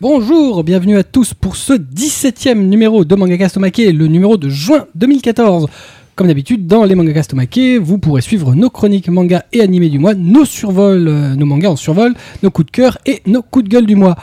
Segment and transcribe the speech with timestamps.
[0.00, 4.86] Bonjour, bienvenue à tous pour ce 17e numéro de Mangaka Stomake, le numéro de juin
[4.94, 5.66] 2014.
[6.14, 9.98] Comme d'habitude, dans les Mangaka Stomake, vous pourrez suivre nos chroniques manga et animés du
[9.98, 12.14] mois, nos survols, euh, nos mangas en survol,
[12.44, 14.14] nos coups de cœur et nos coups de gueule du mois.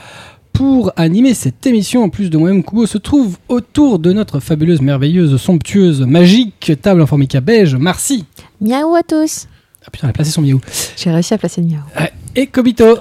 [0.53, 4.79] Pour animer cette émission, en plus de moi-même, Kubo se trouve autour de notre fabuleuse,
[4.79, 8.23] merveilleuse, somptueuse, magique table en formica beige, Marcy.
[8.61, 9.47] Miaou à tous.
[9.85, 10.61] Ah putain, elle a placé son miaou.
[10.95, 11.81] J'ai réussi à placer le miaou.
[11.99, 12.13] Ouais.
[12.33, 12.99] Et Kobito.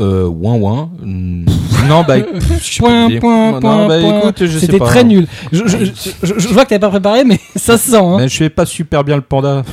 [0.00, 0.90] Euh, ouin ouin.
[1.02, 1.44] Mm,
[1.88, 2.16] Non, bah.
[2.60, 4.18] sais pas Point, point, non, point, bah point.
[4.20, 5.26] écoute, je sais C'était très nul.
[5.52, 5.90] Je, je, je,
[6.24, 7.96] je- je vois que t'avais pas préparé, mais ça se sent.
[7.96, 8.16] Hein.
[8.18, 9.62] Mais je fais pas super bien le panda.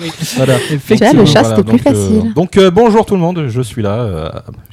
[0.00, 0.10] Oui.
[0.36, 0.54] Voilà.
[1.12, 2.32] le chat, c'était plus donc, euh, facile.
[2.34, 3.94] donc euh, bonjour tout le monde, je suis là.
[3.94, 4.30] euh,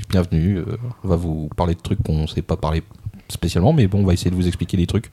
[0.09, 0.57] bienvenue.
[0.59, 2.83] euh, on va vous parler de trucs qu'on sait pas parler
[3.27, 5.09] spécialement, mais bon, on va essayer de vous expliquer des trucs.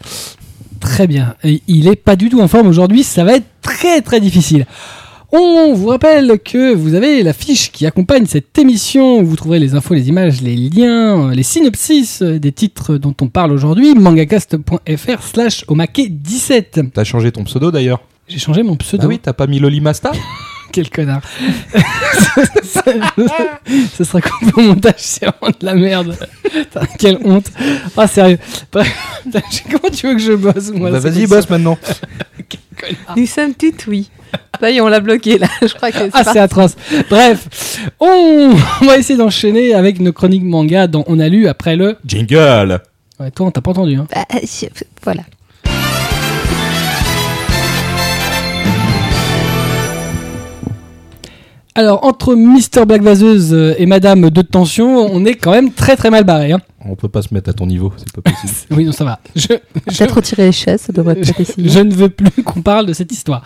[0.81, 1.35] Très bien.
[1.67, 4.67] Il est pas du tout en forme aujourd'hui, ça va être très très difficile.
[5.35, 9.21] On vous rappelle que vous avez la fiche qui accompagne cette émission.
[9.21, 13.15] où Vous trouverez les infos, les images, les liens, les synopsis euh, des titres dont
[13.23, 13.95] on parle aujourd'hui.
[13.95, 16.91] mangacast.fr slash omake17.
[16.91, 19.05] T'as changé ton pseudo d'ailleurs J'ai changé mon pseudo.
[19.05, 20.13] Ah oui, t'as pas mis Lolimasta
[20.73, 21.21] Quel connard.
[23.97, 26.17] Ce sera coupé au montage, c'est vraiment de la merde.
[26.43, 27.47] Putain, quelle honte.
[27.97, 28.39] Ah, sérieux.
[28.71, 28.85] Putain,
[29.71, 31.79] Comment tu veux que je bosse, moi Bah vas-y, bosse maintenant.
[33.17, 34.11] Nous sommes toutes oui.
[34.61, 35.47] Ça y est, on l'a bloqué là.
[35.61, 36.75] Je crois que c'est Ah, c'est atroce.
[37.11, 41.97] Bref, on va essayer d'enchaîner avec nos chroniques manga dont on a lu après le.
[42.05, 42.81] Jingle
[43.21, 43.97] Ouais, toi, on t'a pas entendu.
[43.97, 44.07] Hein.
[44.13, 44.67] Bah, je-
[45.05, 45.23] Voilà.
[51.75, 55.97] Alors, entre Mister Black Vaseuse euh, et Madame de Tension, on est quand même très
[55.97, 56.53] très mal barré.
[56.53, 56.61] Hein.
[56.85, 58.53] On peut pas se mettre à ton niveau, c'est pas possible.
[58.77, 59.21] Oui, non, ça va.
[59.35, 59.47] Je,
[59.89, 61.69] je- Peut-être retirer les chaises, ça devrait être possible.
[61.69, 63.43] je ne veux plus qu'on parle de cette histoire.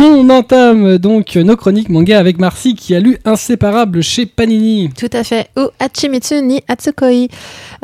[0.00, 4.90] On entame donc nos chroniques manga avec Marcy qui a lu Inséparable chez Panini.
[4.98, 5.48] Tout à fait.
[5.56, 7.28] O Hachimitsu ni Hatsukoi.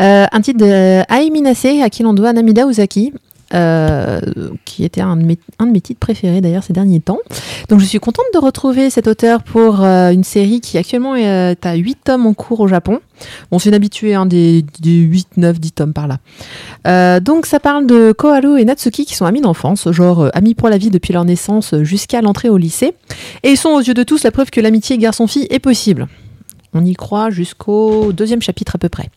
[0.01, 0.67] Euh, un titre de
[1.15, 3.13] Ai Minase, à qui l'on doit Namida Uzaki.
[3.55, 4.21] Euh,
[4.65, 7.21] qui était un de, mes, titres préférés d'ailleurs ces derniers temps.
[7.69, 11.65] Donc je suis contente de retrouver cet auteur pour euh, une série qui actuellement est
[11.65, 13.01] à 8 tomes en cours au Japon.
[13.51, 16.19] Bon, c'est une habituée, hein, des, des 8, 9, 10 tomes par là.
[16.89, 20.69] Euh, donc ça parle de Koharu et Natsuki qui sont amis d'enfance, genre amis pour
[20.69, 22.95] la vie depuis leur naissance jusqu'à l'entrée au lycée.
[23.45, 26.09] Et ils sont aux yeux de tous la preuve que l'amitié garçon-fille est possible.
[26.75, 29.09] On y croit jusqu'au deuxième chapitre à peu près.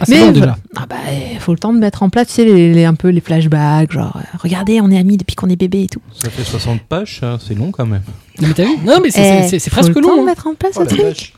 [0.00, 0.30] Ah, déjà.
[0.32, 0.56] voilà.
[0.76, 0.96] Ah bah,
[1.32, 3.20] il faut le temps de mettre en place, tu sais, les, les- un peu les
[3.20, 6.00] flashbacks, genre, euh, regardez, on est amis depuis qu'on est bébé et tout.
[6.22, 8.02] Ça fait 60 pages, ça, c'est long quand même.
[8.40, 8.76] Non, mais t'as vu?
[8.84, 10.22] Non, mais c'est- Eh, c'est c'est faut presque le temps de long.
[10.22, 10.26] hein.
[10.26, 11.00] mettre en place Oh le truc.
[11.02, 11.32] vache.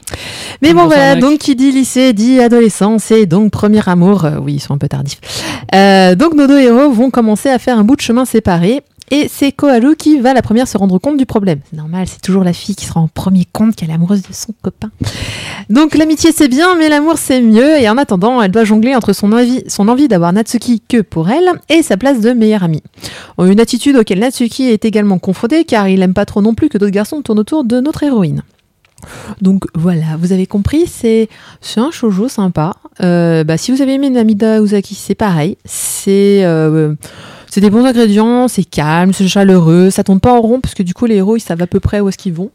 [0.62, 4.24] Mais bon voilà, donc qui dit lycée dit adolescence et donc premier amour.
[4.24, 5.20] Euh, oui, ils sont un peu tardifs.
[5.74, 8.80] Euh, donc nos deux héros vont commencer à faire un bout de chemin séparé.
[9.10, 11.60] Et c'est Koharu qui va la première se rendre compte du problème.
[11.70, 14.22] C'est normal, c'est toujours la fille qui se rend en premier compte qu'elle est amoureuse
[14.22, 14.90] de son copain.
[15.70, 17.80] Donc l'amitié c'est bien, mais l'amour c'est mieux.
[17.80, 21.30] Et en attendant, elle doit jongler entre son envie, son envie d'avoir Natsuki que pour
[21.30, 22.82] elle et sa place de meilleure amie.
[23.38, 26.78] Une attitude auquel Natsuki est également confrontée car il aime pas trop non plus que
[26.78, 28.42] d'autres garçons tournent autour de notre héroïne.
[29.40, 31.28] Donc voilà, vous avez compris, c'est
[31.60, 32.74] c'est un shoujo sympa.
[33.02, 35.56] Euh, bah, si vous avez aimé Namida Uzaki, c'est pareil.
[35.64, 36.94] C'est euh,
[37.56, 40.82] c'est des bons ingrédients, c'est calme, c'est chaleureux, ça tourne pas en rond parce que
[40.82, 42.50] du coup les héros ils savent à peu près où est-ce qu'ils vont.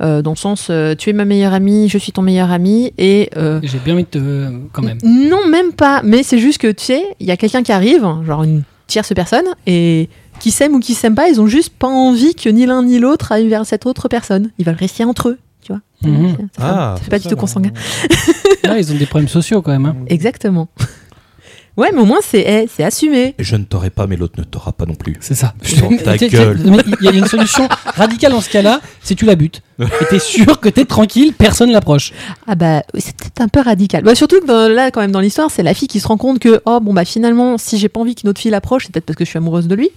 [0.00, 2.94] Euh, dans le sens, euh, tu es ma meilleure amie, je suis ton meilleur ami
[2.96, 4.50] et euh, J'ai bien envie de te.
[4.72, 4.96] Quand même.
[5.04, 6.00] non, même pas.
[6.02, 9.12] Mais c'est juste que tu sais, il y a quelqu'un qui arrive, genre une tierce
[9.14, 10.08] personne, et
[10.40, 12.98] qui s'aiment ou qui s'aiment pas, ils ont juste pas envie que ni l'un ni
[12.98, 14.50] l'autre aille vers cette autre personne.
[14.58, 15.82] Ils veulent rester entre eux, tu vois.
[16.10, 16.28] Mhm.
[16.30, 17.72] Ça, fait- Ah, ça fait pas du tout consanguin.
[18.64, 19.84] Là, ils ont des problèmes sociaux quand même.
[19.84, 19.96] hein.
[20.06, 20.68] Exactement.
[21.78, 23.34] Ouais, mais au moins c'est eh, c'est assumé.
[23.38, 25.16] Je ne t'aurai pas, mais l'autre ne t'aura pas non plus.
[25.20, 25.54] C'est ça.
[25.80, 26.58] Dans ta gueule.
[27.00, 29.62] Il y a une solution radicale dans ce cas-là, c'est tu la butes.
[29.80, 32.12] Et t'es sûr que t'es tranquille, personne l'approche.
[32.48, 34.02] Ah bah c'est peut-être un peu radical.
[34.02, 36.16] Bah, surtout que dans- là, quand même, dans l'histoire, c'est la fille qui se rend
[36.16, 38.92] compte que oh bon bah finalement, si j'ai pas envie qu'une autre fille l'approche, c'est
[38.92, 39.90] peut-être parce que je suis amoureuse de lui.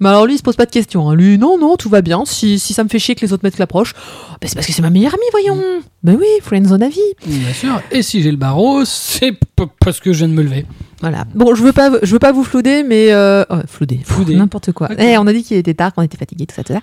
[0.00, 1.10] Mais alors lui, il se pose pas de questions.
[1.10, 1.14] hein.
[1.14, 2.22] Lui, non non, tout va bien.
[2.24, 3.92] Si, si ça me fait chier que les autres mecs l'approchent,
[4.40, 5.62] bah, c'est parce que c'est ma meilleure amie, voyons.
[6.02, 7.00] Bah oui, friendzone à vie.
[7.26, 7.82] Bien sûr.
[7.90, 9.32] Et si j'ai le barreau, c'est
[9.80, 10.64] parce que je viens de me lever.
[11.00, 11.24] Voilà.
[11.34, 13.44] Bon, je veux pas, je veux pas vous flouder, mais euh...
[13.50, 14.34] oh, flouder, Flouder.
[14.36, 14.88] n'importe quoi.
[14.98, 16.80] Eh, on a dit qu'il était tard, qu'on était fatigué, tout ça, tout ça.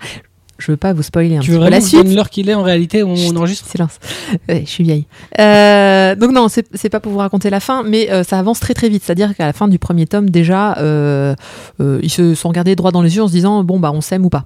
[0.59, 2.13] Je veux pas vous spoiler un Tu petit veux peu la suite.
[2.15, 3.99] l'heure qu'il est en réalité où on Chut, enregistre Silence.
[4.47, 5.07] Ouais, je suis vieille.
[5.39, 8.59] Euh, donc non, c'est c'est pas pour vous raconter la fin, mais euh, ça avance
[8.59, 9.03] très très vite.
[9.03, 11.33] C'est-à-dire qu'à la fin du premier tome, déjà, euh,
[11.81, 13.99] euh, ils se sont regardés droit dans les yeux en se disant bon bah on
[14.01, 14.45] s'aime ou pas.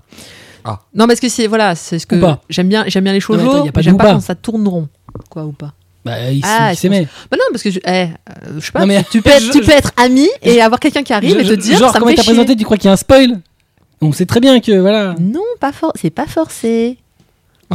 [0.63, 0.79] Ah.
[0.95, 2.19] Non parce que c'est voilà, c'est ce que
[2.49, 2.85] j'aime bien.
[2.87, 3.39] J'aime bien les choses
[3.79, 4.13] j'aime pas pas.
[4.13, 4.87] quand ça tourne rond.
[5.29, 5.73] Quoi ou pas.
[6.07, 7.07] Bah, ils Ah, s'aimaient.
[7.29, 8.07] Bah non parce que je, eh, euh,
[8.55, 8.79] je sais pas.
[8.81, 11.13] Non, mais tu peux être, je- tu peux je- être ami et avoir quelqu'un qui
[11.13, 12.93] arrive et te dire Genre, ça me comment t'as présenté, tu crois qu'il y a
[12.93, 13.39] un spoil?
[14.01, 15.15] On sait très bien que, voilà.
[15.19, 16.97] Non, pas for c'est pas forcé.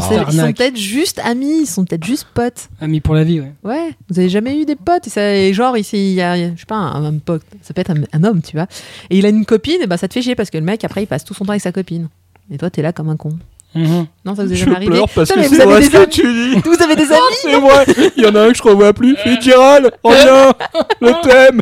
[0.00, 2.70] Sait- ils sont peut-être juste amis, ils sont peut-être juste potes.
[2.80, 3.52] Ami pour la vie, ouais.
[3.62, 5.06] Ouais, vous avez jamais eu des potes?
[5.06, 7.74] Et, ça, et genre ici il y a, je sais pas, un, un pote, ça
[7.74, 8.66] peut être un, un homme, tu vois.
[9.10, 10.82] Et il a une copine, et bah ça te fait chier parce que le mec
[10.84, 12.08] après il passe tout son temps avec sa copine.
[12.50, 13.36] Et toi t'es là comme un con.
[13.74, 14.06] Mhm.
[14.24, 14.90] Non, ça vous est Je jamais arrivé.
[14.92, 16.08] pleure parce Putain, que c'est vous avez vrai des ce que amis.
[16.08, 16.60] tu dis.
[16.64, 17.86] Vous avez des amis C'est vrai.
[18.16, 19.16] Il y en a un que je revois plus.
[19.16, 20.52] Fitzgerald, reviens.
[21.00, 21.60] Le thème.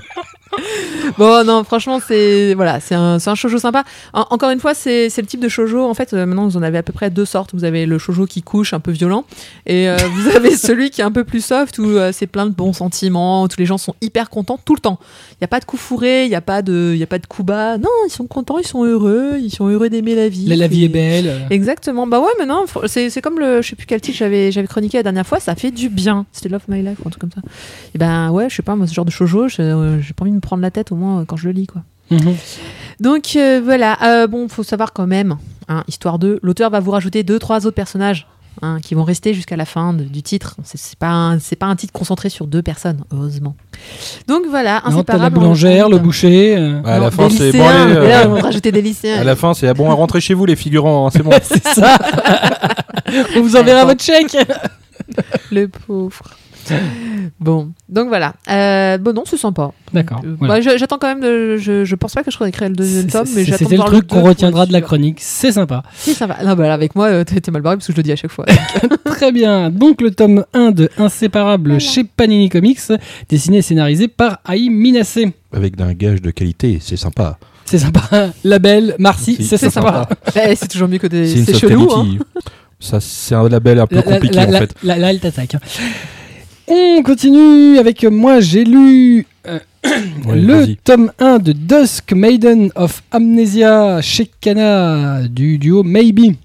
[1.18, 3.84] Bon, non, franchement, c'est voilà, c'est un, c'est un shoujo sympa.
[4.12, 5.84] En- encore une fois, c'est c'est le type de shoujo.
[5.84, 7.50] En fait, euh, maintenant, vous en avez à peu près deux sortes.
[7.52, 9.24] Vous avez le shoujo qui couche, un peu violent,
[9.66, 12.46] et euh, vous avez celui qui est un peu plus soft, où euh, c'est plein
[12.46, 14.98] de bons sentiments, où tous les gens sont hyper contents tout le temps.
[15.32, 17.06] Il y a pas de coups fourrés, il y a pas de, il y a
[17.06, 17.76] pas de coups bas.
[17.78, 20.46] Non, ils sont contents, ils sont heureux, ils sont heureux d'aimer la vie.
[20.46, 21.46] La, la vie Et- est belle.
[21.50, 22.06] Exactement.
[22.06, 24.52] Bah ouais, mais non, fr- c'est c'est comme le, je sais plus quel titre j'avais
[24.52, 25.40] j'avais chroniqué la dernière fois.
[25.40, 26.26] Ça fait du bien.
[26.32, 27.40] C'était Love My Life ou un truc comme ça.
[27.94, 30.22] Et ben ouais, je sais pas, moi ce genre de shoujo, je- euh, j'ai pas
[30.24, 31.82] envie de me prendre la tête au moins euh, quand je le lis quoi.
[32.10, 32.34] Mhm.
[32.98, 35.36] Donc euh, voilà, euh, bon, faut savoir quand même,
[35.68, 38.26] hein, histoire de, l'auteur va vous rajouter deux, trois autres personnages
[38.62, 40.56] hein, qui vont rester jusqu'à la fin de- du titre.
[40.64, 43.54] C'est c'est pas, un- c'est pas un titre concentré sur deux personnes, heureusement.
[44.26, 45.22] Donc voilà, Non, t'as inséparable.
[45.36, 46.56] la on boulangère, le boucher.
[46.58, 46.82] euh.
[46.84, 47.66] À Non, la fin, c'est bon.
[47.66, 49.20] allez, là, on va rajouter des lycéens.
[49.20, 51.06] À la fin, c'est ah bon, rentrez chez vous les figurants.
[51.06, 51.30] hein, c'est bon.
[51.42, 51.96] c'est ça.
[53.36, 54.36] On vous enverra votre chèque.
[55.52, 56.22] Le pauvre.
[57.38, 58.34] Bon, donc voilà.
[58.50, 59.72] Euh, bon, non, c'est sympa.
[59.94, 60.20] D'accord.
[60.26, 60.54] Euh, voilà.
[60.56, 61.20] bah, je- j'attends quand même.
[61.20, 63.64] de- je, je pense pas que je réécrirai le deuxième C'est- tome, mais c'est- j'attends.
[63.64, 65.18] C'était le truc qu'on retiendra de la chronique.
[65.20, 65.82] C'est sympa.
[65.94, 66.42] Si, ça va.
[66.44, 68.16] Non, bah, là, avec moi, euh, t'es mal barré parce que je le dis à
[68.16, 68.44] chaque fois.
[69.06, 69.70] Très bien.
[69.70, 71.78] Donc le tome 1 de Inséparable Voilà.
[71.78, 72.80] chez Panini Comics,
[73.30, 75.20] dessiné et scénarisé par Aïe Minase.
[75.52, 77.38] Avec un gage de qualité, c'est sympa.
[77.64, 78.32] C'est sympa.
[78.44, 80.06] Label, Marcy, Si, c'est c'est sympa.
[80.36, 81.26] Eh, c'est toujours mieux que des.
[81.26, 82.04] C'est C'est chelou, hein.
[82.04, 82.18] quality.
[82.80, 84.74] Ça, c'est un label un peu compliqué en fait.
[84.82, 85.56] là, là, elle t'attaque.
[86.72, 89.58] On continue avec euh, moi, j'ai lu euh,
[90.28, 96.36] le tome 1 de Dusk Maiden of Amnesia chez Kana du duo Maybe.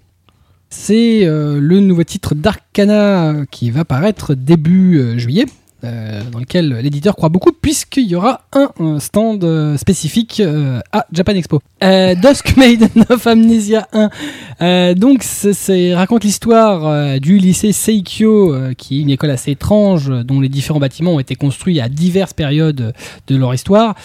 [0.71, 5.45] C'est euh, le nouveau titre d'Arcana qui va paraître début euh, juillet.
[5.85, 10.41] Euh, dans lequel l'éditeur croit beaucoup puisqu'il y aura un, euh, stand euh, spécifique
[10.91, 11.59] à Japan Expo.
[11.81, 14.09] Dusk Maiden of Amnesia 1
[14.61, 20.39] euh, donc, c'est- raconte l'histoire du lycée Seikyo, qui est une école assez étrange, dont
[20.39, 22.93] les différents bâtiments ont été construits à diverses périodes
[23.27, 23.95] de leur histoire,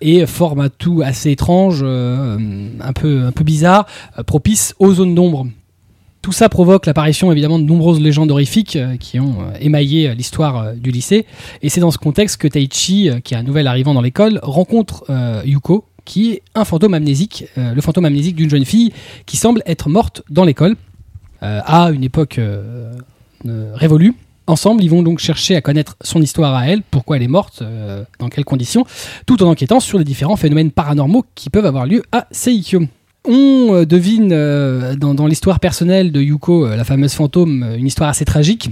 [0.00, 3.86] et forme un tout assez étrange, un peu un peu bizarre,
[4.26, 5.46] propice aux zones d'ombre.
[6.22, 10.14] Tout ça provoque l'apparition évidemment de nombreuses légendes horrifiques euh, qui ont euh, émaillé euh,
[10.14, 11.26] l'histoire du lycée.
[11.62, 15.04] Et c'est dans ce contexte que Taichi, qui est un nouvel arrivant dans l'école, rencontre
[15.44, 18.92] Yuko, qui est un fantôme amnésique, le fantôme amnésique d'une jeune fille
[19.26, 20.76] qui semble être morte dans l'école
[21.40, 22.40] à une époque
[23.44, 24.14] révolue.
[24.46, 27.62] Ensemble, ils vont donc chercher à connaître son histoire à elle, pourquoi elle est morte,
[28.18, 28.84] dans quelles conditions,
[29.26, 32.82] tout en enquêtant sur les différents phénomènes paranormaux qui peuvent avoir lieu à Seikyo.
[33.24, 37.86] On euh, devine euh, dans, dans l'histoire personnelle de Yuko, euh, la fameuse fantôme, une
[37.86, 38.70] histoire assez tragique.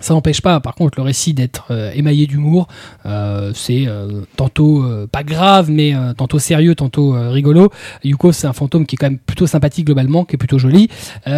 [0.00, 2.68] Ça n'empêche pas, par contre, le récit d'être euh, émaillé d'humour.
[3.04, 4.82] Euh, c'est euh, tantôt
[5.12, 7.70] pas grave, mais tantôt sérieux, tantôt rigolo.
[8.02, 10.88] Yuko, c'est un fantôme qui est quand même plutôt sympathique globalement, qui est plutôt joli,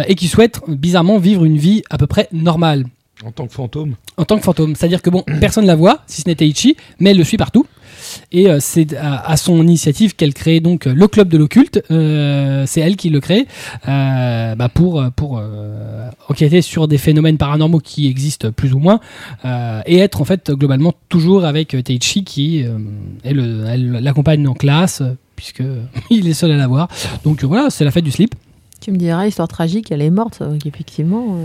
[0.07, 2.85] et qui souhaite bizarrement vivre une vie à peu près normale
[3.25, 3.95] En tant que fantôme?
[4.15, 4.75] en tant que fantôme.
[4.75, 7.65] C'est-à-dire que bon, personne la voit, si ce n'est Taichi, mais elle le suit partout.
[8.33, 11.83] Et euh, c'est à, son initiative qu'elle crée donc euh, le club de l'occulte.
[11.91, 13.47] Euh, c'est elle qui le crée
[13.85, 15.03] bah, pour
[16.27, 18.99] enquêter sur des phénomènes paranormaux qui existent plus ou moins
[19.85, 22.65] et être en fait globalement toujours avec Taichi qui
[23.23, 25.03] l'accompagne en classe
[25.35, 25.63] puisque
[26.09, 26.87] il est seul à la voir.
[27.23, 28.33] Donc voilà, c'est la fête du slip.
[28.81, 31.37] Tu me diras, histoire tragique, elle est morte, effectivement.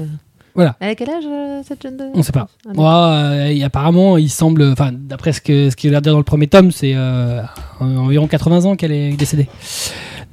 [0.55, 0.77] Voilà.
[0.81, 2.05] Elle a quel âge, euh, cette jeune de...
[2.15, 2.49] On sait pas.
[2.67, 2.73] Ah.
[2.73, 6.05] Ouais, euh, et apparemment, il semble, enfin, d'après ce que ce qu'il a l'air de
[6.05, 7.43] dire dans le premier tome, c'est euh,
[7.81, 9.49] environ 80 ans qu'elle est décédée.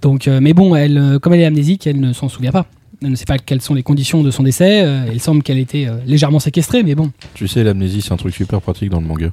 [0.01, 2.65] Donc, euh, mais bon, elle, comme elle est amnésique, elle ne s'en souvient pas.
[3.03, 4.81] Elle ne sait pas quelles sont les conditions de son décès.
[4.84, 8.17] euh, il semble qu'elle était euh, légèrement séquestrée, mais bon, Tu sais, l'amnésie, c'est un
[8.17, 9.31] truc super pratique dans le manga.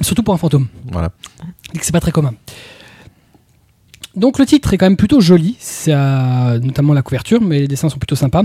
[0.00, 0.66] surtout pour un fantôme.
[0.90, 1.10] Voilà.
[1.74, 2.34] et que c'est pas très commun.
[4.16, 7.68] Donc le titre est quand même plutôt joli, c'est euh, notamment la couverture, mais les
[7.68, 8.42] dessins sont plutôt sympas.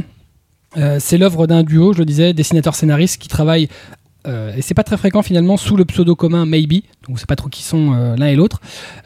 [0.77, 3.67] Euh, c'est l'œuvre d'un duo, je le disais, dessinateur-scénariste qui travaille,
[4.27, 7.25] euh, et c'est pas très fréquent finalement, sous le pseudo commun Maybe, donc on sait
[7.25, 8.61] pas trop qui sont euh, l'un et l'autre.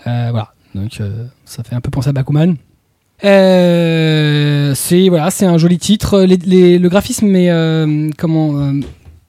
[0.05, 1.01] Voilà, donc
[1.45, 2.55] ça fait un peu penser à Bakuman.
[3.21, 6.21] C'est voilà, c'est un joli titre.
[6.21, 8.73] Le graphisme est comment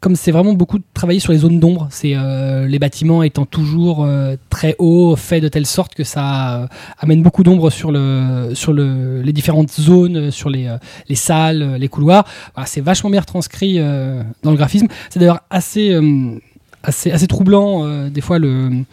[0.00, 4.04] comme c'est vraiment beaucoup travaillé sur les zones d'ombre, c'est euh, les bâtiments étant toujours
[4.04, 6.66] euh, très hauts, fait de telle sorte que ça euh,
[6.98, 10.72] amène beaucoup d'ombre sur le sur le, les différentes zones, sur les,
[11.08, 12.24] les salles, les couloirs.
[12.66, 14.86] C'est vachement bien retranscrit dans le graphisme.
[15.10, 15.96] C'est d'ailleurs assez
[16.84, 18.84] assez troublant des fois le-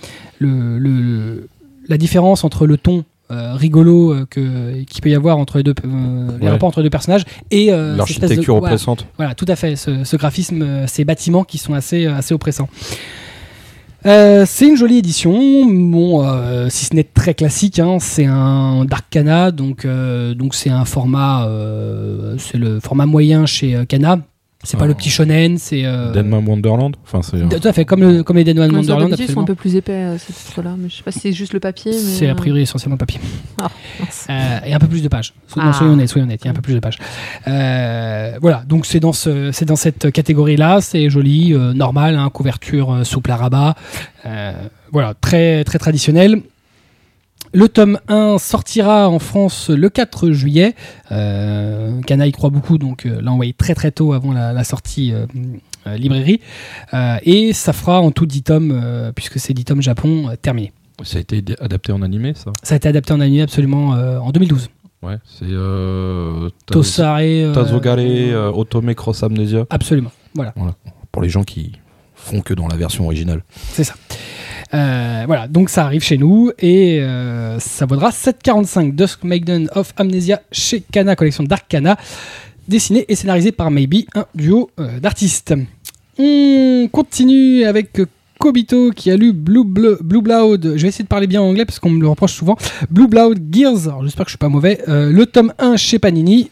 [1.88, 5.64] la différence entre le ton euh, rigolo euh, que qu'il peut y avoir entre les
[5.64, 9.08] deux euh, les rapports entre les deux personnages et de- L'architecture voilà, oppressante.
[9.18, 9.76] voilà, tout à fait.
[9.76, 12.70] Ce, ce graphisme, ces bâtiments qui sont assez, assez oppressants.
[14.04, 16.24] C'est une jolie édition, bon,
[16.70, 19.88] si ce n'est très classique, hein, c'est un Dark Kana, donc
[20.36, 21.50] donc c'est un format,
[22.38, 24.20] c'est le format moyen chez Kana.
[24.66, 26.96] C'est pas le petit shonen, c'est euh, Denman Wonderland.
[27.06, 27.38] Enfin, c'est.
[27.60, 29.16] tout à fait comme le, comme les ça, Wonderland.
[29.18, 30.76] ils sont un peu plus épais, euh, ces titres-là.
[30.78, 31.92] Mais je sais pas si c'est juste le papier.
[31.92, 33.20] mais, C'est a euh, priori essentiellement papier.
[33.62, 33.68] ah.
[34.30, 35.34] Euh, et un peu plus de pages.
[35.48, 35.74] So- non, Ah.
[35.74, 36.98] soyons honnêtes, soyons honnêtes, il y a un peu plus de pages.
[37.48, 42.30] Euh, voilà, donc c'est dans, ce, c'est dans cette catégorie-là, c'est joli, euh, normal, hein,
[42.34, 43.76] couverture euh, souple à rabat.
[44.26, 44.54] Euh,
[44.92, 46.42] voilà, très, très traditionnel.
[47.56, 50.76] Le tome 1 sortira en France le 4 juillet.
[51.14, 54.64] Euh, Kana y croit beaucoup, donc euh, l'a envoyé très très tôt avant la, la
[54.66, 55.26] sortie euh,
[55.88, 56.42] euh, librairie.
[56.94, 60.74] Euh, et ça fera en tout 10 tomes, puisque c'est 10 tomes Japon, terminé.
[61.04, 62.52] Ça a été adapté en animé, ça?
[62.62, 64.70] Ça a été adapté en anime absolument en 2012.
[65.02, 65.18] Ouais.
[65.26, 65.46] C'est.
[66.66, 67.54] Tosare.
[67.54, 69.66] Tazogare Otome Cross Amnesia.
[69.70, 70.12] Absolument.
[70.34, 70.54] Voilà,
[71.14, 71.72] Pour les gens qui
[72.16, 73.44] font que dans la version originale.
[73.72, 73.94] c'est ça.
[74.74, 79.94] Euh, voilà, donc ça arrive chez nous et euh, ça vaudra 7,45 Dusk Maiden of
[79.98, 81.98] Amnesia chez Kana, collection Dark Kana,
[82.68, 85.54] dessiné et scénarisé par Maybe, un duo euh, d'artistes.
[86.18, 88.02] On continue avec
[88.40, 90.74] Kobito qui a lu Blue, Bleu- Blue Blood.
[90.76, 92.58] Je vais essayer de parler bien anglais parce qu'on me le reproche souvent.
[92.90, 94.80] Blue Blood Gears, j'espère que je suis pas mauvais.
[94.88, 96.50] Le tome 1 chez Panini.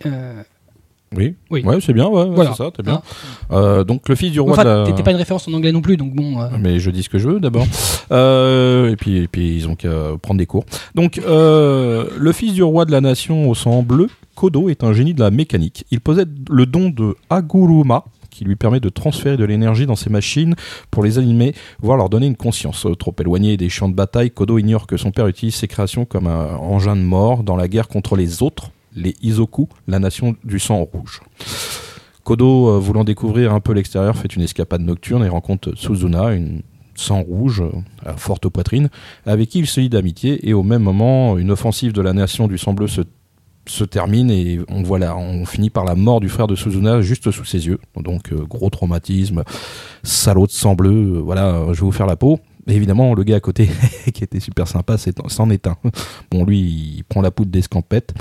[1.15, 1.35] Oui.
[1.51, 1.63] Oui.
[1.63, 2.51] Ouais, c'est bien, ouais, Voilà.
[2.51, 2.95] c'est ça, t'es bien.
[2.95, 3.01] Hein.
[3.51, 4.83] Euh, donc, le fils du roi enfin, de la.
[4.85, 6.41] t'étais pas une référence en anglais non plus, donc bon.
[6.41, 7.65] euh, Mais je dis ce que je veux d'abord.
[8.11, 9.89] Euh, et, puis, et puis ils ont qu'à
[10.21, 10.65] prendre des cours.
[10.93, 15.13] Donc, le fils du roi de la nation au sang bleu, Kodo, est un génie
[15.13, 15.85] de la mécanique.
[15.89, 20.09] Il possède le don de Aguruma, qui lui permet de transférer de l'énergie dans ses
[20.09, 20.55] machines
[20.91, 22.85] pour les animer, voire leur donner une conscience.
[22.99, 26.27] Trop éloigné des champs de bataille, Kodo ignore que son père utilise ses créations comme
[26.27, 30.59] un engin de mort dans la guerre contre les autres, les Izoku, la nation du
[30.59, 31.21] sang rouge.
[32.23, 36.61] Kodo, euh, voulant découvrir un peu l'extérieur, fait une escapade nocturne et rencontre Suzuna, une
[36.95, 37.71] sang rouge, euh,
[38.05, 38.89] à forte poitrine,
[39.25, 40.47] avec qui il se lie d'amitié.
[40.47, 43.01] Et au même moment, une offensive de la nation du sang bleu se,
[43.85, 47.31] termine et on, voit la- on finit par la mort du frère de Suzuna juste
[47.31, 47.79] sous ses yeux.
[47.97, 49.43] Donc, euh, gros traumatisme,
[50.03, 52.39] salaud de sang bleu, voilà, je vais vous faire la peau.
[52.67, 53.69] Évidemment, le gars à côté,
[54.13, 54.95] qui était super sympa,
[55.27, 55.75] s'en est un.
[56.31, 56.59] Bon, lui,
[56.97, 58.13] il prend la poudre d'escampette.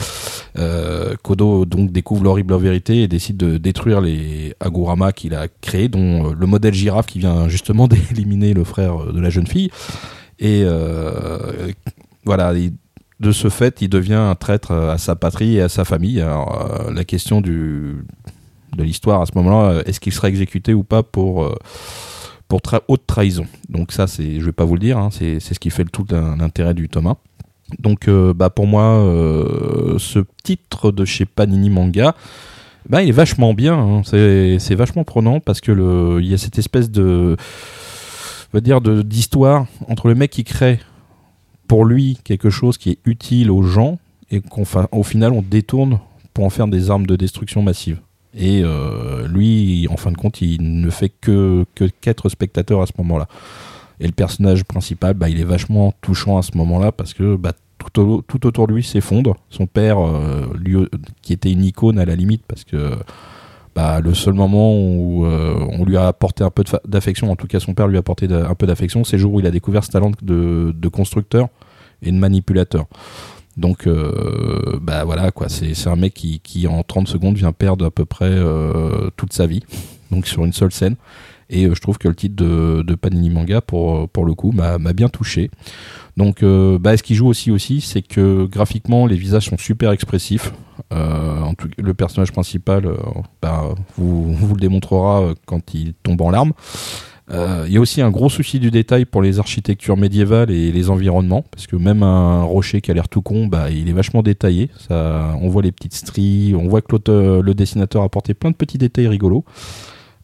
[0.59, 5.89] Euh, Kodo donc découvre l'horrible vérité et décide de détruire les Agurama qu'il a créés,
[5.89, 9.47] dont euh, le modèle girafe qui vient justement d'éliminer le frère euh, de la jeune
[9.47, 9.71] fille.
[10.41, 10.65] Et
[12.25, 12.73] voilà, il-
[13.21, 16.21] de ce fait, il devient un traître à sa patrie et à sa famille.
[16.21, 18.05] Alors, la question du,
[18.77, 21.49] de l'histoire à ce moment-là, est-ce qu'il sera exécuté ou pas pour,
[22.53, 25.41] pour tra- haute trahison Donc ça, c'est, je vais pas vous le dire, hein, c'est,
[25.41, 27.15] ce qui fait le tout l'in- l'intérêt du Thomas.
[27.79, 32.15] Donc euh, bah, pour moi, euh, ce titre de chez Panini Manga,
[32.91, 34.03] bah, il est vachement bien, hein.
[34.05, 37.39] c'est, vachement prenant parce que le, il y a cette espèce de,
[38.53, 40.79] on dire d'histoire entre le mec qui crée
[41.69, 43.99] pour lui quelque chose qui est utile aux gens
[44.31, 46.01] et qu'au final on détourne
[46.35, 47.99] pour en faire des armes de destruction massive.
[48.35, 51.65] Et euh, lui, en fin de compte, il ne fait que
[52.01, 53.29] qu'être spectateur à ce moment-là.
[54.01, 57.53] Et le personnage principal, bah, il est vachement touchant à ce moment-là parce que bah,
[57.93, 59.37] tout, tout autour de lui s'effondre.
[59.51, 60.89] Son père, euh, lui, euh,
[61.21, 62.93] qui était une icône à la limite, parce que
[63.75, 67.59] bah, le seul moment où on lui a apporté un peu d'affection, en tout cas
[67.59, 69.83] son père lui a apporté un peu d'affection, c'est le jour où il a découvert
[69.83, 71.49] ce talent de, de constructeur
[72.03, 72.87] et de manipulateur.
[73.57, 75.49] Donc, euh, bah voilà, quoi.
[75.49, 79.47] C'est un mec qui, en 30 secondes, vient perdre à peu près euh, toute sa
[79.47, 79.63] vie,
[80.11, 80.97] donc sur une seule scène.
[81.51, 85.09] Et euh, je trouve que le titre de, Panini Manga, pour, le coup, m'a bien
[85.09, 85.51] touché.
[86.17, 90.53] Donc, bah, ce qui joue aussi, aussi c'est que graphiquement, les visages sont super expressifs.
[90.91, 92.89] En tout, le personnage principal,
[93.43, 96.53] bah, vous, le démontrera quand il tombe en larmes.
[97.31, 100.73] Euh, Il y a aussi un gros souci du détail pour les architectures médiévales et
[100.73, 103.93] les environnements, parce que même un rocher qui a l'air tout con, bah, il est
[103.93, 104.71] vachement détaillé.
[104.89, 106.97] Ça, on voit les petites stries, on voit que
[107.41, 109.45] le dessinateur a apporté plein de petits détails rigolos.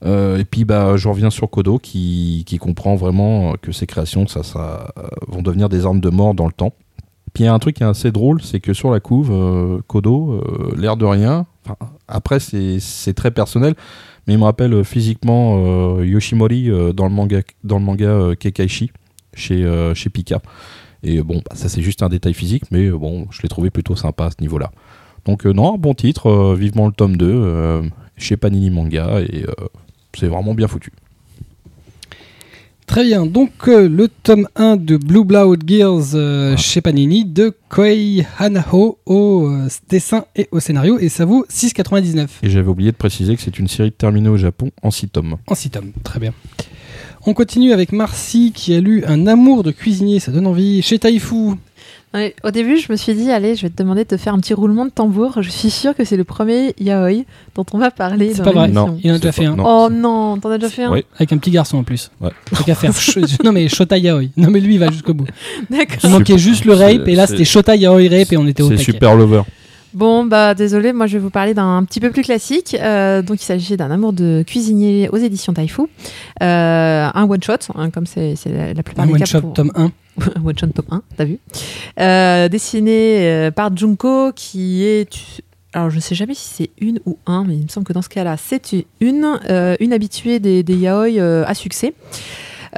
[0.04, 4.42] Euh, et puis bah, je reviens sur Kodo qui, comprend vraiment que ses créations ça,
[4.56, 6.72] euh, vont devenir des armes de mort dans le temps.
[7.32, 9.82] Puis il y a un truc qui est assez drôle, c'est que sur la couve,
[9.86, 10.42] Kodo,
[10.76, 11.46] l'air de rien,
[12.08, 13.74] après c'est très personnel,
[14.28, 15.56] mais il me rappelle euh, physiquement
[15.98, 18.92] euh, Yoshimori euh, dans le manga, dans le Kekaishi
[19.34, 20.40] chez, chez Pika.
[21.02, 23.96] Et bon, bah, ça c'est juste un détail physique, mais bon, je l'ai trouvé plutôt
[23.96, 24.70] sympa à ce niveau-là.
[25.24, 27.82] Donc non, bon titre, vivement le tome 2, euh,
[28.16, 29.46] chez Panini Manga, et
[30.14, 30.92] c'est vraiment bien foutu.
[32.88, 37.54] Très bien, donc euh, le tome 1 de Blue Blood Gears euh, chez Panini de
[37.68, 42.90] Koei Hanaho au euh, dessin et au scénario et ça vaut 6,99 Et j'avais oublié
[42.90, 45.36] de préciser que c'est une série terminée au Japon en 6 tomes.
[45.46, 45.92] en 6 tomes.
[46.02, 46.32] Très bien.
[47.26, 50.98] On continue avec Marcy qui a lu Un amour de cuisinier, ça donne envie, chez
[50.98, 51.56] Taifu.
[52.14, 54.32] Ouais, au début, je me suis dit, allez, je vais te demander de te faire
[54.32, 55.42] un petit roulement de tambour.
[55.42, 57.24] Je suis sûre que c'est le premier yaoi
[57.54, 58.68] dont on va parler C'est pas vrai.
[58.68, 58.98] Non.
[59.04, 59.56] Il en a déjà fait un.
[59.56, 61.04] non, Oh non, t'en as déjà fait un Oui.
[61.16, 62.10] Avec un petit garçon en plus.
[62.20, 62.30] Ouais.
[62.56, 62.92] Tant qu'à faire.
[63.44, 64.30] Non mais Shota Yaoi.
[64.38, 65.26] Non mais lui il va jusqu'au bout.
[65.70, 66.10] Il D'accord.
[66.10, 68.78] manquait juste le rape et là c'était Shota Yaoi rape et on était au C'est
[68.78, 69.42] super lover.
[69.94, 72.76] Bon, bah désolé, moi je vais vous parler d'un petit peu plus classique.
[72.80, 75.82] Euh, donc il s'agit d'un amour de cuisinier aux éditions Taifu.
[76.42, 79.24] Euh, un one shot, hein, comme c'est la, la plupart Un des one cas.
[79.26, 79.90] shot pour- tome 1.
[80.44, 81.38] one shot top 1, t'as vu
[82.00, 85.08] Euh, Dessiné euh, par Junko, qui est.
[85.74, 87.92] Alors, je ne sais jamais si c'est une ou un, mais il me semble que
[87.92, 91.92] dans ce cas-là, c'est une, euh, une habituée des, des yaoi à succès.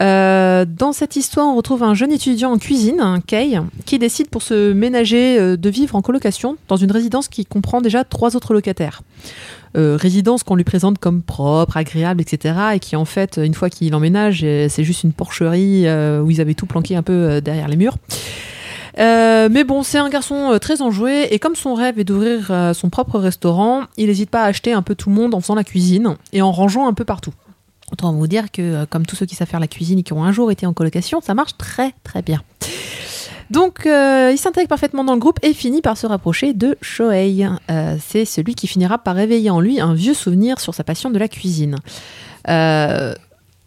[0.01, 4.43] Euh, dans cette histoire, on retrouve un jeune étudiant en cuisine, Kei, qui décide pour
[4.43, 8.55] se ménager euh, de vivre en colocation dans une résidence qui comprend déjà trois autres
[8.55, 9.03] locataires.
[9.77, 12.55] Euh, résidence qu'on lui présente comme propre, agréable, etc.
[12.75, 15.87] Et qui en fait, une fois qu'il emménage, c'est juste une porcherie
[16.21, 17.97] où ils avaient tout planqué un peu derrière les murs.
[18.99, 23.21] Mais bon, c'est un garçon très enjoué et comme son rêve est d'ouvrir son propre
[23.21, 26.17] restaurant, il n'hésite pas à acheter un peu tout le monde en faisant la cuisine
[26.33, 27.33] et en rangeant un peu partout.
[27.93, 30.13] Autant vous dire que, euh, comme tous ceux qui savent faire la cuisine et qui
[30.13, 32.41] ont un jour été en colocation, ça marche très très bien.
[33.51, 37.49] Donc, euh, il s'intègre parfaitement dans le groupe et finit par se rapprocher de Shohei.
[37.69, 41.11] Euh, c'est celui qui finira par réveiller en lui un vieux souvenir sur sa passion
[41.11, 41.75] de la cuisine.
[42.49, 43.13] Euh,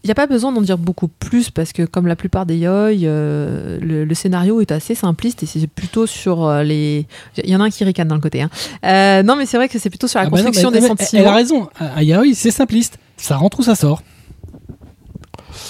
[0.03, 2.61] il n'y a pas besoin d'en dire beaucoup plus parce que comme la plupart des
[2.65, 7.05] euh, le, le scénario est assez simpliste et c'est plutôt sur les...
[7.43, 8.41] Il y en a un qui ricane dans le côté.
[8.41, 8.49] hein.
[8.85, 10.77] Euh, non mais c'est vrai que c'est plutôt sur la Ah bah non, construction mais-
[10.77, 11.21] des mais sentiments.
[11.21, 11.69] Elle a raison.
[11.79, 12.97] Un Yaoi c'est simpliste.
[13.15, 14.01] Ça rentre ou ça sort.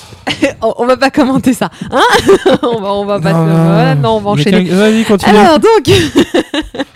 [0.62, 1.70] on, va pas commenter ça.
[1.92, 2.02] Hein
[2.64, 3.34] on va, on va pas...
[3.34, 3.64] Non, non.
[3.74, 4.64] voilà, non, on va enchaîner.
[4.64, 5.38] Vas-y, continue.
[5.38, 5.90] Alors donc,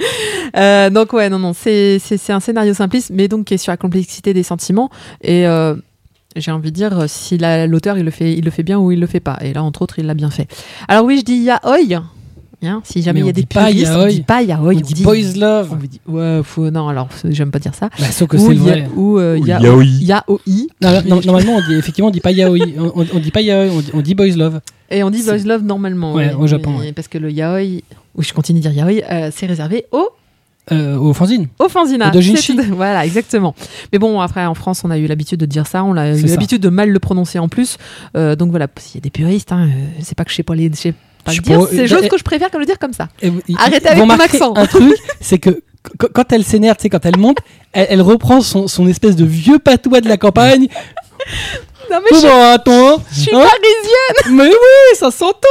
[0.55, 3.77] Euh, donc ouais, non, non, c'est un scénario simpliste, mais donc qui est sur la
[3.77, 4.89] complexité des sentiments.
[5.21, 5.75] Et euh,
[6.35, 8.91] j'ai envie de dire, si la- l'auteur il le fait, il le fait bien ou
[8.91, 9.37] il le fait pas.
[9.41, 10.47] Et là, entre autres, il l'a bien fait.
[10.87, 12.03] Alors oui, je dis yaoi.
[12.63, 14.73] Hein, si jamais Mais il y a des puristes, on dit pas yaoi.
[14.73, 15.69] on dit boys love.
[15.71, 17.89] On vous dit, ouais, faut- non, alors j'aime pas dire ça.
[17.99, 18.89] Bah, sauf que ou c'est vrai.
[18.95, 19.83] ou euh, Ou ya- yaoi.
[19.85, 20.39] yaoi.
[20.81, 22.57] Non, non, normalement, on dit effectivement, on dit pas yaoi.
[22.79, 24.59] On, on- dit pas yaoi, on dit, on dit boys love.
[24.89, 26.13] Et on dit boys love normalement.
[26.13, 26.91] Ouais, au Japon, mais- ouais.
[26.93, 27.83] Parce que le yaoi, oui,
[28.17, 30.09] je continue de dire yaoi, euh, c'est réservé aux
[30.71, 31.47] Euh, au fanzine.
[31.59, 32.09] Au fanzina.
[32.11, 32.19] Tout-
[32.75, 33.53] Voilà, exactement.
[33.93, 36.23] Mais bon, après, en France, on a eu l'habitude de dire ça, on a eu
[36.25, 37.77] l'habitude de mal le prononcer en plus.
[38.17, 40.43] Euh, donc voilà, s'il y a des puristes, hein, euh, c'est pas que je sais
[40.43, 40.69] pas les.
[40.69, 40.93] je sais
[41.27, 42.93] pas Je le dire, c'est euh, juste euh, que je préfère que le dire comme
[42.93, 43.09] ça.
[43.57, 44.53] Arrêtez avec marquer accent.
[44.55, 47.37] Un truc, c'est que qu- quand elle s'énerve, tu sais, quand elle monte,
[47.73, 50.67] elle, elle reprend son, son espèce de vieux patois de la campagne.
[51.89, 54.35] Non, mais je, attends je suis hein parisienne.
[54.37, 55.47] Mais oui, ça s'entend.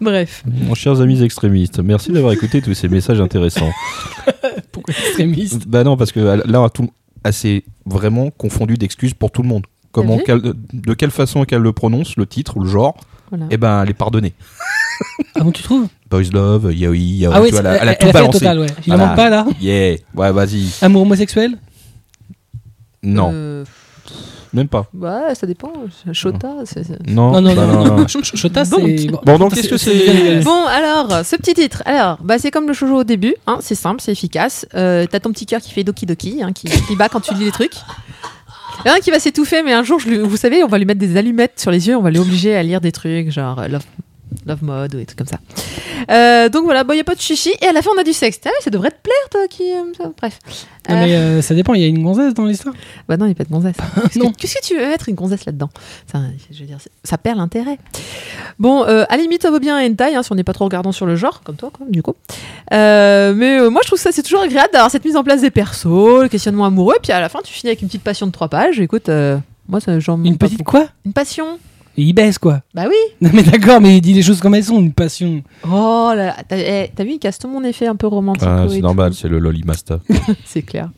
[0.00, 0.42] Bref.
[0.46, 3.70] Mon chers amis extrémistes, merci d'avoir écouté tous ces messages intéressants.
[4.72, 5.66] Pourquoi extrémiste?
[5.68, 6.88] Bah non, parce que là, on a tout,
[7.22, 9.66] assez vraiment confondu d'excuses pour tout le monde.
[9.92, 10.18] Comment,
[10.72, 12.96] de quelle façon qu'elle le prononce, le titre ou le genre,
[13.36, 13.46] Voilà.
[13.50, 14.32] eh ben, elle est pardonnée.
[15.34, 15.88] Ah bon, tu trouves?
[16.10, 18.06] Boys Love, yaoi, yaoi, Ah oui, tu vois, elle, a- elle, elle a elle tout
[18.06, 18.38] a fait le balancé.
[18.38, 18.66] total, ouais.
[18.86, 19.06] Il Voilà.
[19.06, 20.68] manque pas là Yeah, ouais, vas-y.
[20.82, 21.58] Amour homosexuel?
[23.02, 23.64] Non, Euh,
[24.52, 24.86] même pas.
[24.94, 25.72] ouais, ça dépend.
[26.12, 26.88] Shota, c'est.
[27.08, 28.08] Non, Non, non, bah non, non, non.
[28.08, 28.80] Ch- ch- Shota, Donc.
[28.98, 29.06] c'est.
[29.24, 31.82] Bon, donc, qu'est-ce que c'est Bon, alors, ce petit titre.
[31.86, 33.34] Alors, bah, c'est comme le shoujo au début.
[33.46, 34.64] Hein, c'est simple, c'est efficace.
[34.74, 37.34] Euh, T'as ton petit cœur qui fait doki doki, hein, qui, qui bat quand tu
[37.34, 37.74] lis les trucs.
[38.84, 41.00] Il a un qui va s'étouffer, mais un jour, vous savez, on va lui mettre
[41.00, 43.68] des allumettes sur les yeux, on va l'obliger à lire des trucs genre euh,
[44.46, 45.38] love Mode ou des trucs comme ça.
[46.10, 48.04] Euh, donc voilà, il n'y a pas de chichi, et à la fin, on a
[48.04, 48.38] du sexe.
[48.44, 49.64] Ah, ça devrait te plaire, toi qui
[49.96, 50.10] ça.
[50.18, 50.38] Bref.
[50.88, 52.74] Non, Euh, mais euh, ça dépend, il y a une gonzesse dans l'histoire?
[53.08, 53.76] Bah non, il n'y a pas de gonzesse.
[54.12, 55.70] Qu'est-ce que, qu'est-ce que tu veux mettre une gonzesse là-dedans?
[56.12, 56.18] Ça,
[56.52, 57.78] je veux dire, c'est- ça perd l'intérêt.
[58.58, 60.52] Bon, euh, à la limite, ça vaut bien un hentai, hein, si on n'est pas
[60.52, 62.14] trop regardant sur le genre, comme toi, quoi, du coup.
[62.72, 65.24] Euh, mais euh, moi, je trouve que ça, c'est toujours agréable d'avoir cette mise en
[65.24, 68.02] place des persos, le questionnement amoureux, puis à la fin, tu finis avec une petite
[68.04, 68.78] passion de trois pages.
[68.78, 70.86] Écoute, euh, moi, ça, j'en Une petite quoi?
[71.06, 71.58] Une passion
[71.96, 72.60] Et il baisse quoi.
[72.74, 75.42] Bah oui Non mais d'accord, mais il dit les choses comme elles sont, une passion.
[75.64, 78.42] Oh là là, t'as eh, t'as vu, il casse tout mon effet un peu romantique.
[78.46, 79.98] Ah, C'est normal, c'est le Loli Master.
[80.44, 80.90] C'est clair.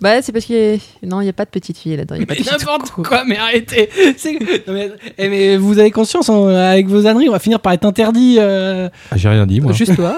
[0.00, 1.06] Bah, c'est parce qu'il y a...
[1.06, 2.14] Non, il n'y a pas de petite fille là-dedans.
[2.14, 3.88] il y a pas de Mais petite n'importe quoi, mais arrêtez.
[4.16, 7.60] C'est- Non, mais, eh, mais vous avez conscience, hein, avec vos âneries, on va finir
[7.60, 8.36] par être interdit.
[8.38, 9.72] euh, Ah, J'ai rien dit, moi.
[9.72, 10.16] Juste toi.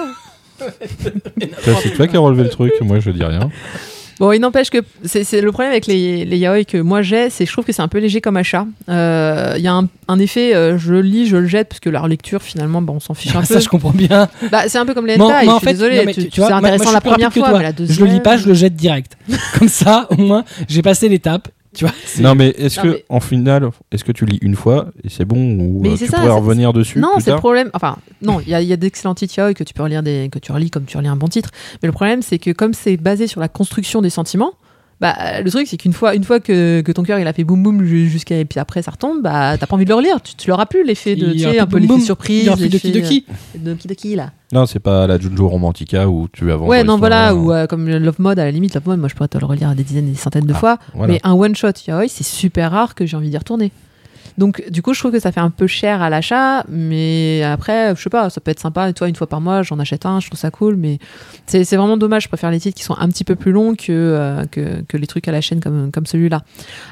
[0.59, 3.49] Toi, C'est toi qui as relevé le truc, moi je dis rien.
[4.19, 7.43] Bon, il n'empêche que c'est le problème avec les, les yaoi que moi j'ai, c'est
[7.45, 8.65] que je trouve que c'est un peu léger comme achat.
[8.89, 11.79] Euh, Il y a un, un effet, euh, je le lis, je le jette, parce
[11.79, 13.45] que la relecture, finalement, bon, on s'en fiche un peu.
[13.45, 14.29] ça, je comprends bien.
[14.51, 16.23] Bah, c'est un peu comme les hentai, moi, je en suis fait, non, mais tu-
[16.25, 17.97] tu- tu vois, c'est moi, intéressant la première fois, mais la deuxième...
[17.97, 19.17] Je le lis pas, je le jette direct.
[19.59, 21.47] Comme ça, au moins, j'ai passé l'étape.
[21.73, 24.87] Tu vois Non, mais est-ce que, mais- en final, est-ce que tu lis une fois
[25.03, 27.69] et c'est bon ou Mais euh, tu ça, pourrais revenir dessus Non, c'est le problème.
[27.73, 30.03] Enfin, non, il y a, il y a d'excellents titres yaoi que tu peux relire
[30.03, 31.49] des, que tu relis comme tu relis un bon titre.
[31.81, 34.53] Mais le problème, c'est que comme c'est basé sur la construction des sentiments,
[35.03, 37.43] bah, le truc, c'est qu'une fois, une fois que, que ton cœur il a fait
[37.43, 39.95] boum boum ju- jusqu'à et puis après ça retombe, bah t'as pas envie de le
[39.95, 40.21] relire.
[40.21, 42.57] Tu, tu l'auras plus l'effet de, tu sais, un peu de l'effet surprise, de qui
[42.69, 44.31] de l'effet, qui euh, de qui de qui là.
[44.53, 46.69] Non, c'est pas la Junjo Romantica où tu avances.
[46.69, 47.33] Ouais, non, voilà, hein.
[47.33, 49.45] ou euh, comme Love Mode, à la limite, Love Mode, moi je pourrais te le
[49.45, 50.77] relire des dizaines et des centaines de Ah, fois.
[50.93, 51.13] voilà.
[51.13, 53.71] Mais un one shot yaoi, c'est super rare que j'ai envie d'y retourner.
[54.37, 57.95] Donc, du coup, je trouve que ça fait un peu cher à l'achat, mais après,
[57.95, 58.91] je sais pas, ça peut être sympa.
[58.93, 60.99] Toi, une fois par mois, j'en achète un, je trouve ça cool, mais
[61.45, 62.23] c'est vraiment dommage.
[62.23, 64.43] Je préfère les titres qui sont un petit peu plus longs que, euh,
[64.93, 66.41] les trucs à la chaîne comme, celui-là.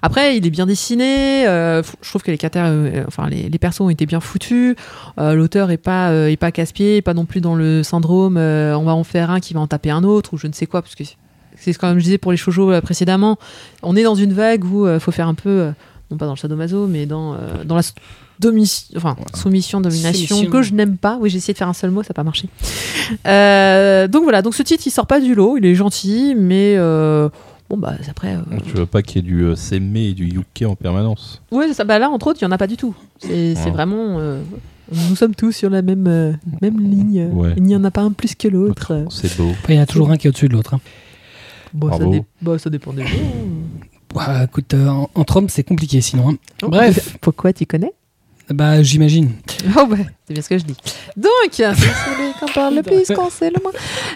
[0.02, 1.48] Après, il est bien dessiné.
[1.48, 4.76] euh, je trouve que les euh, enfin, les, les persos ont été bien foutus.
[5.18, 9.04] L'auteur est pas, est pas casse-pied, pas non plus dans le syndrome on va en
[9.04, 11.04] faire un qui va en taper un autre, ou je ne sais quoi, parce que
[11.56, 13.38] c'est comme je disais pour les shoujo précédemment,
[13.84, 15.72] on est dans une vague où il faut faire un peu,
[16.12, 17.82] non pas dans le sadomaso, mais dans, euh, dans la
[19.36, 20.50] soumission, domination, Soumission.
[20.52, 21.18] que je n'aime pas.
[21.20, 22.50] Oui, j'ai essayé de faire un seul mot, ça n'a pas marché.
[23.28, 26.76] Euh, donc voilà, donc ce titre, il sort pas du lot, il est gentil, mais
[26.78, 27.30] euh,
[27.70, 28.36] bon, bah après.
[28.36, 31.42] euh, Tu veux pas qu'il y ait du euh, Seme et du Yuke en permanence
[31.52, 32.96] Ouais, ça, bah là, entre autres, il n'y en a pas du tout.
[33.20, 33.72] C'est c'est Ouais.
[33.72, 34.18] vraiment.
[34.20, 34.42] euh,
[35.10, 37.30] nous sommes tous sur la même, euh, même ligne.
[37.32, 37.54] Ouais.
[37.58, 39.06] Il n'y en a pas un plus que l'autre.
[39.10, 39.52] C'est beau.
[39.60, 40.74] Après, il y en a toujours un qui est au-dessus de l'autre.
[40.74, 40.82] hein.
[41.74, 43.16] Bon, ça, dé- bah, ça dépend des gens.
[44.44, 46.30] Écoute, euh, en- entre hommes, c'est compliqué sinon.
[46.32, 46.36] hein.
[46.64, 47.18] Oh, Bref.
[47.22, 47.92] Pourquoi tu connais?
[48.50, 49.32] Bah, j'imagine.
[49.78, 49.96] Oh bah,
[50.28, 50.76] c'est bien ce que je dis.
[51.16, 53.72] Donc, celui qu'on parle le plus, qu'on sait le moins.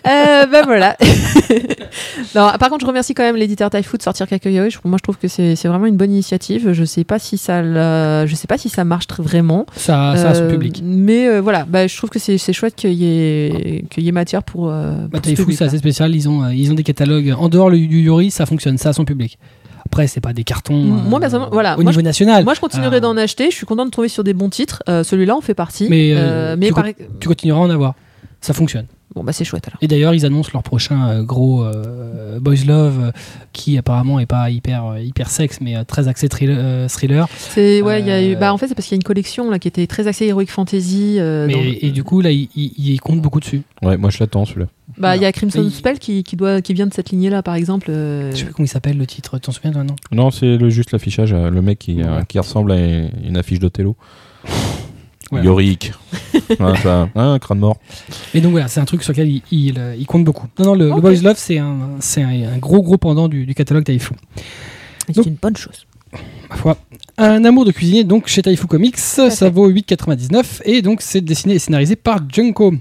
[0.08, 0.98] Euh, ben voilà.
[2.36, 4.70] non, par contre, je remercie quand même l'éditeur Typhoot de sortir quelques yaoi.
[4.70, 6.72] Je- Moi, je trouve que c'est vraiment une bonne initiative.
[6.74, 9.66] Je sais pas si ça, la- je sais pas si ça marche vraiment.
[9.76, 10.82] Ça, ça a son Euh, public.
[10.84, 14.12] Mais euh, voilà, bah, je trouve que c'est chouette qu'il y ait qu'il y ait
[14.12, 14.70] matière pour.
[14.70, 16.14] euh, Bah, pour Taifu, c'est assez spécial.
[16.16, 18.94] Ils ont, euh, ils ont des catalogues en dehors du Yuri, ça fonctionne, ça a
[18.94, 19.38] son public.
[19.96, 20.76] Après, c'est pas des cartons.
[20.76, 22.44] Moi, euh, personnellement, voilà, Au moi, niveau national.
[22.44, 23.50] Moi, je continuerai Euh, d'en acheter.
[23.50, 24.84] Je suis content de trouver sur des bons titres.
[24.90, 25.88] Euh, Celui-là, en fait partie.
[25.90, 26.84] Mais, euh, mais tu par-
[27.22, 27.94] Tu continueras à en avoir.
[28.42, 28.88] Ça fonctionne.
[29.16, 29.78] bon, bah, c'est chouette alors.
[29.82, 33.12] Et d'ailleurs, ils annoncent leur prochain euh, gros euh, Boys Love, euh,
[33.54, 36.58] qui apparemment est pas hyper, euh, hyper sexe, mais euh, très axé thriller.
[36.60, 37.28] euh, thriller.
[37.32, 38.36] C'est ouais, il y a eu.
[38.36, 40.26] Bah, en fait, c'est parce qu'il y a une collection là qui était très axée
[40.26, 41.16] heroic fantasy.
[41.20, 43.62] euh, Mais- dans- Et du coup, là, ils ils- ils comptent beaucoup dessus.
[43.82, 44.68] Ouais, moi je l'attends celui-là.
[44.98, 47.44] Bah, il y a Crimson Spell qui, qui doit qui vient de cette lignée là,
[47.44, 47.88] par exemple.
[47.90, 49.38] euh, Je sais pas comment il s'appelle le titre.
[49.40, 49.96] T'en souviens, toi, non?
[50.12, 53.38] Non, c'est le- juste l'affichage, euh, le mec qui, euh, qui ressemble à une, une
[53.38, 53.96] affiche d'Othello.
[55.32, 55.44] Ouais.
[55.44, 55.92] Yorick.
[56.60, 57.78] Ouais, ça, hein, un crâne mort.
[58.36, 60.48] Et donc voilà, c'est un truc sur lequel il, il, euh, il compte beaucoup.
[60.60, 61.02] Non, non, le, le Ok.
[61.02, 64.14] Boys Love, c'est un, c'est un, un gros, gros pendant du, du catalogue Taifu.
[65.12, 65.88] C'est une bonne chose.
[66.50, 66.78] Ma foi.
[67.18, 71.56] Un amour de cuisinier, donc chez Taifu Comics, ça vaut 8,99 et donc c'est dessiné
[71.56, 72.74] et scénarisé par Junko.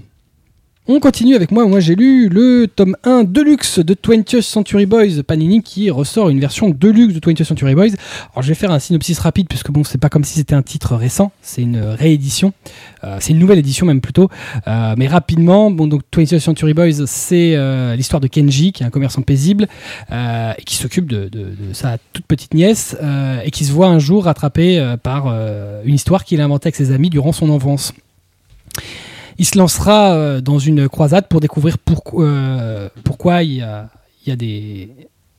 [0.87, 1.65] On continue avec moi.
[1.65, 6.39] Moi, j'ai lu le tome 1 Deluxe de 20th Century Boys Panini qui ressort une
[6.39, 7.87] version Deluxe de 20th Century Boys.
[8.33, 10.61] Alors, je vais faire un synopsis rapide puisque bon, c'est pas comme si c'était un
[10.61, 12.53] titre récent, c'est une réédition.
[13.03, 14.29] Euh, c'est une nouvelle édition même plutôt.
[14.67, 18.85] Euh, mais rapidement, bon, donc 20th Century Boys, c'est euh, l'histoire de Kenji qui est
[18.85, 19.67] un commerçant paisible
[20.11, 22.95] et qui s'occupe de, de- sa toute petite nièce
[23.43, 25.27] et qui se voit un jour rattrapé par
[25.83, 27.91] une histoire qu'il a inventée avec ses amis durant son enfance.
[29.37, 33.89] Il se lancera euh, dans une croisade pour découvrir pourquoi, euh, pourquoi il y a,
[34.25, 34.89] il y a des,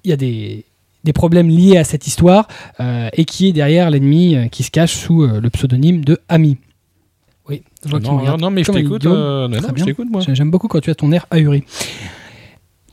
[0.05, 0.65] il y a des,
[1.05, 2.47] des problèmes liés à cette histoire
[2.81, 6.59] euh, et qui est derrière l'ennemi qui se cache sous le pseudonyme de Ami.
[7.49, 9.07] Oui, je vois me Non, regarde non, mais je t'écoute.
[9.07, 11.63] euh, non, non, J'aime beaucoup quand tu as ton air ahuri.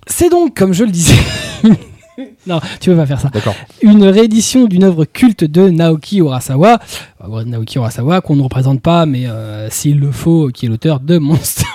[0.08, 1.16] C'est donc, comme je le disais,
[2.48, 3.30] non, tu peux pas faire ça.
[3.30, 3.56] D'accord.
[3.82, 6.80] Une réédition d'une œuvre culte de Naoki Urasawa,
[7.24, 11.00] Euh, Naoki Urasawa qu'on ne représente pas, mais euh, s'il le faut, qui est l'auteur
[11.00, 11.66] de Monster.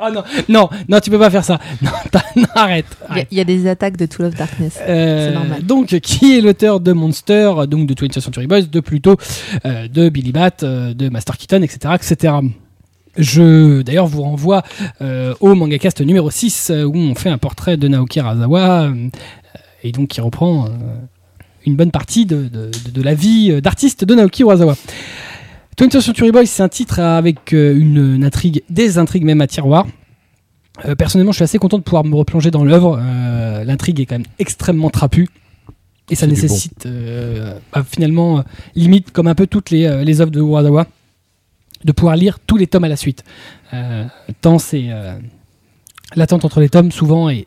[0.00, 1.58] oh non, non, non, tu peux pas faire ça.
[2.36, 2.86] Non, arrête.
[3.30, 4.78] Il y a- y, des attaques de Tool of Darkness.
[4.80, 5.62] Euh, C'est normal.
[5.64, 9.16] Donc, qui est l'auteur de Monster, donc de 20th Century Boys, de Pluto,
[9.66, 12.34] euh, de Billy Bat, euh, de Master Keaton, etc., etc.
[13.16, 14.62] Je, d'ailleurs, vous renvoie
[15.02, 19.08] euh, au Mangacast numéro 6, euh, où on fait un portrait de Naoki Arasawa, euh,
[19.82, 20.68] et donc qui reprend euh,
[21.66, 24.74] une bonne partie de, de- la vie euh, d'artiste de Naoki Urasawa.
[25.78, 29.46] 20th Century Boys, c'est un titre avec euh, une, une intrigue, des intrigues même à
[29.46, 29.86] tiroir.
[30.84, 32.98] Euh, personnellement, je suis assez content de pouvoir me replonger dans l'œuvre.
[33.00, 35.26] Euh, L'intrigue est quand même extrêmement trapue.
[36.10, 38.42] Et ça nécessite euh, bah, finalement,
[38.74, 40.86] limite comme un peu toutes les, les œuvres de Urasawa,
[41.84, 43.24] de pouvoir lire tous les tomes à la suite.
[44.40, 44.88] Tant c'est...
[46.16, 47.46] L'attente entre les tomes souvent est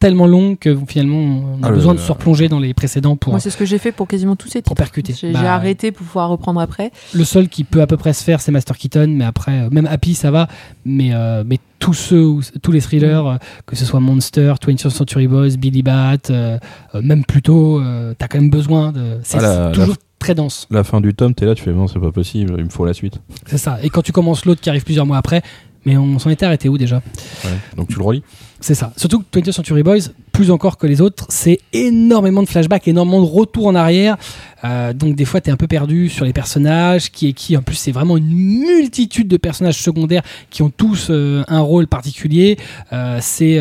[0.00, 3.16] tellement longues que finalement on a Ah, le- besoin de se replonger dans les précédents
[3.16, 4.82] pour, Moi, c'est ce que j'ai fait pour quasiment tous ces pour titres.
[4.82, 5.12] percuter.
[5.12, 6.90] J'ai Bah, j'ai arrêté pour pouvoir reprendre après.
[7.14, 9.68] Le seul qui peut à peu près se faire, c'est Master Keaton, mais après, euh,
[9.70, 10.48] même Happy, ça va.
[10.84, 13.36] Mais, euh, mais tous ceux, tous les thrillers, euh,
[13.66, 16.58] que ce soit Monster, 20th Century Boys, Billy Bat, euh,
[17.02, 19.18] même plus tôt, euh, t'as quand même besoin de.
[19.22, 20.66] C'est Ah, la- toujours très dense.
[20.70, 22.84] La fin du tome, t'es là, tu fais non, c'est pas possible, il me faut
[22.84, 23.20] la suite.
[23.46, 23.78] C'est ça.
[23.82, 25.42] Et quand tu commences l'autre qui arrive plusieurs mois après,
[25.84, 27.02] mais on s'en était arrêté où déjà
[27.44, 27.50] Ouais.
[27.76, 28.22] Donc tu le relis
[28.60, 28.92] C'est ça.
[28.96, 33.20] Surtout que 20th Century Boys, plus encore que les autres, c'est énormément de flashbacks, énormément
[33.20, 34.16] de retours en arrière.
[34.64, 37.56] Euh, donc des fois, tu es un peu perdu sur les personnages, qui est qui.
[37.56, 41.86] En plus, c'est vraiment une multitude de personnages secondaires qui ont tous euh, un rôle
[41.86, 42.58] particulier.
[42.92, 43.58] Euh, c'est,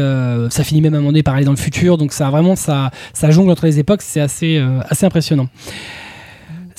[0.49, 1.97] ça finit même à un moment donné par aller dans le futur.
[1.97, 4.01] Donc ça vraiment, ça, ça jongle entre les époques.
[4.01, 5.47] C'est assez, assez impressionnant.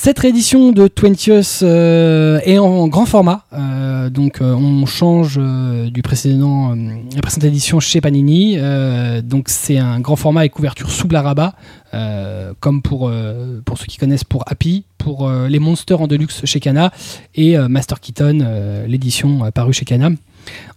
[0.03, 6.01] Cette réédition de 20th euh, est en, grand format, euh, donc euh, on change du
[6.01, 6.75] précédent,
[7.15, 8.57] la précédente édition chez Panini.
[9.23, 11.53] donc c'est un grand format et couverture sous la rabat,
[12.61, 13.13] comme pour
[13.67, 16.93] pour ceux qui connaissent pour Happy, pour les Monsters en deluxe chez Kana
[17.35, 18.39] et Master Keaton,
[18.89, 20.09] l'édition parue chez Kana.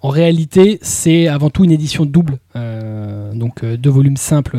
[0.02, 2.40] En réalité, c'est avant tout une édition double,
[3.34, 4.58] donc deux volumes simples.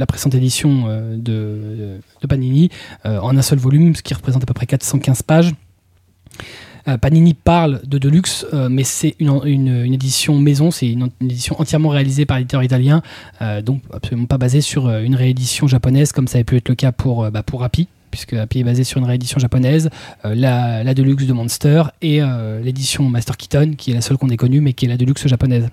[0.00, 2.70] La précédente édition euh, de, Panini
[3.06, 5.52] euh, en un seul volume, ce qui représente à peu près 415 pages.
[6.88, 12.24] Euh, Panini parle de Deluxe, mais c'est une, édition maison, c'est une, édition entièrement réalisée
[12.24, 13.02] par l'éditeur italien,
[13.62, 16.90] donc absolument pas basée sur une réédition japonaise comme ça a pu être le cas
[16.90, 19.90] pour, bah, pour Happy, puisque Happy est basé sur une réédition japonaise,
[20.24, 22.22] la, la Deluxe de Monster et
[22.64, 25.26] l'édition Master Keaton, qui est la seule qu'on ait connue, mais qui est la Deluxe
[25.28, 25.68] japonaise.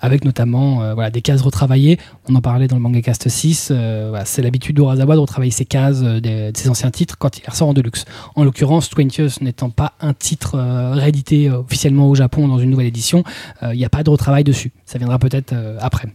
[0.00, 1.98] Avec notamment euh, voilà, des cases retravaillées.
[2.28, 3.68] On en parlait dans le Manga Cast 6.
[3.70, 7.48] euh, c'est l'habitude d'Urasawa de retravailler ses cases euh, de ses anciens titres quand il
[7.48, 8.04] ressort en deluxe.
[8.36, 10.58] En l'occurrence, 20th n'étant pas un titre
[10.92, 13.24] réédité officiellement au Japon dans une nouvelle édition,
[13.62, 14.72] il n'y a pas de retravail dessus.
[14.86, 16.08] Ça viendra peut-être après.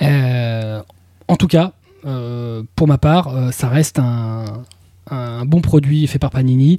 [0.00, 1.72] En tout cas,
[2.74, 6.78] pour ma part, ça reste un bon produit fait par Panini.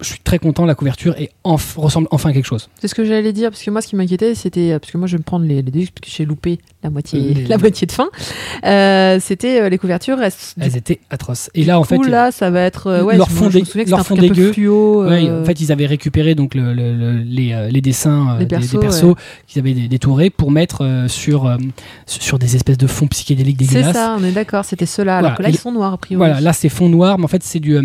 [0.00, 2.68] Je suis très content, la couverture enf- ressemble enfin à quelque chose.
[2.80, 4.70] C'est ce que j'allais dire, parce que moi, ce qui m'inquiétait, c'était.
[4.72, 6.58] euh, Parce que moi, je vais me prendre les, les deux, parce que j'ai loupé
[6.84, 8.08] la moitié, la moitié de fin.
[8.64, 10.20] Euh, c'était euh, les couvertures.
[10.22, 10.30] elles-
[10.60, 11.50] Elles étaient atroces.
[11.54, 12.86] Et là, en fait, là, ça va être.
[12.86, 14.52] euh, ouais, leur fond que leur fond dégueu.
[14.52, 15.04] fluo.
[15.04, 18.78] Ouais, en fait, ils avaient récupéré donc le- le- le- les, les dessins des- des,
[18.78, 19.14] persos,
[19.48, 21.56] qu'ils avaient dé- détourés pour mettre sur,
[22.06, 23.94] sur des espèces de fonds psychédéliques c'est dégueulasses.
[23.96, 25.18] ça, on est d'accord, c'était ceux-là.
[25.18, 26.18] Alors que là, et ils sont noirs, a priori.
[26.18, 27.76] Voilà, là c'est fond noir, mais en fait c'est du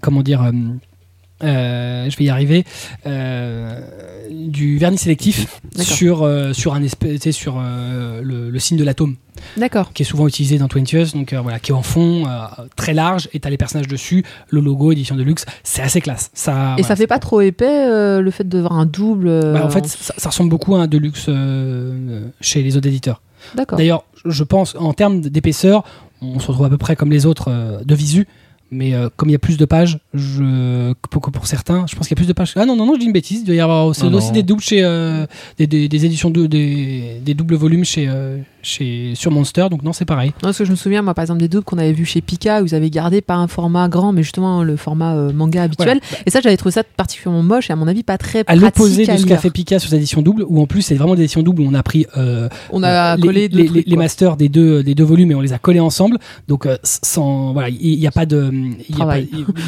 [0.00, 0.50] comment dire,
[1.42, 2.64] euh, je vais y arriver,
[3.06, 3.80] euh,
[4.30, 9.16] du vernis sélectif sur euh, sur un espèce, sur le, le signe de l'atome
[9.56, 9.92] D'accord.
[9.92, 12.24] qui est souvent utilisé dans 20th, donc voilà, qui est en fond
[12.76, 16.30] très large et t'as les personnages dessus, le logo édition de luxe, c'est assez classe.
[16.34, 19.40] Ça, Et voilà, ça fait pas trop épais, le fait de voir un double.
[19.52, 23.22] Bah, en fait, ça, ça ressemble beaucoup à un Deluxe euh, chez les autres éditeurs.
[23.54, 23.78] D'accord.
[23.78, 25.84] D'ailleurs, je pense, en termes d'épaisseur,
[26.20, 28.26] on se retrouve à peu près comme les autres de visu.
[28.70, 32.14] Mais euh, comme il y a plus de pages, je, pour, certains, je pense qu'il
[32.14, 32.52] y a plus de pages.
[32.56, 33.40] Ah non, non, non, je dis une bêtise.
[33.40, 34.32] Il doit y avoir aussi, Non, aussi non.
[34.34, 34.84] des doubles chez.
[34.84, 35.26] euh,
[35.56, 39.66] des, des- des éditions, de, des, des doubles volumes chez, euh, chez, sur Monster.
[39.70, 40.30] Donc non, c'est pareil.
[40.30, 42.20] Non, parce que je me souviens, moi, par exemple, des doubles qu'on avait vus chez
[42.20, 45.62] Pika, où ils avaient gardé pas un format grand, mais justement le format euh, manga
[45.62, 46.00] habituel.
[46.26, 48.62] Et ça, j'avais trouvé ça particulièrement moche et à mon avis pas très À pratique.
[48.62, 50.94] l'opposé de à ce qu'a fait Pika sur ses éditions doubles, où en plus c'est
[50.94, 53.86] vraiment des éditions doubles où on a pris euh, On a les, collé les, trucs,
[53.86, 54.02] les quoi.
[54.02, 56.18] masters des deux, des deux volumes et on les a collés ensemble.
[56.48, 58.50] Donc, euh, sans, voilà, il n'y a pas de,
[58.88, 59.02] il y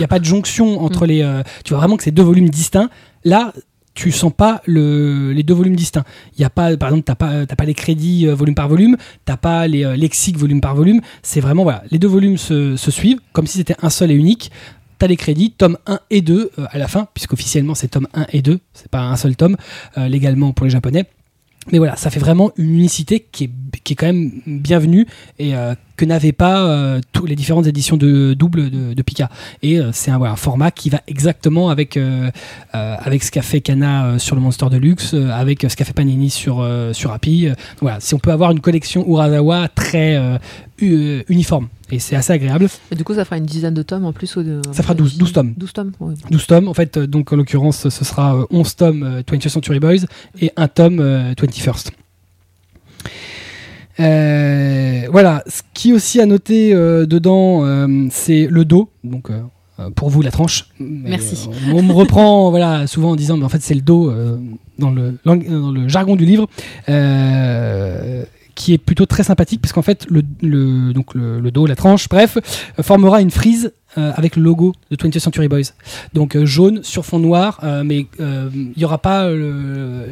[0.05, 1.09] a pas, a de jonction entre Mm.
[1.09, 1.22] les.
[1.22, 2.90] euh, tu vois vraiment que c'est deux volumes distincts.
[3.24, 3.53] Là,
[3.94, 6.05] tu sens pas le, les deux volumes distincts.
[6.37, 8.96] Il y a pas, par exemple, t'as pas, pas les crédits euh, volume par volume,
[9.24, 11.00] t'as pas les euh, lexiques volume par volume.
[11.22, 14.50] C'est vraiment voilà, les deux volumes se, suivent comme si c'était un seul et unique.
[14.98, 18.26] T'as les crédits, tome 1 et 2 euh, à la fin, puisqu'officiellement c'est tome 1
[18.33, 19.57] et 2, c'est pas un seul tome,
[19.96, 21.07] légalement pour les japonais.
[21.72, 23.50] Mais voilà, ça fait vraiment une unicité qui est,
[23.85, 25.06] qui est quand même bienvenue
[25.38, 29.30] et euh, que n'avaient pas euh, toutes les différentes éditions de double de, de Pika.
[29.62, 31.98] Et euh, c'est un, voilà, un format qui va exactement avec,
[32.72, 36.66] avec ce qu'a fait Kana sur le Monster Deluxe, avec ce qu'a fait Panini sur,
[36.92, 37.48] sur Happy.
[37.80, 40.38] Voilà, si on peut avoir une collection Urasawa très
[40.80, 41.68] uniforme.
[41.92, 42.68] Et c'est assez agréable.
[42.90, 44.38] Et du coup, ça fera une dizaine de tomes en plus.
[44.72, 45.54] Ça fera 12 12 tomes.
[45.56, 46.14] 12 tomes, ouais.
[46.30, 46.68] 12 tomes.
[46.68, 50.06] En fait, donc en l'occurrence, ce sera euh, 11 tomes euh, 20th Century Boys
[50.40, 51.90] et un tome euh, 21st.
[54.00, 58.88] Euh, voilà, ce qui est aussi à noter euh, dedans, euh, c'est le dos.
[59.04, 59.30] Donc
[59.96, 60.68] pour vous la tranche.
[60.78, 61.48] Mais, Merci.
[61.48, 64.38] euh, on me reprend voilà souvent en disant, mais en fait c'est le dos euh,
[64.78, 66.48] dans le lang- dans le jargon du livre.
[66.88, 68.24] Euh,
[68.56, 71.76] qui est plutôt très sympathique parce qu'en fait le, le- donc le, le dos, la
[71.76, 72.36] tranche, bref,
[72.82, 75.72] formera une frise euh, avec le logo de 20th Century Boys.
[76.14, 79.29] Donc euh, jaune sur fond noir, euh, mais il n'y aura pas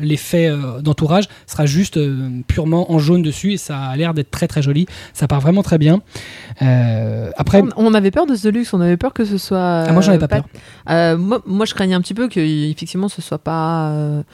[0.00, 1.98] l'effet d'entourage, ce sera juste
[2.46, 4.86] purement en jaune dessus et ça a l'air d'être très très joli.
[5.12, 6.00] Ça part vraiment très bien.
[6.60, 9.84] Après, On, on avait peur de ce luxe, on avait peur que ce soit.
[9.86, 11.16] ah, moi j'en avais pas peur.
[11.18, 14.24] Moi, moi, je craignais un petit peu que effectivement ce soit pas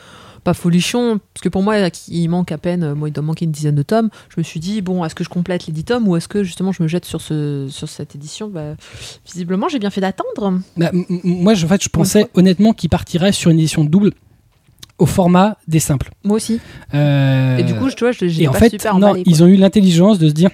[0.44, 1.76] pas folichon, parce que pour moi,
[2.09, 4.11] il manque à peine, moi, il doit manquer une dizaine de tomes.
[4.28, 6.44] Je me suis dit bon, est-ce que je complète les 10 tomes ou est-ce que
[6.44, 8.48] justement je me jette sur ce sur cette édition?
[8.48, 8.74] Bah,
[9.26, 10.61] Visiblement, j'ai bien fait d'attendre.
[10.76, 10.90] Bah,
[11.24, 14.12] moi, je- en fait, je pensais honnêtement qu'il partirait sur une édition double
[14.98, 16.11] au format des simples.
[16.22, 16.61] Moi aussi.
[16.94, 18.12] Euh, Et du coup, je- tu vois,
[18.50, 20.50] en fait, super non, ils ont eu l'intelligence de se dire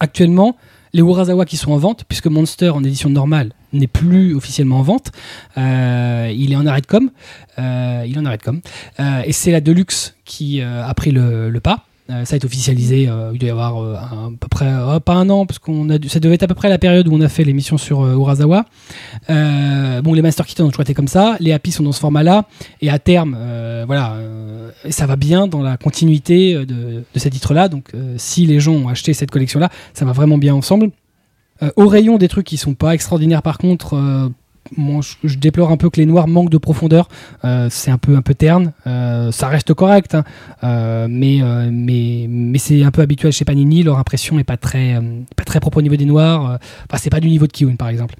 [0.00, 0.56] actuellement,
[0.92, 4.82] les Urasawa qui sont en vente, puisque Monster en édition normale n'est plus officiellement en
[4.82, 5.12] vente,
[5.56, 7.10] euh, il est en arrêt de com,
[7.58, 8.42] euh, il en arrêt de
[9.00, 11.84] Euh, et c'est la Deluxe qui a pris le, pas.
[12.24, 14.72] Ça a été officialisé, il doit y avoir un- à peu près,
[15.04, 17.12] pas un an, parce qu'on a ça devait être à peu près la période où
[17.14, 18.64] on a fait l'émission sur Urasawa.
[19.28, 22.46] Bon, les Master Kitten ont toujours été comme ça, les Happy sont dans ce format-là,
[22.80, 23.36] et à terme,
[23.86, 24.16] voilà,
[24.88, 26.64] ça va bien dans la continuité de,
[27.12, 27.68] de ces titres-là.
[27.68, 30.90] Donc, si les gens ont acheté cette collection-là, ça va vraiment bien ensemble.
[31.62, 34.28] Euh, au rayon des trucs qui sont pas extraordinaires, par contre, euh,
[35.24, 37.08] je, déplore un peu que les noirs manquent de profondeur.
[37.44, 38.72] Euh, c'est un peu un peu terne.
[38.84, 40.24] Ça reste correct, hein.
[41.08, 41.40] Mais
[42.58, 43.82] c'est un peu habituel chez Panini.
[43.82, 45.00] Leur impression est pas très
[45.36, 46.58] pas très propre au niveau des noirs.
[46.88, 48.14] Enfin, c'est pas du niveau de Kiun, par exemple.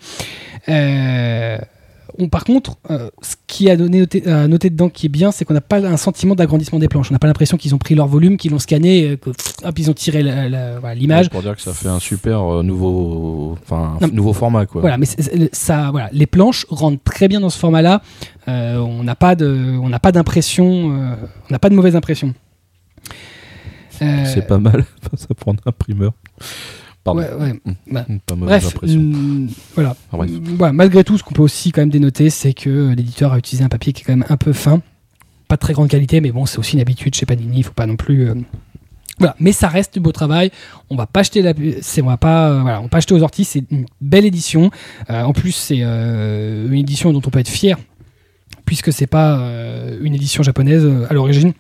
[2.18, 5.30] On- par contre, euh, ce qui a donné noté, à noter dedans qui est bien,
[5.32, 7.10] c'est qu'on n'a pas un sentiment d'agrandissement des planches.
[7.10, 9.54] On n'a pas l'impression qu'ils ont pris leur volume, qu'ils l'ont scanné, euh, que, pff,
[9.64, 10.22] hop, ils ont tiré
[10.94, 11.30] l'image.
[11.30, 14.80] Pour dire que ça fait un super euh, nouveau, enfin, Non, nouveau format, quoi.
[14.80, 15.06] Voilà, mais
[15.52, 18.02] ça, voilà, les planches rentrent très bien dans ce format-là.
[18.48, 21.14] Euh, on n'a pas de, on n'a pas d'impression, euh,
[21.48, 22.34] on n'a pas de mauvaise impression.
[24.00, 26.12] Euh, C'est pas mal face à prendre un primeur.
[27.14, 27.20] Pardon.
[27.20, 27.60] ouais, ouais.
[27.90, 29.00] Bah, Pas mauvaise Bref, impression.
[29.00, 29.96] mm, voilà.
[30.12, 30.30] Ah, bref.
[30.56, 33.38] Voilà, Malgré tout, ce qu'on peut aussi quand même dénoter, c'est que euh, l'éditeur a
[33.38, 34.80] utilisé un papier qui est quand même un peu fin,
[35.48, 37.58] pas de très grande qualité, mais bon, c'est aussi une habitude chez Panini.
[37.58, 38.28] Il faut pas non plus.
[38.28, 38.34] euh,
[39.18, 40.50] Voilà, mais ça reste du beau travail.
[40.90, 43.14] On va pas acheter la, c'est, on va pas, euh, voilà, on va pas acheter
[43.14, 43.44] aux orties.
[43.44, 44.70] C'est une belle édition.
[45.10, 47.76] Euh, en plus, c'est une édition dont on peut être fier,
[48.64, 49.38] puisque c'est pas
[50.00, 51.52] une édition japonaise à l'origine.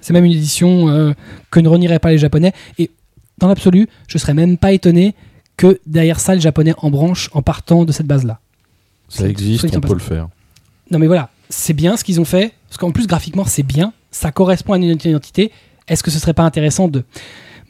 [0.00, 1.14] C'est même une édition
[1.50, 2.52] que ne renieraient pas les Japonais.
[2.78, 2.90] Et
[3.38, 5.14] dans l'absolu, je serais même pas étonné
[5.56, 8.40] que derrière ça, les Japonais en branche en partant de cette base-là.
[9.08, 10.28] Ça existe, on peut le faire.
[10.90, 13.92] Non mais voilà, c'est bien ce qu'ils ont fait, parce qu'en plus graphiquement c'est bien,
[14.10, 15.50] ça correspond à une identité,
[15.88, 17.04] est-ce que ce serait pas intéressant de...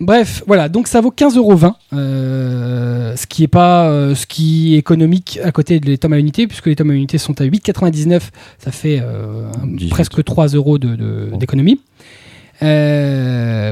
[0.00, 4.78] Bref, voilà, donc ça vaut 15,20€, euh, ce qui est pas euh, ce qui est
[4.78, 8.20] économique à côté des tomes à unité, puisque les tomes à unité sont à 8,99,
[8.58, 9.90] ça fait euh, un- 18.
[9.90, 11.80] presque 3 euros de- de- d'économie.
[11.80, 11.93] Euh,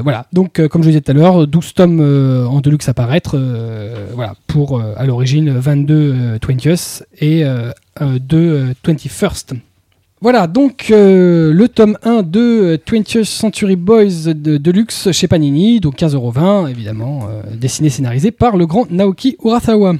[0.03, 2.93] voilà, donc euh, comme je disais tout à l'heure, 12 tomes euh, en deluxe à
[2.93, 8.73] paraître, euh, voilà, pour euh, à l'origine 22 euh, 20th et euh, euh, 2 euh,
[8.85, 9.55] 21st.
[10.21, 15.79] Voilà, donc euh, le tome 1 de euh, 20th Century Boys de Deluxe chez Panini,
[15.79, 19.95] donc 15,20€, évidemment, euh, dessiné scénarisé par le grand Naoki Urasawa.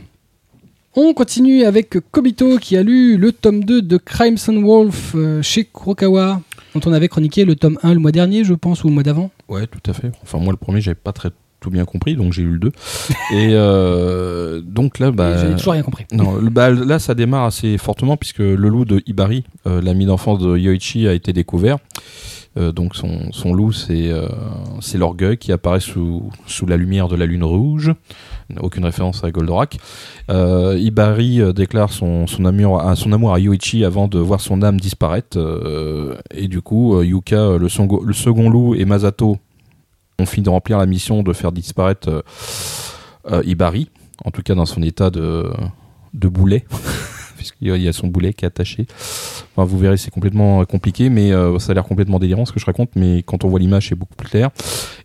[0.95, 5.65] On continue avec Kobito qui a lu le tome 2 de Crimson Wolf euh, chez
[5.65, 6.39] Kurokawa,
[6.73, 9.03] dont on avait chroniqué le tome 1 le mois dernier, je pense, ou le mois
[9.03, 9.31] d'avant.
[9.49, 10.11] Ouais, tout à fait.
[10.23, 12.67] Enfin, moi, le premier, j'avais pas très tout bien compris, donc j'ai eu le 2.
[13.33, 15.53] Et euh, donc là, bah.
[15.55, 16.05] Toujours rien compris.
[16.11, 20.39] Non, bah, là, ça démarre assez fortement puisque le loup de Ibari, euh, l'ami d'enfance
[20.39, 21.77] de Yoichi, a été découvert.
[22.57, 24.27] Euh, donc son, son loup, c'est euh,
[24.79, 27.91] c'est l'orgueil qui apparaît sous, sous la lumière de la lune rouge.
[28.59, 29.77] Aucune référence à Goldorak.
[30.29, 34.61] Euh, Ibari déclare son, son, amour, à, son amour à Yoichi avant de voir son
[34.61, 35.37] âme disparaître.
[36.31, 37.67] et du coup, Yuka, le,
[38.05, 39.37] le second loup, et Masato
[40.19, 42.23] ont fini de remplir la mission de faire disparaître
[43.45, 43.89] Ibari,
[44.23, 45.49] en tout cas dans son état de,
[46.13, 46.65] de boulet,
[47.43, 48.85] puisqu'il y a- son boulet qui est attaché.
[49.57, 52.59] Vous verrez, c'est complètement euh, compliqué, mais euh, ça a l'air complètement délirant ce que
[52.59, 54.49] je raconte, mais quand on voit l'image, c'est beaucoup plus clair.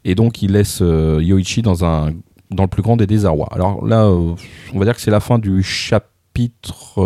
[0.04, 3.48] Et donc, il laisse euh, Yoichi dans, le plus grand des désarrois.
[3.52, 6.98] Alors là, on va dire que c'est la fin du chapitre.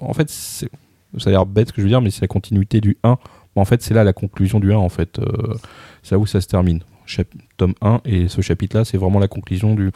[0.00, 0.66] en fait, ça
[1.26, 3.16] a l'air bête ce que je veux dire, mais c'est la continuité du 1.
[3.56, 5.18] Mais en fait, c'est là la conclusion du 1, en fait.
[6.02, 6.80] C'est là où ça se termine.
[7.06, 9.90] Chap- tome 1, et ce chapitre-là, c'est vraiment la conclusion du,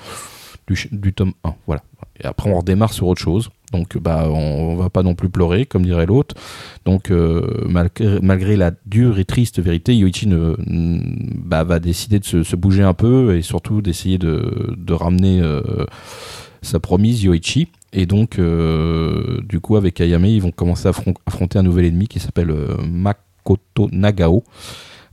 [0.66, 1.54] du, du tome 1.
[1.66, 1.82] Voilà.
[2.20, 3.50] Et après, on redémarre sur autre chose.
[3.72, 6.34] Donc, bah, on, on va pas non plus pleurer, comme dirait l'autre.
[6.84, 12.82] Donc, euh, malgré, la dure et triste vérité, Yoichi bah, va décider de se, bouger
[12.82, 15.84] un peu et surtout d'essayer de, ramener euh,
[16.62, 17.68] sa promise, Yoichi.
[17.92, 21.86] Et donc, euh, du coup, avec Ayame, ils vont commencer à affron- affronter un nouvel
[21.86, 22.54] ennemi qui s'appelle
[22.86, 24.44] Makoto Nagao.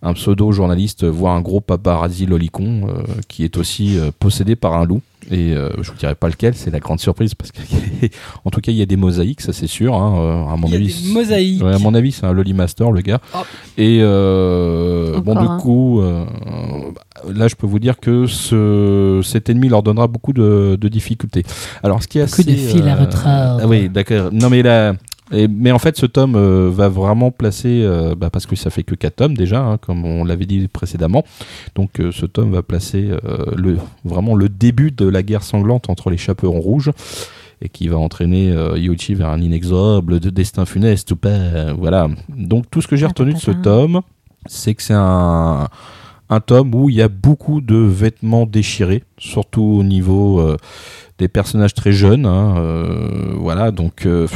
[0.02, 2.88] un pseudo journaliste voit un gros paparazzi lolicon
[3.28, 5.02] qui est aussi possédé par un loup.
[5.32, 7.60] Et euh, je vous dirai pas lequel, c'est la grande surprise parce que
[8.46, 9.96] en tout cas il y a des mosaïques, ça c'est sûr.
[9.96, 11.64] Hein, euh, à mon Il y a avis, des mosaïques.
[11.64, 13.20] Ouais, à mon avis, c'est un Loli Master, le gars.
[13.34, 13.40] Oh.
[13.78, 16.26] Et euh, bon, du coup, euh,
[17.34, 21.44] là, je peux vous dire que ce, cet ennemi leur donnera beaucoup de, de difficultés.
[21.84, 23.60] Alors, ce qui est Beaucoup assez, de fil à retordre.
[23.62, 24.30] Ah oui, d'accord.
[24.32, 24.94] Non, mais là.
[25.32, 28.70] Et- mais en fait, ce tome euh, va vraiment placer, euh, bah, parce que ça
[28.70, 31.24] fait que 4 tomes déjà, hein, comme on l'avait dit précédemment.
[31.76, 33.10] Donc, euh, ce tome va placer
[33.56, 36.92] le, vraiment le début de la guerre sanglante entre les chaperons rouges
[37.62, 41.74] et qui va entraîner Yuichi vers un inexorable de destin funeste ou pas.
[41.78, 42.08] voilà.
[42.30, 44.02] Donc, tout ce que j'ai retenu de ce tome,
[44.46, 45.68] c'est que c'est un,
[46.30, 50.58] un tome où il y a beaucoup de vêtements déchirés, surtout au niveau euh,
[51.18, 52.26] des personnages très jeunes.
[52.26, 54.06] hein, euh, voilà, donc.
[54.06, 54.28] euh,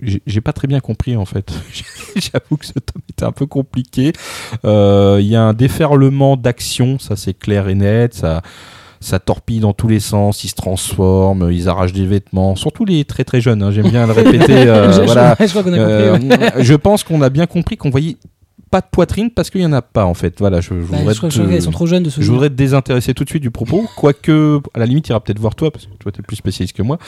[0.00, 1.52] j'ai j'ai pas très bien compris en fait.
[2.16, 4.12] J'avoue que ce tome était un peu compliqué.
[4.64, 8.14] Euh, Il y a un déferlement d'action, ça c'est clair et net.
[8.14, 8.42] Ça,
[9.00, 10.44] ça torpille dans tous les sens.
[10.44, 12.54] Ils se transforment, ils arrachent des vêtements.
[12.56, 13.62] Surtout les très très jeunes.
[13.62, 14.52] hein, J'aime bien le répéter.
[14.68, 15.36] euh, je, voilà.
[15.40, 16.52] je crois qu'on a Euh, ouais.
[16.62, 18.16] je pense qu'on a bien compris qu'on voyait
[18.72, 20.34] pas de poitrine parce qu'il y en a pas en fait.
[20.40, 22.20] Voilà, je, je Bah, voudrais je te- je crois qu'ils sont trop jeunes de se
[22.20, 25.20] je voudrais te désintéresser tout de suite du propos, quoique à la limite il ira
[25.20, 26.98] peut-être voir toi parce que toi t'es plus spécialiste que moi.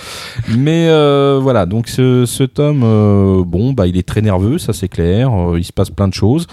[0.57, 4.73] Mais euh, voilà, donc ce, ce tome, euh, bon bah il est très nerveux, ça
[4.73, 5.33] c'est clair.
[5.33, 6.47] euh, il se passe plein de choses.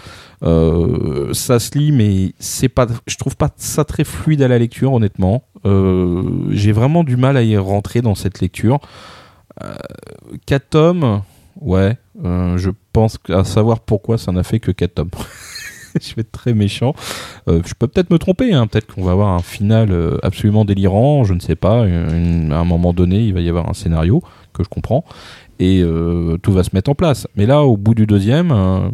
[0.43, 4.91] Ça se lit, mais c'est pas, je trouve pas ça très fluide à la lecture
[4.93, 5.43] honnêtement.
[6.49, 8.79] J'ai vraiment du mal à y rentrer dans cette lecture.
[10.47, 11.21] Quatre tomes,
[11.59, 11.97] ouais.
[12.23, 15.09] euh, je pense à savoir pourquoi ça n'a fait que 4 tomes.
[16.01, 16.93] je vais être très méchant.
[17.49, 18.67] Euh, je peux peut-être me tromper, hein.
[18.67, 21.85] peut-être qu'on va avoir un final euh, absolument délirant, je ne sais pas.
[21.87, 24.21] Une- à un moment donné, il va y avoir un scénario
[24.53, 25.03] que je comprends
[25.59, 27.27] et euh, tout va se mettre en place.
[27.35, 28.89] Mais là, au bout du deuxième, euh,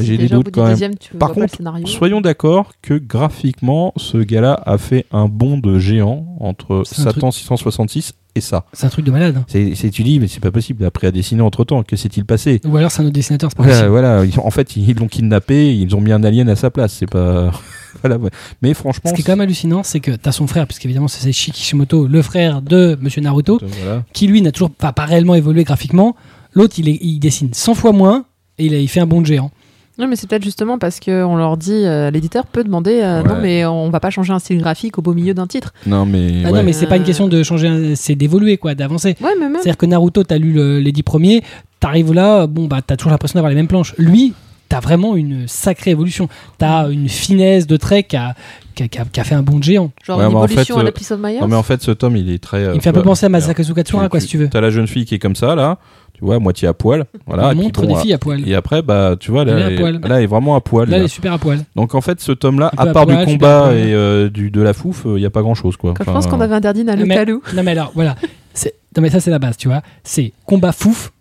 [0.00, 0.70] j'ai des doutes quand même.
[0.72, 1.54] deuxième, Par contre.
[1.86, 8.14] Soyons d'accord que graphiquement, ce gars-là a fait un bond de géant entre Satan 666
[8.38, 8.64] et ça.
[8.72, 9.36] C'est un truc de malade.
[9.36, 9.44] hein.
[9.48, 10.84] C'est, c'est- tu dis, mais c'est pas possible.
[10.84, 12.60] Après, à dessiner entre temps, que s'est-il passé?
[12.64, 13.90] Ou alors c'est un autre dessinateur, c'est pas voilà, possible.
[13.90, 14.24] voilà.
[14.24, 16.94] Ils- en fait, ils l'ont kidnappé, ils ont mis un alien à sa place.
[16.94, 17.50] C'est pas.
[18.02, 18.30] voilà, ouais.
[18.62, 19.10] Mais franchement.
[19.10, 22.06] Ce qui est quand même hallucinant, c'est que t'as son frère, puisqu'évidemment c'est Seishi Kishimoto,
[22.06, 24.04] le frère de Monsieur Naruto, c'est- voilà.
[24.12, 26.16] qui lui n'a toujours pas, pas réellement évolué graphiquement.
[26.54, 28.24] L'autre, il, est- il dessine 100 fois moins
[28.58, 29.50] et il, a- il fait un bond de géant.
[29.98, 33.28] Non, mais c'est peut-être justement parce qu'on leur dit, euh, l'éditeur peut demander, euh, Ouais.
[33.28, 35.72] non, mais on va pas changer un style graphique au beau milieu d'un titre.
[35.86, 36.42] Non, mais.
[36.44, 36.58] Ah ouais.
[36.58, 39.16] non, mais c'est pas une question de changer, c'est d'évoluer, quoi, d'avancer.
[39.20, 39.54] Ouais, mais même.
[39.56, 41.42] C'est-à-dire que Naruto, t'as lu le- les 10 premiers,
[41.80, 43.94] t'arrives là, bon, bah, t'as toujours l'impression d'avoir les mêmes planches.
[43.98, 44.34] Lui,
[44.68, 46.28] t'as vraiment une sacrée évolution.
[46.58, 48.34] T'as une finesse de trait qui a,
[48.74, 49.90] qui a- qui a- qui a fait un bond de géant.
[50.04, 51.40] Genre Ouais, une en évolution fait, à euh, of Myers.
[51.40, 52.62] Non, mais en fait, ce tome, il est très.
[52.66, 54.48] Il me fait un peu penser à Masakazu Katsura, quoi, si tu veux.
[54.48, 55.78] T'as la jeune fille qui est comme ça, là.
[56.18, 57.04] Tu vois, à moitié à poil.
[57.28, 57.44] Voilà.
[57.44, 58.48] Il et puis montre bon, des filles à poil.
[58.48, 60.00] Et après, bah, tu vois, là, Elle est à elle, poil.
[60.02, 60.86] là, elle est vraiment à poil.
[60.88, 60.96] Là, là.
[60.98, 61.60] elle est super à poil.
[61.76, 64.72] Donc, en fait, ce tome-là, à part poil, du combat et euh, du, de la
[64.72, 65.94] fouf, il n'y a pas grand-chose, quoi.
[65.96, 67.24] Quand je pense qu'on avait interdit Non, Nalu mais-.
[67.54, 68.16] Non, mais alors, voilà.
[68.52, 69.80] C'est- Non, mais ça, c'est la base, tu vois.
[70.02, 71.12] C'est combat fouf.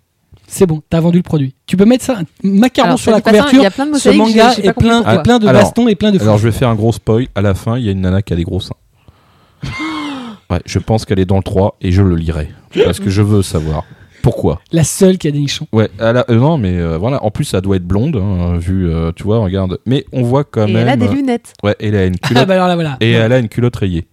[0.48, 1.54] C'est bon, t'as vendu le produit.
[1.68, 3.60] Tu peux mettre ça, macaron Alors, sur la couverture.
[3.60, 5.62] Il y a plein de Ce manga j'ai- j'ai pas est plein, plein de Alors-
[5.62, 6.24] bastons et plein de fous.
[6.24, 7.28] Alors, je vais faire un gros spoil.
[7.36, 8.74] À la fin, il y a une nana qui a des gros seins.
[10.50, 12.48] Ouais, je pense qu'elle est dans le 3 et je le lirai.
[12.86, 13.84] Parce que je veux savoir
[14.22, 14.60] pourquoi.
[14.72, 15.68] La seule qui a des nichons.
[15.72, 17.24] Ouais, elle a- euh, non, mais euh, voilà.
[17.24, 19.80] En plus, ça doit être blonde, hein, vu, euh, tu vois, regarde.
[19.86, 20.84] Mais on voit quand Et même.
[20.84, 21.54] elle a des lunettes.
[21.64, 22.48] Ouais, elle a une Ah, culotte.
[22.48, 22.98] bah alors là, voilà.
[23.02, 23.20] Et Ouais.
[23.22, 24.08] elle a une culotte rayée.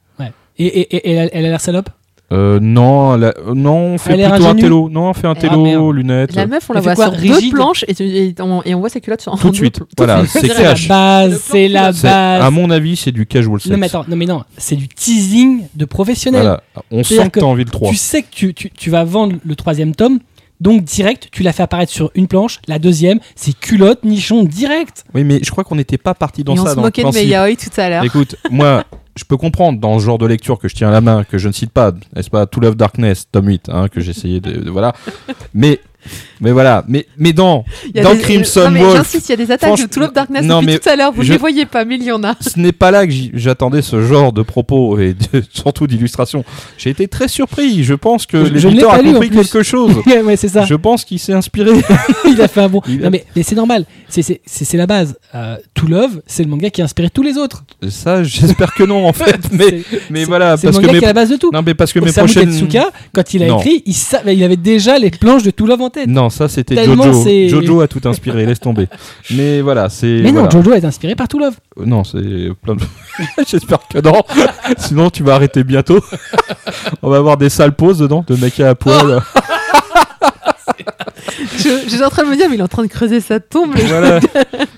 [0.56, 1.90] Et, et- et- et elle, elle a l'air salope?
[2.32, 3.16] Euh, non,
[3.54, 4.88] non, on fait Elle plutôt un télo.
[4.88, 5.94] Non, on fait un Ah, télo, merde.
[5.94, 6.34] lunettes.
[6.34, 8.80] La meuf, on la voit quoi, sur deux rigide planches et, et on, et on
[8.80, 9.78] voit ses culottes sur Tout de suite.
[9.78, 10.40] Tout Voilà, de suite.
[10.42, 10.88] c'est C'est la cash.
[10.88, 12.04] base, c'est la base.
[12.06, 13.70] À mon avis, c'est du casual sex.
[13.70, 16.40] Non mais attends, non mais non, c'est du teasing de professionnel.
[16.42, 17.90] Voilà, on sent que t'as envie le 3.
[17.90, 20.18] Tu sais que tu, tu- tu vas vendre le troisième tome,
[20.60, 22.58] donc direct, tu l'as fait apparaître sur une planche.
[22.68, 25.04] La deuxième, c'est culotte, nichon, direct.
[25.14, 26.70] Oui, mais je crois qu'on n'était pas parti dans Et on ça.
[26.70, 27.10] se dans le moquait de.
[27.10, 28.04] Meyaoi tout à l'heure.
[28.04, 28.84] Écoute, moi,
[29.16, 31.38] je peux comprendre dans ce genre de lecture que je tiens à la main, que
[31.38, 34.52] je ne cite pas, n'est-ce pas, To Love Darkness, tome 8, hein, que essayé de,
[34.60, 34.92] de- Voilà.
[35.54, 35.80] Mais,
[36.40, 36.84] mais voilà.
[36.88, 39.86] Mais, mais dans, dans des- Crimson non, Wolf, J'insiste, il y a des attaques de
[39.86, 41.12] Tool of Darkness Non, depuis mais tout à l'heure.
[41.12, 42.34] Vous ne les voyez pas, mais il y en a.
[42.40, 46.44] ce n'est pas là que j'attendais ce genre de propos et de- surtout d'illustration.
[46.78, 47.84] J'ai été très surpris.
[47.84, 49.92] Je pense que l'éditeur a compris quelque chose.
[50.06, 50.64] ouais, ouais, c'est ça.
[50.64, 51.70] Je pense qu'il s'est inspiré.
[52.28, 52.80] Il a fait un bon.
[52.88, 53.84] Il a- Non mais, mais c'est normal.
[54.08, 55.16] C'est c'est- c'est- c'est la base.
[55.34, 57.64] Euh, To Love, c'est le manga qui a inspiré tous les autres.
[57.88, 59.38] Ça, j'espère que non, en fait.
[59.52, 61.50] Mais, C'est- mais voilà, c'est le que manga mes, qui est la base de tout.
[61.52, 62.52] non, mais parce que mes prochaines.
[63.12, 63.58] Quand il a Non.
[63.58, 66.08] écrit, il, savait- il avait déjà les planches de To Love en tête.
[66.08, 67.22] Non, ça c'était Tellement Jojo.
[67.24, 68.88] c'est- Jojo a tout inspiré, laisse tomber.
[69.30, 70.20] Mais voilà, c'est.
[70.22, 70.48] mais voilà.
[70.48, 71.54] non, Jojo est inspiré par To Love.
[71.80, 72.20] Euh, Non, c'est
[72.62, 72.82] plein de.
[73.46, 74.22] J'espère que non.
[74.78, 76.00] Sinon, tu vas arrêter bientôt.
[77.02, 79.22] On va avoir des sales poses dedans, de mecs à poil.
[81.58, 83.40] Je- J'étais en train de me dire, mais il est en train de creuser sa
[83.40, 83.74] tombe.
[83.76, 84.20] Voilà.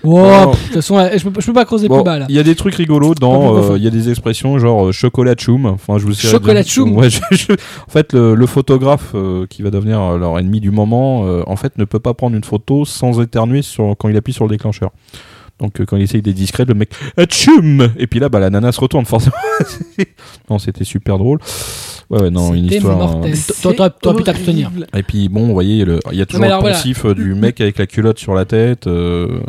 [0.04, 0.50] Oh, Non.
[0.52, 2.26] de toute façon, je peux, je peux pas creuser Bon, plus bas là.
[2.28, 3.56] il y a des trucs rigolos dans.
[3.56, 3.76] euh.
[3.76, 5.66] Il y a des expressions genre euh, chocolat choum.
[5.66, 6.96] Enfin, je vous Chocolat choum.
[6.96, 10.70] Ouais, je- je- En fait, le, le photographe euh, qui va devenir leur ennemi du
[10.70, 14.16] moment, euh, en fait, ne peut pas prendre une photo sans éternuer sur, quand il
[14.16, 14.90] appuie sur le déclencheur.
[15.58, 16.90] Donc, euh, quand il essaye d'être discret, le mec
[17.30, 19.34] choum Et puis là, bah, la nana se retourne forcément.
[20.50, 21.38] non, c'était super drôle.
[22.08, 22.96] Ouais, ouais, non, une histoire.
[22.96, 23.34] mortel.
[23.34, 24.70] euh, T'a- T'aurais pu t'abstenir.
[24.96, 27.34] Et puis bon, vous voyez, le- il y a toujours mais le alors, pensif du
[27.34, 28.86] mec avec la culotte sur la tête.
[28.86, 29.40] euh,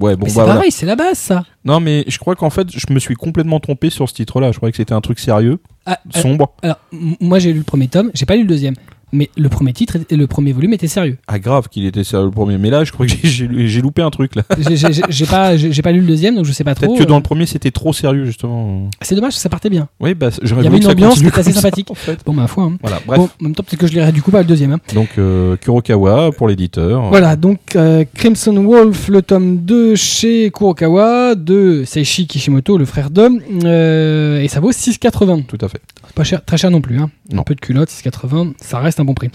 [0.00, 0.54] Ouais, bon, Mais c'est bah, voilà.
[0.54, 1.44] pareil, c'est la base ça.
[1.64, 4.52] Non, mais je crois qu'en fait, je me suis complètement trompé sur ce titre-là.
[4.52, 6.52] Je croyais que c'était un truc sérieux, Ah, euh, sombre.
[6.62, 6.78] alors,
[7.20, 8.74] moi j'ai lu le premier tome, j'ai pas lu le deuxième.
[9.12, 11.16] Mais le premier titre et le premier volume était sérieux.
[11.26, 12.58] Ah, grave qu'il était sérieux le premier.
[12.58, 14.42] Mais là, je crois que j'ai- loupé un truc là.
[15.08, 16.86] J'ai- pas, j'ai pas lu le deuxième, donc je sais pas trop.
[16.86, 18.88] Peut-être que dans euh, le premier, c'était trop sérieux, justement.
[19.00, 19.88] C'est dommage, ça partait bien.
[20.00, 21.90] Oui, bah, j'aurais Il y avait une ambiance qui était assez sympathique.
[21.90, 22.20] en fait.
[22.26, 22.64] Bon, ma foi.
[22.64, 22.76] hein.
[22.82, 23.18] Voilà, bref.
[23.18, 24.72] Bon, en même temps, peut-être que je lirai du coup pas le deuxième.
[24.72, 24.80] hein.
[24.94, 27.08] Donc, euh, Kurokawa pour l'éditeur.
[27.08, 33.10] Voilà, donc euh, Crimson Wolf, le tome 2 chez Kurokawa, de Seishi Kishimoto, le frère
[33.10, 35.44] d'homme, euh, et ça vaut 6,80.
[35.46, 35.80] Tout à fait.
[36.14, 36.98] Pas cher, très cher non plus.
[36.98, 37.10] Hein.
[37.32, 37.40] Non.
[37.40, 39.30] Un peu de culotte, 6,80, ça reste un bon prix.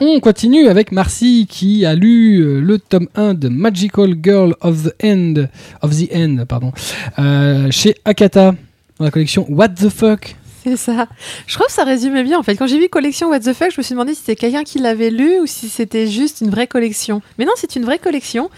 [0.00, 4.84] On continue avec Marcy qui a lu euh, le tome 1 de Magical Girl of
[4.84, 5.34] the End,
[5.82, 6.72] of the End pardon,
[7.18, 8.54] euh, chez Akata
[8.98, 10.36] dans la collection What the Fuck.
[10.64, 11.08] C'est ça.
[11.46, 12.54] Je trouve que ça résumait bien en fait.
[12.56, 14.78] Quand j'ai vu collection What the fuck, je me suis demandé si c'était quelqu'un qui
[14.78, 17.22] l'avait lu ou si c'était juste une vraie collection.
[17.38, 18.50] Mais non, c'est une vraie collection.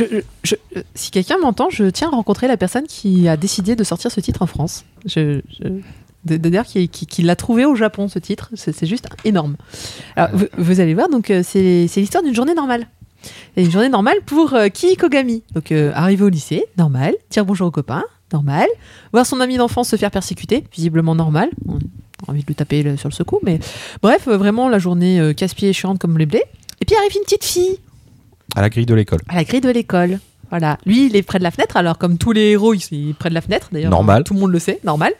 [0.00, 0.22] Euh,
[0.94, 4.20] si quelqu'un m'entend, je tiens à rencontrer la personne qui a décidé de sortir ce
[4.20, 4.84] titre en France.
[5.06, 5.40] Je-
[6.26, 9.56] de, de dire qui, qui- qui l'a trouvé au Japon ce titre, c'est juste énorme.
[10.16, 12.86] Alors, vous, vous allez voir, donc euh, c'est l'histoire d'une journée normale.
[13.56, 15.42] Et une journée normale pour euh, Kii Kogami.
[15.54, 17.14] Donc, euh, arriver au lycée, normal.
[17.30, 18.66] Dire bonjour aux copains, normal.
[19.12, 21.48] Voir son ami d'enfance se faire persécuter, visiblement normal.
[21.66, 21.76] On
[22.28, 23.58] a envie de lui taper le- sur le secou, mais
[24.02, 26.44] bref, euh, vraiment la journée euh, casse-pied et chiante comme les blés.
[26.80, 27.78] Et puis arrive une petite fille
[28.54, 29.20] À la grille de l'école.
[29.28, 30.18] à la grille de l'école.
[30.50, 32.80] Voilà, lui il est près de la fenêtre, alors comme tous les héros, il
[33.10, 33.90] est près de la fenêtre d'ailleurs.
[33.90, 34.22] Normal.
[34.24, 35.12] Tout le monde le sait, normal.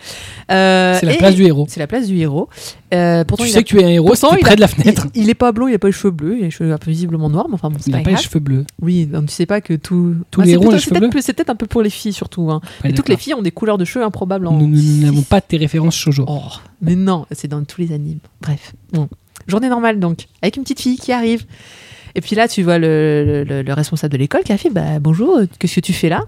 [0.51, 1.67] Euh, C'est la place du héros.
[1.69, 2.49] C'est la place du héros.
[2.95, 4.57] Euh, pourtant, Tu il sais a- que tu es un héros, pourtant, il près a-
[4.57, 5.07] de la fenêtre.
[5.15, 6.73] Il, il est pas blond, il a pas les cheveux bleus, il a les cheveux
[6.73, 8.65] un peu visiblement noirs, mais enfin bon, c'est Il pas n'a pas les cheveux bleus.
[8.81, 10.15] Oui, donc tu sais pas que tout.
[10.31, 11.51] Tous Ah, les c'est héros ont plutôt- les c'est cheveux peut-être bleus plus- C'est peut-être
[11.51, 12.51] un peu pour les filles surtout.
[12.51, 12.61] hein.
[12.85, 14.47] Ouais, Et toutes les filles ont des couleurs de cheveux improbables.
[14.47, 14.53] En...
[14.53, 14.69] Nous
[15.03, 16.25] n'avons pas tes références shoujo.
[16.29, 16.41] Oh,
[16.81, 18.19] mais non, c'est dans tous les animes.
[18.41, 19.09] Bref, bon.
[19.49, 21.45] journée normale donc, avec une petite fille qui arrive.
[22.17, 24.99] Et puis là, tu vois le, le- le responsable de l'école qui a fait bah,
[25.01, 26.23] Bonjour, qu'est-ce que tu fais là?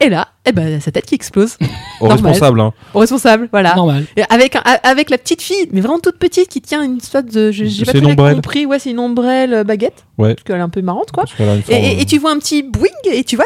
[0.00, 1.56] Et là, eh ben, sa tête qui explose.
[2.00, 2.30] Au Normal.
[2.32, 2.72] responsable, hein.
[2.94, 3.74] Au responsable, voilà.
[3.74, 4.04] Normal.
[4.16, 7.26] Et avec, un- avec la petite fille, mais vraiment toute petite, qui tient une sorte
[7.26, 7.50] de.
[7.50, 8.34] je- J'ai pas C'est très une bien ombrelle.
[8.36, 8.64] compris.
[8.64, 10.04] Ouais, c'est une ombrelle euh, baguette.
[10.16, 10.34] Ouais.
[10.34, 11.24] Parce qu'elle est un peu marrante, quoi.
[11.40, 13.44] Et, forme, et- et tu vois un petit boing, et tu vois,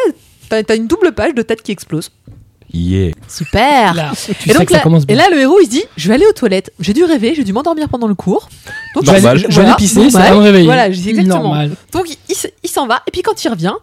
[0.50, 2.10] t'as as une double page de tête qui explose.
[2.74, 3.12] Yeah.
[3.28, 5.66] Super Là, tu et sais donc que ça là, commence et là, le héros, il
[5.66, 6.72] se dit Je vais aller aux toilettes.
[6.80, 8.48] J'ai dû rêver, j'ai dû m'endormir pendant le cours.
[8.94, 9.36] Donc, Je vais Normal.
[9.38, 10.64] aller- je vais aller pisser, ça va me réveiller.
[10.64, 11.42] Voilà, je dis exactement.
[11.42, 11.72] Normal.
[11.92, 13.74] Donc, il, il s- il s'en va, et puis quand il revient,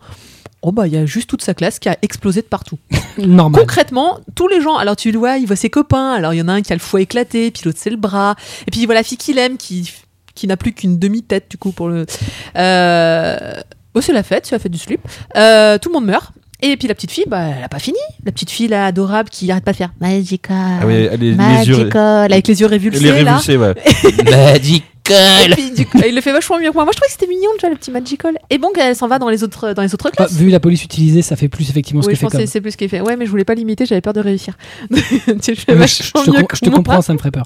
[0.63, 2.79] oh bah, il y a juste toute sa classe qui a explosé de partout.
[3.19, 3.61] Normal.
[3.61, 6.41] Concrètement, tous les gens, alors tu le vois, il voit ses copains, alors il y
[6.41, 8.35] en a un qui a le foie éclaté, puis l'autre c'est le bras,
[8.67, 9.91] et puis il voit la fille qu'il aime qui,
[10.33, 12.05] qui n'a plus qu'une demi-tête du coup pour le.
[12.57, 13.53] Euh...
[13.95, 15.01] Oh, c'est la fête, c'est la fête du slip.
[15.35, 16.31] Euh, tout le monde meurt.
[16.61, 17.97] Et puis la petite fille, bah, elle a pas fini.
[18.25, 20.55] La petite fille là, adorable qui arrête pas de faire Magical.
[20.81, 23.37] Ah oui, les, les yeux, Magical, avec les yeux révulsés les là.
[23.37, 23.73] révulsés, ouais.
[25.11, 26.83] Et puis, du coup, il le fait vachement mieux que moi.
[26.83, 28.37] Moi, je trouvais que c'était mignon déjà le petit Magical.
[28.51, 30.33] Et bon, elle s'en va dans les autres, dans les autres Ah, classes.
[30.33, 32.45] vu la police utilisée, ça fait plus effectivement ce oui, que je fait pensais comme.
[32.45, 33.01] que c'est plus ce qu'il fait.
[33.01, 34.53] Ouais, mais je voulais pas l'imiter, j'avais peur de réussir.
[35.41, 36.77] tu fais Ouais, je, te, mieux com- que je te moi.
[36.77, 37.45] comprends, ça me ferait peur.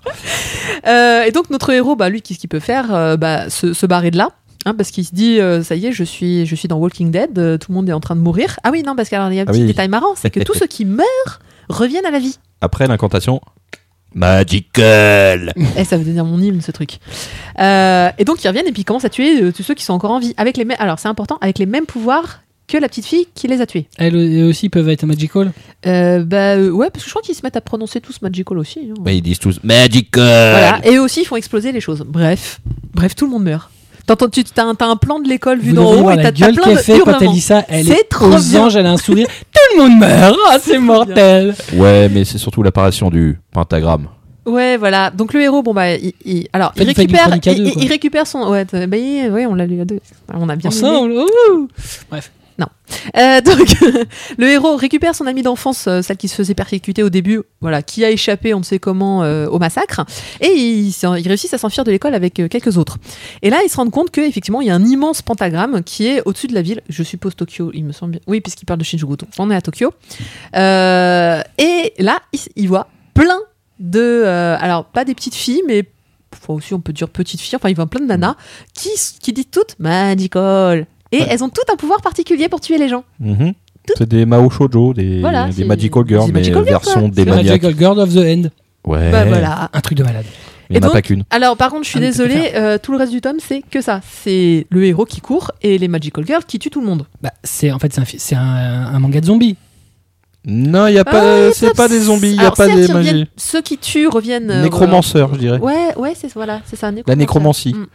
[0.87, 2.93] Euh, et donc notre héros, bah lui, qu'est-ce qu'il peut faire?
[2.93, 4.31] Euh, Bah se, se barrer de là.
[4.65, 7.11] Hein, parce qu'il se dit, euh, ça y est, je suis, je suis dans Walking
[7.11, 8.59] Dead, euh, tout le monde est en train de mourir.
[8.63, 9.65] Ah oui, non, parce qu'il y a un Ah petit oui.
[9.67, 11.39] détail marrant, c'est que tous ceux qui meurent
[11.69, 12.37] reviennent à la vie.
[12.61, 13.41] Après l'incantation.
[14.15, 15.53] Magical.
[15.77, 16.99] Et ça veut devenir mon hymne, ce truc.
[17.59, 19.83] Euh, et donc ils reviennent et puis ils commencent à tuer euh, tous ceux qui
[19.83, 20.33] sont encore en vie.
[20.37, 23.47] Avec les mêmes, alors c'est important, avec les mêmes pouvoirs que la petite fille qui
[23.47, 23.87] les a tués.
[23.97, 25.51] Elles eux aussi peuvent être magical?
[25.85, 28.57] Euh, bah euh, ouais, parce que je crois qu'ils se mettent à prononcer tous magical
[28.57, 28.91] aussi.
[28.91, 29.11] hein.
[29.11, 30.21] ils disent tous Magical.
[30.23, 32.03] Voilà, et eux aussi ils font exploser les choses.
[32.07, 32.61] Bref,
[32.93, 33.69] bref, tout le monde meurt.
[34.05, 36.31] T'entends, tu t'as un, t'as un plan de l'école vu d'en haut et la t'as
[36.33, 37.31] t'as gueule plein qu'elle de fait quand elle hurlements.
[37.33, 37.63] dit ça.
[37.69, 38.63] Elle C'est est trop aux bien.
[38.63, 39.27] anges, elle a un sourire.
[39.53, 40.37] Tout le monde meurt.
[40.49, 41.55] Ah, c'est mortel.
[41.73, 44.07] Ouais, mais c'est surtout l'apparition du pentagramme.
[44.45, 45.09] Ouais, voilà.
[45.09, 47.73] Donc le héros, bon bah, il, il- alors il du récupère, chronique à deux, il,
[47.73, 47.81] quoi.
[47.81, 50.01] il récupère son, ouais, t'as- bah, il- ouais, on l'a lu à deux.
[50.33, 50.79] On a bien aimé.
[50.85, 51.13] Ensemble.
[51.13, 51.67] ouh.
[53.17, 53.67] Euh, donc,
[54.37, 57.81] le héros récupère son amie d'enfance, euh, celle qui se faisait persécuter au début, voilà,
[57.81, 60.05] qui a échappé, on ne sait comment, euh, au massacre,
[60.41, 62.97] et il, s'en- il réussit à s'enfuir de l'école avec quelques autres.
[63.41, 66.21] Et là, ils se rendent compte qu'effectivement, il y a un immense pentagramme qui est
[66.25, 66.81] au-dessus de la ville.
[66.89, 68.21] Je suppose Tokyo, il me semble bien.
[68.27, 69.17] Oui, puisqu'il parle de Shinjuku.
[69.17, 69.91] donc On est à Tokyo.
[70.53, 73.39] Et là, il, il voit plein
[73.79, 74.23] de,
[74.59, 75.85] alors pas des petites filles, mais
[76.33, 78.35] enfin aussi on peut dire petite fille, enfin il y a plein de nanas
[78.73, 78.89] qui,
[79.21, 80.87] qui disent toutes magical.
[81.13, 81.27] Et Ouais.
[81.29, 83.03] elles ont toutes un pouvoir particulier pour tuer les gens.
[83.19, 83.53] Mhm.
[83.97, 87.25] C'est des Mao Shoujo, des, Voilà, des Magical Girls, des mais Magical Girls, version des
[87.25, 87.45] maniaques.
[87.45, 88.43] Magical Girl of the End.
[88.85, 89.11] Ouais.
[89.11, 89.69] Bah voilà.
[89.73, 90.25] Un truc de malade.
[90.69, 91.23] Il n'y en Et a pas qu'une.
[91.29, 93.81] Alors par contre je suis Ah, désolée, euh, tout le reste du tome c'est que
[93.81, 93.99] ça.
[94.23, 97.05] C'est le héros qui court et les magical girls qui tuent tout le monde.
[97.21, 99.57] Bah, c'est en fait c'est un, manga de zombies.
[100.45, 102.67] Non, il y a Ah, pas, ça, c'est pas des zombies, il n'y a pas
[102.67, 103.27] des magies.
[103.37, 104.51] Ceux qui tuent reviennent.
[104.51, 105.59] euh, Nécromanceurs, je dirais.
[105.59, 106.91] Ouais, ouais, c'est voilà, c'est ça.
[107.07, 107.73] La nécromancie.
[107.73, 107.85] Mm.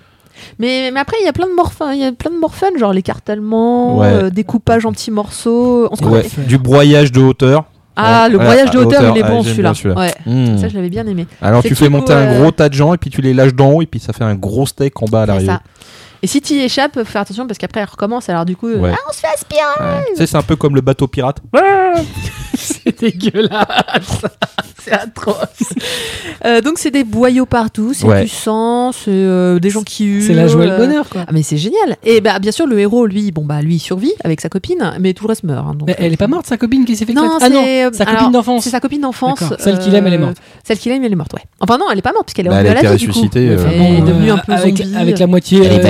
[0.59, 2.93] Mais, mais après, il y a plein de morphins, il y a plein de genre
[2.93, 4.07] l'écartèlement, Ouais.
[4.07, 5.89] euh, découpage en petits morceaux.
[5.91, 7.65] On se Ouais, Du broyage de hauteur.
[8.01, 8.31] Ah, Ouais.
[8.31, 9.73] le broyage de hauteur, hauteur, il est bon celui-là.
[9.97, 10.57] Ouais, Hmm.
[10.57, 11.27] ça je l'avais bien aimé.
[11.43, 13.55] Alors tu fais monter un euh, gros tas de gens et puis tu les lâches
[13.55, 15.53] d'en haut et puis ça fait un gros steak en bas à C'est l'arrivée.
[16.23, 18.29] Et si tu y échappes, faut faire attention parce qu'après elle recommence.
[18.29, 18.91] Alors du coup, euh, Ouais.
[18.93, 19.61] ah, on se fait aspirer.
[19.81, 20.05] Ouais.
[20.11, 21.39] Tu sais, c'est un peu comme le bateau pirate.
[22.55, 23.67] c'est dégueulasse.
[24.81, 25.37] C'est atroce.
[26.47, 28.23] Euh, donc c'est des boyaux partout, c'est Ouais.
[28.23, 30.27] du sang, c'est euh, des gens qui hurlent.
[30.27, 31.25] C'est la joie et le euh, bonheur quoi.
[31.27, 31.97] Ah mais c'est génial.
[32.05, 34.93] Et bah bien sûr le héros lui, bon bah lui il survit avec sa copine,
[35.01, 35.67] mais tout le reste meurt.
[35.67, 37.49] hein, donc, Mais elle est pas morte sa copine qui s'est fait Non, éclater Ah
[37.51, 38.65] non, c'est- sa alors, copine d'enfance.
[38.65, 39.41] C'est sa copine d'enfance.
[39.41, 39.57] D'accord.
[39.61, 40.37] Celle qu'il aime, elle est morte.
[40.65, 41.43] Celle qu'il aime, elle est morte, ouais.
[41.61, 42.99] Enfin non, elle est pas morte puisqu'elle est Bah, elle revenue a à la été
[42.99, 43.19] vie du coup.
[43.19, 44.97] ressuscitée, Elle est Bon, devenue euh, un peu avec, zombie.
[44.97, 45.83] avec la moitié Elle est euh,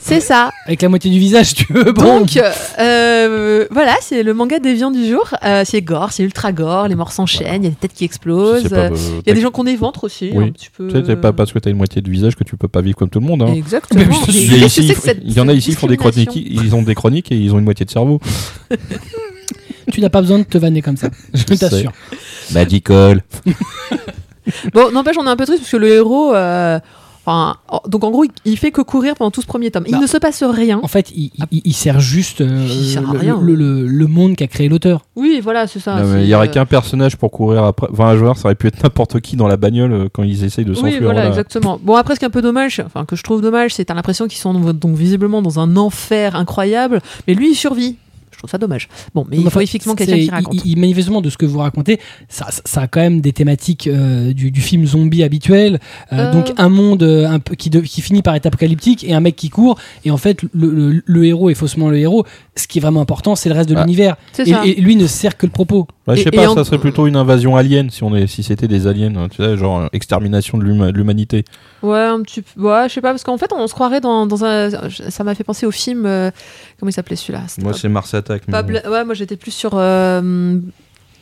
[0.00, 0.50] C'est ça.
[0.66, 2.36] avec la moitié du visage tu veux bon Donc
[2.78, 5.28] euh, voilà, c'est le manga déviant du jour.
[5.44, 8.04] Euh, c'est gore, c'est ultra gore, les morts s'enchaînent, il y a des têtes qui
[8.04, 8.68] explosent.
[8.72, 8.90] Euh,
[9.24, 10.44] Il y a des gens qui ont des ventres aussi, Oui.
[10.46, 10.88] un petit peu.
[10.88, 12.80] Tu sais, c'est pas parce que t'as une moitié de visage que tu peux pas
[12.80, 13.42] vivre comme tout le monde.
[13.42, 13.52] Hein.
[13.54, 14.04] Exactement.
[14.06, 14.92] Mais je- Mais Il y, ici,
[15.24, 17.58] il en a ici, ils font des chroniques, ils ont des chroniques et ils ont
[17.58, 18.20] une moitié de cerveau.
[19.92, 21.92] tu n'as pas besoin de te vanner comme ça je Je t'assure
[22.52, 23.22] Magical.
[24.74, 26.34] Bon, n'empêche, on est un peu triste parce que le héros.
[26.34, 26.80] euh,
[27.24, 29.84] Enfin, oh, donc en gros, il- il fait que courir pendant tout ce premier tome.
[29.86, 30.80] Il Bah, ne se passe rien.
[30.82, 33.40] en fait il, il- il sert juste euh, Il sert à le, rien.
[33.40, 35.96] le- le- le monde qu'a créé l'auteur Oui, voilà, c'est ça.
[36.02, 37.86] Non, mais c'est, Il y aurait euh, qu'un personnage pour courir après.
[37.92, 40.42] Enfin, un joueur, ça aurait pu être n'importe qui dans la bagnole euh, quand ils
[40.42, 40.98] essayent de Oui, s'enfuir.
[41.02, 41.28] voilà, voilà.
[41.28, 41.78] exactement.
[41.80, 43.94] Bon, après, ce qui est un peu dommage, enfin, que je trouve dommage, c'est t'as
[43.94, 47.96] l'impression qu'ils sont donc visiblement dans un enfer incroyable, mais lui, il survit.
[48.32, 48.88] Je trouve ça dommage.
[49.14, 50.54] Bon, mais il Enfin, faut effectivement quelqu'un qui il- raconte.
[50.54, 53.32] il- il- manifestement, de ce que vous racontez, ça, ça- ça a quand même des
[53.32, 55.78] thématiques euh, du, du film zombie habituel.
[56.12, 56.32] Euh, Euh.
[56.32, 59.20] Donc un monde euh, un peu qui, de- qui finit par être apocalyptique et un
[59.20, 59.78] mec qui court.
[60.04, 62.24] Et en fait, le, le- le héros est faussement le héros.
[62.56, 63.82] Ce qui est vraiment important, c'est le reste de Ah.
[63.82, 64.16] l'univers.
[64.32, 65.86] C'est Et, et lui ne sert que le propos.
[66.08, 68.42] Ouais, je sais pas, en- ça serait plutôt une invasion alien si on est, si
[68.42, 71.44] c'était des aliens, hein, tu sais, genre euh, extermination de l'huma- de l'humanité.
[71.82, 72.60] Ouais, un petit peu.
[72.60, 74.70] Ouais, je sais pas, parce qu'en fait, on se croirait dans, dans un.
[74.90, 76.04] Ça m'a fait penser au film.
[76.06, 76.30] euh,
[76.80, 77.42] Comment il s'appelait celui-là?
[77.60, 78.42] Moi, pas- c'est Mars Attack.
[78.48, 78.62] mais.
[78.64, 79.72] Bla- Ouais, moi j'étais plus sur.
[79.74, 80.58] euh,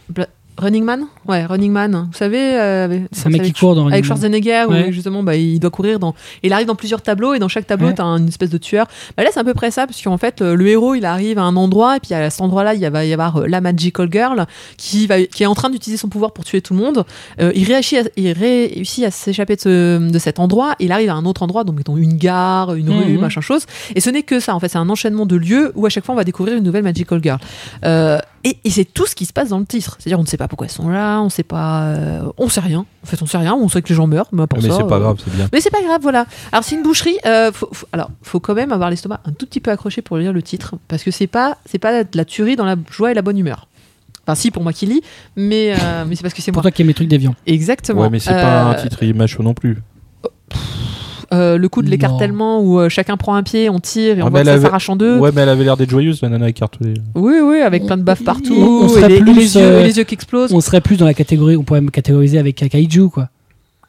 [0.09, 0.29] Bla-
[0.59, 2.09] Running Man Ouais, Running Man.
[2.13, 4.43] Vous savez euh, avec- C'est un mec qui avec- court dans Avec Running Man.
[4.43, 6.15] Schwarzenegger, où justement, bah, il doit courir dans.
[6.43, 7.95] Il arrive dans plusieurs tableaux, et dans chaque tableau, Ouais.
[7.95, 8.87] t'as une espèce de tueur.
[9.17, 11.43] Bah, là, c'est à peu près ça, parce qu'en fait, le, héros, il arrive à
[11.43, 14.47] un endroit, et puis à cet endroit-là, il va y avoir euh, la Magical Girl,
[14.77, 17.05] qui, va, qui est en train d'utiliser son pouvoir pour tuer tout le monde.
[17.41, 21.09] Euh, il, réussit à, il réussit à s'échapper de, ce- de cet endroit, il arrive
[21.11, 23.21] à un autre endroit, donc mettons une gare, une rue, Mhm.
[23.21, 23.65] machin chose.
[23.95, 26.05] Et ce n'est que ça, en fait, c'est un enchaînement de lieux où à chaque
[26.05, 27.39] fois on va découvrir une nouvelle Magical Girl.
[27.85, 29.97] Euh, et et c'est tout ce qui se passe dans le titre.
[29.99, 32.61] C'est-à-dire, on ne sait pas pourquoi elles sont là, on sait pas, euh, on sait
[32.61, 32.87] rien.
[33.03, 34.69] En fait, on sait rien, on sait que les gens meurent, mais à part mais
[34.71, 35.49] c'est pas euh, grave, c'est bien.
[35.53, 36.27] mais c'est pas grave, voilà.
[36.53, 37.17] Alors c'est une boucherie.
[37.27, 40.17] euh, faut, faut- alors faut quand même avoir l'estomac un tout petit peu accroché pour
[40.19, 43.11] lire le titre, parce que c'est pas c'est pas de la tuerie dans la joie
[43.11, 43.67] et la bonne humeur.
[44.27, 45.01] Enfin si pour moi qui lis,
[45.37, 46.71] mais euh, mais c'est parce que c'est Pour moi.
[46.71, 47.35] toi qui aime les trucs déviants.
[47.47, 48.03] Exactement.
[48.03, 49.79] Ouais, mais c'est pas un Euh, titre macho non plus.
[51.33, 54.27] Euh, le coup de l'écartèlement où euh, chacun prend un pied, on tire et Ah,
[54.27, 55.19] on voit que ça avait- s'arrache en deux.
[55.19, 56.95] Ouais, mais elle avait l'air d'être joyeuse, la nana écartelée.
[57.15, 59.63] Oui, oui, avec plein de baffes partout, on et, serait les, et plus, les yeux,
[59.63, 60.53] euh, et les yeux qui explosent.
[60.53, 63.29] On serait plus dans la catégorie, on pourrait me catégoriser avec kaiju quoi.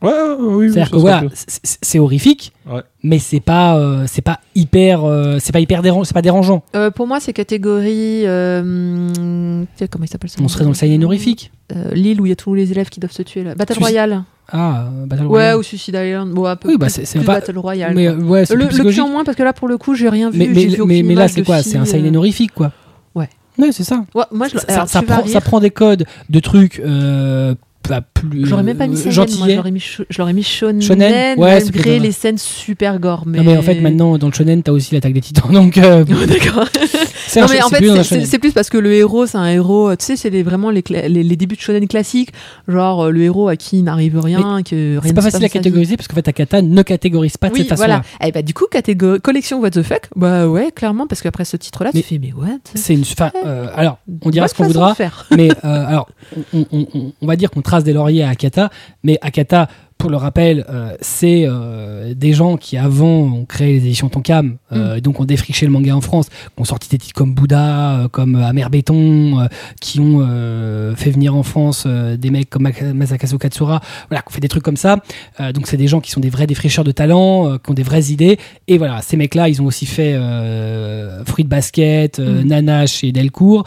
[0.02, 0.70] Ouais, ouais, oui, oui.
[0.74, 2.82] C'est-à-dire que voilà, c'est- horrifique, Ouais.
[3.04, 6.64] mais c'est pas, euh, c'est pas hyper, euh, c'est pas hyper dérangeant, c'est pas dérangeant.
[6.76, 8.24] Euh, pour moi, c'est catégorie.
[8.24, 10.38] comment il s'appelle ça?
[10.42, 11.52] On serait dans le seinen horrifique.
[11.76, 13.56] Euh, L'île où il y a tous les élèves qui doivent se tuer là.
[13.56, 14.24] Battle Suicide- Royale.
[14.52, 15.58] Ah, Battle Ouais, Royale.
[15.58, 16.32] ou Suicide Island.
[16.34, 17.94] Bon, un peu Oui, bah, c'est- pas- Battle Royale.
[17.96, 20.30] mais ouais, le, plus le en moins, parce que là, pour le coup, j'ai rien
[20.30, 20.40] vu.
[20.40, 21.62] mais, j'ai mais, vu mais, aucune mais là, c'est quoi?
[21.64, 22.72] C'est un seinen horrifique, quoi?
[23.16, 23.30] Ouais.
[23.58, 24.04] Ouais, c'est ça.
[24.16, 27.54] Ouais, moi, je, Ça, alors, ça prend, ça prend des codes de trucs euh,
[27.92, 29.80] pas plus J'aurais même pas mis euh, seinen, moi, mis,
[30.10, 33.24] je l'aurais mis shonen, Shonen Ouais, malgré les scènes super gore.
[33.26, 33.38] Mais...
[33.40, 35.52] Non, mais en fait, maintenant, dans le shonen, t'as aussi l'attaque des titans.
[35.52, 36.68] Donc, euh, Oh, D'accord.
[37.28, 39.96] c'est Non mais en fait c'est- plus parce que le héros c'est un héros euh,
[39.96, 42.32] tu sais c'est les- vraiment les, les, les débuts de shonen classiques
[42.68, 46.08] genre euh, le héros à qui n'arrive rien que C'est pas facile à catégoriser parce
[46.10, 48.02] qu'en fait, Akata ne catégorise pas de oui cette façon-là.
[48.20, 48.66] voilà et bah du coup
[49.24, 50.10] collection what the fuck?
[50.16, 52.48] Bah ouais clairement parce qu'après ce titre là Mais- tu fais mais what?
[52.76, 53.04] C'est une.
[53.46, 54.96] euh, alors, on dira ce qu'on façon voudra.
[55.36, 56.10] mais euh, alors,
[56.54, 58.70] on, on- on- on va dire qu'on trace des lauriers à Akata,
[59.04, 59.68] mais Akata,
[60.02, 64.58] pour le rappel, euh, c'est euh, des gens qui avant ont créé les éditions Tonkam,
[64.72, 67.36] euh, et donc ont défriché le manga en France, qui ont sorti des titres comme
[67.36, 69.48] Bouddha, comme Amer Béton,
[69.80, 70.26] qui ont
[70.96, 73.80] fait venir en France des mecs comme Masakazu Katsura,
[74.10, 74.98] voilà, qui ont fait des trucs comme ça.
[75.54, 78.06] Donc c'est des gens qui sont des vrais défricheurs de talent, qui ont des vraies
[78.06, 78.40] idées.
[78.68, 80.16] Et voilà, ces mecs-là, ils ont aussi fait
[81.26, 82.48] Fruit Basket, euh, Mm.
[82.48, 83.66] Nana chez Delcourt,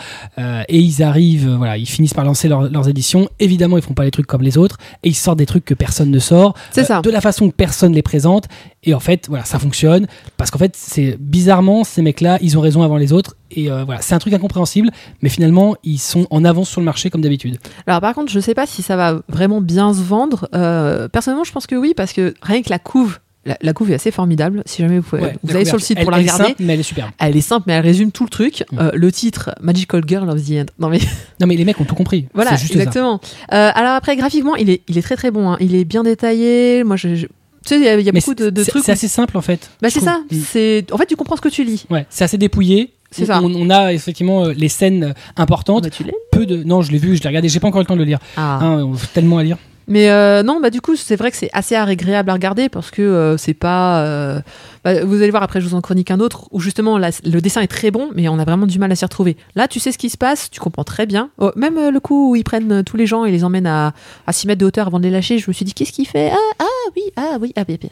[0.68, 3.28] et ils arrivent, voilà, ils finissent par lancer leur- leurs éditions.
[3.39, 5.74] Évidemment, ils font pas les trucs comme les autres, et ils sortent des trucs que
[5.74, 7.00] personne ne sort, euh, ça.
[7.00, 8.44] de la façon que personne les présente.
[8.82, 10.06] Et en fait, voilà, ça fonctionne
[10.36, 13.36] parce qu'en fait, c'est bizarrement ces mecs-là, ils ont raison avant les autres.
[13.50, 14.90] Et euh, voilà, c'est un truc incompréhensible,
[15.22, 17.58] mais finalement, ils sont en avance sur le marché comme d'habitude.
[17.86, 20.48] Alors par contre, je sais pas si ça va vraiment bien se vendre.
[20.54, 23.90] Euh, personnellement, je pense que oui, parce que rien que la couve, la, la couve
[23.90, 24.62] est assez formidable.
[24.66, 26.30] Si jamais vous, pouvez, Ouais, vous allez sur le site elle- pour la elle est
[26.30, 27.11] regarder, simple, mais elle est superbe.
[27.18, 28.64] elle est simple, mais elle résume tout le truc.
[28.72, 28.78] Mm.
[28.78, 30.64] Euh, le titre, Magical Girl of the End.
[30.78, 30.99] Non mais
[31.40, 32.26] Non, mais les mecs ont tout compris.
[32.34, 33.20] voilà, juste exactement.
[33.53, 35.51] Euh, alors après, graphiquement, il est, il est très très bon.
[35.53, 35.57] hein.
[35.61, 36.84] Il est bien détaillé.
[36.84, 37.30] Moi, je, je- tu
[37.66, 38.82] sais, il y a, y beaucoup de, trucs.
[38.84, 39.70] C'est où- assez simple en fait.
[39.80, 40.20] Bah c'est ça.
[40.47, 41.86] C'est en fait, tu comprends ce que tu lis.
[41.90, 42.92] Ouais, c'est assez dépouillé.
[43.11, 43.40] C'est on, ça.
[43.42, 45.84] On, on a effectivement euh, les scènes importantes.
[45.84, 46.05] Bah, tu.
[46.32, 46.62] Peu de.
[46.64, 47.49] Non, je l'ai vu, je l'ai regardé.
[47.49, 48.18] J'ai pas encore eu le temps de le lire.
[48.36, 48.59] Ah.
[48.61, 49.57] Hein, on tellement à lire.
[49.87, 52.91] Mais euh, non, bah du coup, c'est vrai que c'est assez agréable à regarder parce
[52.91, 54.43] que euh, c'est pas.
[54.85, 57.62] Bah, vous allez voir après, je vous en chronique un autre où justement le dessin
[57.62, 59.37] est très bon, mais on a vraiment du mal à s'y retrouver.
[59.55, 61.30] Là, tu sais ce qui se passe, tu comprends très bien.
[61.39, 63.66] Oh, même euh, le coup où ils prennent euh, tous les gens et les emmènent
[63.66, 63.95] à,
[64.26, 66.07] à 6 mètres de hauteur avant de les lâcher, je me suis dit qu'est-ce qu'il
[66.07, 66.30] fait?
[66.30, 67.91] Ah, ah oui, ah oui, ah bien, bien.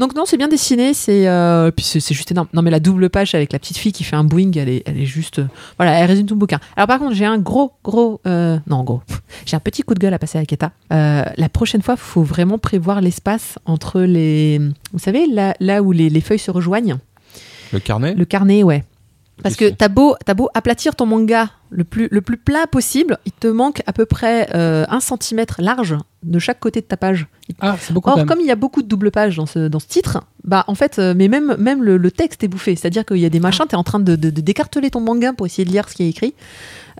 [0.00, 2.48] Donc non, c'est bien dessiné, c'est euh, juste énorme.
[2.52, 4.82] Non mais la double page avec la petite fille qui fait un boing, elle est,
[4.86, 5.40] elle est juste,
[5.76, 6.58] voilà, elle résume tout le bouquin.
[6.76, 9.02] Alors par contre, j'ai un gros, gros, non gros,
[9.46, 10.72] j'ai un petit coup de gueule à passer à Keta.
[10.90, 14.58] La prochaine fois, faut vraiment prévoir l'espace entre les,
[14.92, 16.98] vous savez, là, là où les, les se rejoignent,
[17.72, 18.84] Le carnet le carnet, ouais.
[19.42, 23.18] Parce que t'as beau, t'as beau aplatir ton manga le plus, le plus plat possible,
[23.24, 26.96] il te manque à peu près euh, un centimètre large de chaque côté de ta
[26.96, 27.26] page.
[27.60, 29.80] Ah, c'est beaucoup Or, comme il y a beaucoup de double pages dans ce, dans
[29.80, 32.76] ce titre, bah en fait, euh, mais même, même le, le texte est bouffé.
[32.76, 35.32] C'est-à-dire qu'il y a des machins, t'es en train de, de, de décarteler ton manga
[35.32, 36.34] pour essayer de lire ce qui est écrit.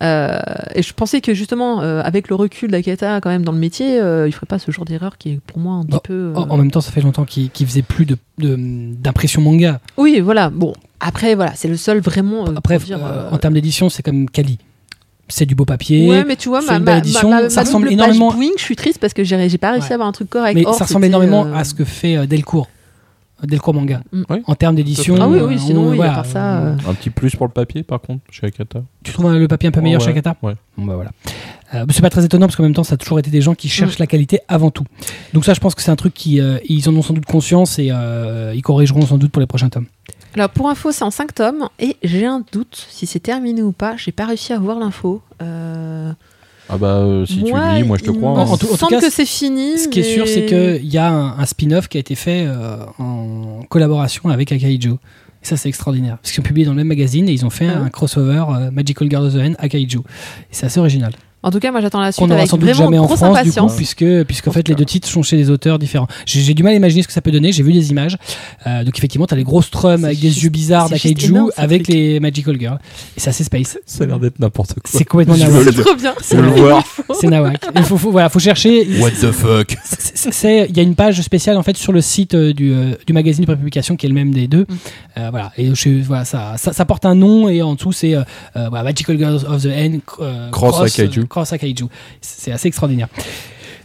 [0.02, 0.38] Euh,
[0.74, 4.00] et je pensais que justement, euh, avec le recul d'Akata quand même dans le métier,
[4.00, 6.12] euh, il ferait pas ce genre d'erreur qui est pour moi un petit Oh, peu.
[6.14, 9.80] euh, En, même temps, ça fait longtemps qu'il qu'il faisait plus de- d'impression manga.
[9.96, 10.50] Oui, voilà.
[10.50, 12.44] Bon, après, voilà, c'est le seul vraiment.
[12.56, 12.98] Après, dire,
[13.30, 14.58] en termes d'édition, c'est comme Kali.
[15.28, 16.08] C'est du beau papier.
[16.10, 18.32] Ouais, mais tu vois, ma, une ma, belle édition, ma- ma- ça ressemble page énormément-
[18.32, 19.92] Boeing, je suis triste parce que j'ai pas réussi Ouais.
[19.92, 20.54] à avoir un truc correct.
[20.56, 22.68] mais Or, ça ressemble énormément euh, à ce que fait Delcourt.
[23.46, 24.02] Delcourt Manga.
[24.12, 24.22] Mm.
[24.46, 25.16] En termes d'édition.
[25.20, 26.58] Ah oui, oui, euh, sinon, on- oui, voilà, à part ça.
[26.60, 28.82] euh, euh, Un petit plus pour le papier, par contre, chez Akata.
[29.02, 30.54] Tu trouves le papier un peu meilleur Ouais, chez Akata Ouais.
[30.76, 31.10] Bon bah voilà.
[31.74, 33.54] Euh, c'est pas très étonnant parce qu'en même temps, ça a toujours été des gens
[33.54, 34.02] qui cherchent Mm.
[34.02, 34.84] la qualité avant tout.
[35.32, 37.26] Donc ça, je pense que c'est un truc qui euh, ils en ont sans doute
[37.26, 39.86] conscience et euh, ils corrigeront sans doute pour les prochains tomes.
[40.34, 43.72] Alors pour info, c'est en 5 tomes et j'ai un doute si c'est terminé ou
[43.72, 43.96] pas.
[43.98, 45.20] J'ai pas réussi à voir l'info.
[45.42, 46.12] Euh,
[46.72, 48.30] Ah bah, euh, si moi, tu le dis, moi je te crois.
[48.30, 48.44] hein.
[48.46, 49.78] En tout- en tout semble cas, que c'est fini.
[49.78, 52.44] Ce qui est sûr, c'est qu'il y a un, un spin-off qui a été fait
[52.46, 54.94] euh, en collaboration avec Akaijo.
[55.42, 56.18] Et ça, c'est extraordinaire.
[56.22, 58.44] Parce qu'ils ont publié dans le même magazine et ils ont fait Ah un crossover
[58.48, 60.00] euh, Magical Girl of the End Akaijo.
[60.00, 61.12] Et c'est assez original.
[61.42, 63.50] En tout cas, moi j'attends la suite n'aura avec sans doute jamais en France, du
[63.52, 66.06] coup, puisque, puisque en fait, les deux titres sont chez des auteurs différents.
[66.26, 67.52] J'ai du mal à imaginer ce que ça peut donner.
[67.52, 68.16] J'ai vu des images.
[68.66, 71.60] Euh, donc, effectivement, tu as les grosses trums C'est avec des yeux bizarres c'est ce
[71.60, 72.78] avec les Magical Girls.
[73.16, 73.78] Et c'est assez space.
[73.86, 74.82] Ça a l'air d'être n'importe quoi.
[74.84, 75.64] C'est complètement Je nawak.
[75.64, 76.14] C'est trop bien.
[76.20, 76.58] C'est le nawak.
[76.58, 76.84] voir.
[77.20, 77.60] C'est nawak.
[77.76, 78.86] Il faut, faut- voilà, faut chercher.
[79.00, 79.76] What the fuck?
[79.84, 82.72] C'est- c'est- il y a une page spéciale en fait sur le site euh, du,
[82.72, 84.66] euh, du magazine de prépublication qui est le même des deux.
[84.68, 84.74] Mm.
[85.18, 88.14] Euh, voilà, et je, voilà, ça, ça, ça porte un nom et en dessous c'est
[88.14, 88.22] euh,
[88.56, 91.26] euh, voilà, Magical Girls of the End euh, Cross Akaiju.
[91.36, 91.86] Akaiju.
[92.20, 93.08] C'est assez extraordinaire.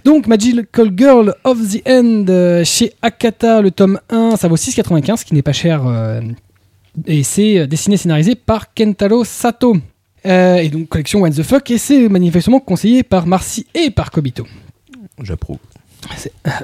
[0.03, 5.17] Donc Magical Girl of the End euh, chez Akata, le tome 1, ça vaut 6,95,
[5.17, 5.85] ce qui n'est pas cher.
[5.85, 6.21] euh,
[7.05, 9.75] et c'est euh, dessiné scénarisé par Kentaro Sato.
[10.23, 14.45] Et donc collection What the Fuck, et c'est manifestement conseillé par Marcy et par Kobito.
[15.21, 15.57] J'approuve.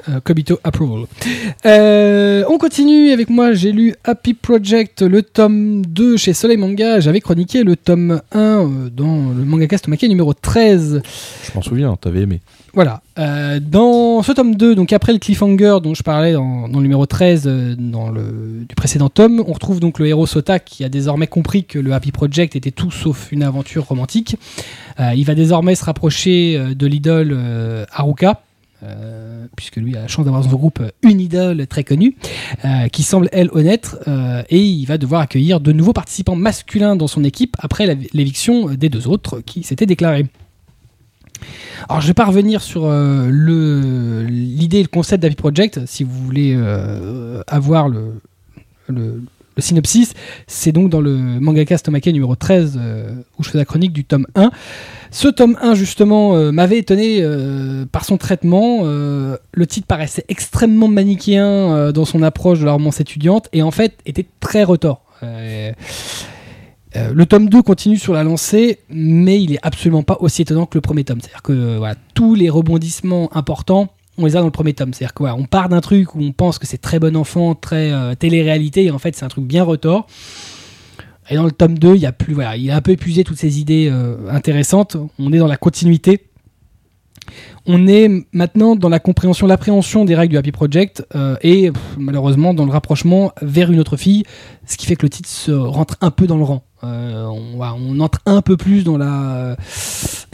[0.08, 1.06] Euh, Kobito Approval.
[1.66, 7.00] Euh, on continue avec moi, j'ai lu Happy Project, le tome 2 chez Soleil Manga.
[7.00, 11.02] J'avais chroniqué le tome 1 euh, dans le Mangacast Tomake numéro 13.
[11.44, 12.40] Je m'en souviens, t'avais aimé.
[12.74, 13.02] Voilà.
[13.18, 16.82] Euh, dans ce tome 2, donc après le cliffhanger dont je parlais dans, dans le
[16.82, 20.82] numéro 13 euh, dans le, du précédent tome, on retrouve donc le héros Sota qui
[20.82, 24.36] a désormais compris que le Happy Project était tout sauf une aventure romantique.
[25.00, 28.42] Euh, il va désormais se rapprocher euh, de l'idole euh, Haruka.
[28.84, 32.16] Euh, puisque lui a la chance d'avoir dans son groupe euh, une idole très connue,
[32.64, 33.96] euh, qui semble elle honnête,
[34.48, 38.88] et il va devoir accueillir de nouveaux participants masculins dans son équipe après l'éviction des
[38.88, 40.26] deux autres qui s'étaient déclarés.
[41.88, 45.86] Alors, je vais pas revenir sur le l'idée et le concept d'Happy Project.
[45.86, 46.56] Si vous voulez
[47.46, 48.20] avoir le,
[49.56, 50.14] le synopsis,
[50.46, 54.04] c'est donc dans le mangaka Stomake numéro 13 euh, où je fais la chronique du
[54.04, 54.50] tome 1.
[55.10, 58.82] Ce tome 1 justement euh, m'avait étonné euh, par son traitement.
[58.84, 63.94] Le titre paraissait extrêmement manichéen dans son approche de la romance étudiante et en fait
[64.06, 65.02] était très retors.
[65.22, 65.74] Le
[67.24, 70.82] tome 2 continue sur la lancée, mais il est absolument pas aussi étonnant que le
[70.82, 71.20] premier tome.
[71.20, 71.80] C'est-à-dire que
[72.14, 73.88] tous les rebondissements importants,
[74.18, 74.92] on les a dans le premier tome.
[74.92, 77.92] C'est-à-dire qu'on on part d'un truc où on pense que c'est très bon enfant, très
[77.92, 80.06] euh, télé-réalité, et en fait c'est un truc bien retors.
[81.30, 83.38] Et dans le tome 2, il a plus, voilà, il a un peu épuisé toutes
[83.38, 84.96] ces idées euh, intéressantes.
[85.18, 86.26] On est dans la continuité.
[87.64, 92.52] On est maintenant dans la compréhension, l'appréhension des règles du Happy Project euh, et malheureusement
[92.52, 94.24] dans le rapprochement vers une autre fille,
[94.66, 96.64] ce qui fait que le titre se rentre un peu dans le rang.
[96.84, 99.56] Euh, on, entre un peu plus dans la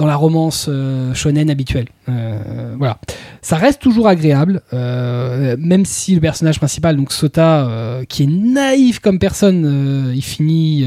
[0.01, 1.87] dans la romance euh, shonen habituelle.
[2.09, 2.99] Euh, voilà,
[3.43, 8.99] ça reste toujours agréable, euh, même si le personnage principal, donc Sota, qui est naïf
[9.01, 10.87] comme personne, il finit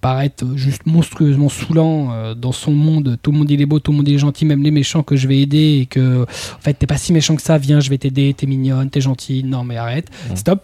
[0.00, 3.18] par être juste monstrueusement saoulant dans son monde.
[3.22, 5.02] Tout le monde il est beau, tout le monde il est gentil, même les méchants
[5.02, 7.58] que je vais aider et que en fait t'es pas si méchant que ça.
[7.58, 9.44] Viens, je vais t'aider, t'es mignonne, t'es gentil.
[9.44, 10.62] Non mais arrête, stop.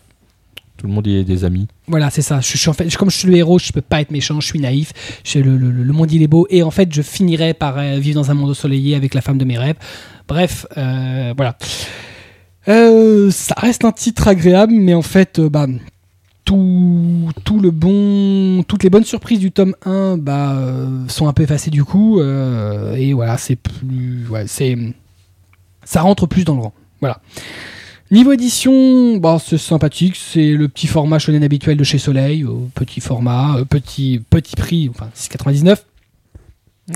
[0.83, 1.68] Tout le monde est des amis.
[1.87, 2.41] Voilà, c'est ça.
[2.99, 4.93] Comme je suis le héros, je peux pas être méchant, je suis naïf.
[5.33, 8.35] Le, monde il est beau et en fait, je finirai par euh, vivre dans un
[8.35, 9.76] monde ensoleillé avec la femme de mes rêves.
[10.26, 11.57] Bref, euh, voilà.
[12.66, 15.68] Euh, ça reste un titre agréable, mais en fait, bah,
[16.45, 17.30] tout,
[17.62, 20.59] le bon, toutes les bonnes surprises du tome 1 bah,
[21.07, 22.20] sont un peu effacées du coup.
[22.20, 24.26] et voilà, c'est plus.
[25.85, 26.74] Ça rentre plus dans le rang.
[27.01, 27.20] Voilà.
[28.13, 32.69] Niveau édition, bah, c'est sympathique, c'est le petit format shonen habituel de chez Soleil, au
[32.75, 35.79] petit format, euh, petit, petit prix, enfin 6,99.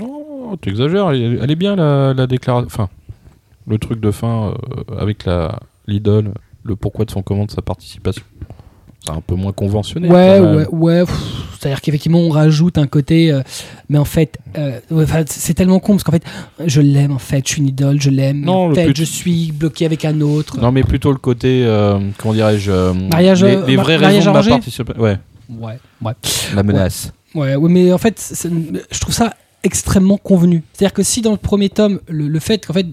[0.03, 1.09] Oh, t'exagères.
[1.09, 2.67] Elle, elle est bien la, la déclaration.
[2.67, 2.89] Enfin,
[3.65, 5.25] le truc de fin euh, avec
[5.87, 8.23] l'idole, le pourquoi de son comment de sa participation.
[9.05, 10.11] C'est un peu moins conventionnel.
[10.11, 11.03] Ouais, ouais, ouais.
[11.59, 13.31] C'est-à-dire qu'effectivement, on rajoute un côté.
[13.31, 13.41] euh,
[13.89, 14.79] mais en fait, euh,
[15.27, 16.23] c'est tellement con parce qu'en fait,
[16.65, 18.41] je l'aime en fait, je suis une idole, je l'aime.
[18.41, 20.59] Non, en le fait, plus- je suis bloqué avec un autre.
[20.59, 24.27] Non, mais plutôt le côté, euh, comment dirais-je, euh, Mariage, les, les mar- vraies mariage
[24.27, 25.01] raisons de ma participation.
[25.01, 25.17] Ouais,
[25.49, 26.13] Ouais, ouais.
[26.55, 27.11] la menace.
[27.33, 28.33] Ouais, ouais, mais en fait,
[28.91, 29.33] je trouve ça
[29.63, 30.63] extrêmement convenu.
[30.73, 32.85] C'est-à-dire que si dans le premier tome, le, le fait qu'en fait,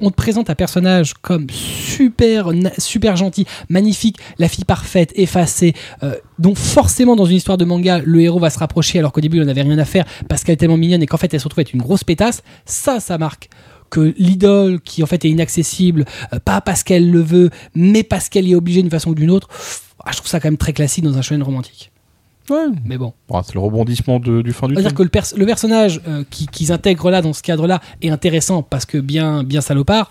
[0.00, 6.14] on te présente un personnage comme super, super gentil, magnifique, la fille parfaite, effacée, euh,
[6.38, 9.38] dont forcément dans une histoire de manga, le héros va se rapprocher alors qu'au début
[9.38, 11.40] il n'en avait rien à faire parce qu'elle est tellement mignonne et qu'en fait elle
[11.40, 13.48] se retrouve être une grosse pétasse, ça, ça marque
[13.90, 18.28] que l'idole qui en fait est inaccessible, euh, pas parce qu'elle le veut, mais parce
[18.28, 19.48] qu'elle est obligée d'une façon ou d'une autre,
[20.04, 21.91] ah, je trouve ça quand même très classique dans un shonen romantique.
[22.50, 22.66] Ouais.
[22.84, 23.12] Mais bon.
[23.28, 24.98] Oh, c'est le rebondissement de- du fin du On va dire tome.
[24.98, 28.62] que le, pers- le personnage euh, qui- qu'ils intègrent là dans ce cadre-là est intéressant
[28.62, 30.10] parce que bien, bien salopard,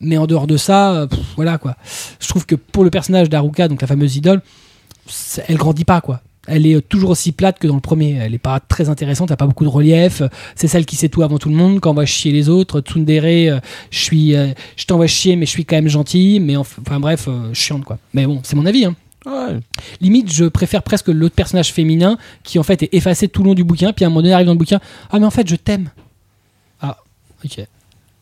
[0.00, 1.76] mais en dehors de ça, euh, pff, voilà quoi.
[2.20, 4.42] Je trouve que pour le personnage d'Aruka, donc la fameuse idole,
[5.48, 6.20] elle grandit pas quoi.
[6.48, 8.14] Elle est euh, toujours aussi plate que dans le premier.
[8.20, 10.22] Elle est pas très intéressante, elle a pas beaucoup de relief.
[10.56, 11.78] C'est celle qui sait tout avant tout le monde.
[11.80, 13.24] Quand on va chier les autres, Tsundere,
[13.54, 13.60] euh,
[13.90, 16.40] je suis, euh, je t'envoie chier, mais je suis quand même gentil.
[16.40, 17.98] Mais enf- enfin bref, euh, chiante quoi.
[18.12, 18.84] Mais bon, c'est mon avis.
[18.86, 18.96] Hein.
[19.26, 19.60] Ouais.
[20.00, 23.54] Limite, je préfère presque l'autre personnage féminin qui en fait est effacé tout le long
[23.54, 25.48] du bouquin, puis à un moment donné arrive dans le bouquin, ah mais en fait
[25.48, 25.90] je t'aime.
[26.80, 26.96] Ah,
[27.44, 27.64] ok.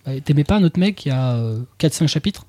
[0.05, 1.39] Bah, T'aimais pas un autre mec y a
[1.79, 2.45] 4-5 chapitres?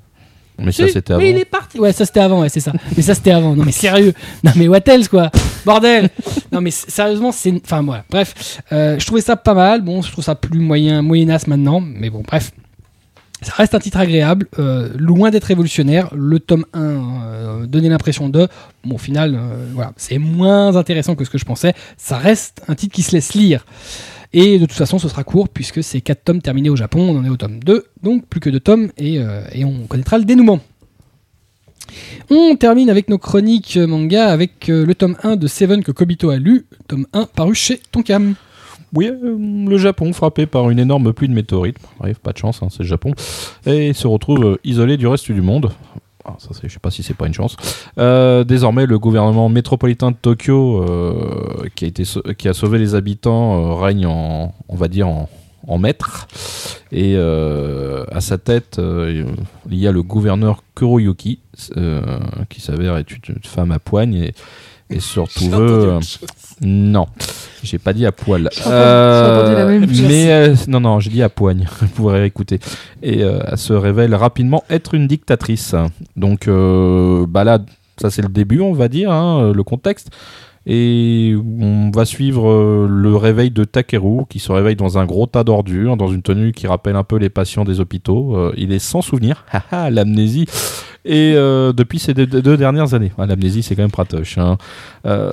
[0.60, 1.22] Mais ça, c'était avant.
[1.24, 1.80] Mais il est parti.
[1.80, 2.72] Ouais, ça c'était avant, ouais, c'est ça.
[2.96, 3.56] mais ça c'était avant.
[3.56, 4.14] Non mais sérieux.
[4.44, 5.32] Non mais what else quoi?
[5.66, 6.10] Bordel.
[6.52, 7.54] non mais sérieusement, c'est.
[7.64, 8.04] Enfin voilà.
[8.12, 9.82] Bref, Euh, je trouvais ça pas mal.
[9.82, 11.80] Bon, je trouve ça plus moyen, moyenasse maintenant.
[11.82, 12.52] Mais bon, bref.
[13.42, 16.14] Ça reste un titre agréable, euh, loin d'être révolutionnaire.
[16.16, 18.48] Le tome 1 euh, donnait l'impression de.
[18.86, 21.74] Bon, au final, euh, voilà, c'est moins intéressant que ce que je pensais.
[21.98, 23.66] Ça reste un titre qui se laisse lire.
[24.32, 27.02] Et de toute façon, ce sera court puisque c'est 4 tomes terminés au Japon.
[27.02, 29.20] On en est au tome 2, donc plus que 2 tomes et,
[29.52, 30.62] et on connaîtra le dénouement.
[32.30, 36.38] On termine avec nos chroniques manga avec le tome 1 de Seven que Kobito a
[36.38, 38.36] lu, tome 1 paru chez Tonkam.
[38.94, 39.38] Oui, euh,
[39.70, 41.78] le Japon frappé par une énorme pluie de météorites.
[42.00, 43.14] Bref, pas de chance, hein, c'est le Japon.
[43.66, 45.72] Et se retrouve euh, isolé du reste du monde.
[46.26, 47.56] Ah, ça, je sais pas si c'est pas une chance.
[47.98, 50.86] Euh, désormais, le gouvernement métropolitain de Tokyo,
[51.74, 56.28] qui, a sauvé les habitants, règne en, on va dire, en, maître.
[56.92, 61.40] Et à sa tête, il y a le gouverneur Kuroyuki,
[62.50, 64.32] qui s'avère être une femme à poigne
[64.92, 65.90] et surtout veut.
[65.90, 66.00] euh,
[66.62, 67.08] non,
[67.64, 68.50] j'ai pas dit à poil.
[68.54, 70.02] J'ai entendu- j'ai entendu la même chose.
[70.08, 71.68] mais euh, non, non, j'ai dit à poigne.
[71.82, 72.60] Vous pourrez écouter.
[73.02, 75.74] Et euh, elle se révèle rapidement être une dictatrice.
[76.16, 77.60] Donc, euh, bah là,
[78.00, 80.10] ça c'est le début, on va dire, hein, le contexte.
[80.68, 85.26] Et on va suivre euh, le réveil de Takeru, qui se réveille dans un gros
[85.26, 88.36] tas d'ordures, dans une tenue qui rappelle un peu les patients des hôpitaux.
[88.38, 90.46] Euh, il est sans souvenir, haha, l'amnésie.
[91.04, 94.38] Et euh, depuis ces deux, deux dernières années, Ah, l'amnésie c'est quand même pratoche.
[94.38, 94.58] hein.
[95.08, 95.32] Euh,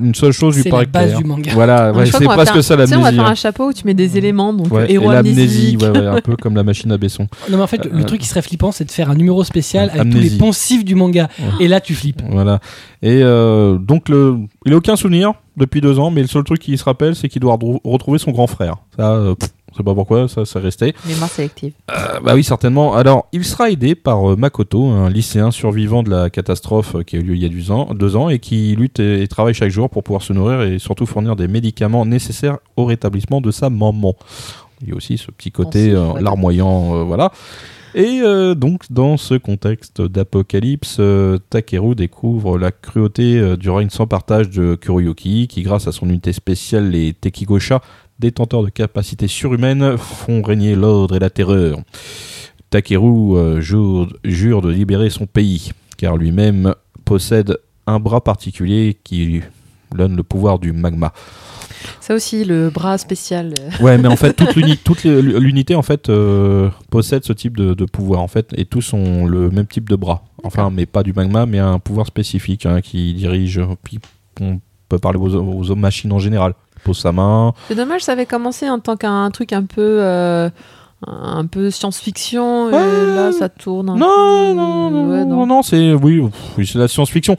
[0.00, 1.18] une seule chose lui C'est paraît la base claire.
[1.18, 1.50] du manga.
[1.54, 3.16] Voilà, ouais, c'est presque faire- ça sais, on va l'amnésie.
[3.16, 3.30] faire hein.
[3.30, 5.40] un chapeau où tu mets des éléments, donc Ouais, et héros l'amnésie,
[5.76, 5.82] amnésique.
[5.82, 7.28] ouais, ouais, un peu comme la machine à Besson.
[7.50, 9.44] Non mais en fait, le Euh, truc qui serait flippant, c'est de faire un numéro
[9.44, 11.28] spécial avec tous les poncifs du manga.
[11.38, 11.64] Ouais.
[11.64, 12.22] Et là, tu flippes.
[12.28, 12.58] Voilà.
[13.02, 14.36] Et euh, donc, le...
[14.66, 17.28] il a aucun souvenir depuis deux ans, mais le seul truc qu'il se rappelle, c'est
[17.28, 18.76] qu'il doit retrouver son grand frère.
[18.96, 19.34] Ça, euh,
[19.72, 20.94] je sais pas pourquoi, ça, c'est resté.
[21.06, 21.72] Mémoire sélective.
[21.90, 22.94] Euh, bah oui, certainement.
[22.94, 27.16] Alors, il sera aidé par euh, Makoto, un lycéen survivant de la catastrophe euh, qui
[27.16, 29.28] a eu lieu il y a deux ans, deux ans et qui lutte et, et
[29.28, 33.40] travaille chaque jour pour pouvoir se nourrir et surtout fournir des médicaments nécessaires au rétablissement
[33.40, 34.14] de sa maman.
[34.80, 37.32] Il y a aussi ce petit côté euh, larmoyant, voilà.
[37.98, 43.90] Et euh, donc, dans ce contexte d'apocalypse, euh, Takeru découvre la cruauté euh, du règne
[43.90, 47.82] sans partage de Kuroyuki, qui, grâce à son unité spéciale, les Tekigosha,
[48.20, 51.80] détenteurs de capacités surhumaines, font régner l'ordre et la terreur.
[52.70, 59.42] Takeru jure, jure de libérer son pays, car lui-même possède un bras particulier qui lui
[59.92, 61.12] donne le pouvoir du magma.
[62.00, 63.54] Ça aussi, le bras spécial.
[63.60, 64.34] euh, Ouais, mais en fait,
[64.84, 68.92] toute l'unité en fait euh, possède ce type de, de pouvoir en fait, et tous
[68.92, 70.24] ont le même type de bras.
[70.44, 73.60] Enfin, mais pas du magma, mais un pouvoir spécifique hein, qui dirige.
[73.82, 73.98] Puis
[74.40, 76.54] on peut parler aux, machines en général.
[76.76, 77.52] Il pose sa main.
[77.68, 79.98] C'est dommage, ça avait commencé en tant qu'un truc un peu.
[80.00, 80.48] euh,
[81.06, 83.06] un peu science-fiction, et Ouais.
[83.14, 86.20] là ça tourne un Non, peu- non, non, ouais, non, non, c'est oui,
[86.56, 87.36] oui, c'est la science-fiction.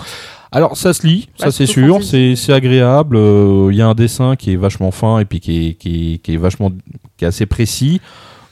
[0.52, 3.16] Alors ça se lit, Bah, ça c'est sûr, c'est agréable.
[3.18, 6.14] euh, Il y a un dessin qui est vachement fin et puis qui est, qui
[6.14, 6.72] est, qui est vachement
[7.18, 8.02] qui est assez précis.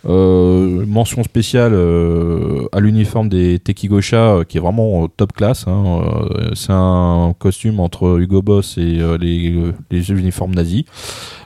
[0.07, 5.65] Euh, mention spéciale euh, à l'uniforme des Tekigosha euh, qui est vraiment euh, top class.
[5.67, 5.83] hein,
[6.31, 10.83] euh, c'est un costume entre Hugo Boss et euh, les, euh, les uniformes nazis.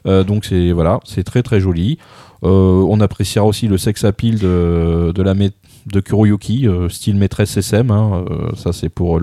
[0.05, 1.97] Euh, donc c'est voilà, c'est très très joli.
[2.43, 5.51] Euh, on appréciera aussi le sex appeal de, de la mé-
[5.85, 7.91] de Kuroyuki, euh, style maîtresse SM.
[7.91, 9.19] hein, euh, ça c'est pour.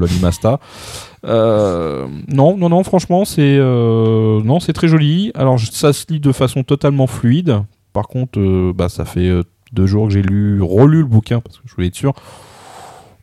[1.24, 5.32] Euh, non, non, non, franchement c'est non, c'est très joli.
[5.34, 7.62] Alors ça se lit de façon totalement fluide.
[7.92, 9.30] Par contre, bah, ça fait
[9.72, 12.12] deux jours que j'ai lu, relu le bouquin parce que je voulais être sûr.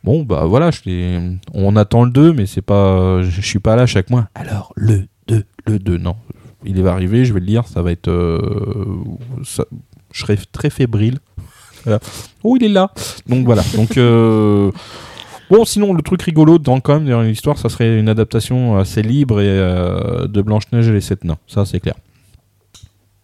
[0.04, 0.70] Bon, bah voilà,
[1.52, 4.28] on attend le 2, mais c'est pas, je suis pas là chaque mois.
[4.36, 6.14] Alors, le 2, le 2, non.
[6.64, 8.08] Il va arriver, je vais le lire, ça va être.
[9.42, 9.62] je
[10.12, 11.18] serai très fébrile.
[11.86, 12.00] Voilà.
[12.44, 12.90] Oh, il est là
[13.26, 13.62] Donc voilà.
[13.74, 13.96] Donc.
[13.96, 14.70] euh,
[15.48, 19.00] Bon, sinon, le truc rigolo dans quand même dans l'histoire, ça serait une adaptation assez
[19.00, 21.38] libre et euh, de Blanche-Neige et les Sept Nains.
[21.46, 21.94] Ça, c'est clair.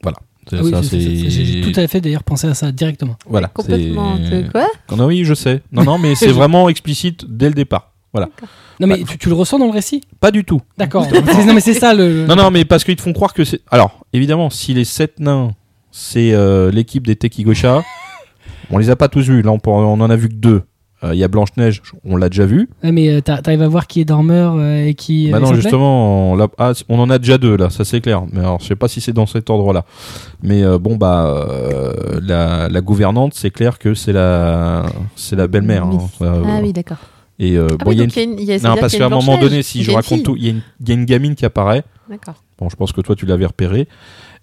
[0.03, 0.19] Voilà.
[0.53, 3.17] Ah oui, ça, c'est- c'est- c'est- J'ai tout à fait d'ailleurs pensé à ça directement.
[3.27, 3.49] Voilà.
[3.49, 4.17] Complètement.
[4.53, 4.69] Quoi?
[4.97, 5.63] Non, oui, je sais.
[5.73, 7.91] Non, non, mais c'est vraiment explicite dès le départ.
[8.13, 8.29] Voilà.
[8.79, 10.03] Non mais Bah, tu, tu le ressens dans le récit?
[10.21, 10.61] Pas du tout.
[10.79, 11.07] D'accord.
[11.47, 12.27] Non mais c'est ça le.
[12.27, 13.63] Non, non, mais parce qu'ils te font croire que c'est.
[13.71, 15.53] Alors, évidemment, si les sept nains,
[15.91, 17.83] c'est euh, l'équipe des Tekigosha,
[18.71, 19.43] on les a pas tous vus.
[19.43, 20.63] Là, on, peut- on en a vu que deux.
[21.05, 22.69] Euh, Il y a Blanche-Neige, on l'a déjà vu.
[22.85, 25.29] Ouais, mais euh, t'a- t'arrives à voir qui est dormeur euh, et qui.
[25.29, 28.23] euh, Bah non, justement, on, ah, on en a déjà deux là, ça c'est clair.
[28.33, 29.85] Mais alors, je sais pas si c'est dans cet ordre-là.
[30.45, 34.85] Mais euh, bon, bah, euh, la, la gouvernante, c'est clair que c'est la,
[35.17, 35.87] c'est la belle-mère.
[35.87, 35.99] hein.
[36.21, 36.99] Ah oui, d'accord.
[37.41, 38.61] Et euh, Ah bon, oui, y a une- y a une- il y a- Non,
[38.61, 40.45] c'est-à-dire parce qu'à un moment donné, si il y je a une raconte tout, il
[40.45, 41.83] y, a une- il y a une gamine qui apparaît.
[42.09, 42.37] D'accord.
[42.59, 43.89] Bon, je pense que toi, tu l'avais repéré.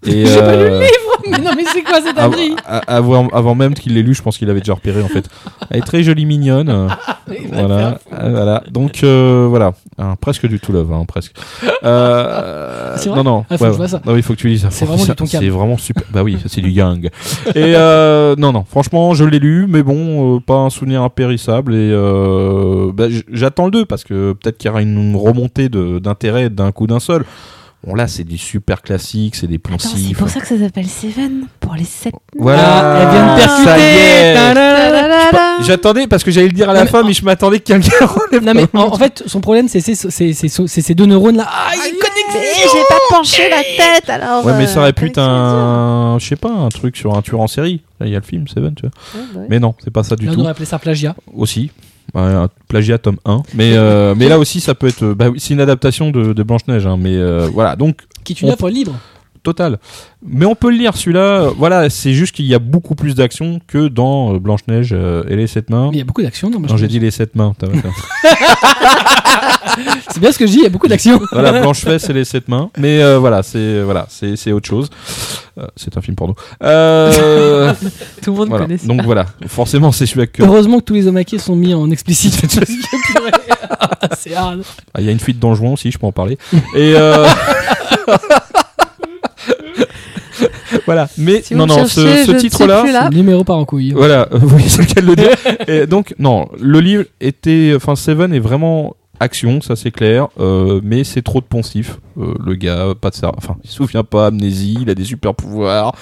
[0.05, 0.83] Et, J'ai pas lu le euh,
[1.29, 4.37] mais non mais c'est quoi cette abri avant, avant même qu'il l'ait lu, je pense
[4.37, 5.29] qu'il avait déjà repéré en fait.
[5.69, 6.69] Elle est très jolie, mignonne.
[7.51, 8.63] voilà, euh, voilà.
[8.71, 11.33] Donc euh, voilà, Hein, presque du tout love, hein, presque.
[11.83, 13.45] Euh, C'est vrai non, non.
[13.49, 14.01] Ah, faut que je vois ça.
[14.05, 14.71] Non, il faut que tu lises ça.
[14.71, 15.27] C'est vraiment du.
[15.27, 16.03] C'est vraiment super.
[16.13, 17.07] Bah oui, c'est du Yang.
[17.53, 18.63] Et euh, non, non.
[18.63, 21.75] Franchement, je l'ai lu, mais bon, euh, pas un souvenir impérissable.
[21.75, 26.49] Et euh, bah, j'attends le 2 parce que peut-être qu'il y aura une remontée d'intérêt
[26.49, 27.25] d'un coup d'un seul.
[27.87, 30.17] Bon là, c'est du super classique, c'est des Attends, c'est poncifs.
[30.17, 32.13] pour ça que ça s'appelle Seven Pour les sept.
[32.37, 34.33] Voilà, Ah, elle vient de percuter ça y est.
[34.33, 35.63] Ta-da-da-da.
[35.65, 37.59] J'attendais parce que j'allais le dire à la Non, mais fin, en- mais je m'attendais
[37.59, 38.43] que quelqu'un relève.
[38.43, 41.05] Non mais en, en fait son problème c'est ces c'est- c'est- c'est- c'est ces deux
[41.05, 41.47] neurones là.
[41.49, 41.93] Ah il
[42.33, 44.45] j'ai pas penché la tête alors.
[44.45, 47.21] Ouais, mais euh, ça aurait pu être un, je sais pas, un truc sur un
[47.21, 47.81] tueur en série.
[47.99, 48.91] Là, il y a le film Seven, tu vois.
[49.21, 49.45] Ouais, bah ouais.
[49.49, 50.41] Mais non, c'est pas ça du Là, on tout.
[50.41, 51.15] aurait appelé ça plagiat.
[51.35, 51.71] Aussi,
[52.15, 53.43] un plagiat tome 1.
[53.53, 55.13] Mais euh, mais là aussi, ça peut être.
[55.13, 57.75] Bah oui, c'est une adaptation de, de Blanche Neige, hein, mais euh, voilà.
[57.75, 58.93] Donc Qui est une On- œuvre libre.
[59.43, 59.79] Total.
[60.25, 61.19] Mais on peut le lire celui-là.
[61.19, 64.93] euh, Voilà, c'est juste qu'il y a beaucoup plus d'action que dans euh, Blanche Neige
[64.93, 65.87] et les sept mains.
[65.91, 67.53] Mais il y a beaucoup d'action dans Non, j'ai dit les sept mains.
[70.11, 71.19] C'est bien ce que je dis, il y a beaucoup d'action.
[71.31, 72.69] voilà, Blanche Fesse et les sept mains.
[72.77, 74.89] Mais euh, voilà, c'est voilà, c'est c'est autre chose.
[75.57, 76.35] Euh, c'est un film porno.
[76.63, 77.73] Euh,
[78.23, 78.65] Tout le monde voilà.
[78.65, 78.87] connaît ça.
[78.87, 80.39] Donc voilà, forcément, c'est celui avec.
[80.39, 82.41] Heureusement que tous les omakés sont mis en explicite.
[82.41, 82.65] que,
[84.17, 84.63] c'est hard.
[84.93, 86.37] Ah, Il y a une fuite dans le joint aussi, je peux en parler.
[86.75, 87.25] Et euh...
[90.85, 91.07] Voilà.
[91.17, 93.09] Mais Si vous non, non, cherchez, ce, titre-là.
[93.11, 93.91] Numéro par en couille.
[93.91, 95.29] Voilà, oui, c'est le cas de le dire.
[95.67, 97.73] Et donc, non, le livre était.
[97.75, 101.99] Enfin, Seven est vraiment action, ça c'est clair, euh, mais c'est trop de poncif.
[102.17, 103.31] Euh, le gars, pas de ça.
[103.37, 105.93] Enfin, il se souvient pas, amnésie, il a des super pouvoirs.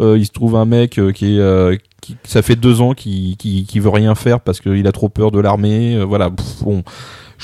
[0.00, 1.38] Euh, il se trouve un mec qui est.
[1.38, 5.08] euh, qui, ça fait deux ans qu'il qui, veut rien faire parce qu'il a trop
[5.08, 5.96] peur de l'armée.
[5.96, 6.82] Euh, voilà, pff, bon.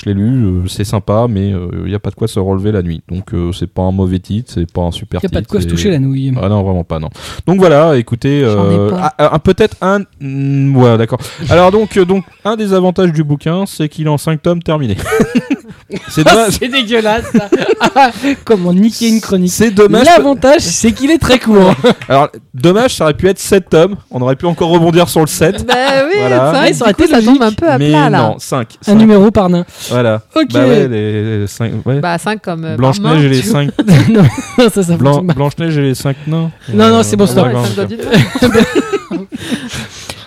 [0.03, 2.71] Je l'ai lu, euh, c'est sympa, mais il n'y a pas de quoi se relever
[2.71, 3.01] la nuit.
[3.09, 5.33] Donc euh, c'est pas un mauvais titre, c'est pas un super Il n'y a titre.
[5.33, 6.33] pas de quoi se toucher la nouille.
[6.41, 7.09] ah non, vraiment pas, non.
[7.45, 9.99] Donc voilà, écoutez, euh, ah, ah, peut-être un...
[10.19, 11.19] mm, ouais, d'accord.
[11.49, 14.63] Alors donc, euh, donc, un des avantages du bouquin, c'est qu'il est en 5 tomes
[14.63, 14.97] terminé.
[16.09, 16.53] c'est dommage.
[16.59, 17.49] c'est dégueulasse ça.
[18.45, 19.51] Comment niquer une chronique.
[19.51, 20.05] C'est dommage.
[20.05, 21.73] L'avantage, c'est qu'il est très court.
[22.09, 23.95] Alors, dommage, ça aurait pu être 7 tomes.
[24.09, 25.65] On aurait pu encore rebondir sur le 7.
[25.65, 25.73] Bah
[26.07, 26.53] oui, Voilà.
[26.73, 28.21] ça aurait été, ça tombe un peu à Mais plat là.
[28.29, 28.77] non, 5.
[28.87, 29.65] Un numéro par nain.
[29.91, 30.21] Voilà.
[30.35, 30.47] Ok.
[30.53, 31.71] Bah ouais, les 5.
[31.85, 31.99] Ouais.
[31.99, 33.69] Bah 5 comme euh, Blanche-Neige et les tu 5.
[34.09, 34.23] non,
[34.69, 35.21] ça, ça pas.
[35.21, 36.51] Blanche-Neige et les 5 nains.
[36.73, 37.47] Non, non, c'est bon, stop.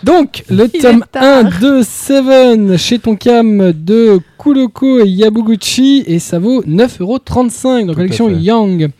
[0.03, 1.23] Donc, le Il tome est tard.
[1.23, 7.95] 1 de Seven chez Tonkam de Kuroko et Yabuguchi et ça vaut 9,35€ dans la
[7.95, 8.29] collection.
[8.29, 8.91] Yang.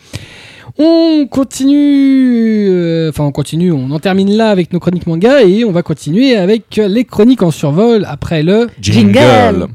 [0.77, 5.65] On continue, euh, enfin on continue, on en termine là avec nos chroniques manga et
[5.65, 9.69] on va continuer avec les chroniques en survol après le Jingle.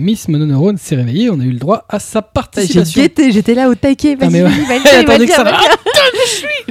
[0.00, 3.02] Miss Mononeurone s'est réveillée, on a eu le droit à sa participation.
[3.30, 4.16] j'étais là au taquet.
[4.20, 4.48] Ah, Vas-y, ouais.
[4.48, 5.54] vas-y, vas-y, vas-y, vas-y.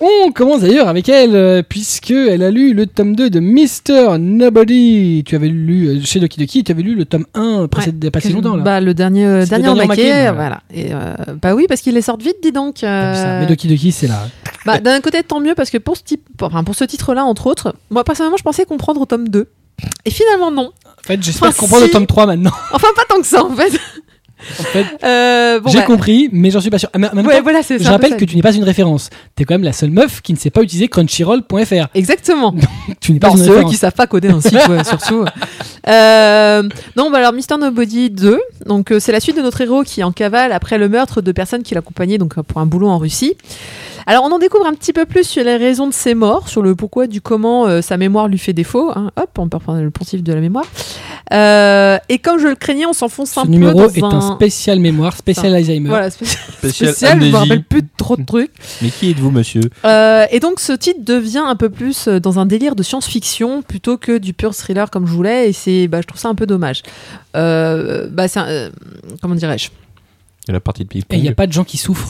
[0.00, 4.18] On commence d'ailleurs avec elle, euh, puisque elle a lu le tome 2 de Mr.
[4.18, 5.24] Nobody.
[5.26, 8.20] Tu avais lu euh, chez Doki Doki, tu avais lu le tome 1 précédé, pas
[8.20, 8.62] si longtemps là.
[8.62, 10.60] Bah, le dernier, euh, dernier le en dernier en maquet, maquet, voilà.
[10.72, 12.76] Et, euh, bah oui, parce qu'il les sort vite, dis donc.
[12.78, 14.28] Ça Mais Doki Doki, c'est là.
[14.64, 17.46] bah, D'un côté, tant mieux, parce que pour ce, type, enfin, pour ce titre-là, entre
[17.48, 19.48] autres, moi personnellement, je pensais comprendre au tome 2.
[20.04, 20.72] Et finalement, non.
[20.86, 21.88] En fait, j'espère Enfin, comprendre si.
[21.88, 22.52] le tome 3 maintenant.
[22.72, 23.72] Enfin, pas tant que ça, en fait.
[24.60, 26.88] En fait, Euh, bon, j'ai bah, compris, mais j'en suis pas sûr.
[26.92, 29.10] Ah, ouais, temps, voilà, je rappelle que tu n'es pas une référence.
[29.34, 31.88] T'es quand même la seule meuf qui ne sait pas utiliser crunchyroll.fr.
[31.94, 32.54] Exactement.
[33.00, 33.70] Tu n'es pas Non, une ceux référence.
[33.72, 35.24] qui savent pas coder un site, ouais, surtout.
[35.88, 36.62] Euh,
[36.96, 40.00] non, bah alors Mister Nobody 2, donc euh, c'est la suite de notre héros qui
[40.00, 42.88] est en cavale après le meurtre de personnes qui l'accompagnaient donc euh, pour un boulot
[42.88, 43.34] en Russie.
[44.06, 46.62] Alors on en découvre un petit peu plus sur les raisons de ses morts, sur
[46.62, 48.90] le pourquoi du comment euh, sa mémoire lui fait défaut.
[48.94, 49.10] hein.
[49.16, 50.64] Hop, on peut reprendre le poncif de la mémoire.
[51.32, 54.34] Euh, et comme je le craignais, on s'enfonce un Ce peu numéro dans est un
[54.34, 55.88] spécial mémoire, spécial Alzheimer.
[55.90, 58.52] voilà, spécial, Spécial spécial, je me rappelle plus de trop de trucs.
[58.82, 59.60] Mais qui êtes-vous, monsieur?
[59.84, 63.62] Euh, et donc ce titre devient un peu plus euh, dans un délire de science-fiction
[63.62, 66.34] plutôt que du pur thriller comme je voulais et c'est bah, je trouve ça un
[66.34, 66.82] peu dommage.
[67.36, 68.70] Euh, bah, c'est un- euh,
[69.22, 69.68] comment dirais-je?
[70.46, 72.08] Il y a la partie de Et il n'y a pas de gens qui souffrent.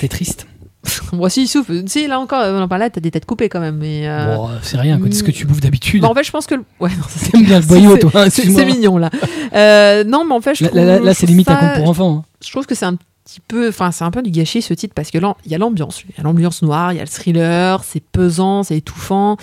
[0.00, 0.46] T'es triste.
[1.12, 1.82] Moi si il souffle.
[1.86, 4.48] Si là encore on en parlait t'as des têtes coupées quand même mais euh, Bon,
[4.62, 5.00] c'est rien.
[5.06, 6.00] C'est ce que tu bouffes d'habitude.
[6.02, 7.98] bah, en fait je pense que le- ouais non, ça, c'est bien le boyau, c'est-
[8.00, 8.10] toi.
[8.14, 9.10] hein, c'est c'est mignon là.
[9.54, 11.90] Euh, non mais en fait je Là, trouve, là, c'est limite un ça- conte pour
[11.90, 12.16] enfants.
[12.18, 12.24] hein.
[12.44, 12.96] je trouve que c'est un
[13.26, 15.54] petit peu enfin c'est un peu du gâchis ce titre parce que là il y
[15.54, 16.02] a l'ambiance.
[16.08, 19.36] Il y a l'ambiance noire il y a le thriller c'est pesant c'est étouffant.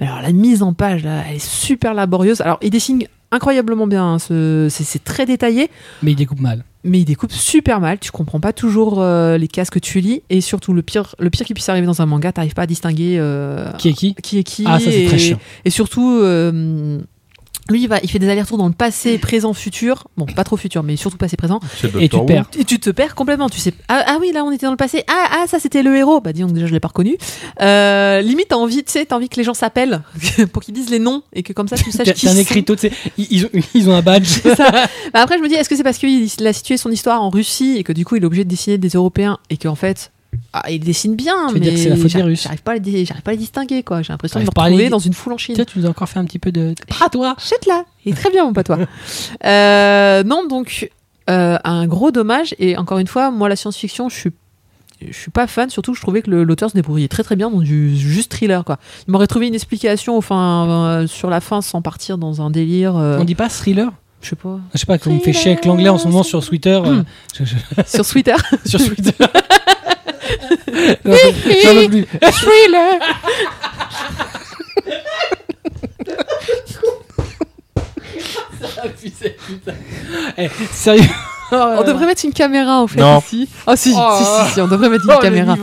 [0.00, 2.40] Alors la mise en page là elle est super laborieuse.
[2.42, 5.70] Alors il dessine incroyablement bien hein, ce- c'est très détaillé.
[6.02, 6.64] Mais il découpe mal.
[6.84, 7.98] mais il découpe super mal.
[7.98, 10.22] Tu comprends pas toujours euh, les cases que tu lis.
[10.28, 12.66] Et surtout le pire le pire qui puisse arriver dans un manga t'arrives pas à
[12.66, 14.14] distinguer euh, Qui est qui?
[14.16, 15.38] qui est qui Ah, ça, c'est très chiant.
[15.64, 16.98] et surtout euh,
[17.70, 20.56] lui il, va, il fait des allers-retours dans le passé présent futur bon pas trop
[20.56, 21.60] futur mais surtout passé présent
[22.00, 22.50] Et tu te perds.
[22.58, 23.48] et tu te perds complètement.
[23.48, 25.04] Tu sais, ah, ah oui, là on était dans le passé.
[25.08, 26.20] Ah, ah ça c'était le héros.
[26.20, 27.16] Bah dis donc déjà je l'ai pas reconnu.
[27.60, 30.02] Euh, limite t'as envie, tu sais, t'as envie que les gens s'appellent
[30.52, 32.34] pour qu'ils disent les noms et que comme ça tu saches T'as qui t'as un
[32.34, 32.40] sont.
[32.40, 34.40] écriteau, tu sais, ils, ils ont un badge.
[34.44, 37.30] Bah, après je me dis, est-ce que c'est parce qu'il a situé son histoire en
[37.30, 40.10] Russie et que du coup il est obligé de dessiner des Européens et qu'en fait
[40.52, 42.42] ah, il dessine bien, Tu veux mais dire que c'est la faute des j'arrive- Russes
[42.42, 44.02] J'arrive pas, à les dé- j'arrive pas à les distinguer quoi.
[44.02, 45.54] J'ai l'impression de me les retrouver dans une foule en Chine.
[45.54, 46.74] Tiens, tu nous as encore fait un petit peu de.
[47.12, 48.78] Toi Chète là, il est très bien mon patois.
[49.44, 50.90] Euh, non, donc
[51.30, 52.54] euh, un gros dommage.
[52.58, 54.30] Et encore une fois, moi la science-fiction, je suis
[55.04, 57.34] je suis pas fan, surtout que je trouvais que le- l'auteur se débrouillait très très
[57.34, 58.78] bien dans du juste thriller quoi.
[59.08, 62.96] Il m'aurait trouvé une explication enfin euh, sur la fin sans partir dans un délire.
[62.96, 64.60] euh, On dit pas thriller je sais pas.
[64.72, 66.80] Je sais pas, comme on me fait chier avec l'anglais en ce moment sur Twitter.
[66.84, 67.84] euh, Hmm.
[67.84, 68.36] sur Twitter.
[68.64, 69.10] sur Twitter.
[71.04, 72.06] J'en peux- plus.
[72.32, 72.98] thriller.
[80.38, 81.02] Eh, sérieux
[81.52, 83.18] On devrait mettre une caméra en fait Non.
[83.18, 83.48] ici.
[83.66, 84.18] Oh si, Oh.
[84.18, 85.56] si, si, si, on devrait mettre une Oh, caméra.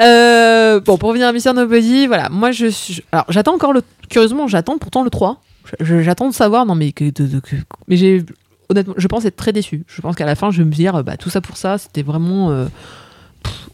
[0.00, 1.52] Euh, bon, pour revenir à Mr.
[1.54, 3.02] Nobody, voilà, moi je suis.
[3.12, 3.82] Alors, j'attends encore le.
[4.10, 5.40] Curieusement, j'attends pourtant le 3.
[5.80, 7.04] Je- je- J'attends de savoir, non, mais que.
[7.04, 7.56] de- de- que-
[7.88, 8.24] mais j'ai.
[8.68, 9.84] Honnêtement, je pense être très déçu.
[9.86, 12.02] Je pense qu'à la fin, je vais me dire, bah, tout ça pour ça, c'était
[12.02, 12.50] vraiment.
[12.50, 12.66] euh,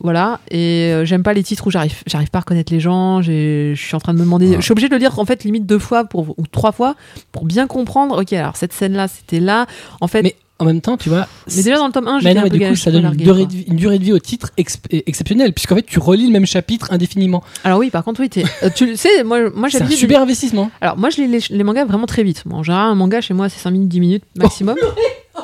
[0.01, 0.41] voilà.
[0.51, 3.23] Et euh, j'aime pas les titres où j'arrive j'arrive pas à reconnaître les gens.
[3.23, 4.51] Je suis en train de me demander.
[4.51, 4.57] Ouais.
[4.57, 6.95] Je suis obligé de le lire, en fait, limite deux fois pour, ou trois fois
[7.31, 8.21] pour bien comprendre.
[8.21, 9.67] Ok, alors cette scène-là, c'était là.
[10.01, 10.23] En fait.
[10.23, 11.27] Mais en même temps, tu vois.
[11.55, 12.91] Mais déjà dans le tome 1, Mais j'étais non, un mais peu du coup, ça
[12.91, 15.83] donne une durée, de vie, une durée de vie au titre exp- exceptionnelle, puisqu'en fait,
[15.83, 17.43] tu relis le même chapitre indéfiniment.
[17.65, 18.31] Alors oui, par contre, oui,
[18.63, 20.71] euh, tu sais, moi, moi j'ai C'est un de super investissement.
[20.81, 22.43] Alors, moi, je lis les, les mangas vraiment très vite.
[22.47, 24.77] Bon, en général, un manga chez moi, c'est 5 minutes, 10 minutes maximum.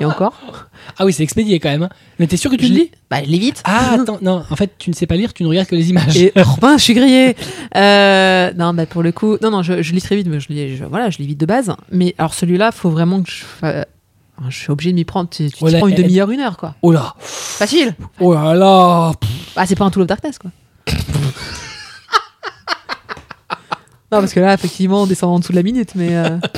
[0.01, 0.35] Et encore.
[0.99, 1.83] Ah oui, c'est expédié quand même.
[1.85, 1.89] hein.
[2.19, 3.63] Mais t'es sûr que tu Je le lis Bah, je lis vite.
[3.65, 5.91] Ah, attends, non, en fait, tu ne sais pas lire, tu ne regardes que les
[5.91, 6.17] images.
[6.17, 7.35] Et Robin, je suis grillée.
[7.75, 10.49] Euh, non, bah pour le coup, non, non, je, je lis très vite, mais je
[10.51, 11.73] lis, je- voilà, je lis vite de base.
[11.91, 13.45] Mais alors celui-là, faut vraiment que je,
[14.49, 15.29] je suis obligé de m'y prendre.
[15.31, 16.75] Tu, tu prends une elle- demi-heure, une heure, quoi.
[16.83, 17.95] Oh là, Facile.
[18.21, 19.13] oh là là.
[19.57, 20.51] Ah, c'est pas un Tool of Darkness, quoi.
[24.11, 26.17] non, parce que là, effectivement, on descend en dessous de la minute, mais.
[26.17, 26.39] Euh...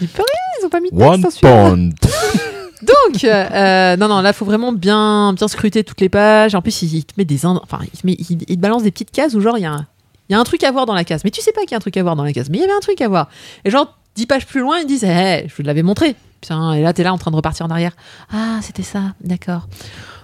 [0.00, 0.24] Ils peuvent
[0.60, 1.92] ils ont pas mis de texte One.
[1.92, 1.94] Pound.
[2.82, 6.54] Donc, euh, euh, non, non, là, faut vraiment bien, bien scruter toutes les pages.
[6.54, 8.60] En plus, il, il te met des, ind- enfin, il te, met- il- il te
[8.60, 9.86] balance des petites cases où genre il y a, un,
[10.28, 11.70] il y a un truc à voir dans la case, mais tu sais pas qu'il
[11.70, 13.00] y a un truc à voir dans la case, mais il y avait un truc
[13.00, 13.28] à voir.
[13.64, 16.14] Et genre, dix pages plus loin, ils disent, Eh, je vous l'avais montré.
[16.40, 17.92] Putain, et là, t'es là en train de repartir en arrière.
[18.32, 19.68] Ah, c'était ça, d'accord.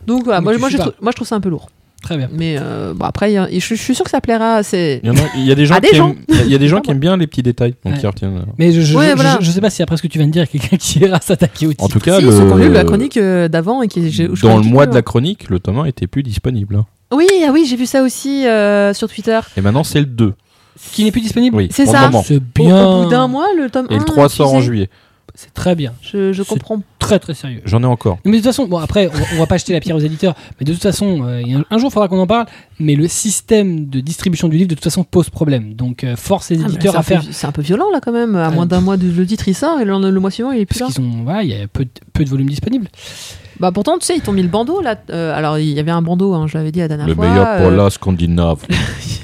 [0.06, 1.69] Donc voilà, Mais moi, moi, suis je moi, je trouve ça un peu lourd.
[2.02, 2.28] Très bien.
[2.32, 4.64] Mais euh, bon, après, il y a- je, je suis sûr que ça plaira.
[4.64, 6.10] C'est Il y, en a, il y a des gens qui gens.
[6.10, 8.01] aiment, il y a des gens qui aiment bien les petits détails, donc Ouais.
[8.02, 8.39] ils retiennent.
[8.39, 8.52] euh.
[8.59, 9.39] Mais je, je, Ouais, je- voilà.
[9.40, 10.60] je- je sais pas si après ce que tu viens de dire, il y a
[10.69, 11.85] quelqu'un qui ira s'attaquer au titre.
[11.85, 14.01] En tout cas, si, le- ont lu la chronique euh, d'avant et qui
[14.43, 15.02] dans le mois de la hein.
[15.02, 16.82] chronique, le tome 1 était plus disponible.
[17.14, 19.39] Oui, ah oui, j'ai vu ça aussi euh, sur Twitter.
[19.56, 20.35] Et maintenant, c'est le 2.
[20.93, 22.03] Qui n'est plus disponible Oui, C'est pour ça.
[22.07, 22.23] moment.
[22.27, 22.86] C'est Au- bien.
[22.86, 24.66] Au, bout d'un mois, le tome Et 1 le 3 sort en diffusé.
[24.66, 24.90] juillet.
[25.35, 25.93] C'est très bien.
[26.03, 26.82] Je, je C'est- comprends.
[26.99, 27.62] Très très sérieux.
[27.65, 28.19] J'en ai encore.
[28.24, 30.01] Mais de toute façon, bon après, on va, on va pas acheter la pierre aux
[30.01, 32.19] éditeurs, mais de toute façon, euh, il y a un, un jour il faudra qu'on
[32.19, 32.47] en parle.
[32.78, 35.73] Mais le système de distribution du livre, de toute façon, pose problème.
[35.74, 37.35] Donc euh, force les Ah, mais éditeurs c'est à un peu- faire.
[37.35, 38.36] C'est un peu violent là quand même.
[38.36, 38.55] À Ouais.
[38.55, 40.66] moins d'un mois de le titre il sort et le, le mois suivant il est
[40.66, 40.86] plus là.
[40.86, 42.89] Parce qu'ils ont, voilà, il y a peu de, peu de volume disponible.
[43.59, 44.97] Bah pourtant tu sais ils t'ont mis le bandeau là.
[45.11, 47.28] Euh, alors il y avait un bandeau, hein, je l'avais dit la dernière Le fois.
[47.28, 48.59] meilleur pour euh, la Scandinave.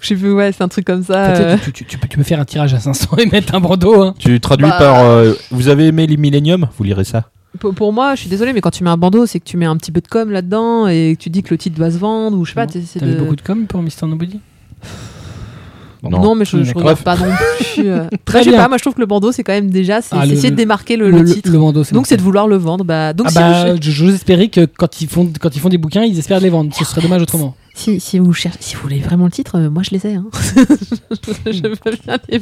[0.00, 1.26] Je sais plus ouais c'est un truc comme ça.
[1.26, 1.56] Euh.
[1.64, 4.00] tu, tu- tu peux, tu peux faire un tirage à 500 et mettre un bandeau.
[4.02, 4.14] Hein.
[4.18, 4.76] Tu traduis Bah.
[4.78, 5.04] par.
[5.04, 7.30] euh, vous avez aimé les Millennium Vous lirez ça
[7.60, 9.56] Pour, pour moi je suis désolée mais quand tu mets un bandeau c'est que tu
[9.56, 11.90] mets un petit peu de com là-dedans et que tu dis que le titre doit
[11.90, 12.66] se vendre ou je sais pas.
[12.66, 13.18] T'avais de...
[13.18, 14.06] beaucoup de com pour Mr.
[14.06, 14.40] Nobody?
[16.00, 16.82] Non, mais je, je D'accord.
[16.82, 17.24] regarde pas non
[17.74, 17.88] plus.
[17.90, 18.04] euh.
[18.24, 18.58] Très je bien.
[18.60, 20.56] pas, moi je trouve que le bandeau c'est quand même déjà c'est Ah, essayer de
[20.56, 21.50] démarquer le, le titre.
[21.50, 22.84] le bandeau, c'est Donc c'est de vouloir le vendre.
[22.84, 25.68] Bah donc Ah si, bah, je- j'ose espérer que quand ils font quand ils font
[25.68, 26.72] des bouquins, ils espèrent les vendre.
[26.72, 27.56] Ce serait dommage autrement.
[27.78, 30.14] Si, si vous cherchez, si vous voulez vraiment le titre, euh, moi je les ai.
[30.14, 30.26] Hein.
[31.46, 31.74] je veux
[32.04, 32.40] bien les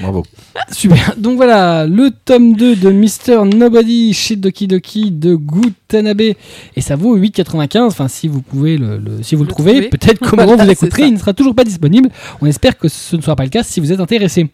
[0.00, 0.24] Bravo.
[0.72, 1.14] Super.
[1.16, 3.44] Donc voilà, le tome 2 de Mr.
[3.56, 6.20] Nobody chez Doki Doki de Gutanabe.
[6.20, 7.78] Et ça vaut 8,95.
[7.82, 9.88] Enfin, si vous pouvez le, le- si vous le, Le trouvez, trouver.
[9.88, 12.08] peut-être qu'au moment où Voilà, vous l'écouterez, il ne sera toujours pas disponible.
[12.40, 14.50] On espère que ce ne sera pas le cas si vous êtes intéressé.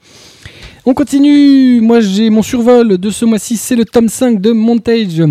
[0.85, 1.81] On continue.
[1.81, 5.23] Moi, j'ai mon survol de ce mois-ci, c'est le tome 5 de Montage.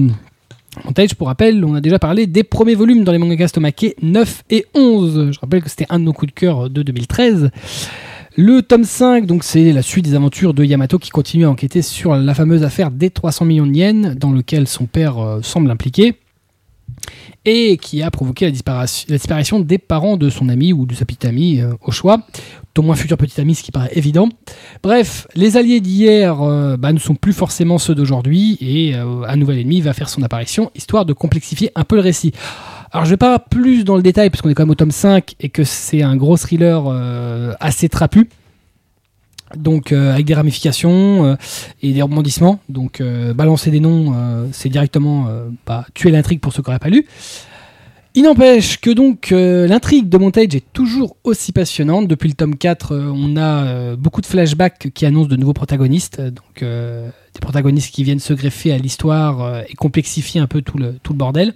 [0.85, 4.43] Montage, pour rappel, on a déjà parlé des premiers volumes dans les mangas Stomake 9
[4.49, 5.31] et 11.
[5.31, 7.51] Je rappelle que c'était un de nos coups de cœur de 2013.
[8.37, 11.81] Le tome 5, donc c'est la suite des aventures de Yamato qui continue à enquêter
[11.81, 15.69] sur la fameuse affaire des 300 millions de yens dans lequel son père euh, semble
[15.69, 16.15] impliqué
[17.45, 21.25] et qui a provoqué la disparition, des parents de son ami ou de sa petite
[21.25, 22.19] amie euh, au choix,
[22.77, 24.29] au moins futur petit ami, ce qui paraît évident.
[24.83, 29.35] Bref, les alliés d'hier euh, bah, ne sont plus forcément ceux d'aujourd'hui et euh, un
[29.35, 32.31] nouvel ennemi va faire son apparition, histoire de complexifier un peu le récit.
[32.91, 34.91] Alors je vais pas plus dans le détail parce qu'on est quand même au tome
[34.91, 36.87] 5 et que c'est un gros thriller
[37.61, 38.27] assez trapu.
[39.55, 41.35] Donc euh, avec des ramifications euh,
[41.81, 42.59] et des rebondissements.
[42.69, 44.13] Donc euh, balancer des noms,
[44.51, 45.27] c'est directement
[45.65, 47.05] bah, tuer l'intrigue pour ceux qui n'auraient pas lu.
[48.13, 52.09] Il n'empêche que donc l'intrigue de Montage est toujours aussi passionnante.
[52.09, 56.19] Depuis le tome 4, euh, on a beaucoup de flashbacks qui annoncent de nouveaux protagonistes.
[56.19, 60.95] Donc des protagonistes qui viennent se greffer à l'histoire et complexifier un peu tout le,
[61.01, 61.53] tout le bordel.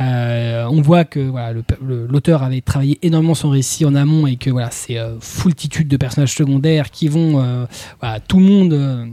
[0.00, 4.50] Euh, on voit que voilà, l'auteur avait travaillé énormément son récit en amont et que
[4.50, 7.40] voilà, c'est euh, foultitude de personnages secondaires qui vont.
[7.42, 7.66] euh,
[8.00, 9.08] voilà, tout le monde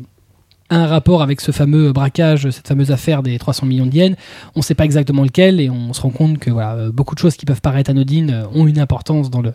[0.69, 4.15] a un rapport avec ce fameux braquage, cette fameuse affaire des 300 millions de yens.
[4.55, 7.19] On ne sait pas exactement lequel et on se rend compte que voilà, beaucoup de
[7.19, 9.53] choses qui peuvent paraître anodines ont une importance dans le,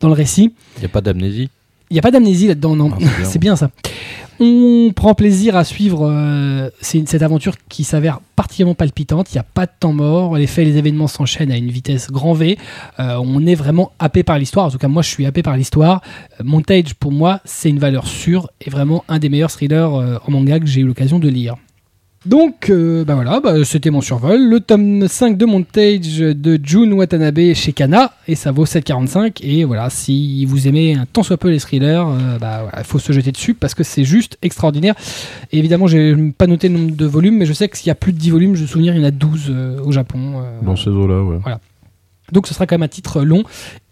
[0.00, 0.54] dans le récit.
[0.76, 1.50] Il n'y a pas d'amnésie
[1.90, 2.90] Il n'y a pas d'amnésie là-dedans, non.
[2.92, 3.24] Ah, c'est bien.
[3.24, 3.70] c'est bien ça.
[4.42, 9.30] On prend plaisir à suivre euh, cette aventure qui s'avère particulièrement palpitante.
[9.30, 10.38] Il n'y a pas de temps mort.
[10.38, 12.56] Les faits et les événements s'enchaînent à une vitesse grand V.
[12.98, 14.64] Euh, on est vraiment happé par l'histoire.
[14.64, 16.00] En tout cas, moi, je suis happé par l'histoire.
[16.40, 20.30] Euh, Montage, pour moi, c'est une valeur sûre et vraiment un des meilleurs thrillers en
[20.30, 21.56] manga que j'ai eu l'occasion de lire.
[22.26, 24.46] Donc, euh, bah voilà, bah, c'était mon survol.
[24.46, 29.38] Le tome 5 de Montage de Jun Watanabe chez Kana, et ça vaut 7,45.
[29.42, 32.84] Et voilà, si vous aimez un tant soit peu les thrillers, euh, bah voilà, il
[32.84, 34.94] faut se jeter dessus parce que c'est juste extraordinaire.
[35.50, 37.94] Et évidemment, j'ai pas noté le nombre de volumes, mais je sais qu'il y a
[37.94, 38.54] plus de 10 volumes.
[38.54, 40.42] Je me souviens, il y en a 12 euh, au Japon.
[40.42, 41.54] euh, dans ces eaux-là, ouais.
[42.32, 43.44] donc ce sera quand même un titre long.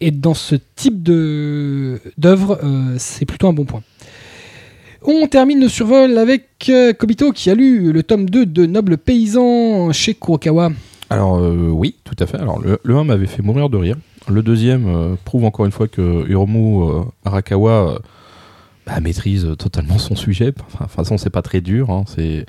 [0.03, 2.61] Et dans ce type d'œuvre,
[2.99, 3.83] c'est plutôt un bon point.
[5.05, 8.99] On termine le survol avec euh, Kobito qui a lu le tome 2 de Noble
[8.99, 10.70] Paysan chez Kurokawa.
[11.11, 12.37] Alors euh, oui, tout à fait.
[12.39, 13.97] Alors le, le 1 m'avait fait mourir de rire.
[14.29, 18.01] Le deuxième euh, prouve encore une fois que Hiromu euh, Arakawa
[18.87, 20.53] bah, maîtrise totalement son sujet.
[20.66, 21.91] Enfin, de toute façon, c'est pas très dur.
[21.91, 22.05] hein.
[22.07, 22.45] C'est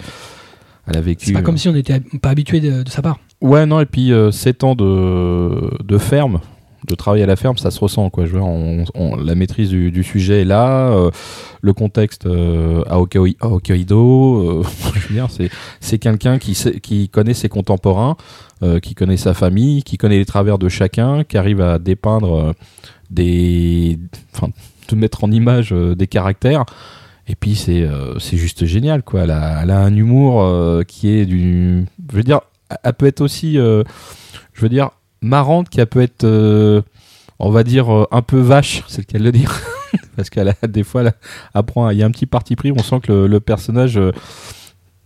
[0.88, 1.28] elle a vécu.
[1.28, 3.20] C'est pas comme si on n'était pas habitué de, de sa part.
[3.42, 6.40] Ouais, non, et puis euh, 7 ans de, de ferme,
[6.88, 8.26] de travail à la ferme, ça se ressent, quoi.
[8.26, 11.12] Je veux dire, on- la maîtrise du, sujet est là, euh,
[11.62, 15.28] le contexte euh, à, Hokkaido, euh,
[15.80, 18.16] c'est, quelqu'un qui, connaît ses contemporains,
[18.82, 22.54] qui connaît sa famille, qui connaît les travers de chacun, qui arrive à dépeindre
[23.10, 24.00] des.
[24.34, 24.50] Enfin,
[24.90, 26.66] de mettre en image des caractères.
[27.28, 27.88] Et puis c'est
[28.38, 29.22] juste génial quoi.
[29.22, 32.42] Elle a, elle a un humour qui est du, je veux dire,
[32.84, 33.84] elle peut être aussi, je
[34.58, 34.90] veux dire,
[35.22, 36.82] marrante, qui peut être, euh,
[37.40, 39.54] on va dire, euh, un peu vache, c'est le cas de le dire,
[40.16, 41.04] parce qu'elle a des fois,
[41.54, 44.12] apprend, il y a un petit parti pris, on sent que le, personnage, euh,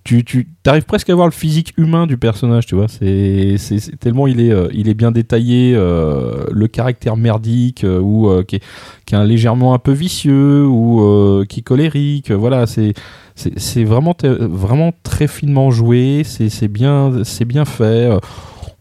[0.03, 2.89] tu, tu arrives presque à voir le physique humain du personnage, tu vois.
[2.89, 8.63] C'est c'est- tellement il est, il est bien détaillé, le caractère merdique ou qui, est,
[9.05, 12.31] qui est légèrement un peu vicieux ou qui est colérique.
[12.31, 12.93] Voilà, c'est
[13.35, 16.23] c'est vraiment vraiment très finement joué.
[16.25, 18.09] C'est bien c'est bien fait.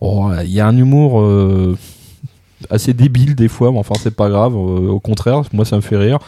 [0.05, 1.21] Oh, Il y a un humour.
[1.21, 1.79] euh,
[2.71, 5.81] assez débile des fois mais enfin c'est pas grave euh, au contraire moi ça me
[5.81, 6.19] fait rire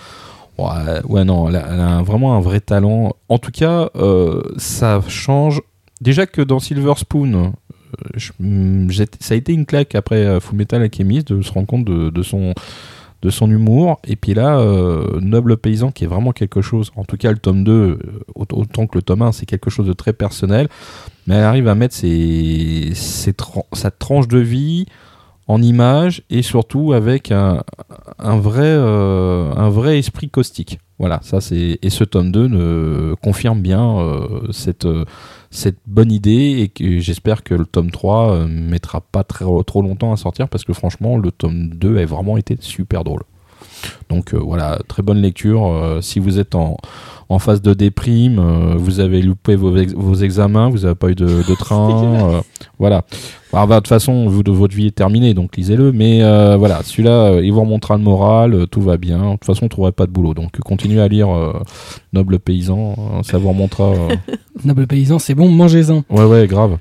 [0.58, 3.16] Ouais, non, elle a, vraiment un vrai talent.
[3.28, 5.60] En tout cas, euh, ça change.
[6.00, 7.52] Déjà que dans Silver Spoon,
[8.38, 8.88] mm,
[9.18, 12.54] ça a été une claque après Full Metal Alchemist de se rendre compte de son
[13.24, 13.98] de son humour.
[14.06, 17.38] Et puis là euh, Noble Paysan qui est vraiment quelque chose en tout cas le
[17.38, 17.98] tome 2 euh,
[18.36, 20.68] aut- autant que le tome 1 c'est quelque chose de très personnel.
[21.26, 23.34] Mais elle arrive à mettre ses, ses
[23.72, 24.86] sa tranche de vie
[25.46, 27.62] en image et surtout avec un,
[28.18, 30.78] un vrai euh, un vrai esprit caustique.
[30.98, 33.96] Voilà ça c'est et ce tome 2 ne confirme bien
[34.52, 34.86] cette
[35.54, 39.82] cette bonne idée et que j'espère que le tome 3 euh, mettra pas très, trop
[39.82, 43.22] longtemps à sortir parce que franchement le tome 2 a vraiment été super drôle
[44.08, 46.76] donc euh, voilà très bonne lecture euh, si vous êtes en
[47.30, 51.08] en phase de déprime, euh, vous avez loupé vos, ex- vos examens, vous n'avez pas
[51.08, 52.40] eu de, de train, euh,
[52.78, 53.04] voilà.
[53.54, 55.90] Alors, bah, de toute façon, vous, de votre vie est terminée, donc lisez-le.
[55.90, 59.18] Mais euh, voilà, celui-là, euh, il vous remontera le moral, euh, tout va bien.
[59.24, 60.34] De toute façon, on ne trouverait pas de boulot.
[60.34, 61.54] Donc, continuez à lire euh,
[62.12, 63.84] Noble Paysan, ça vous remontera.
[63.84, 64.14] euh,
[64.64, 66.02] Noble Paysan, c'est bon, mangez-en.
[66.10, 66.76] Ouais, ouais, grave.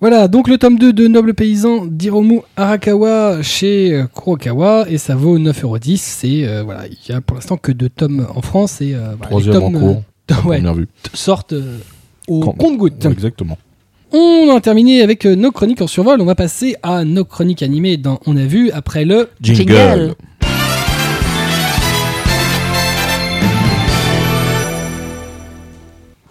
[0.00, 5.14] Voilà, donc le tome 2 de Noble Paysan d'Hiromu Arakawa chez euh, Kurokawa et ça
[5.14, 5.96] vaut 9,10€.
[5.96, 9.14] C'est euh, voilà, il y a pour l'instant que deux tomes en France et euh,
[9.16, 10.02] voilà, les Troisième en tomes cours,
[10.32, 10.88] euh, ouais, vue.
[11.14, 11.78] sortent euh,
[12.28, 12.44] au.
[12.44, 13.56] Ouais, exactement.
[14.12, 16.20] On a terminé avec nos chroniques en survol.
[16.20, 19.30] On va passer à nos chroniques animées dans On a vu après le.
[19.40, 20.14] Jingle.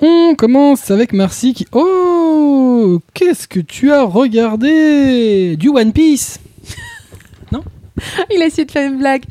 [0.02, 1.66] On commence avec Marcy qui.
[1.72, 6.40] Oh Qu'est-ce que tu as regardé Du One Piece
[8.36, 9.24] Il a essayé de faire une blague.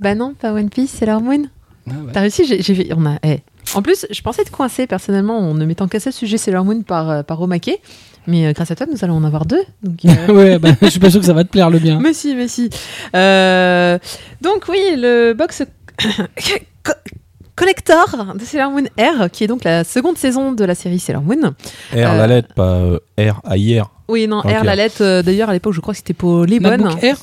[0.00, 1.44] Bah non, pas One Piece, Sailor Moon.
[1.88, 2.12] Ah ouais.
[2.12, 3.38] T'as réussi, j'ai, fait- on a, eh.
[3.74, 6.82] En plus, je pensais être coincé personnellement en ne mettant qu'à seul sujet Sailor Moon
[6.82, 7.80] par, euh, par Omake.
[8.26, 9.62] Mais euh, grâce à toi, nous allons en avoir deux.
[9.84, 12.00] Donc, euh, ouais, bah, je suis pas sûr que ça va te plaire le bien.
[12.00, 12.70] mais si, mais si.
[13.14, 13.98] Euh,
[14.40, 15.62] donc oui, le box
[17.56, 21.22] collector de Sailor Moon R, qui est donc la seconde saison de la série Sailor
[21.22, 21.40] Moon.
[21.42, 23.90] R, Euh, la lettre, pas euh, R, A-I-R.
[24.08, 24.40] Oui, non.
[24.40, 26.68] R, la lettre, euh, d'ailleurs, à l'époque, je crois que c'était pour Libon.
[26.70, 27.16] MacBook Air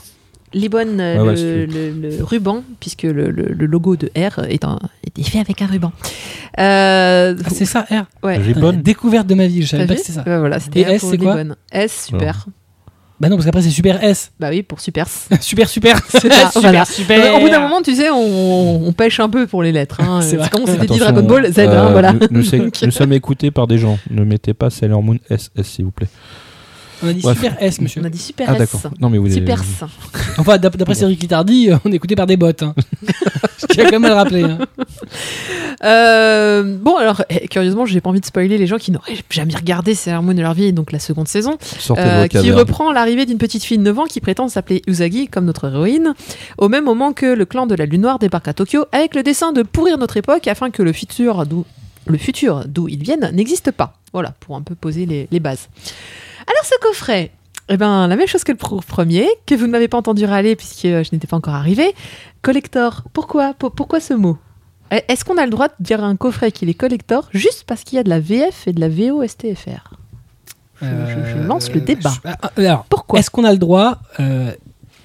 [0.52, 4.10] Libon, euh, Ouais, ouais, le, c'est- le- le ruban, puisque le, le- le logo de
[4.18, 4.80] R est, un,
[5.16, 5.92] est fait avec un ruban.
[6.60, 8.06] Euh, Ah, c'est ça, R.
[8.26, 8.40] ouais.
[8.74, 10.24] Découverte de ma vie, je savais pas que c'était ça.
[10.26, 11.56] Ouais, voilà, c'était Et R S, c'est quoi Libon.
[11.72, 12.48] S, super.
[13.20, 14.32] Bah non, parce qu'après c'est Super S.
[14.40, 15.08] Bah oui, pour super.
[15.42, 15.98] super, super.
[16.08, 16.86] ça, super, voilà.
[16.86, 17.36] super.
[17.36, 20.00] Au bout d'un moment, tu sais, on, on pêche un peu pour les lettres.
[20.02, 20.22] Hein.
[20.22, 22.14] C'est comme on s'était dit Dragon Ball Z, hein, euh, voilà.
[22.14, 24.00] Nous, nous, c'est- Donc, nous sommes écoutés par des gens.
[24.10, 26.08] Ne mettez pas Sailor Moon SS, s'il vous plaît.
[27.04, 27.38] On a dit Bref.
[27.38, 28.02] Super S, monsieur.
[28.02, 28.60] on a dit super Ah, S.
[28.60, 28.92] d'accord.
[29.00, 29.62] Non, mais vous Super.
[30.38, 32.52] Enfin, d'ap- d'après Cédric Littardi, euh, on est écouté par des bots.
[32.62, 32.74] Hein.
[33.60, 34.44] Je tiens quand même à le rappeler.
[34.44, 34.58] hein.
[35.84, 39.56] Euh, bon, alors, eh, curieusement, j'ai pas envie de spoiler les gens qui n'auraient jamais
[39.56, 41.58] regardé Sailor Moon de leur vie, donc la seconde saison.
[42.02, 45.46] Euh, qui reprend l'arrivée d'une petite fille de 9 ans qui prétend s'appeler Usagi, comme
[45.46, 46.14] notre héroïne,
[46.58, 49.24] au même moment que le clan de la Lune Noire débarque à Tokyo avec le
[49.24, 51.66] dessein de pourrir notre époque afin que le futur d'où
[52.08, 53.94] le futur d'où ils viennent n'existe pas.
[54.14, 55.68] Voilà, pour un peu poser les, les bases.
[56.50, 57.32] Alors ce coffret,
[57.70, 60.26] eh ben, la même chose que le pr- premier, que vous ne m'avez pas entendu
[60.26, 61.94] râler puisque euh, je n'étais pas encore arrivé.
[62.42, 63.54] Collector, pourquoi?
[63.54, 64.38] Pour- Pourquoi ce mot?
[64.92, 67.84] Eh, Est-ce qu'on a le droit de dire un coffret qu'il est collector juste parce
[67.84, 69.94] qu'il y a de la VF et de la VO STFR
[70.82, 72.10] Je- je- je lance le débat.
[72.12, 73.20] je- ah, alors, Pourquoi?
[73.20, 74.52] est-ce qu'on a le droit euh,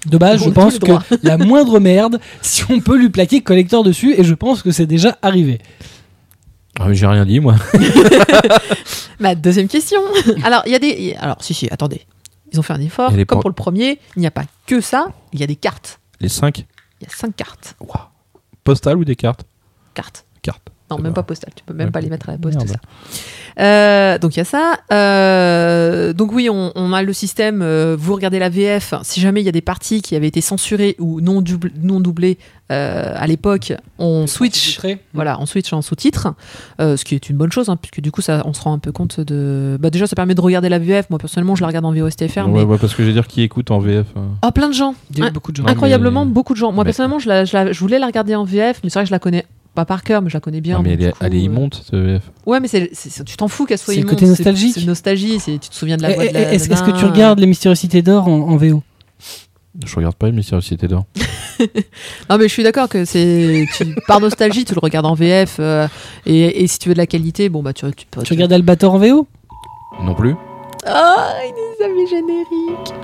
[0.06, 0.92] De base, je pense que
[1.22, 4.86] la moindre merde, si on peut lui plaquer collector dessus, et je pense que c'est
[4.86, 5.60] déjà arrivé.
[6.80, 7.54] Ah, mais j'ai rien dit, moi.
[9.20, 10.00] Ma deuxième question.
[10.42, 11.14] alors, il y a des.
[11.18, 12.02] Alors, si, si, attendez.
[12.52, 13.10] Ils ont fait un effort.
[13.10, 15.08] Comme por- pour le premier, il n'y a pas que ça.
[15.32, 16.00] Il y a des cartes.
[16.20, 16.64] Les 5 Il
[17.02, 17.74] y a cinq cartes.
[18.62, 19.44] postales ou des cartes
[19.94, 20.24] Cartes.
[20.42, 20.68] Cartes.
[20.96, 21.14] Non, même ben.
[21.16, 21.52] pas postales.
[21.54, 21.92] Tu peux même Ouais.
[21.92, 22.56] pas les mettre à la poste.
[22.56, 22.68] Merde.
[22.68, 22.76] ça.
[23.60, 24.78] Euh, donc il y a ça.
[24.92, 27.62] Euh, donc oui, on, on a le système.
[27.62, 28.94] euh, vous regardez la VF.
[29.02, 32.00] Si jamais il y a des parties qui avaient été censurées ou non, doubl- non
[32.00, 32.38] doublées
[32.72, 34.80] euh, à l'époque, on switch.
[35.12, 36.28] Voilà, on switch en sous-titres,
[36.80, 38.72] euh, ce qui est une bonne chose, hein, puisque du coup, ça, on se rend
[38.72, 39.76] un peu compte de.
[39.80, 41.10] Bah déjà, ça permet de regarder la VF.
[41.10, 43.26] Moi, personnellement, je la regarde en VOSTFR, Ouais, mais ouais, parce que je vais dire
[43.28, 44.06] qui écoute en VF.
[44.16, 44.20] euh.
[44.44, 44.94] oh, plein de gens.
[45.12, 45.66] Il y a beaucoup de gens.
[45.66, 46.72] Incroyablement, mais- beaucoup de gens.
[46.72, 48.94] Moi, mais- personnellement, je, la- je la- je voulais la regarder en VF, mais c'est
[48.98, 49.44] vrai que je la connais
[49.74, 50.76] pas par cœur, mais je la connais bien.
[50.76, 52.22] Non, mais elle est, du coup, elle est euh, immonde, cette VF.
[52.46, 54.14] Ouais, mais c'est, c'est- tu t'en fous qu'elle soit C'est le immonde.
[54.18, 54.74] côté nostalgique.
[54.74, 57.04] C'est nostalgie, c'est, tu te souviens de la voix de la Est-ce est-ce que tu
[57.04, 58.82] regardes les Mystérieuses Cités d'Or en, en VO
[59.84, 61.04] Je regarde pas le Mystérieux Cité d'Or.
[62.28, 63.64] Non, mais je suis d'accord que c'est.
[63.76, 65.58] Tu, par nostalgie, tu le regardes en VF.
[65.60, 65.86] euh,
[66.26, 68.22] et, et si tu veux de la qualité, bon, bah, tu, tu peux.
[68.24, 69.28] Tu regardes Albator en VO
[70.02, 70.34] Non plus
[70.84, 72.94] Ah, il est amis génériques.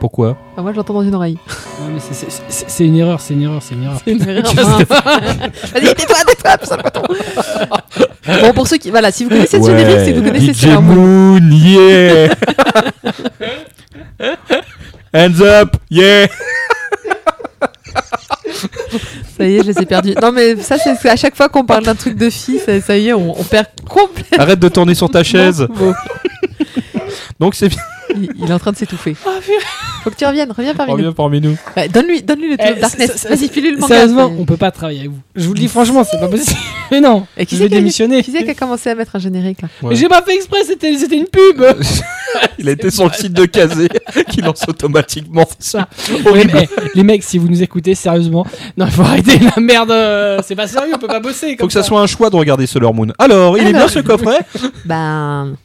[0.00, 1.36] Pourquoi Ah, moi, je l'entends dans une oreille.
[1.46, 4.00] Ouais, mais c'est- c'est- c'est c'est une erreur, c'est une erreur, c'est une erreur.
[4.04, 4.66] C'est une erreur, mince.
[5.74, 7.02] Vas-y, tais-toi, tais-toi, putain le coton.
[8.42, 8.90] Bon, pour ceux qui.
[8.90, 11.40] Voilà, si vous connaissez ce générique, c'est que vous connaissez DJ Sailor Moon.
[11.52, 12.28] Yeah
[15.12, 16.26] Hands up, yeah
[19.36, 20.14] Ça y est, je les ai perdus.
[20.20, 22.80] Non, mais ça, c'est c'est à chaque fois qu'on parle d'un truc de fille, ça,
[22.80, 24.38] ça y est, on, on perd complètement.
[24.38, 25.66] Arrête de tourner sur ta chaise.
[25.74, 25.94] Bon,
[27.40, 27.78] Donc c'est bien.
[28.22, 29.14] Il, il est en train de s'étouffer.
[29.14, 30.96] Faut que tu reviennes, reviens parmi nous.
[30.98, 31.56] Reviens parmi nous.
[31.76, 33.10] Ouais, donne-lui, donne-lui le Eh, de Darkness.
[33.12, 33.94] ça- ça- Vas-y, file-lui le manga.
[33.94, 35.18] Sérieusement, on peut pas travailler avec vous.
[35.36, 36.56] Je vous le dis franchement, c'est pas possible.
[36.90, 38.22] Mais non, Et qui je vais démissionner.
[38.22, 39.90] Qui c'est qui a commencé à mettre un générique là Ouais.
[39.90, 41.62] Mais j'ai pas fait exprès, c'était c'était une pub.
[42.58, 43.88] Il a été sur le site de Kazé
[44.30, 45.46] qui lance automatiquement.
[45.58, 45.88] Ça.
[46.34, 46.46] les,
[46.94, 49.90] les mecs, si vous nous écoutez sérieusement, non, il faut arrêter la merde.
[49.90, 51.50] euh, C'est pas sérieux, on peut pas bosser.
[51.52, 53.08] Faut Comme que ça soit un choix de regarder Sailor Moon.
[53.18, 54.38] Alors, il est bien ce coffret
[54.84, 55.56] Ben.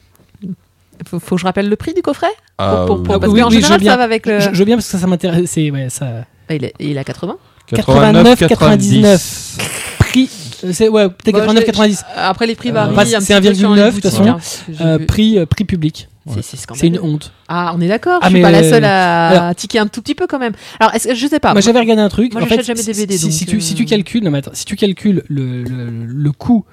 [1.07, 2.31] Faut, faut que je rappelle le prix du coffret?
[2.57, 3.91] Ah, Pour- pour- euh, Parce oui, qu'en oui, je général, veux bien.
[3.91, 4.39] ça va avec le.
[4.39, 5.55] Je, je veux bien parce que ça, ça m'intéresse.
[5.57, 6.25] Ouais, ça.
[6.49, 7.37] Ah, il, est, il à 80
[7.67, 9.57] 89, 99.
[9.99, 10.29] Prix.
[10.63, 12.03] euh, C'est ouais, peut-être Bon, 89, je- 90.
[12.15, 12.95] Après, les prix Euh, varient.
[12.95, 14.25] bah, c'est petit un peu sur les 1,9, de toute façon.
[14.27, 14.37] hein.
[14.69, 16.07] J'ai Euh, prix, euh, prix public.
[16.27, 17.31] C'est- c'est C'est une honte.
[17.47, 18.19] Ah, on est d'accord.
[18.21, 20.25] Ah, je suis mais, pas la euh, seule à alors- tiquer un tout petit peu
[20.27, 20.53] quand même.
[20.79, 21.51] Alors, est-ce que je sais pas.
[21.53, 22.33] Moi, j'avais regardé un truc.
[22.33, 24.31] moi, en fait, jamais si- DVD, Si, donc, si tu, euh, si tu calcules, non,
[24.31, 26.65] mais attends, si tu calcules le, le, le coût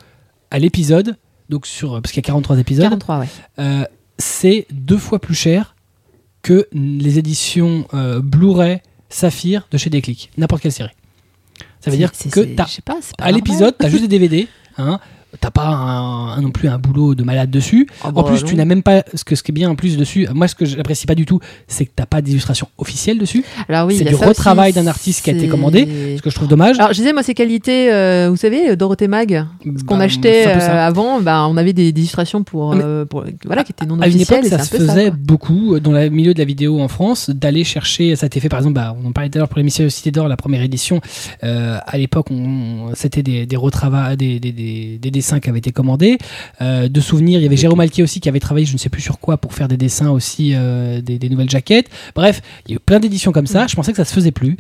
[0.51, 1.17] à l'épisode,
[1.51, 3.27] donc sur parce qu'il y a 43 épisodes, 43, ouais.
[3.59, 3.85] euh,
[4.19, 5.72] c'est deux fois plus cher
[6.43, 10.91] que les éditions euh, Blu-ray Saphir de chez Déclic, n'importe quelle série.
[11.81, 12.65] Ça veut dire que t'as-
[13.19, 14.49] à l'épisode, t'as juste des DVD,
[14.79, 14.99] hein,
[15.41, 17.89] t'as pas un- non plus un boulot de malade dessus.
[18.03, 18.49] Ah En bah, plus, non.
[18.49, 20.27] tu n'as même pas ce que ce qui est bien en plus dessus.
[20.35, 23.87] Moi, ce que j'apprécie pas du tout, c'est que t'as pas d'illustration officielle dessus, Alors
[23.87, 26.49] oui, c'est du ça retravail d'un artiste qui a été commandé, ce que je trouve
[26.49, 26.79] dommage.
[26.79, 30.53] Alors, je disais, moi, ces qualités, euh, vous savez, Dorothée Mag, ce qu'on Bah, achetait
[30.55, 30.73] peu ça.
[30.75, 33.05] euh, avant, bah, on avait des, des illustrations pour, euh,
[33.45, 34.39] voilà, qui étaient non À une officielles.
[34.41, 36.89] époque, et ça c'est se faisait beaucoup euh, dans le milieu de la vidéo en
[36.89, 38.15] France, d'aller chercher.
[38.17, 40.11] Ça a été fait par exemple, on en parlait tout à l'heure pour l'émission Cité
[40.11, 41.01] d'Or, la première édition.
[41.45, 42.29] Euh, à l'époque,
[42.95, 46.19] c'était des, des retrava- des, des, des- des dessins qui avaient été commandés.
[46.61, 48.89] Euh, de souvenirs, il y avait Jérôme Alquier aussi qui avait travaillé, je ne sais
[48.89, 51.89] plus sur quoi, pour faire des dessins aussi, euh, des, des nouvelles jaquettes.
[52.15, 53.67] Bref, il y a eu plein d'éditions comme ça.
[53.67, 54.57] Je pensais que ça se faisait plus.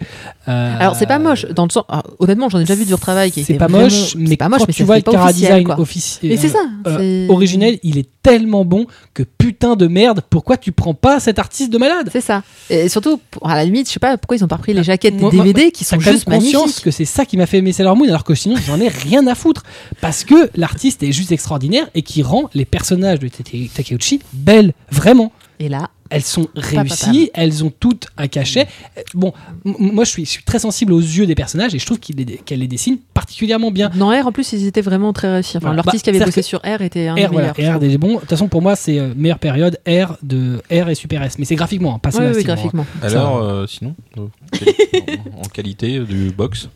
[0.49, 1.85] Euh, Alors, c'est pas moche, dans le sens.
[1.89, 4.49] alors, honnêtement, j'en ai déjà vu du retravail qui C'est pas vraiment- moche, mais pas
[4.49, 6.59] moche, quand mais tu ça vois le officiel, Design officiel, Mais c'est ça.
[6.87, 11.21] euh, c'est- originel, il est tellement bon que putain de merde, pourquoi tu prends pas
[11.21, 12.09] cet artiste de malade?
[12.13, 12.43] C'est ça.
[12.71, 15.21] Et surtout, à la limite, je sais pas pourquoi ils ont pas repris les jaquettes
[15.21, 16.85] Moi- des DVD qui sont juste conscience magnifiques.
[16.85, 19.27] que c'est ça qui m'a fait aimer Sailor Moon, alors que sinon j'en ai rien
[19.27, 19.65] à foutre.
[20.01, 25.33] Parce que l'artiste est juste extraordinaire et qui rend les personnages de Takeuchi belles, vraiment.
[25.61, 28.67] Et là, Elles sont réussies, elles ont toutes un cachet.
[28.99, 29.33] Euh, Bon,
[29.65, 32.17] moi je suis, je suis très sensible aux yeux des personnages et je trouve qu'il
[32.17, 33.91] les- qu'elle les dessine particulièrement bien.
[33.95, 35.57] dans R, en plus, ils étaient vraiment très réussis.
[35.57, 35.83] Enfin, Voilà.
[35.85, 37.77] l'artiste Bah, qui avait bossé sur R était un des R, voilà, meilleurs.
[37.77, 38.15] R des bons.
[38.15, 41.39] De toute façon, pour moi, c'est euh, meilleure période R de R et Super S.
[41.39, 42.43] Mais c'est graphiquement, hein, pas Oui, oui, hein.
[42.45, 42.87] graphiquement.
[43.03, 46.69] Alors, euh, sinon, euh, en, en qualité du box,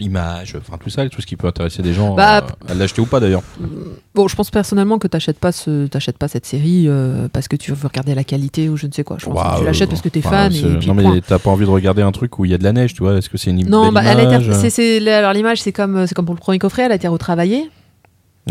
[0.00, 2.38] image, enfin tout ça, tout ce qui peut intéresser des gens Bah,
[2.68, 3.42] euh, à l'acheter ou pas d'ailleurs.
[4.14, 7.54] Bon, je pense personnellement que t'achètes pas ce, t'achètes pas cette série euh, parce que
[7.56, 9.18] tu veux regarder la qualité ou je ne sais quoi.
[9.20, 11.50] Je pense que tu l'achètes parce que t'es fan et puis Non mais t'as pas
[11.50, 13.28] envie de regarder un truc où il y a de la neige, tu vois Est-ce
[13.28, 15.72] que c'est une Non, belle bah, elle a été- image c'est, c'est- alors l'image c'est
[15.72, 17.70] comme, c'est comme pour le premier coffret, elle a été retravaillée.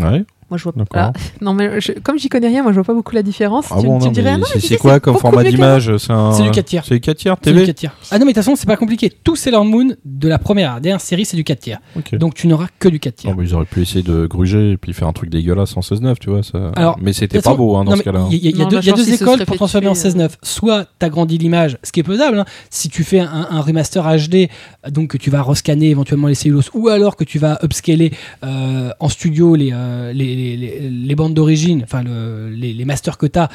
[0.00, 0.24] Ouais.
[0.50, 0.86] Moi, je vois D'accord.
[0.92, 1.12] voilà.
[1.40, 3.66] Non, mais je- comme j'y connais rien, moi, je vois pas beaucoup la différence.
[3.70, 5.96] Ah tu, bon, tu non, me dirais, mais ah c'est- quoi comme format d'image?
[5.96, 6.38] C'est un...
[6.40, 6.84] Du 4 tiers.
[6.86, 7.96] C'est du 4 tiers C'est du TV 4 tiers.
[8.10, 9.10] Ah non, mais de toute façon, c'est pas compliqué.
[9.24, 11.80] Tout Sailor Moon, de la première à la dernière série, c'est du 4 tiers.
[12.12, 13.32] Donc tu n'auras que du 4 tiers.
[13.34, 15.80] Non, mais ils auraient pu essayer de gruger et puis faire un truc dégueulasse en
[15.80, 16.42] 16-9, tu vois.
[16.42, 16.72] Ça...
[16.76, 18.26] Alors, mais c'était pas beau hein, dans non, ce cas-là.
[18.30, 20.30] Il y, a- y deux, y a deux écoles pour transformer en tuer, 16-9.
[20.42, 22.38] Soit tu agrandis l'image, ce qui est faisable.
[22.40, 22.44] hein.
[22.70, 24.48] Si tu fais un, un remaster HD,
[24.90, 28.12] donc que tu vas rescanner éventuellement les cellulos, ou alors que tu vas upscaler
[28.44, 30.56] euh, en studio les, euh, les,
[30.90, 33.48] les, bandes d'origine, enfin le- les, les masters que tu as,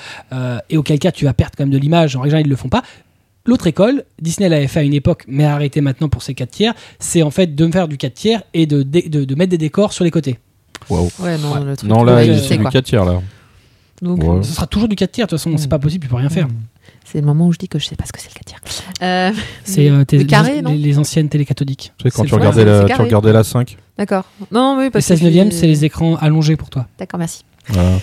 [0.70, 2.16] et auquel cas tu vas perdre quand même de l'image.
[2.16, 2.84] En règle ils le font pas.
[3.46, 6.50] L'autre école, Disney l'avait fait à une époque, mais a arrêté maintenant pour ses 4
[6.52, 9.36] tiers, c'est en fait de me faire du 4 tiers et de, de, de- de
[9.36, 10.38] mettre des décors sur les côtés.
[10.90, 11.10] Waouh.
[11.20, 11.64] Ouais, non, Ouais.
[11.66, 11.90] le truc.
[11.90, 12.72] Non, là, c'est du quoi.
[12.72, 13.22] 4 tiers là.
[14.02, 14.44] Donc, Ouais.
[14.44, 15.70] Ce sera toujours du 4 tiers, de toute façon, c'est Mm.
[15.70, 16.48] pas possible, tu peux rien faire.
[17.11, 18.45] C'est le moment où je dis que je sais pas ce que c'est le 4
[18.45, 18.60] tiers.
[19.02, 19.31] Euh,
[19.64, 21.94] C'est euh, les, non les anciennes télécathodiques.
[21.98, 23.77] Tu sais, quand tu le- regardais, la, tu regardais la 5.
[23.98, 24.26] D'accord.
[24.52, 26.88] Non, oui, Le parce 16 que neuvième, j'ai- c'est les écrans allongés pour toi.
[26.98, 27.44] D'accord, merci.
[27.69, 27.98] Voilà.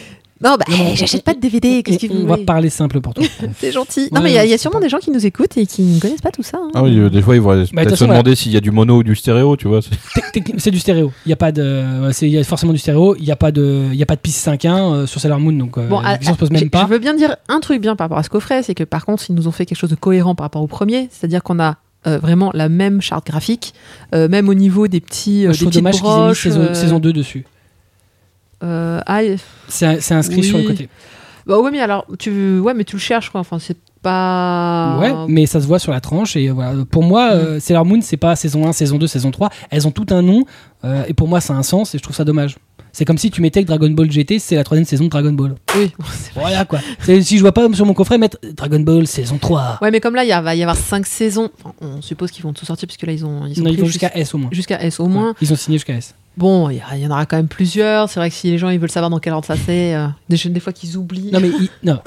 [0.44, 1.82] Non, bah, non, j'achète pas de DVD.
[1.82, 3.24] Qu'est-ce que on, vous on va voulez parler simple pour toi.
[3.58, 4.00] C'est gentil.
[4.02, 5.10] Ouais, non, mais il y a, il y a c'est sûrement pas- des gens qui
[5.10, 6.58] nous écoutent et qui ne connaissent pas tout ça.
[6.60, 6.68] hein.
[6.74, 8.56] Ah oui, euh, des fois, ils vont Bah, toute peut-être se façon, demander s'il y
[8.56, 9.80] a du mono ou du stéréo, tu vois.
[9.80, 9.90] c'est-
[10.20, 11.10] Tec- techni- c'est du stéréo.
[11.24, 13.16] Il y a pas de, c'est- il y a forcément du stéréo.
[13.18, 15.40] Il y a pas de, il y a pas de piste 5.1 euh, sur Sailor
[15.40, 16.82] Moon, donc euh, Bon, la ah, question se pose j'ai- même pas.
[16.82, 19.06] Je veux bien dire un truc bien par rapport à ce coffret, c'est que par
[19.06, 21.58] contre, ils nous ont fait quelque chose de cohérent par rapport au premier, c'est-à-dire qu'on
[21.60, 21.76] a
[22.06, 23.74] euh, vraiment la même charte graphique,
[24.14, 26.16] euh, même au niveau des petits, euh, je des trouve petites dommage qu'ils aient mis
[26.26, 26.42] broches.
[26.42, 27.44] saison, euh, saison 2 dessus.
[28.62, 29.20] Euh, ah,
[29.68, 30.88] C'est inscrit sur le côté.
[31.46, 33.40] bah ouais, mais alors, tu, ouais, mais tu le cherches quoi.
[33.40, 34.98] Enfin, c'est pas.
[35.00, 36.36] Ouais, mais ça se voit sur la tranche.
[36.36, 36.84] Et voilà.
[36.90, 39.50] Pour moi, euh, Sailor Moon, c'est pas saison 1, saison 2, saison 3.
[39.70, 40.44] Elles ont tout un nom.
[40.84, 41.94] euh, et pour moi, ça a un sens.
[41.94, 42.56] Et je trouve ça dommage.
[42.92, 45.32] C'est comme si tu mettais que Dragon Ball GT, c'est la troisième saison de Dragon
[45.32, 45.56] Ball.
[45.76, 45.92] Oui.
[46.34, 46.78] Voilà quoi.
[47.02, 49.80] Si je vois pas sur mon coffret mettre Dragon Ball saison 3.
[49.82, 51.50] Ouais, mais comme là, il va y avoir 5 saisons.
[51.62, 53.44] Enfin, on suppose qu'ils vont tout sortir puisque là, ils ont.
[53.46, 54.48] Ils ont non, ils pris vont jus- jusqu'à S au moins.
[54.50, 55.28] jusqu'à S au moins.
[55.30, 56.14] Ouais, Ils ont signé jusqu'à S.
[56.36, 58.08] Bon, il y, il en aura quand même plusieurs.
[58.10, 60.06] C'est vrai que si les gens ils veulent savoir dans quel ordre ça c'est, euh,
[60.28, 61.30] des, des fois qu'ils oublient.
[61.32, 61.98] Non mais ils- non,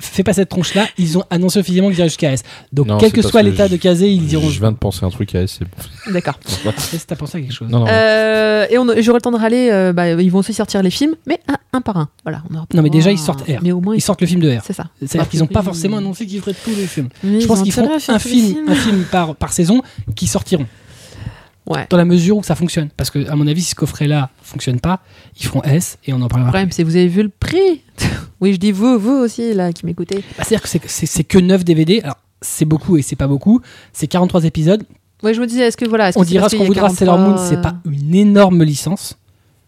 [0.00, 0.86] fais pas cette tronche là.
[0.98, 2.42] Ils ont annoncé officiellement qu'ils iraient jusqu'à S.
[2.72, 4.48] Donc Non, quel que soit l'état de casé, ils diront.
[4.50, 5.58] Je viens de penser à un truc à S.
[5.60, 6.12] c'est bon.
[6.12, 6.34] D'accord.
[6.92, 7.86] Est-ce que t'as pensé à quelque chose Non, non.
[7.88, 9.68] Euh, et on- j'aurai le temps de râler.
[9.70, 12.08] euh, bah, ils vont aussi sortir les films, mais un, un par un.
[12.24, 12.42] Voilà.
[12.50, 13.60] On aura pas Non, mais déjà, ils sortent R.
[13.62, 14.62] Mais au moins, Ils sortent le film de R.
[14.66, 14.86] c'est ça.
[15.00, 17.08] C'est-à-dire qu'ils n'ont pas forcément annoncé qu'ils feraient tous les films.
[17.22, 18.68] Mais Je pense qu'ils feront un film, films.
[18.68, 19.82] un film par, par saison
[20.16, 20.66] qui sortiront.
[21.66, 21.86] Ouais.
[21.90, 22.90] Dans la mesure où ça fonctionne.
[22.96, 25.00] Parce que, à mon avis, si ce coffret-là fonctionne pas,
[25.40, 26.50] ils feront S et on en Le parlera.
[26.50, 27.82] problème, c'est que vous avez vu le prix.
[28.40, 30.16] oui, je dis vous, vous aussi, là, qui m'écoutez.
[30.38, 32.00] Bah, C'est-à-dire que c'est- que 9 DVD.
[32.02, 33.60] Alors, c'est beaucoup et c'est pas beaucoup.
[33.92, 34.84] C'est 43 épisodes.
[35.22, 36.10] Ouais, je me disais, est-ce que voilà.
[36.14, 36.88] On que dira ce qu'on voudra.
[36.90, 39.18] Sailor 43, Moon, c'est euh, pas une énorme licence.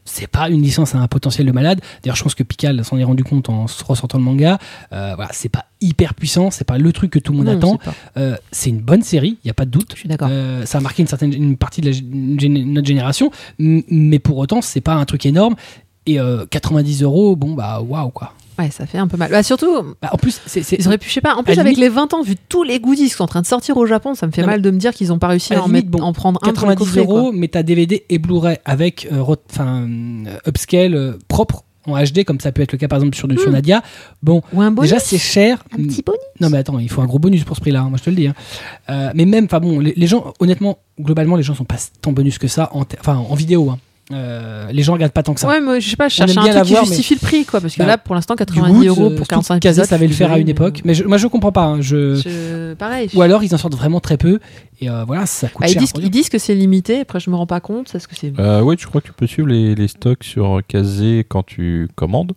[0.09, 1.81] C'est pas une licence à un potentiel de malade.
[2.03, 4.59] D'ailleurs, je pense que Picard s'en est rendu compte en ressortant le manga.
[4.93, 6.51] Euh, voilà, c'est pas hyper puissant.
[6.51, 7.79] C'est pas le truc que tout le monde non, attend.
[8.17, 9.91] Euh, c'est une bonne série, il y a pas de doute.
[9.95, 10.29] Je suis d'accord.
[10.31, 14.39] Euh, ça a marqué une certaine une partie de la une notre génération, mais pour
[14.39, 15.55] autant, c'est pas un truc énorme.
[16.07, 18.33] Et euh, 90 euros, bon bah waouh quoi.
[18.59, 19.31] Ouais, ça fait un peu mal.
[19.31, 21.53] Bah, surtout, Bah, en plus, c'est c'est- ils auraient pu, je sais pas, en plus,
[21.57, 23.47] À avec limite- les 20 ans, vu tous les goodies qui sont en train de
[23.47, 25.55] sortir au Japon, ça me fait Non, mal de me dire qu'ils ont pas réussi
[25.55, 27.19] à en, limite, mettre, bon, en prendre un pour le 90 coffret, quoi.
[27.21, 29.23] euros, mais t'as DVD et Blu-ray avec euh,
[29.61, 33.27] euh, upscale euh, propre en HD, comme ça peut être le cas par exemple sur,
[33.41, 33.53] sur Hmm.
[33.53, 33.83] Nadia.
[34.23, 34.91] Bon, Ou un bonus.
[34.91, 35.65] déjà c'est cher.
[35.73, 36.19] un petit bonus.
[36.41, 38.11] Non mais attends, il faut un gros bonus pour ce prix-là, hein, moi je te
[38.11, 38.27] le dis.
[38.27, 38.35] hein.
[38.91, 42.13] Euh, mais même, enfin bon, les, les gens, honnêtement, globalement, les gens sont pas tant
[42.13, 43.71] bonus que ça, en, en vidéo.
[43.71, 43.79] hein.
[44.11, 45.49] Euh, les gens regardent pas tant que ça.
[45.49, 47.61] Ouais, moi, je sais pas, je cherchais un truc qui l'avoir, justifie le prix, quoi.
[47.61, 49.85] Parce que Bah, là, pour l'instant, Du 90 Woods, euros euh, pour tout 45 Kazé
[49.85, 51.65] savait le faire à une époque, mais je- moi je comprends pas.
[51.65, 52.15] hein, je...
[52.15, 53.11] je- Pareil.
[53.15, 54.39] Ou alors ils en sortent vraiment très peu,
[54.81, 55.81] et euh, voilà, ça coûte Bah, ils, cher.
[55.83, 58.33] disent, ils disent que c'est limité, après je me rends pas compte, est-ce que c'est...
[58.39, 61.89] Euh, ouais, je crois que tu peux suivre les, les stocks sur Kazé quand tu
[61.95, 62.33] commandes?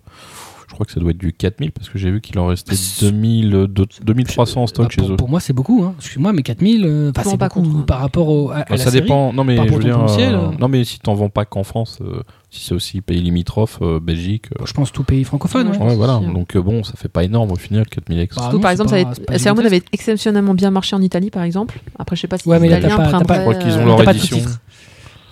[0.71, 2.75] Je crois que ça doit être du 4000 parce que j'ai vu qu'il en restait
[2.75, 5.15] C'est- 2000, euh, deux- 2300 en stock Bah, chez pour, eux.
[5.17, 5.83] pour moi, c'est beaucoup.
[5.83, 5.95] Hein.
[5.97, 7.83] Excuse-moi, mais 4000, euh, c'est pas beaucoup hein.
[7.85, 9.01] par rapport au, à, à Bah, la ça série.
[9.01, 9.33] dépend.
[9.33, 10.51] Non mais je veux dire, potentiel, euh, euh.
[10.61, 13.99] non mais si t'en vends pas qu'en France, euh, si c'est aussi pays limitrophe, euh,
[13.99, 14.45] Belgique.
[14.59, 15.63] euh, Je pense tout pays francophone.
[15.67, 15.73] Ouais, ouais.
[15.77, 16.17] je ouais, pense voilà.
[16.19, 16.33] aussi, hein.
[16.33, 18.33] Donc euh, bon, ça fait pas énorme au final 4000 ex.
[18.35, 21.79] Bah, Surtout, non, par exemple, ça avait- exceptionnellement bien marché en Italie, par exemple.
[21.99, 24.37] Après, je sais pas si Ouais, mais Italiens Je crois qu'ils ont euh, leur édition.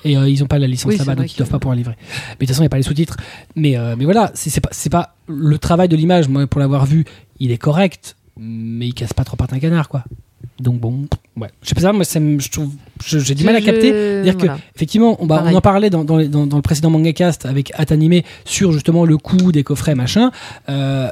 [0.06, 1.76] Et euh, ils ont pas la licence Oui, là-bas, donc ils que- doivent pas pouvoir
[1.76, 1.96] livrer.
[2.00, 3.18] Mais de toute façon, il n'y a pas les sous-titres.
[3.56, 6.28] Mais, euh, mais voilà, c'est pas, pas le travail de l'image.
[6.30, 7.06] Moi, pour l'avoir vu,
[7.40, 10.04] il est correct, mais il casse pas trop par un canard, quoi.
[10.60, 11.06] Donc bon,
[11.38, 11.50] ouais.
[11.64, 12.72] Je sais pas ça, moi, ça me- je trouve,
[13.06, 14.24] j'ai du mal à capter.
[14.24, 16.90] Dire que effectivement, on, bah, on en parlait dans, dans, les- dans- dans le précédent
[16.90, 20.32] manga cast avec Atanime sur justement le coût des coffrets machin.
[20.70, 21.10] Euh,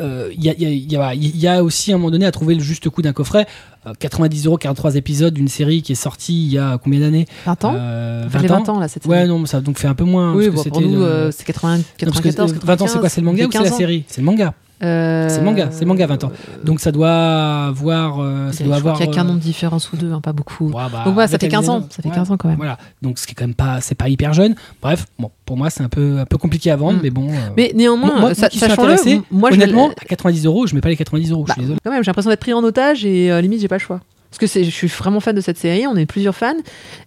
[0.00, 2.60] euh, Il y, y a- y y aussi à un moment donné à trouver le
[2.62, 3.46] juste coût d'un coffret.
[3.86, 7.26] Euh, 90 euros, 43 épisodes d'une série qui est sortie il y a combien d'années
[7.46, 9.88] 20 ans Euh, Enfin, les 20 ans, là, cette Ouais, non, mais ça donc fait
[9.88, 10.34] un peu moins.
[10.34, 12.56] Oui, parce que bon, pour nous, euh, euh, c'est 80 non, parce que, 94, euh,
[12.64, 14.04] 20 ans, c'est quoi C'est le manga ou c'est la série?
[14.06, 14.54] C'est le manga.
[14.84, 16.32] Euh, C'est manga, c'est manga 20 ans.
[16.64, 18.20] Donc ça doit avoir.
[18.20, 20.12] euh, ça Je doit crois qu'il n'y a qu'un euh, nom de différence ou deux,
[20.12, 20.66] hein, pas beaucoup.
[20.66, 21.86] ouais, bah, Donc voilà, ça fait la 15 ans.
[21.90, 22.14] Ça fait ouais.
[22.14, 22.56] 15 ans quand même.
[22.56, 24.54] Voilà, donc ce qui est quand même pas, c'est pas hyper jeune.
[24.80, 27.02] Bref, bon, pour moi c'est un peu, un peu compliqué à vendre, Mm.
[27.02, 27.28] mais bon.
[27.30, 30.74] euh, Mais néanmoins, moi, ça, intéressé, m- moi je honnêtement, me- à 90 euros, je
[30.74, 31.44] mets pas les 90 euros.
[31.44, 31.78] Bah, je suis désolé.
[31.84, 34.00] quand même, j'ai l'impression d'être pris en otage et euh, limite j'ai pas le choix.
[34.30, 36.54] Parce que je suis vraiment fan de cette série, on est plusieurs fans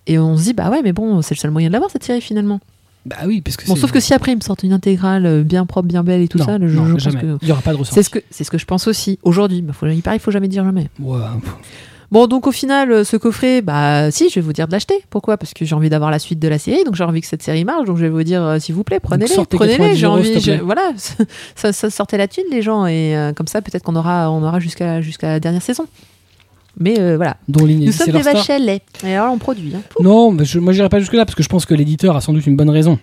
[0.06, 2.04] et on se dit bah ouais mais bon c'est le seul moyen de l'avoir cette
[2.04, 2.60] série finalement.
[3.06, 5.44] Bah oui, parce que Bon sauf que si après ils me sortent une intégrale euh,
[5.44, 7.48] bien propre, bien belle et tout non, ça, le jeu, non, je pense que Il
[7.48, 7.94] y aura pas de ressort.
[7.94, 9.62] c'est ce que c'est ce que je pense aussi aujourd'hui.
[9.62, 10.90] Bah, faut, il paraît, il faut jamais dire jamais.
[11.00, 11.20] Ouais,
[12.12, 14.94] Bon, donc au final, euh, ce coffret, bah si, je vais vous dire de l'acheter.
[15.10, 15.38] Pourquoi?
[15.38, 17.42] Parce que j'ai envie d'avoir la suite de la série, donc j'ai envie que cette
[17.44, 19.78] série marche, donc je vais vous dire, euh, s'il vous plaît, prenez-les, sortez prenez-les.
[19.78, 20.92] 90 J'ai envie, je- voilà,
[21.56, 24.44] ça, ça sortait la thune les gens, et euh, comme ça, peut-être qu'on aura, on
[24.44, 25.86] aura jusqu'à jusqu'à la dernière saison.
[26.80, 28.82] Mais euh, voilà, dont nous sommes des vaches à lait.
[29.06, 29.74] Et alors on produit.
[29.76, 29.82] Hein.
[30.02, 32.22] Non, mais je, moi j'irai pas jusque là parce que je pense que l'éditeur a
[32.22, 33.00] sans doute une bonne raison.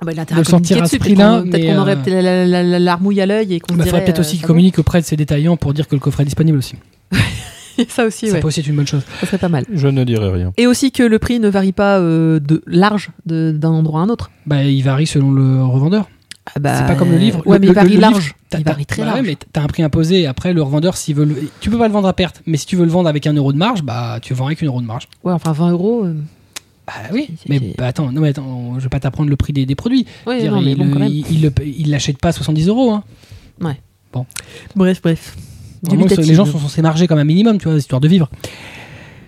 [0.00, 1.80] Ah bah, il a de intérêt à le sortir à ce prix-là, Peut-être qu'on qu'on
[1.80, 4.20] aurait euh, peut-être la, la, à l'œil et qu'on Il se faudrait dirait, peut-être euh,
[4.20, 6.74] aussi qu'il communique auprès de ses détaillants pour dire que le coffret est disponible aussi.
[7.88, 9.02] ça aussi, Ça ouais, peut aussi être une bonne chose.
[9.20, 9.64] ça serait pas mal.
[9.72, 10.52] Je ne dirai rien.
[10.58, 14.08] Et aussi que le prix ne varie pas euh, de large d'un endroit à un
[14.08, 14.30] autre.
[14.46, 16.08] Bah, il varie selon le revendeur.
[16.54, 17.42] Ah bah, C'est pas comme le livre.
[17.46, 18.34] Ouais, Le- mais le- il varie livre, large.
[18.48, 19.26] T'as- Il varie très bah ouais, large.
[19.26, 20.26] mais t'as un prix imposé.
[20.26, 21.36] Après, le revendeur, s'il veut le...
[21.60, 23.32] Tu peux pas le vendre à perte, mais si tu veux le vendre avec un
[23.34, 25.08] euro de marge, bah tu vends avec une euro de marge.
[25.24, 26.04] Ouais, enfin 20 euros.
[26.04, 26.14] euh,
[26.86, 29.66] Bah oui, mais bah, attends, non, mais attends, je vais pas t'apprendre le prix des,
[29.66, 30.06] des produits.
[30.26, 31.08] Ouais, Dire, non, mais il, bon, quand même.
[31.08, 32.92] il, il le- il l'achète pas à 70 euros.
[32.92, 33.02] Hein.
[34.74, 35.36] Bref, bref.
[35.82, 36.28] Vraiment, Dubitatif.
[36.28, 38.30] les gens sont censés marger comme un minimum, tu vois, histoire de vivre.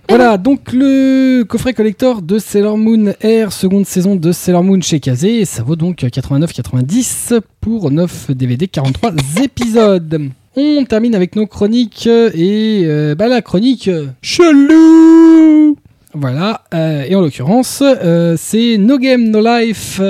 [0.09, 5.01] Voilà, donc le coffret collector de Sailor Moon Air, seconde saison de Sailor Moon chez
[5.01, 9.13] Kazé, ça vaut donc 89,90 pour 9 DVD, 43
[9.43, 10.31] épisodes.
[10.57, 13.91] On termine avec nos chroniques, et euh, bah, la chronique
[14.23, 15.77] chelou
[16.15, 20.01] Voilà, euh, et en l'occurrence, euh, c'est No Game No Life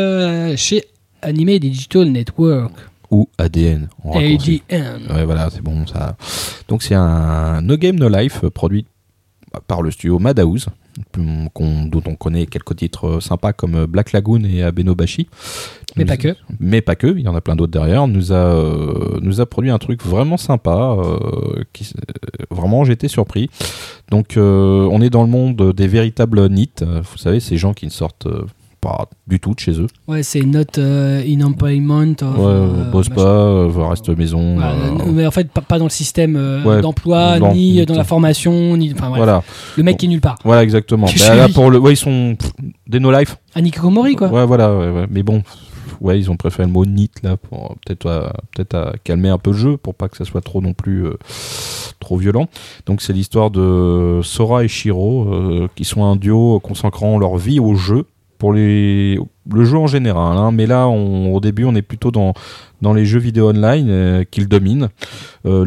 [0.54, 0.84] chez
[1.22, 2.72] Anime Digital Network,
[3.10, 3.88] Ou ADN.
[4.14, 4.60] ADN.
[5.10, 6.16] Ouais, voilà, c'est bon ça.
[6.68, 8.86] Donc c'est un No Game No Life produit
[9.66, 10.66] par le studio Madhouse,
[11.16, 15.28] dont on connaît quelques titres euh, sympas comme euh, Black Lagoon et Abenobashi.
[15.96, 16.34] Mais Nous- pas que.
[16.60, 18.06] Mais pas que, il y en a plein d'autres derrière.
[18.08, 20.96] Nous a, euh, nous a produit un truc vraiment sympa.
[20.98, 21.90] euh, qui,
[22.50, 23.48] vraiment, j'étais surpris.
[24.10, 26.82] Donc, euh, on est dans le monde des véritables NIT.
[26.84, 28.28] Vous savez, ces gens qui ne sortent
[28.80, 29.86] pas du tout de chez eux.
[30.06, 32.14] Ouais, c'est not euh, in employment.
[32.22, 33.22] of, Ouais, euh, bosse machin.
[33.22, 34.54] pas, euh, reste maison.
[34.54, 37.94] Voilà, euh, mais en fait, pas, pas dans le système Ouais, d'emploi, dans- ni dans
[37.96, 38.92] la formation, ni.
[38.92, 39.08] Enfin.
[39.14, 39.42] Voilà,
[39.76, 40.36] Le mec qui est nulle part.
[40.44, 41.06] voilà exactement.
[41.18, 42.52] Bah, là, pour le, ouais, ils sont pff,
[42.86, 43.36] des no life.
[43.54, 44.28] Annie Komori, quoi.
[44.28, 45.42] Ouais, voilà, ouais, mais bon,
[46.00, 49.50] ouais, ils ont préféré le mot NIT là pour peut-être peut-être à calmer un peu
[49.50, 51.14] le jeu pour pas que ça soit trop non plus euh,
[52.00, 52.46] trop violent.
[52.86, 57.58] Donc c'est l'histoire de Sora et Shiro euh, qui sont un duo consacrant leur vie
[57.60, 58.04] au jeu
[58.38, 59.18] pour les
[59.50, 60.36] le jeu en général.
[60.36, 60.52] hein.
[60.52, 62.34] Mais là, on- au début, on est plutôt dans
[62.82, 64.88] dans les jeux vidéo online euh, qu'ils dominent.
[65.46, 65.64] Euh,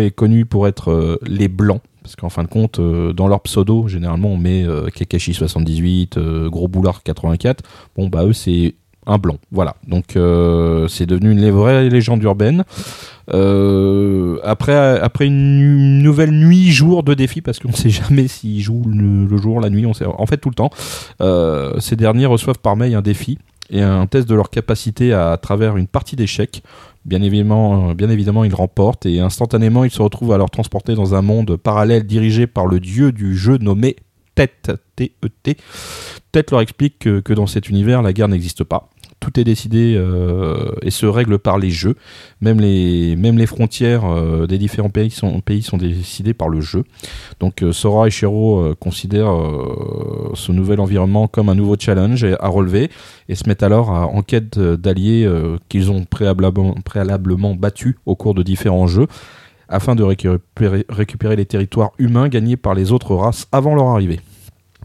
[0.00, 1.80] est connu pour être euh, les blancs.
[2.02, 6.50] Parce qu'en fin de compte, euh, dans leur pseudo, généralement, on met euh, Kakashi78, euh,
[6.50, 7.62] Gros Boulard 84.
[7.96, 8.74] Bon, bah, eux, c'est
[9.06, 9.38] un blanc.
[9.50, 9.76] Voilà.
[9.86, 12.64] Donc, euh, c'est devenu une vraie légende urbaine.
[13.32, 19.36] Euh, après, une, nouvelle nuit-jour de défi, parce qu'on ne sait jamais s'ils jouent le,
[19.36, 20.70] jour, la nuit, on sait, en fait tout le temps,
[21.20, 23.38] euh, ces derniers reçoivent par mail un défi
[23.70, 26.62] et un test de leur capacité à, travers une partie d'échecs.
[27.04, 31.14] Bien évidemment, bien évidemment, ils remportent et instantanément, ils se retrouvent à leur transporter dans
[31.14, 33.96] un monde parallèle dirigé par le dieu du jeu nommé
[34.34, 35.56] Tête, T-E-T.
[36.32, 38.88] Tête leur explique que, dans cet univers, la guerre n'existe pas.
[39.20, 41.94] Tout est décidé euh, et se règle par les jeux.
[42.40, 46.82] Même les, même les frontières euh, des différents pays sont, pays décidées par le jeu.
[47.38, 49.32] Donc euh, Sora et Shiro considèrent
[50.34, 52.90] ce nouvel environnement comme un nouveau challenge à relever
[53.28, 55.30] et se mettent alors à- en quête d'alliés
[55.68, 59.06] qu'ils ont préalablement, préalablement battus au cours de différents jeux
[59.72, 64.20] afin de récupérer, récupérer les territoires humains gagnés par les autres races avant leur arrivée.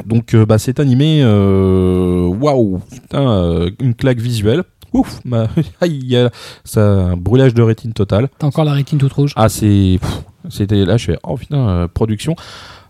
[0.05, 4.63] Donc euh, bah, c'est animé, euh, waouh, putain, euh, une claque visuelle.
[4.93, 5.47] Ouf, bah,
[5.81, 6.17] aïe,
[6.63, 8.29] ça, un brûlage de rétine total.
[8.39, 9.33] T'as encore la rétine toute rouge.
[9.35, 9.99] Ah c'est,
[10.49, 12.35] c'était là, je fais, oh putain, euh, production.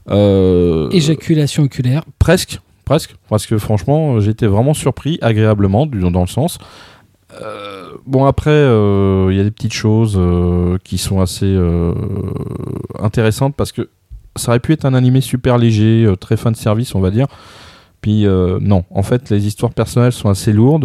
[0.10, 2.04] Éjaculation oculaire.
[2.20, 6.60] Presque, presque, parce que franchement, j'étais vraiment surpris, agréablement, dans le sens.
[7.42, 11.94] Euh, bon après, euh, il y a des petites choses euh, qui sont assez euh,
[13.00, 13.90] intéressantes parce que
[14.36, 17.28] ça aurait pu être un animé super léger, très fan service, on va dire.
[18.02, 18.26] Puis
[18.62, 20.84] non, en fait, les histoires personnelles sont assez lourdes,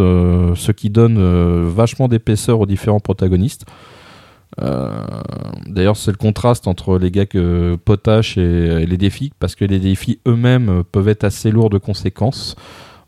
[0.56, 3.66] ce qui donne vachement d'épaisseur aux différents protagonistes.
[4.58, 9.80] D'ailleurs, c'est le contraste entre les gars que potache et, les défis, parce que les
[9.80, 12.56] défis eux-mêmes peuvent être assez lourds de conséquences.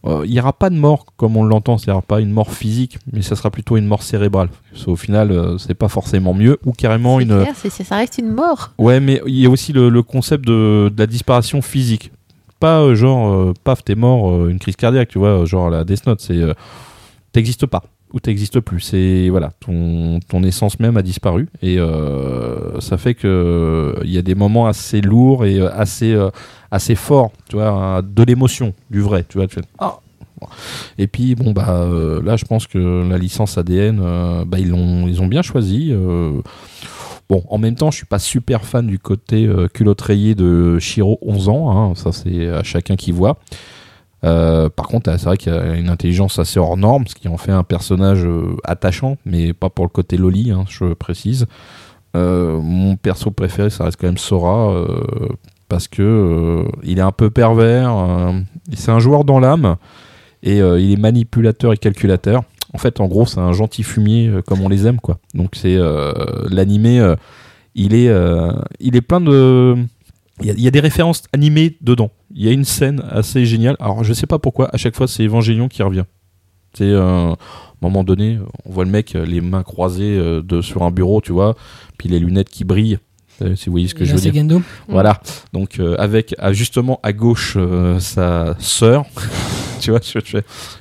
[0.07, 2.99] Euh, il n'y aura pas de mort comme on l'entend, c'est-à-dire pas une mort physique,
[3.13, 4.49] mais ça sera plutôt une mort cérébrale.
[4.73, 7.41] Parce au final, euh, c'est pas forcément mieux, ou carrément une.
[7.43, 8.73] clair, ça reste une mort.
[8.79, 12.13] Ouais, mais il y a aussi le, le concept de, de la disparition physique.
[12.61, 15.85] Pas euh, genre, euh, paf, t'es mort, euh, une crise cardiaque, tu vois, genre la
[15.85, 16.35] Death Note, c'est.
[16.35, 16.53] euh,
[17.33, 17.83] t'existes pas,
[18.13, 18.81] ou t'existes plus.
[18.81, 19.29] C'est.
[19.29, 21.49] Voilà, ton, ton essence même a disparu.
[21.63, 21.79] Et
[22.81, 26.17] ça fait que il y a des moments assez lourds et assez,
[26.75, 29.47] assez forts, tu vois, de l'émotion, du vrai, tu vois.
[29.79, 29.99] Ah
[30.99, 34.69] et puis bon bah euh, là je pense que la licence ADN euh, bah, ils
[34.69, 36.41] l'ont ils ont bien choisi euh,
[37.31, 41.49] Bon, en même temps, je suis pas super fan du côté culotte de Shiro, 11
[41.49, 41.71] ans.
[41.71, 43.39] hein, ça, c'est à chacun qui voit.
[44.21, 47.39] Par contre, c'est vrai qu'il y a une intelligence assez hors norme, ce qui en
[47.39, 48.27] fait un personnage
[48.63, 51.47] attachant, mais pas pour le côté loli, hein, je précise.
[52.13, 54.85] Mon perso préféré, ça reste quand même Sora,
[55.69, 57.91] parce que euh, il est un peu pervers.
[57.97, 58.33] euh,
[58.75, 59.77] c'est un joueur dans l'âme,
[60.43, 62.45] et euh, il est manipulateur et calculateur.
[62.73, 65.19] En fait, en gros, c'est un gentil fumier comme on les aime, quoi.
[65.33, 65.79] Donc, c'est
[66.51, 67.15] l'animé.
[67.77, 69.77] il est, plein de.
[70.43, 72.11] Il y, a, des références animées dedans.
[72.35, 73.77] Il y a une scène assez géniale.
[73.79, 74.75] Alors, je sais pas pourquoi.
[74.75, 76.03] À chaque fois, c'est Evangélion qui revient.
[76.73, 77.37] C'est un
[77.81, 81.55] moment donné, on voit le mec les mains croisées de, sur un bureau, tu vois,
[81.97, 82.99] puis les lunettes qui brillent.
[83.43, 84.35] Euh, Si vous voyez ce que je veux dire.
[84.35, 84.63] Gendo.
[84.89, 85.21] Voilà.
[85.53, 89.05] Donc euh, avec justement à gauche euh, sa sœur.
[89.81, 90.01] tu vois,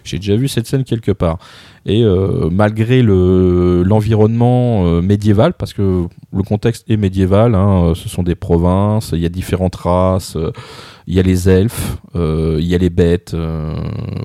[0.04, 1.40] j'ai déjà vu cette scène quelque part.
[1.86, 8.24] Et euh, malgré le l'environnement médiéval, parce que le contexte est médiéval, hein, ce sont
[8.24, 10.38] des provinces, il y a différentes races,
[11.08, 13.36] il y a les elfes, il y a les bêtes,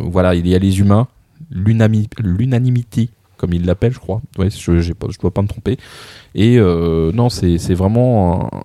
[0.01, 1.09] voilà, il y a les humains,
[1.51, 4.21] l'unanimité, comme ils l'appellent, je crois.
[4.39, 5.79] Ouais, je, je dois pas me tromper.
[6.35, 8.61] Et euh, non, c'est vraiment un-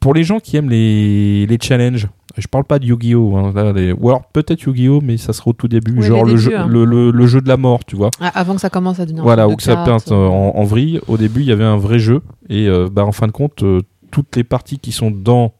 [0.00, 3.36] pour les gens qui aiment les, les challenges, je parle pas de Yu-Gi-Oh!
[3.36, 5.00] hein, les- ou alors peut-être Yu-Gi-Oh!
[5.02, 6.66] mais ça sera au tout début, Oui, genre les le, débuts, jeu, hein.
[6.66, 8.10] le, le- le jeu de la mort, tu vois.
[8.20, 9.22] Ah, avant que ça commence à devenir.
[9.22, 11.00] un Voilà, de que ça peinte euh, en, en vrille.
[11.06, 12.20] Au début, il y avait un vrai jeu,
[12.50, 13.80] et euh, bah, en fin de compte, euh,
[14.10, 15.52] toutes les parties qui sont dans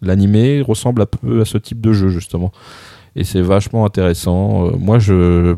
[0.00, 2.52] l'animé ressemblent un peu à ce type de jeu, justement.
[3.16, 4.66] Et c'est vachement intéressant.
[4.68, 5.54] Euh, moi, je,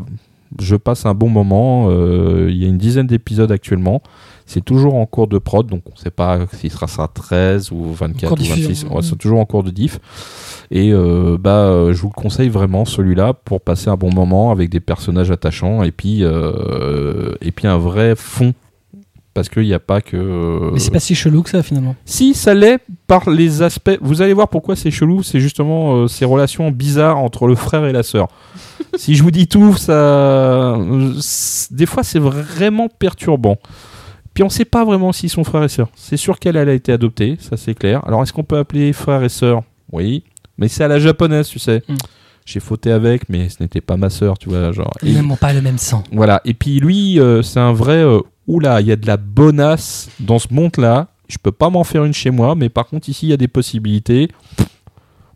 [0.60, 1.88] je passe un bon moment.
[1.90, 4.02] Euh, Il y a une dizaine d'épisodes actuellement.
[4.46, 7.70] C'est toujours en cours de prod, donc on ne sait pas si ce sera 13
[7.70, 8.68] ou 24 Cours ou diffusion.
[8.68, 8.84] 26.
[8.86, 10.00] Ouais, c'est toujours en cours de diff.
[10.70, 14.50] Et euh, bah, euh, je vous le conseille vraiment celui-là pour passer un bon moment
[14.50, 18.54] avec des personnages attachants et puis euh, et puis un vrai fond
[19.34, 20.70] parce qu'il n'y a pas que.
[20.72, 21.94] Mais c'est pas si chelou que ça finalement.
[22.06, 23.98] Si, ça l'est par les aspects.
[24.00, 25.22] Vous allez voir pourquoi c'est chelou.
[25.22, 28.28] C'est justement ces relations bizarres entre le frère et la sœur.
[28.96, 29.92] Si je vous dis tout, ça.
[29.92, 31.14] euh,
[31.70, 33.56] Des fois, c'est vraiment perturbant.
[34.34, 35.88] Puis on sait pas vraiment s'ils sont frères et sœurs.
[35.96, 38.02] C'est sûr qu'elle elle a été adoptée, ça c'est clair.
[38.06, 39.62] Alors est-ce qu'on peut appeler frère et sœur?
[39.90, 40.22] Oui.
[40.58, 41.82] Mais c'est à la japonaise, tu sais.
[41.88, 41.94] Mm.
[42.46, 44.70] J'ai fauté avec, mais ce n'était pas ma sœur, tu vois.
[44.72, 44.92] Genre.
[45.02, 46.02] Ils n'ont pas le même sang.
[46.12, 46.40] voilà.
[46.44, 47.96] Et puis lui, euh, c'est un vrai.
[47.96, 51.08] euh, oula, il y a de la bonasse dans ce monde-là.
[51.28, 53.36] Je peux pas m'en faire une chez moi, mais par contre ici il y a
[53.36, 54.28] des possibilités.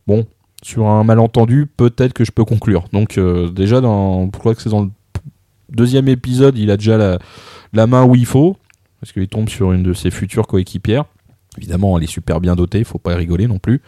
[0.07, 0.27] Bon,
[0.63, 2.85] sur un malentendu, peut-être que je peux conclure.
[2.93, 4.91] Donc euh, déjà, dans, je crois que c'est dans le
[5.71, 7.19] deuxième épisode, il a déjà la,
[7.73, 8.57] la main où il faut,
[9.01, 11.05] parce qu'il tombe sur une de ses futures coéquipières.
[11.59, 13.83] Évidemment, elle est super bien dotée, il faut pas rigoler non plus.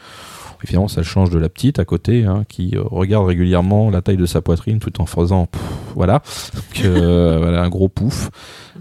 [0.65, 4.16] Évidemment, ça change de la petite à côté, hein, qui euh, regarde régulièrement la taille
[4.16, 5.61] de sa poitrine tout en faisant pff,
[5.95, 6.23] voilà,
[6.55, 8.31] Donc, euh, voilà un gros pouf.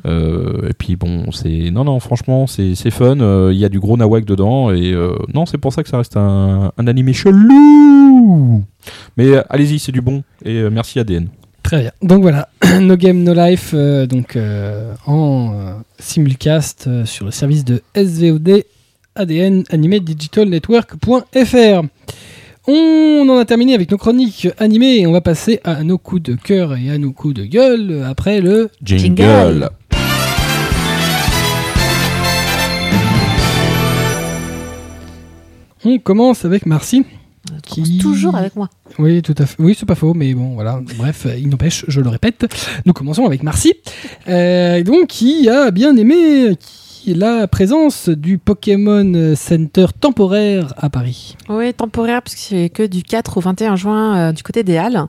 [0.05, 3.19] Euh, et puis bon, c'est non non, franchement, c'est c'est fun.
[3.19, 4.93] euh, Il y a du gros nawak dedans et
[5.33, 8.63] non, c'est pour ça que ça reste un, un animé chelou.
[9.17, 11.27] Mais allez-y, c'est du bon et merci ADN.
[11.63, 11.91] Très bien.
[12.01, 12.47] Donc voilà,
[12.81, 14.37] No Game No Life, donc
[15.05, 18.63] en simulcast sur le service de SVOD
[19.15, 21.81] ADN Animé Digital Network.fr.
[22.67, 26.23] On en a terminé avec nos chroniques animées et on va passer à nos coups
[26.23, 28.69] de cœur et à nos coups de gueule après le.
[28.83, 29.69] Jingle.
[35.85, 37.05] On commence avec Marcy.
[37.69, 38.69] Commence toujours avec moi.
[38.99, 39.55] Oui, tout à fait.
[39.61, 40.79] Oui, c'est pas faux, mais bon, voilà.
[40.97, 42.45] Bref, il n'empêche, je le répète.
[42.85, 43.73] Nous commençons avec Marcy,
[44.29, 51.35] euh, donc qui a bien aimé qui- la présence du Pokémon Center temporaire à Paris.
[51.49, 55.05] Oui, temporaire, puisque c'est que du 4 au 21 juin euh, du côté des Halles.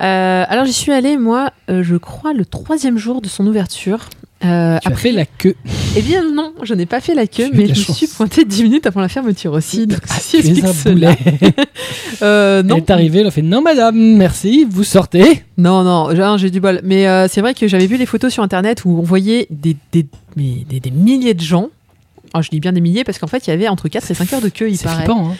[0.00, 4.08] Euh, alors j'y suis allée, moi, euh, je crois, le troisième jour de son ouverture.
[4.44, 5.54] Euh, Tu as fait la queue.
[5.96, 8.44] Eh bien non, je n'ai pas fait la queue, Tu mais je me suis pointée
[8.44, 9.86] 10 minutes avant la fermeture aussi.
[9.86, 11.12] Donc Ah, tu un cela.
[11.14, 11.16] boulet.
[12.22, 15.42] Euh, non, Elle est arrivée, elle a fait non madame, merci, vous sortez.
[15.56, 16.80] non, non, j'ai j'ai du bol.
[16.84, 19.74] Mais euh, c'est vrai que j'avais vu les photos sur internet où on voyait des,
[19.92, 20.06] des,
[20.36, 21.70] mais des, des milliers de gens.
[22.34, 24.14] Alors, je dis bien des milliers parce qu'en fait, il y avait entre 4 et
[24.14, 24.96] 5 heures de queue, il paraît.
[25.04, 25.30] flippant.
[25.30, 25.34] Hein.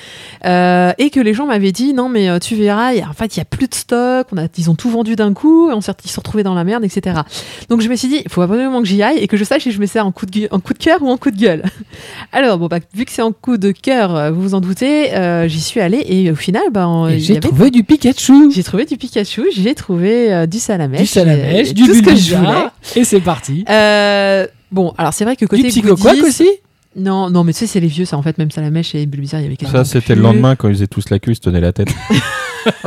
[0.47, 3.13] Euh, et que les gens m'avaient dit non mais euh, tu verras, y a- en
[3.13, 5.69] fait il y a plus de stock, on a, ils ont tout vendu d'un coup,
[5.71, 7.21] on ils se sont retrouvés dans la merde, etc.
[7.69, 9.65] Donc je me suis dit il faut absolument que j'y aille et que je sache
[9.65, 11.37] si je mets ça en coup de, en coup de cœur ou en coup de
[11.39, 11.63] gueule.
[12.33, 15.13] Alors bon bah vu que c'est en coup de cœur, euh, vous vous en doutez,
[15.15, 16.89] euh, j'y suis allée et au final bah,
[17.19, 21.75] j'ai avait- trouvé du Pikachu, j'ai trouvé du Pikachu, j'ai trouvé du salamèche, du salamèche,
[21.75, 22.65] du tout ce que je voulais.
[22.97, 23.65] Et c'est parti.
[23.69, 26.49] Euh, bon alors c'est vrai que côté Du goodies- aussi
[26.97, 28.17] Non non mais tu sais c'est les vieux ça.
[28.17, 30.69] En fait même salamèche et Bulbizarre il y avait quasiment Ça, c'était le lendemain quand
[30.69, 31.89] ils faisaient tous la queue, ils se tenaient la tête.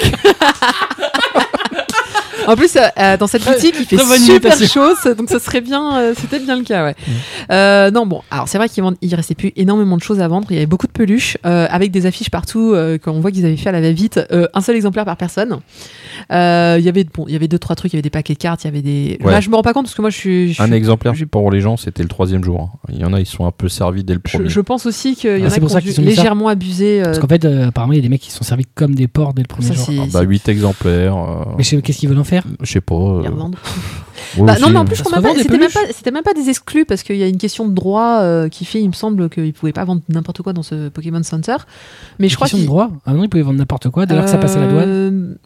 [2.48, 5.96] En plus, euh, euh, dans cette boutique, il fait super chaud, donc ça serait bien,
[5.98, 6.94] euh, c'était bien le cas, ouais.
[7.50, 10.46] Euh, non, bon, alors c'est vrai qu'il il restait plus énormément de choses à vendre.
[10.50, 12.72] Il y avait beaucoup de peluches euh, avec des affiches partout.
[12.74, 15.16] Euh, quand on voit qu'ils avaient fait à la va-vite, euh, un seul exemplaire par
[15.16, 15.58] personne.
[16.32, 17.92] Euh, il y avait bon, il y avait deux trois trucs.
[17.92, 18.64] Il y avait des paquets de cartes.
[18.64, 19.18] Il y avait des.
[19.22, 19.32] Ouais.
[19.32, 20.52] Là, je me rends pas compte parce que moi, je suis.
[20.54, 22.70] je Un suis- exemplaire pour les gens, c'était le troisième jour.
[22.90, 24.48] Il y en a, ils sont un peu servis dès le Je, premier.
[24.48, 26.48] je pense aussi qu'il y en Ah, a c'est qui pour ont ça dû légèrement
[26.48, 27.00] abusé.
[27.00, 28.94] euh, Parce qu'en fait, euh, apparemment, il y a des mecs qui sont servis comme
[28.94, 29.86] des porcs dès le premier ça, jour.
[30.02, 31.16] Ah bah, 8 exemplaires.
[31.16, 32.94] euh, Mais je qu'est-ce qu'ils veulent en faire Je sais pas.
[32.94, 33.56] euh, ils revendent.
[34.38, 35.10] ouais, Bah, non, mais en euh, plus, c'était
[35.58, 35.70] même
[36.12, 38.80] même pas des exclus parce qu'il y a une question de droit euh, qui fait,
[38.80, 41.56] il me semble, qu'ils pouvaient pas vendre n'importe quoi dans ce Pokémon Center.
[42.18, 42.90] Mais je crois Question de droit.
[43.06, 45.36] Ah non, ils pouvaient vendre n'importe quoi dès lors que ça passait à la douane.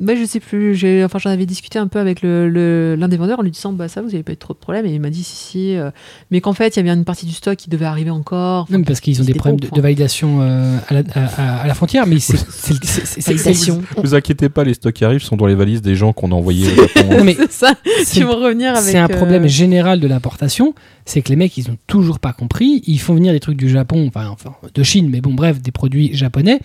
[0.00, 0.74] Mais je sais plus.
[0.76, 3.50] J'ai, enfin, j'en avais discuté un peu avec le, le- l'un des vendeurs en lui
[3.50, 4.86] disant, bah ça, vous avez pas eu trop de problèmes.
[4.86, 5.90] Et il m'a dit si si, euh,
[6.30, 8.66] mais qu'en fait, il y avait une partie du stock qui devait arriver encore.
[8.70, 11.66] Non, mais parce qu'ils ont des problèmes de, validation euh, à, la, à- à- à
[11.66, 13.82] la frontière, mais c'est c'est c'est- c'est- c'est- Validation.
[13.96, 16.34] Vous inquiétez pas, les stocks qui arrivent sont dans les valises des gens qu'on a
[16.34, 17.08] envoyés au Japon.
[17.18, 17.74] Non, mais c'est ça.
[18.04, 18.82] c'est- Tu vas revenir avec.
[18.84, 20.74] C'est un euh, problème général de l'importation,
[21.06, 22.82] c'est que les mecs, ils ont toujours pas compris.
[22.86, 25.72] Ils font venir des trucs du Japon, enfin, enfin de Chine, mais bon, bref, des
[25.72, 26.60] produits japonais.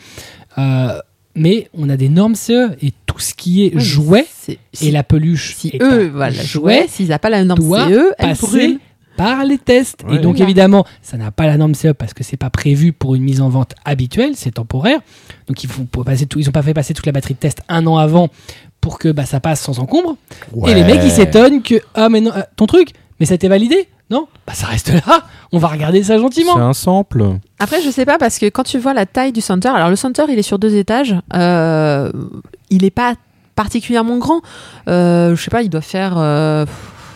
[0.59, 0.99] Euh,
[1.35, 4.91] mais on a des normes CE et tout ce qui est jouet c'est- et si,
[4.91, 8.13] la peluche si est eux, un voilà, jouet s'ils n'ont pas la norme doit CE,
[8.17, 8.77] elle passer
[9.15, 10.03] par les tests.
[10.07, 10.15] Ouais.
[10.15, 13.13] Et donc évidemment, ça n'a pas la norme CE parce que c'est pas prévu pour
[13.15, 14.99] une mise en vente habituelle, c'est temporaire.
[15.47, 17.39] Donc ils font pour passer tout, ils ont pas fait passer toute la batterie de
[17.39, 18.29] test un an avant
[18.81, 20.17] pour que bah, ça passe sans encombre.
[20.67, 23.35] Et les mecs ils s'étonnent que ah mais non, euh, ton truc, mais ça a
[23.35, 24.27] été validé Non?
[24.47, 25.23] Bah ça reste là.
[25.51, 26.57] On va regarder ça C'est gentiment.
[26.57, 27.23] un sample.
[27.59, 29.95] Après, je sais pas parce que quand tu vois la taille du center, alors le
[29.95, 32.11] center il est sur deux étages, euh,
[32.69, 33.13] il est pas
[33.55, 34.41] particulièrement grand.
[34.87, 36.65] Euh, je sais pas, il doit faire, euh,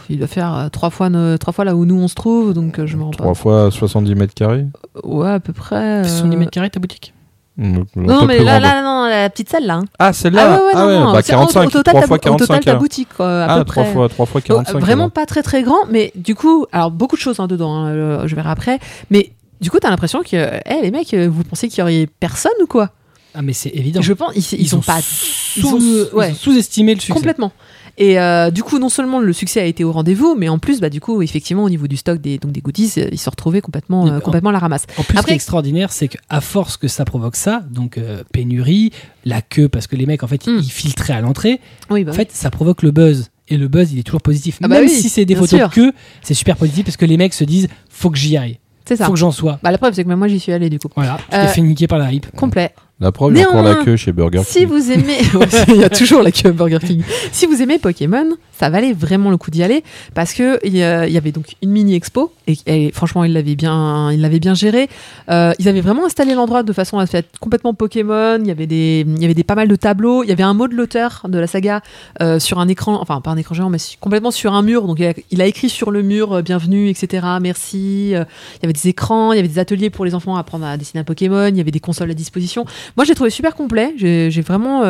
[0.10, 1.10] il doit faire trois fois,
[1.40, 4.16] trois fois là où nous on se trouve, donc je me rends 3 fois 70
[4.16, 4.66] mètres carrés.
[4.94, 5.08] pas.
[5.08, 5.76] Ouais, à peu près.
[5.76, 7.14] euh, 70 mètres carrés ta boutique?
[7.58, 9.76] Non, mais là, là, non, la petite salle là.
[9.76, 9.86] hein.
[9.98, 12.08] Ah, celle-là Ah ouais, ouais, non, non, bah c'est- au- 45, au, total, 3 ta,
[12.08, 12.62] fois au total 45.
[12.66, 13.94] ta boutique, quoi, à Ah, peu 3 près.
[13.94, 14.80] fois, 3 fois Donc, 45.
[14.80, 15.12] vraiment alors.
[15.12, 18.36] pas très très grand, mais du coup, alors beaucoup de choses hein, dedans, hein, je
[18.36, 18.80] verrai après,
[19.10, 22.08] mais du coup, t'as l'impression que, eh, les mecs, euh, vous pensez qu'il y aurait
[22.20, 22.92] personne ou quoi?
[23.34, 24.02] Ah mais c'est évident.
[24.02, 25.80] Je pense, ils, ils, ont pas sous,
[26.14, 26.34] ouais.
[26.58, 27.14] estimé le succès.
[27.14, 27.52] complètement.
[28.00, 30.80] Et euh, du coup, non seulement le succès a été au rendez-vous, mais en plus,
[30.80, 33.28] bah, du coup, effectivement, au niveau du stock des, donc des goodies, euh, ils se
[33.30, 34.86] retrouvaient complètement, euh, en- complètement la ramasse.
[34.98, 38.22] En plus, ce qui est extraordinaire, c'est qu'à force que ça provoque ça, donc euh,
[38.32, 38.92] pénurie,
[39.26, 40.58] la queue, parce que les mecs, en fait, Mm.
[40.60, 41.60] ils filtraient à l'entrée,
[41.90, 43.30] Oui, bah en fait, ça provoque le buzz.
[43.50, 44.60] Et le buzz, il est toujours positif.
[44.62, 45.70] Ah bah Même oui, si c'est des photos sûr.
[45.70, 48.60] de queue, c'est super positif parce que les mecs se disent faut que j'y aille,
[48.86, 49.06] c'est ça.
[49.06, 49.58] faut que j'en sois.
[49.64, 50.90] Bah, la preuve, c'est que même moi, j'y suis allée, du coup.
[50.96, 52.30] Voilà, tu Euh, t'es fait niquer par la hype.
[52.36, 52.74] Complet.
[53.00, 54.68] La preuve, il y a encore la queue chez Burger Si King.
[54.68, 55.20] vous aimez,
[55.68, 57.04] il y a toujours la queue à Burger King.
[57.32, 60.84] Si vous aimez Pokémon, ça valait vraiment le coup d'y aller parce que il y,
[60.84, 64.90] avait donc une mini expo et, franchement ils l'avaient bien, ils l'avaient bien géré.
[65.30, 68.40] Euh, ils avaient vraiment installé l'endroit de façon à faire complètement Pokémon.
[68.40, 70.24] Il y avait des, il y avait des pas mal de tableaux.
[70.24, 71.82] Il y avait un mot de l'auteur de la saga
[72.22, 74.88] euh, sur un écran, enfin pas un écran géant, mais complètement sur un mur.
[74.88, 75.00] Donc
[75.32, 77.28] il a, écrit sur le mur euh, bienvenue, etc.
[77.42, 78.10] Merci.
[78.10, 78.26] Il
[78.64, 80.78] y avait des écrans, il y avait des ateliers pour les enfants à apprendre à
[80.78, 81.48] dessiner un Pokémon.
[81.48, 82.66] Il y avait des consoles à disposition.
[82.96, 83.94] Moi, je l'ai trouvé super complet.
[83.98, 84.82] J'ai j'ai vraiment.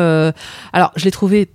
[0.72, 1.50] Alors, je l'ai trouvé.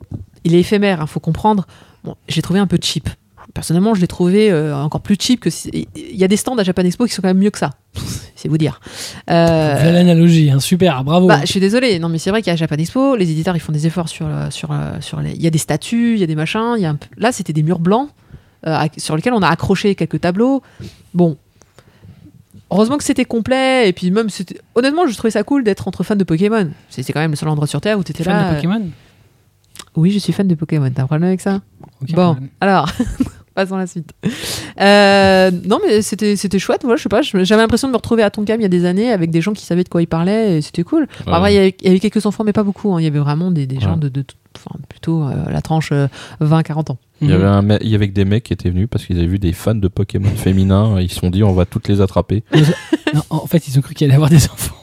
[0.46, 1.66] Il est éphémère, il faut comprendre.
[2.04, 3.10] Bon, je l'ai trouvé un peu cheap.
[3.54, 5.50] Personnellement, je l'ai trouvé euh, encore plus cheap que.
[5.50, 7.60] si- Il y a des stands à Japan Expo qui sont quand même mieux que
[7.60, 7.72] ça.
[8.36, 8.80] C'est vous dire.
[9.30, 11.28] Euh, l'analogie, hein, super, bravo.
[11.28, 13.72] bah, je suis désolée, non mais c'est vrai qu'à Japan Expo, les éditeurs ils font
[13.72, 15.32] des efforts sur le- sur euh, sur les.
[15.34, 16.76] Il y a des statues, il y a des machins.
[16.78, 18.10] Y a un Là, c'était des murs blancs
[18.68, 20.62] euh, sur lesquels on a accroché quelques tableaux.
[21.14, 21.38] Bon.
[22.72, 24.28] Heureusement que c'était complet et puis même
[24.74, 26.72] honnêtement je trouvais ça cool d'être entre fans de Pokémon.
[26.90, 28.44] C'était quand même le seul endroit sur terre où tu étais Fan là.
[28.50, 28.82] de euh, Pokémon?
[29.96, 30.90] Oui, je suis fan de Pokémon.
[30.94, 31.62] T'as un problème avec ça?
[32.14, 32.50] Bon, problème.
[32.62, 32.90] alors,
[33.56, 34.12] passons à la suite.
[34.82, 36.82] Euh, non, mais c'était c'était chouette.
[36.84, 37.22] Voilà, je sais pas.
[37.22, 39.54] J'avais l'impression de me retrouver à Tonkam il y a des années avec des gens
[39.54, 41.08] qui savaient de quoi ils parlaient et c'était cool.
[41.26, 41.38] Bon, Ouais.
[41.38, 42.94] après, il y, avait, il y avait quelques enfants, mais pas beaucoup.
[42.94, 43.00] hein.
[43.00, 44.26] Il y avait vraiment des, des gens de, de
[44.56, 46.08] enfin, plutôt euh, la tranche euh,
[46.42, 46.98] 20-40 ans.
[47.22, 47.36] Il y, Mhm.
[47.36, 49.28] avait un me- il y avait que des mecs qui étaient venus parce qu'ils avaient
[49.28, 51.00] vu des fans de Pokémon féminins.
[51.00, 52.44] Ils se sont dit, on va toutes les attraper.
[53.14, 54.74] Non, en fait, ils ont cru qu'il allait avoir des enfants.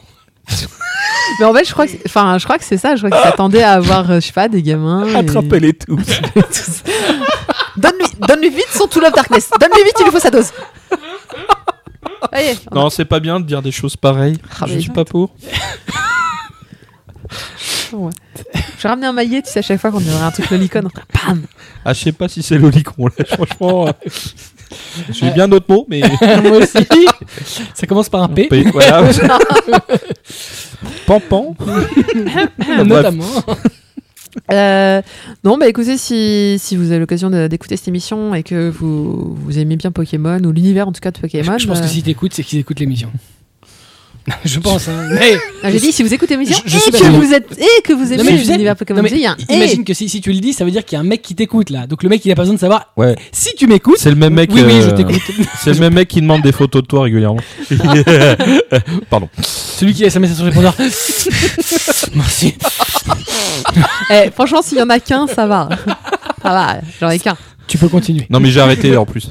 [1.39, 2.95] Mais en fait, je crois que, c'est- enfin, je crois que c'est ça.
[2.95, 5.05] Je crois qu'ils s'attendaient à avoir, euh, je sais pas, des gamins.
[5.07, 5.95] et- Attrapez-les tous.
[6.33, 6.83] tous.
[7.77, 9.49] Donne-lui, donne-lui vite son Tool of Darkness.
[9.59, 10.51] Donne-lui vite, il lui faut sa dose.
[12.31, 14.37] Allez, on a- Non, c'est pas bien de dire des choses pareilles.
[14.59, 15.33] Ah, je mais- suis pas pour.
[17.93, 18.11] ouais.
[18.77, 20.81] Je vais ramener un maillet, tu sais, à chaque fois qu'on dirait un truc lolicon.
[21.27, 21.43] Bam
[21.85, 23.89] Ah, je sais pas si c'est l'olicon, là, franchement.
[24.71, 26.01] euh, J'ai bien d'autres mots, mais.
[26.43, 26.85] Moi aussi.
[27.73, 29.03] Ça commence par un P, P, voilà.
[31.05, 31.55] Pampan.
[32.85, 33.25] notamment.
[34.51, 35.01] Euh,
[35.43, 39.59] non, bah écoutez, si, si vous avez l'occasion d'écouter cette émission et que vous, vous
[39.59, 41.57] aimez bien Pokémon, ou l'univers en tout cas de Pokémon.
[41.57, 43.11] Je pense euh, que si t'écoutes, c'est qu'ils écoutent l'émission.
[44.45, 45.07] Je pense, hein.
[45.11, 47.19] Mais ah, J'ai dit, si vous écoutez l'émission Je- je et, suis que d'accord.
[47.19, 49.25] vous êtes, et que vous aimez Non, mais je sais- l'univers Pokémon, non, il y
[49.25, 49.55] a un et.
[49.55, 51.21] imagine que si, si tu le dis, ça veut dire qu'il y a un mec
[51.23, 51.87] qui t'écoute là.
[51.87, 52.91] Donc le mec, il a pas besoin de savoir.
[52.97, 53.15] Ouais.
[53.31, 53.97] Si tu m'écoutes.
[53.97, 54.51] C'est le même mec.
[54.53, 55.21] Oui, oui, je euh, t'écoute.
[55.63, 57.39] C'est le même mec qui demande des photos de toi régulièrement.
[59.09, 59.27] Pardon.
[59.41, 60.75] Celui qui laisse un message sur répondeur.
[62.13, 62.55] Merci.
[64.11, 65.67] Eh, franchement, s'il y en a qu'un, ça va.
[66.43, 67.35] ça va, j'en ai qu'un.
[67.67, 68.27] Tu peux continuer.
[68.29, 69.29] Non, mais j'ai arrêté en plus.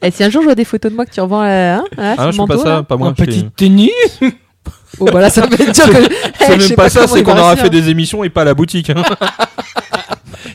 [0.00, 1.84] Et si un jour je vois des photos de moi que tu revends euh, hein,
[1.92, 2.82] sur Ah, le je fais pas manteau, ça, là.
[2.82, 3.08] pas moi.
[3.08, 3.90] un je petit tennis.
[5.00, 6.04] Oh, bah là, ça être dur que.
[6.04, 7.64] Eh, C'est je même pas ça, comment c'est il qu'on va aura réussir.
[7.64, 8.90] fait des émissions et pas à la boutique.
[8.90, 9.02] hein.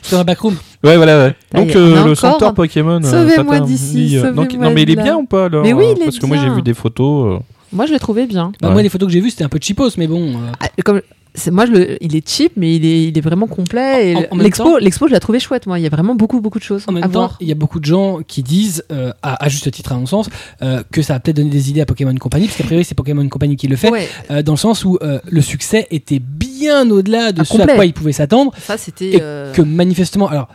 [0.00, 0.54] C'est dans la backroom.
[0.84, 1.34] Ouais, voilà, ouais.
[1.52, 3.00] Ça y Donc, est, on euh, a le encore- centre Pokémon.
[3.02, 5.02] euh, Sauvez-moi Tata, d'ici, euh, Non, mais il est de là.
[5.02, 6.54] bien ou pas alors Mais oui, il est Parce que moi, j'ai bien.
[6.54, 7.40] vu des photos.
[7.40, 8.52] euh, Moi, je l'ai trouvé bien.
[8.60, 8.74] Bah, Ouais.
[8.74, 10.32] Moi, les photos que j'ai vues, c'était un peu cheapos, mais bon.
[10.34, 11.00] euh, Ah, Comme,
[11.34, 14.10] c'est, moi, je le, il est cheap, mais il est, il est vraiment complet.
[14.12, 15.66] Et En- en même l'expo, temps- l'expo, je l'ai trouvé chouette.
[15.66, 17.36] Moi, il y a vraiment beaucoup, beaucoup de choses En à même temps, voir.
[17.40, 20.06] il y a beaucoup de gens qui disent, euh, à, à juste titre à mon
[20.06, 20.28] sens,
[20.62, 22.94] euh, que ça va peut-être donner des idées à Pokémon Company, parce qu'a priori c'est
[22.94, 26.18] Pokémon Company qui le fait, Ouais, euh, dans le sens où euh, le succès était
[26.20, 29.16] bien au-delà de Ah, ce à quoi ils pouvaient s'attendre, ça, c'était.
[29.16, 29.20] et
[29.54, 30.48] que manifestement, alors,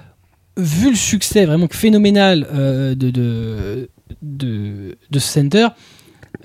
[0.57, 3.89] vu le succès vraiment phénoménal euh, de, de,
[4.21, 5.67] de, de ce center,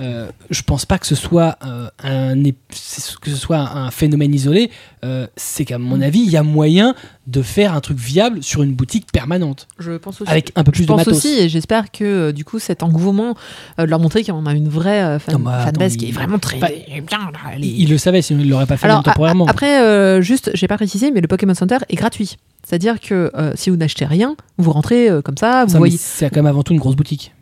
[0.00, 4.70] euh, je pense pas que ce soit euh, un que ce soit un phénomène isolé.
[5.04, 6.94] euh, c'est qu'à mon avis, il y a moyen
[7.26, 10.30] de faire un truc viable sur une boutique permanente, je pense aussi.
[10.30, 11.16] avec un peu plus je de pense matos.
[11.16, 13.34] aussi, et j'espère que du coup cet engouement
[13.78, 16.38] de leur montrer qu'on a une vraie fan, Non, mais attends, fanbase qui est vraiment
[16.38, 17.18] très bah, bien.
[17.32, 19.46] là, est- Il, le savait, sinon il l'aurait pas fait Alors temporairement.
[19.46, 22.36] après, juste, j'ai pas précisé, mais le Pokémon Center est gratuit.
[22.64, 25.96] C'est-à-dire que si vous n'achetez rien, vous rentrez comme ça, vous Ça, voyez.
[25.98, 27.32] c'est quand même avant tout une grosse boutique.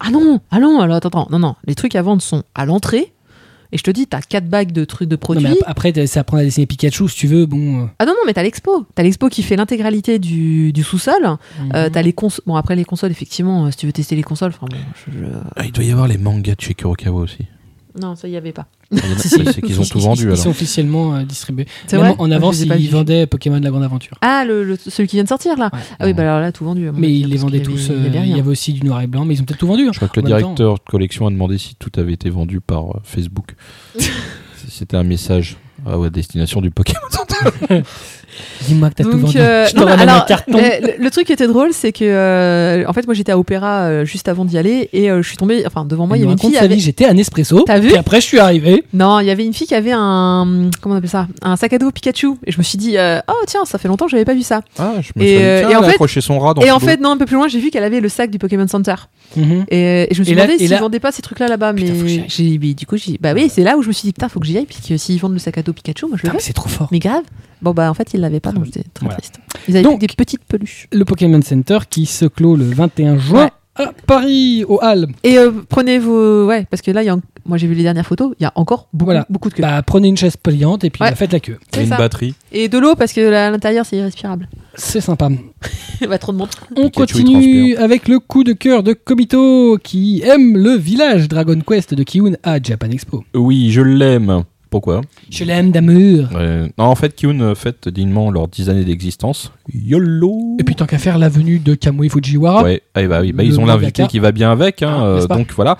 [0.00, 2.66] Ah non, ah non, alors attends, attends, non, non, les trucs à vendre sont à
[2.66, 3.12] l'entrée.
[3.72, 5.42] Et je te dis, t'as quatre bagues de trucs de Non, produits.
[5.44, 7.46] mais ap- après, t'as- c'est apprendre à dessiner Pikachu si tu veux.
[7.46, 8.86] Bon, euh, Ah non, non, mais t'as l'expo.
[8.94, 11.14] T'as l'expo qui fait l'intégralité du, du sous-sol.
[11.74, 11.90] Euh, mhm.
[11.90, 12.44] t'as les consoles.
[12.46, 15.18] Bon, après les consoles, effectivement, euh, si tu veux tester les consoles, enfin bon, je-
[15.18, 15.24] je-
[15.56, 17.38] Ah, il doit y avoir les mangas de chez Kurokawa aussi.
[18.00, 18.66] Non, ça y avait pas.
[19.18, 19.44] Si, si.
[19.44, 20.38] C'est qu'ils ont Ils- tout ils- vendu Ils, alors.
[20.38, 21.66] sont officiellement euh, distribués.
[21.86, 24.16] C'est Même vrai en avance, ils vendaient Pokémon de la Grande Aventure.
[24.20, 25.78] Ah, le, le- celui qui vient de sortir là Ouais.
[25.98, 26.90] Ah oui, bah alors là, tout vendu.
[26.94, 27.90] Mais ils les vendaient tous.
[27.90, 28.42] avait- euh, Il y avait Il y rien.
[28.42, 29.86] avait aussi du noir et blanc, mais ils ont peut-être tout vendu.
[29.88, 29.90] hein.
[29.92, 32.84] Je crois que le directeur de collection a demandé si tout avait été vendu par
[32.96, 33.54] euh, Facebook.
[34.68, 35.56] C'était un message
[35.86, 37.00] à à destination du Pokémon.
[38.66, 39.38] Dis-moi que t'as tout vendu.
[39.38, 40.58] euh, Je non, alors, un carton.
[40.58, 43.82] le, le truc qui était drôle, c'est que euh, en fait, moi, j'étais à Opéra
[43.82, 45.64] euh, juste avant d'y aller et euh, je suis tombée.
[45.66, 46.56] Enfin, devant moi, il y avait une fille.
[46.56, 47.62] avec- vie, J'étais à Nespresso.
[47.66, 48.84] T'as vu Puis après, je suis arrivé.
[48.92, 51.72] Non, il y avait une fille qui avait un comment on appelle ça, un sac
[51.72, 52.34] à dos Pikachu.
[52.46, 54.42] Et je me suis dit, euh, oh tiens, ça fait longtemps que j'avais pas vu
[54.42, 54.62] ça.
[54.78, 56.66] Ah, je me Et, suis dit, tiens, et en fait- accroché son rat dans et
[56.66, 56.86] le en dos.
[56.86, 58.94] fait, non, un peu plus loin, j'ai vu qu'elle avait le sac du Pokémon Center.
[59.36, 59.64] Mhm.
[59.68, 61.72] Et, et je me suis Et demandé et s'ils là- vendaient pas ces trucs-là là-bas.
[61.72, 61.86] Mais
[62.28, 64.40] j'ai, du coup, j'ai, bah oui, c'est là où je me suis dit, putain, faut
[64.40, 66.38] que j'y aille, puisque s'ils vendent le sac à dos Pikachu, moi je le veux.
[66.40, 66.88] c'est trop fort.
[66.92, 67.22] Mais grave.
[67.62, 69.16] Bon, bah en fait, ils l'avaient pas, donc j'étais très Voilà.
[69.18, 69.40] triste.
[69.68, 70.88] Ils avaient Donc- des petites peluches.
[70.92, 73.50] Le Pokémon Center qui se clôt le 21 juin Ouais.
[73.86, 75.06] à Paris, au Halles.
[75.24, 76.46] Et euh, prenez vos.
[76.46, 78.42] Ouais, parce que là, il y a en- moi j'ai vu les dernières photos, il
[78.42, 79.26] y a encore beaucoup, Voilà.
[79.30, 79.62] beaucoup de queue.
[79.62, 81.10] Bah, prenez une chaise pliante et puis Ouais.
[81.10, 81.58] bah, faites la queue.
[81.76, 81.96] Et une ça.
[81.96, 82.34] batterie.
[82.52, 84.48] Et de l'eau, parce que là, à l'intérieur, c'est irrespirable.
[84.74, 85.28] C'est sympa.
[86.08, 86.48] bah, trop de monde.
[86.76, 91.94] On continue avec le coup de cœur de Kobito qui aime le village Dragon Quest
[91.94, 93.24] de Kiun à Japan Expo.
[93.34, 94.42] Oui, je l'aime.
[94.76, 95.00] Pourquoi
[95.30, 96.28] Je l'aime d'amour.
[96.34, 96.70] Ouais.
[96.76, 99.50] Non, en fait, Kyun euh, fête dignement leurs 10 années d'existence.
[99.72, 102.62] YOLO Et puis tant qu'à faire la venue de Kamui Fujiwara.
[102.62, 105.26] Ouais, ah, bah oui, bah, ils ont l'invité qui va bien avec, hein, Ah, euh,
[105.28, 105.78] donc voilà.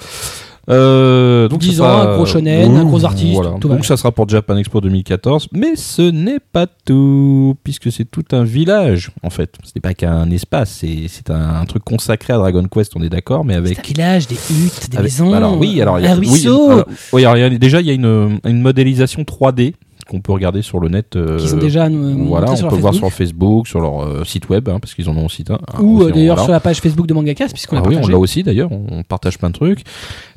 [0.68, 3.52] Euh, donc 10 ça ans, sera- un gros shonen, un gros artiste, Voilà.
[3.60, 8.04] tout donc ça sera pour Japan Expo 2014, mais ce n'est pas tout, puisque c'est
[8.04, 9.54] tout un village en fait.
[9.62, 13.02] Ce n'est pas qu'un espace, c'est c'est un, un truc consacré à Dragon Quest, on
[13.02, 16.04] est d'accord, mais avec un village, des huttes, des avec- maisons, alors oui, alors il
[16.04, 19.74] y a- un oui, alors- oui, alors, déjà il y a une, une modélisation 3D
[20.08, 21.16] qu'on peut regarder sur le net.
[21.16, 23.66] euh, qui sont déjà euh, voilà, on peut voir sur Facebook.
[23.66, 25.58] Sur leur euh, site web, hein, parce qu'ils en ont aussi un.
[25.82, 28.18] Ou euh, d'ailleurs sur la page Facebook de Mangakas, puisqu'on Ah a oui, on l'a
[28.18, 29.80] aussi d'ailleurs, on partage plein de trucs.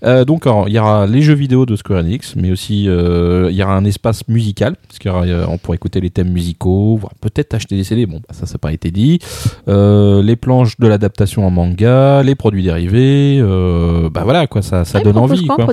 [0.06, 3.56] Euh, donc il y aura les jeux vidéo de Square Enix, mais aussi euh, il
[3.58, 7.84] y aura un espace musical, parce qu'on pourra écouter les thèmes musicaux, peut-être acheter des
[7.84, 9.20] CD, bon bah, ça ça n'a pas été dit.
[9.68, 14.86] Euh, les planches de l'adaptation en manga, les produits dérivés, euh, bah voilà quoi, ça,
[14.86, 15.68] ça donne envie quoi,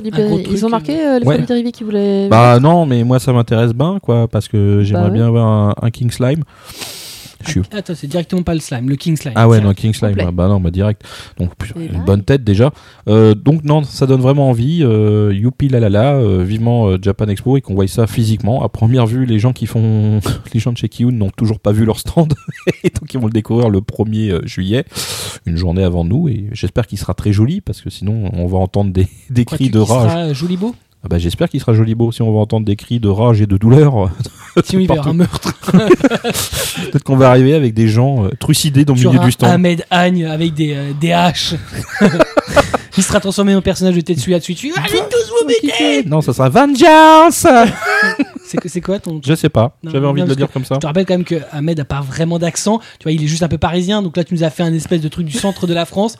[0.51, 1.35] Ils ont marqué euh, les Ouais.
[1.35, 2.27] produits dérivés qu'ils voulaient.
[2.29, 5.13] Bah non, mais moi ça m'intéresse quoi, parce que j'aimerais Bah ouais.
[5.17, 6.43] bien avoir un, un King Slime.
[7.45, 9.33] Je suis- Attends, c'est directement pas le slime, le King Slime.
[9.35, 11.03] Ah ouais, non, King Slime, ah bah non, bah direct.
[11.37, 12.73] Donc, une bonne tête déjà.
[13.07, 14.79] Euh, donc, non, ça donne vraiment envie.
[14.83, 18.63] Euh, youpi la la la, euh, vivement euh, Japan Expo et qu'on voit ça physiquement.
[18.63, 20.19] À première vue, les gens qui font.
[20.53, 22.33] les gens de chez Kiyun n'ont toujours pas vu leur stand.
[22.83, 24.83] et donc, ils vont le découvrir le 1er euh, juillet,
[25.45, 26.27] une journée avant nous.
[26.29, 29.69] Et j'espère qu'il sera très joli parce que sinon, on va entendre des, des cris
[29.69, 30.09] de rage.
[30.11, 30.73] sera joli beau?
[31.03, 33.41] Ah bah, j'espère qu'il sera joli beau si on va entendre des cris de rage
[33.41, 34.09] et de douleur.
[34.65, 38.85] Si on y verra un meurtre, Peut-être qu'on va arriver avec des gens euh, trucidés
[38.85, 39.51] dans le milieu du stand.
[39.51, 41.53] Ahmed Agne avec des, euh, des haches.
[42.97, 44.71] Il sera transformé en personnage de Tetsuya Tsuichi.
[44.75, 47.45] Allez tous vous Non, ça sera Vengeance
[48.65, 49.19] C'est quoi ton.
[49.25, 50.75] Je sais pas, j'avais envie non, de le dire comme ça.
[50.75, 52.79] Je te rappelle quand même que Ahmed a pas vraiment d'accent.
[52.99, 54.01] Tu vois, il est juste un peu parisien.
[54.01, 56.15] Donc là, tu nous as fait un espèce de truc du centre de la France.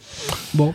[0.54, 0.74] Bon,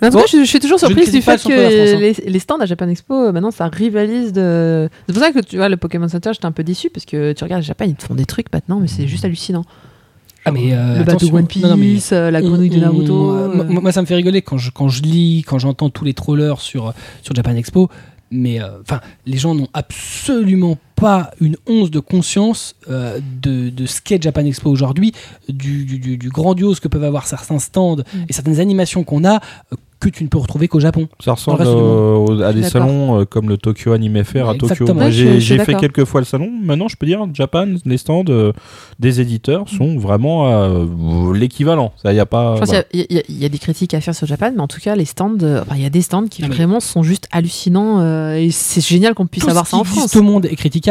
[0.00, 1.98] Mais en tout Bon, cas, je, je suis toujours surprise du fait que France, hein.
[1.98, 4.88] les, les stands à Japan Expo, euh, maintenant, ça rivalise de.
[5.06, 7.32] C'est pour ça que tu vois, le Pokémon Center, j'étais un peu déçu parce que
[7.32, 9.64] tu regardes Japan, ils te font des trucs maintenant, mais c'est juste hallucinant.
[10.44, 11.34] ah mais euh, le bateau.
[11.34, 13.30] One Piece, Non, non, mais euh, la on- grenouille de on- Naruto.
[13.32, 16.04] euh, moi, moi, ça me fait rigoler quand je, quand je lis, quand j'entends tous
[16.04, 17.88] les trollers sur, sur Japan Expo.
[18.32, 23.86] Mais euh, enfin, les gens n'ont absolument pas une once de conscience euh, de, de
[23.86, 25.12] ce qu'est Japan Expo aujourd'hui,
[25.48, 28.02] du, du, du- du grandiose que peuvent avoir certains stands Mm.
[28.28, 31.08] et certaines animations qu'on a euh, que tu ne peux retrouver qu'au Japon.
[31.22, 34.68] Ça ressemble euh, à des salons euh, comme le Tokyo Anime Fair à Tokyo.
[34.72, 35.00] Exactement.
[35.04, 36.50] Ouais, j'ai fait quelques fois le salon.
[36.62, 38.52] Maintenant, je peux dire, Japan, les stands euh,
[38.98, 41.92] des éditeurs sont vraiment euh, l'équivalent.
[42.02, 42.54] Ça, y a pas.
[42.54, 42.84] Je pense voilà.
[42.84, 44.96] qu'il y, a- y y des critiques à faire sur Japan, mais en tout cas,
[44.96, 48.36] les stands, euh, enfin, il y a des stands qui vraiment sont juste hallucinants euh,
[48.36, 49.98] et c'est génial qu'on puisse Tout avoir ce ça en France.
[49.98, 50.89] existe au monde est critiquable,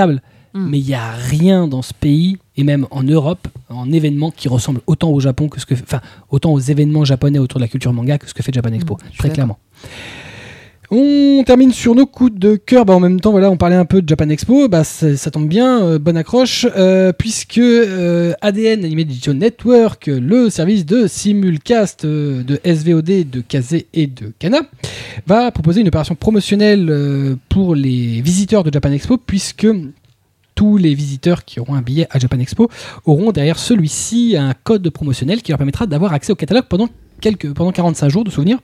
[0.53, 0.67] Mm.
[0.69, 4.47] mais il n'y a rien dans ce pays et même en Europe, en événements qui
[4.47, 6.01] ressemblent autant au Japon que ce que, enfin,
[6.31, 8.95] autant aux événements japonais autour de la culture manga que ce que fait Japan Expo,
[8.95, 9.59] Mm, suis très clairement.
[10.91, 12.83] On termine sur nos coups de cœur.
[12.83, 14.67] Bah, en même temps, on parlait un peu de Japan Expo.
[14.67, 20.87] Bah, ça, tombe bien, euh, bonne accroche, euh, puisque euh, ADN Animation Network, le service
[20.87, 24.61] de simulcast euh, de SVOD de Kazé et de Kana,
[25.27, 29.67] va proposer une opération promotionnelle pour les visiteurs de Japan Expo, puisque
[30.55, 32.67] tous les visiteurs qui auront un billet à Japan Expo
[33.05, 36.89] auront derrière celui-ci un code promotionnel qui leur permettra d'avoir accès au catalogue pendant
[37.19, 38.59] quelques, pendant 45 jours de souvenirs.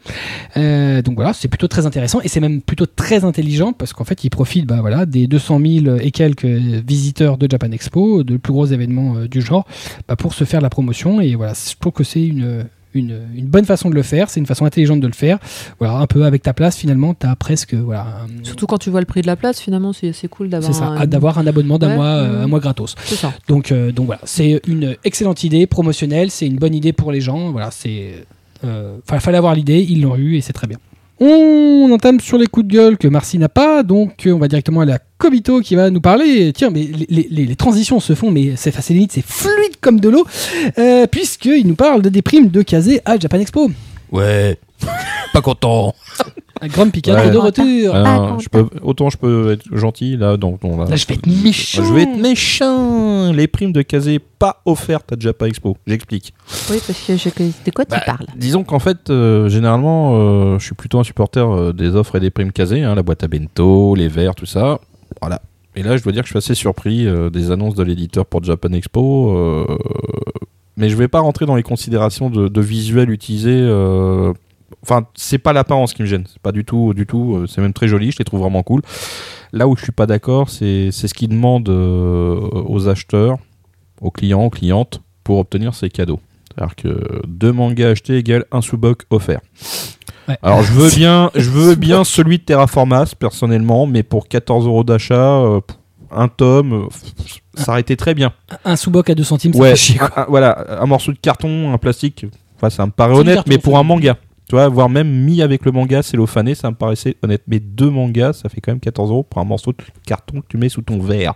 [0.57, 4.03] Euh, donc voilà, c'est plutôt très intéressant et c'est même plutôt très intelligent parce qu'en
[4.03, 8.37] fait, ils profitent bah, voilà, des 200 000 et quelques visiteurs de Japan Expo, de
[8.37, 9.65] plus gros événements euh, du genre,
[10.07, 11.21] bah, pour se faire de la promotion.
[11.21, 14.39] Et voilà, je trouve que c'est une, une, une bonne façon de le faire, c'est
[14.39, 15.37] une façon intelligente de le faire.
[15.79, 17.73] Voilà, un peu avec ta place, finalement, tu as presque.
[17.73, 20.81] Voilà, un- Surtout quand tu vois le prix de la place, finalement, c'est cool d'avoir.
[20.83, 22.43] un- à- d'avoir un abonnement d'un Ouais, mois, euh, ouais.
[22.43, 22.95] un mois gratos.
[23.03, 23.33] C'est ça.
[23.47, 27.19] Donc, euh, donc voilà, c'est une excellente idée promotionnelle, c'est une bonne idée pour les
[27.21, 27.51] gens.
[27.51, 28.25] Voilà, c'est,
[28.65, 30.77] euh, fa- fallait avoir l'idée, ils l'ont eu et c'est très bien.
[31.19, 34.49] On entame sur les coups de gueule que Marcy n'a pas, donc euh, on va
[34.49, 36.51] directement aller à Kobito qui va nous parler.
[36.53, 40.01] Tiens, mais les, les- les transitions se font, mais c'est facile limite, c'est fluide comme
[40.01, 40.25] de l'eau,
[40.77, 43.71] euh, puisqu'il nous parle de des primes de Kazé à Japan Expo.
[44.11, 44.57] Ouais,
[45.31, 45.95] pas content.
[46.61, 47.29] Un grand piquant Ouais.
[47.31, 47.65] de retour.
[47.93, 51.15] Ah, Pas non, je peux, autant je peux être gentil là, donc Là, je vais
[51.15, 51.83] être méchant.
[51.83, 53.31] Je vais être méchant.
[53.33, 55.77] Les primes de Kazé pas offertes à Japan Expo.
[55.85, 56.33] J'explique.
[56.69, 57.29] Oui, parce que je...
[57.29, 61.03] de quoi tu Bah, parles Disons qu'en fait, euh, généralement, euh, je suis plutôt un
[61.03, 64.35] supporter euh, des offres et des primes casées, hein, la boîte à bento, les verres,
[64.35, 64.79] tout ça.
[65.21, 65.41] Voilà.
[65.75, 68.25] Et là, je dois dire que je suis assez surpris euh, des annonces de l'éditeur
[68.25, 69.35] pour Japan Expo.
[69.35, 69.65] euh,
[70.77, 73.51] mais je vais pas rentrer dans les considérations de, de visuel utilisé.
[73.53, 74.31] euh,
[74.81, 76.25] Enfin, c'est pas l'apparence qui me gêne.
[76.27, 77.35] C'est pas du tout, du tout.
[77.37, 78.11] euh, C'est même très joli.
[78.11, 78.81] Je les trouve vraiment cool.
[79.53, 83.37] Là où je suis pas d'accord, c'est c'est ce qu'ils demandent euh, aux acheteurs,
[84.01, 86.19] aux clients, aux clientes, pour obtenir ces cadeaux.
[86.55, 89.39] C'est-à-dire que deux mangas achetés égale un sous-boc offert.
[90.27, 90.37] Ouais.
[90.41, 94.83] Alors je veux bien, je veux bien celui de Terraformas personnellement, mais pour 14 euros
[94.83, 95.61] d'achat, euh,
[96.11, 96.87] un tome, euh,
[97.55, 98.33] ça aurait été très bien.
[98.63, 99.97] Un sous-boc à 2 centimes, ça Ouais, fait chier.
[99.99, 100.11] quoi.
[100.15, 102.25] un- voilà, un morceau de carton, un plastique,
[102.55, 105.41] enfin ça me paraît honnête, carton, mais pour un manga, tu vois, voire même mis
[105.41, 107.41] avec le manga cellophané, ça me paraissait honnête.
[107.47, 110.45] Mais deux mangas, ça fait quand même 14 euros pour un morceau de carton que
[110.47, 111.33] tu mets sous ton verre.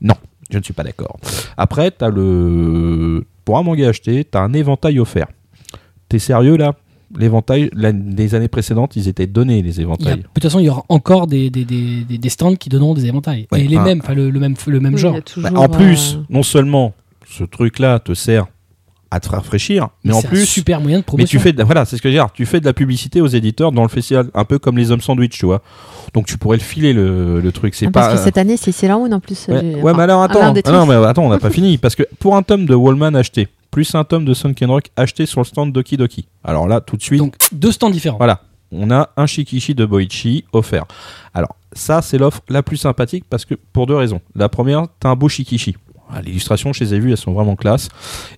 [0.00, 0.14] Non,
[0.50, 1.16] je ne suis pas d'accord.
[1.56, 5.26] Après, t'as le, pour un manga acheté, t'as un éventail offert.
[6.08, 6.74] T'es sérieux là?
[7.16, 10.16] L'éventail, les années précédentes, ils étaient donnés les a- éventails.
[10.16, 12.94] de toute façon, il y aura encore des, des, des, des- des stands qui donneront
[12.94, 13.46] des éventails.
[13.52, 15.16] Ouais, et les mêmes, enfin le, le même, le même Oui, genre.
[15.36, 16.94] Bah, en plus, euh, non seulement
[17.28, 18.46] ce truc-là te sert
[19.10, 21.26] à te rafraîchir, mais en c'est un plus, super moyen de Mais promotion.
[21.26, 22.32] tu fais de, voilà, c'est ce que je veux dire.
[22.32, 25.00] Tu fais de la publicité aux éditeurs dans le festival, un peu comme les hommes
[25.00, 25.62] sandwich, tu vois.
[26.12, 27.74] Donc tu pourrais le filer le, le truc.
[27.74, 28.00] C'est ah, pas.
[28.00, 29.46] Parce que cette année, c'est Sailor Moon en plus.
[29.48, 32.02] Ouais, enfin, mais alors attends, ah non, mais attends, on n'a pas fini parce que
[32.18, 35.44] pour un tome de Wallman acheté, plus un tome de Sunken Rock acheté sur le
[35.44, 36.26] stand Doki Doki.
[36.42, 38.16] Alors là, tout de suite, Donc deux stands différents.
[38.18, 38.40] voilà,
[38.72, 40.84] on a un Shikishi de Boichi offert.
[41.34, 44.20] Alors ça, c'est l'offre la plus sympathique parce que pour deux raisons.
[44.34, 45.76] La première, t'as un beau Shikishi.
[46.14, 47.88] Je les ai vues, elles sont vraiment classe.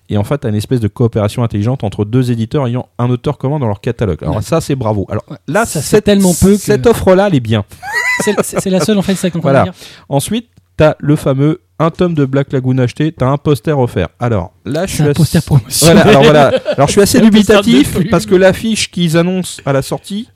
[0.09, 3.37] Et en fait, t'as une espèce de coopération intelligente entre deux éditeurs ayant un auteur
[3.37, 4.19] commun dans leur catalogue.
[4.21, 4.41] Alors Ouais.
[4.41, 5.05] ça, c'est bravo.
[5.09, 5.37] Alors Ouais.
[5.47, 7.63] là, Ça, c'est tellement peu que- Cette offre-là, elle est bien.
[8.43, 9.63] C'est la seule en fait, c'est ça qu'on Voilà.
[9.63, 9.73] dire.
[10.09, 14.09] Ensuite, t'as le fameux un tome de Black Lagoon acheté, t'as un poster offert.
[14.19, 15.95] Alors là, je suis un assez- poster promotionnel.
[16.03, 16.47] Voilà, alors voilà.
[16.75, 20.27] Alors je suis assez dubitatif parce que l'affiche qu'ils annoncent à la sortie,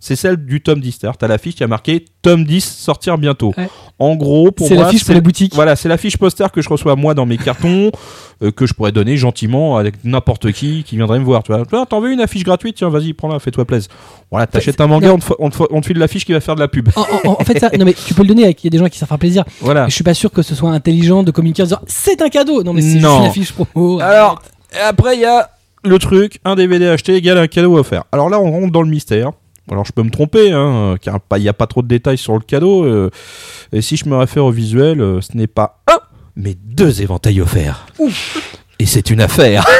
[0.00, 0.92] c'est celle du tome 10.
[0.98, 3.52] C'est-à-dire, t'as l'affiche qui a marqué tome 10 sortir bientôt.
[3.58, 3.68] Ouais.
[3.98, 5.54] En gros, pour C'est l'affiche pour les boutiques.
[5.54, 7.90] Voilà, c'est l'affiche poster que je reçois moi dans mes cartons,
[8.42, 11.42] euh, que je pourrais donner gentiment avec n'importe qui qui viendrait me voir.
[11.42, 12.76] Tu vois, Ah, t'en veux une affiche gratuite?
[12.76, 13.88] Tiens, vas-y, prends-la, fais-toi plaisir.
[14.30, 16.32] Voilà, t'achètes un manga, on te, fa- on, te, fa- on te file l'affiche qui
[16.34, 16.90] va faire de la pub.
[16.94, 18.78] En, en- en fait, ça, non mais tu peux le donner il y a des
[18.78, 19.44] gens qui ça fera plaisir.
[19.62, 19.84] Voilà.
[19.84, 22.28] Mais je suis pas sûr que ce soit intelligent de communiquer en disant c'est un
[22.28, 22.62] cadeau.
[22.62, 23.98] Non mais c'est une affiche promo.
[24.00, 24.42] Alors,
[24.86, 25.48] après, il y a
[25.84, 28.04] le truc, un DVD acheté égale un cadeau offert.
[28.12, 29.30] Alors là, on rentre dans le mystère.
[29.70, 32.34] Alors, je peux me tromper, hein, car il n'y a pas trop de détails sur
[32.34, 32.84] le cadeau.
[32.84, 33.10] euh,
[33.72, 35.98] et si je me réfère au visuel, euh, ce n'est pas un,
[36.36, 37.86] mais deux éventails offerts.
[38.78, 39.64] Et c'est une affaire.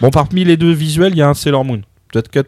[0.00, 1.82] Bon, parmi les deux visuels, il y a un Sailor Moon.
[2.10, 2.40] Peut-être que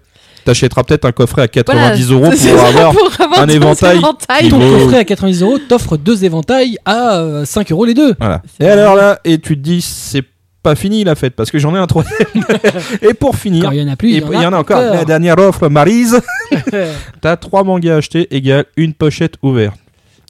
[0.47, 4.45] t'achèteras peut-être un coffret à 90 Voilà, euros pour avoir pour avoir un éventail éventails.
[4.45, 7.93] qui ton vaut- coffret à 90 euros t'offre deux éventails à euh, 5 euros les
[7.93, 8.15] deux.
[8.19, 8.41] Voilà.
[8.59, 10.23] Et alors là, et tu te dis, c'est
[10.63, 12.19] pas fini la fête, parce que j'en ai un troisième.
[13.03, 14.81] et pour finir, il y en a plus, il y en a, encore.
[14.81, 16.21] La dernière offre, Marise.
[17.21, 19.79] T'as trois mangas achetés égale une pochette ouverte.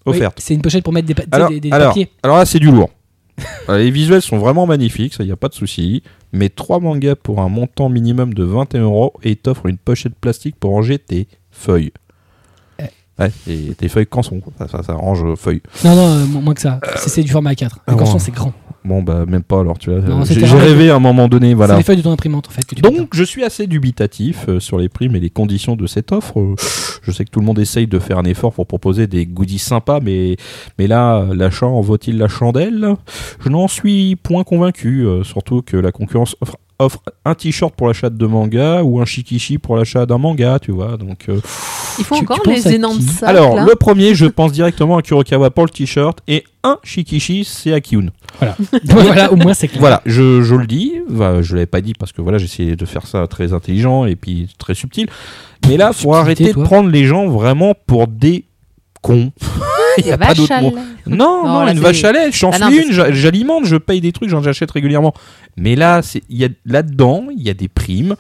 [0.06, 0.38] Oui, Offerte.
[0.40, 2.10] c'est une pochette pour mettre des, pa- tu sais, alors, des, des alors, papiers.
[2.22, 2.88] alors là, c'est du lourd.
[3.68, 6.02] Euh, Les visuels sont vraiment magnifiques, ça y a pas de souci.
[6.32, 10.56] Mais trois mangas pour un montant minimum de 21 euros et t'offre une pochette plastique
[10.58, 11.92] pour ranger tes feuilles.
[12.78, 12.84] Eh.
[13.22, 15.62] Ouais, et tes feuilles canson, ça, ça, ça range euh, feuilles.
[15.84, 16.80] Non, non, euh, moins que ça.
[16.96, 17.68] C'est du format A4.
[17.86, 18.18] ah Le corson, bon.
[18.20, 18.52] c'est grand.
[18.84, 20.00] Bon, bah, même pas alors, tu vois.
[20.00, 21.76] Non, c'était J'ai rêvé à un moment donné, C'est voilà.
[21.76, 22.64] les feuilles de ton imprimante en fait.
[22.64, 25.86] Que tu Donc, je suis assez dubitatif euh, sur les primes et les conditions de
[25.86, 26.40] cette offre.
[26.40, 26.54] Euh,
[27.02, 29.58] Je sais que tout le monde essaye de faire un effort pour proposer des goodies
[29.58, 30.36] sympas, mais,
[30.78, 32.94] mais là, l'achat en vaut-il la chandelle?
[33.44, 37.86] Je n'en suis point convaincu, euh, surtout que la concurrence offre, offre un t-shirt pour
[37.88, 40.96] l'achat de manga ou un shikishi pour l'achat d'un manga, tu vois.
[40.96, 43.28] Donc, euh, font Tu- encore tu les énormes sacs.
[43.28, 47.44] alors, là le premier, je pense directement à Kurokawa pour le t-shirt et un shikishi,
[47.44, 48.06] c'est à Kyun.
[48.84, 49.80] voilà, au moins c'est clair.
[49.80, 52.84] Voilà, je, je le dis, Enfin, je l'avais pas dit parce que voilà, j'essayais de
[52.86, 55.08] faire ça très intelligent et puis très subtil.
[55.68, 58.44] Mais là, faut Subtilité, arrêter de prendre les gens vraiment pour des
[59.02, 59.30] cons.
[60.00, 60.72] Il y a pas d'autre mot.
[61.06, 63.76] Non, Non, non, là, une vache à lait, j'en Ah parce une, j'a- j'alimente, je
[63.76, 65.14] paye des trucs, j'en achète régulièrement.
[65.56, 68.16] Mais là, y a là-dedans, il y a des primes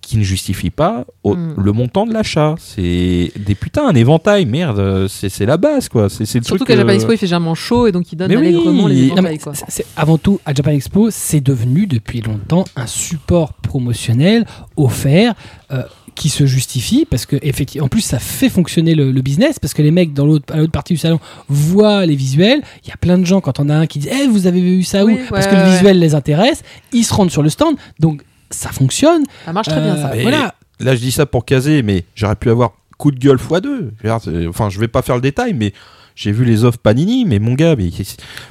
[0.00, 1.54] qui ne justifient pas au- Hmm.
[1.56, 2.56] le montant de l'achat.
[2.58, 6.10] C'est des putains un éventail, merde, c'est la base quoi.
[6.10, 8.28] C'est le Surtout qu'à Japan euh, Expo, il fait généralement chaud et donc il donne
[8.28, 9.38] Mais oui, allègrement les Non, mais éventails.
[9.38, 9.52] quoi.
[9.66, 14.44] c'est- avant tout, à Japan Expo, c'est devenu depuis longtemps un support promotionnel
[14.76, 15.32] offert
[15.72, 15.82] euh,
[16.14, 19.74] qui se justifie parce que effectivement, en plus, ça fait fonctionner le, le business parce
[19.74, 21.18] que les mecs dans l'autre à l'autre partie du salon
[21.48, 22.62] voient les visuels.
[22.84, 24.60] Il y a plein de gens quand on a un qui dit Eh, vous avez
[24.60, 25.18] vu ça Oui, où?
[25.30, 26.62] Parce ouais, que le ouais, visuel les intéresse,
[26.92, 29.24] ils se rendent sur le stand, donc ça fonctionne.
[29.44, 30.10] Ça marche très bien ça.
[30.12, 30.54] Euh, Voilà.
[30.80, 33.62] Là, je dis ça pour caser, mais j'aurais pu avoir coup de gueule x2.
[33.62, 35.72] Je veux dire, c'est- Enfin, je vais pas faire le détail, mais
[36.16, 37.90] j'ai vu les offres Panini, mais mon gars, mais,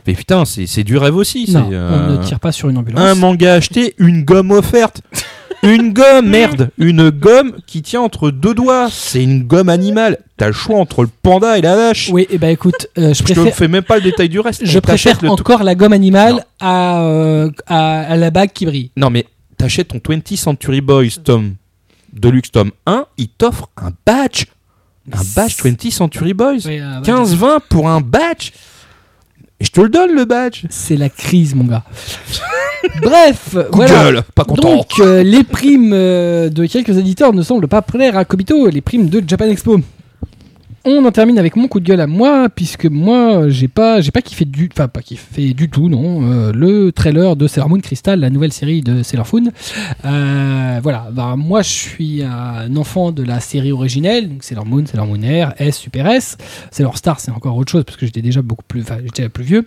[0.07, 1.45] mais putain, c'est c'est du rêve aussi.
[1.51, 3.01] Non, c'est, on euh, ne tire pas sur une ambulance.
[3.01, 5.01] un manga acheté, une gomme offerte.
[5.63, 8.89] Une gomme, merde, une gomme qui tient entre deux doigts.
[8.91, 10.17] C'est une gomme animale.
[10.37, 12.09] T'as le choix entre le panda et la vache.
[12.11, 13.55] Oui, et ben écoute, euh, je Je te préfère.
[13.55, 14.65] fais même pas le détail du reste.
[14.65, 18.91] Je préfère encore la gomme animale à, euh, à, à la bague qui brille.
[18.97, 19.25] Non, mais
[19.57, 21.55] t'achètes ton 20th Century Boys tome
[22.11, 24.45] Deluxe tome 1, il t'offre un badge.
[25.11, 26.59] Un badge 20th Century Boys.
[26.65, 28.51] Oui, euh, 15-20 pour un badge.
[29.63, 30.65] Et je te le donne le badge.
[30.69, 31.83] C'est la crise, mon gars.
[33.01, 33.93] Bref, Coup de voilà.
[34.03, 34.75] gueule, pas content.
[34.75, 38.81] Donc, euh, les primes euh, de quelques éditeurs ne semblent pas plaire à Kobito, les
[38.81, 39.79] primes de Japan Expo.
[40.85, 44.11] On en termine avec mon coup de gueule à moi, puisque moi, j'ai pas, j'ai
[44.11, 46.29] pas kiffé du, enfin pas kiffé du tout, non.
[46.29, 49.49] euh, le trailer de Sailor Moon Crystal, la nouvelle série de Sailor Moon.
[50.03, 54.85] Euh, voilà, bah, moi, je suis un enfant de la série originelle, donc Sailor Moon,
[54.85, 56.37] Sailor Moon Air, S, Super S.
[56.69, 59.45] Sailor Star, c'est encore autre chose parce que j'étais déjà beaucoup plus, enfin, j'étais plus
[59.45, 59.65] vieux.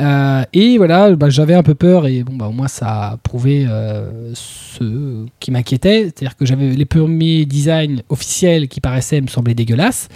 [0.00, 3.16] Euh, et voilà, bah, j'avais un peu peur et bon bah au moins ça a
[3.18, 9.28] prouvé euh, ce qui m'inquiétait, c'est-à-dire que j'avais les premiers designs officiels qui paraissaient me
[9.28, 10.08] semblaient dégueulasses,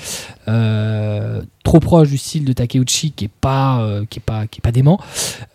[1.65, 4.63] trop proche du style de Takeuchi qui est pas euh, qui est pas qui est
[4.63, 5.01] pas dément.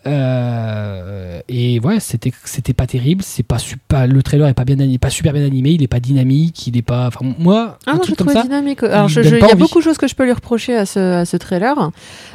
[0.06, 4.78] Euh, et ouais, c'était c'était pas terrible, c'est pas super, le trailer est pas bien
[4.80, 7.92] animé, pas super bien animé, il est pas dynamique, il est pas, enfin moi Ah,
[7.92, 8.42] un moi, je comme ça.
[8.42, 8.82] dynamique.
[8.82, 9.54] Alors, il je- je- y a envie.
[9.56, 11.76] beaucoup de choses que je peux lui reprocher à ce, à ce trailer.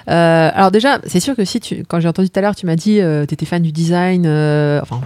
[0.10, 2.66] Euh, alors déjà, c'est sûr que si tu, quand j'ai entendu tout à l'heure, tu
[2.66, 5.02] m'as dit euh, t'étais fan du design, euh, enfin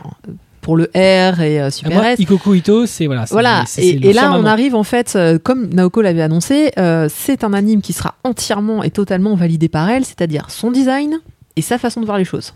[0.62, 2.20] pour le R et euh, Super Moi, S.
[2.20, 3.26] Ikoku Ito, c'est voilà.
[3.30, 7.54] Voilà, et, là on arrive en fait, euh, comme Naoko l'avait annoncé, euh, c'est un
[7.54, 11.20] anime qui sera entièrement et totalement validé par elle, c'est-à-dire son design
[11.56, 12.54] et sa façon de voir les choses.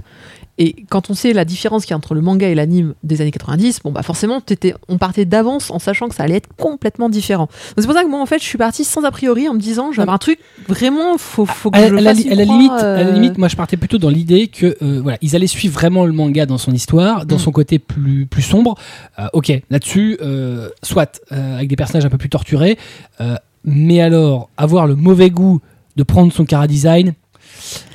[0.60, 3.22] Et quand on sait la différence qu'il y a entre le manga et l'anime des
[3.22, 6.50] années 90, bon bah forcément t'étais- on partait d'avance en sachant que ça allait être
[6.58, 7.48] complètement différent.
[7.76, 9.60] C'est pour ça que moi en fait je suis partie sans a priori en me
[9.60, 12.24] disant je vais avoir un truc vraiment faut, faut que À, je à la, fasse
[12.26, 14.78] une à la limite, à la euh, limite, moi je partais plutôt dans l'idée que
[14.84, 17.40] euh, voilà, ils allaient suivre vraiment le manga dans son histoire, dans Mm.
[17.40, 18.76] son côté plus plus sombre.
[19.18, 22.78] Euh, ok, là-dessus, euh, soit euh, avec des personnages un peu plus torturés,
[23.22, 23.36] euh,
[23.66, 25.62] mais alors avoir le mauvais goût
[25.96, 27.14] de prendre son cara design.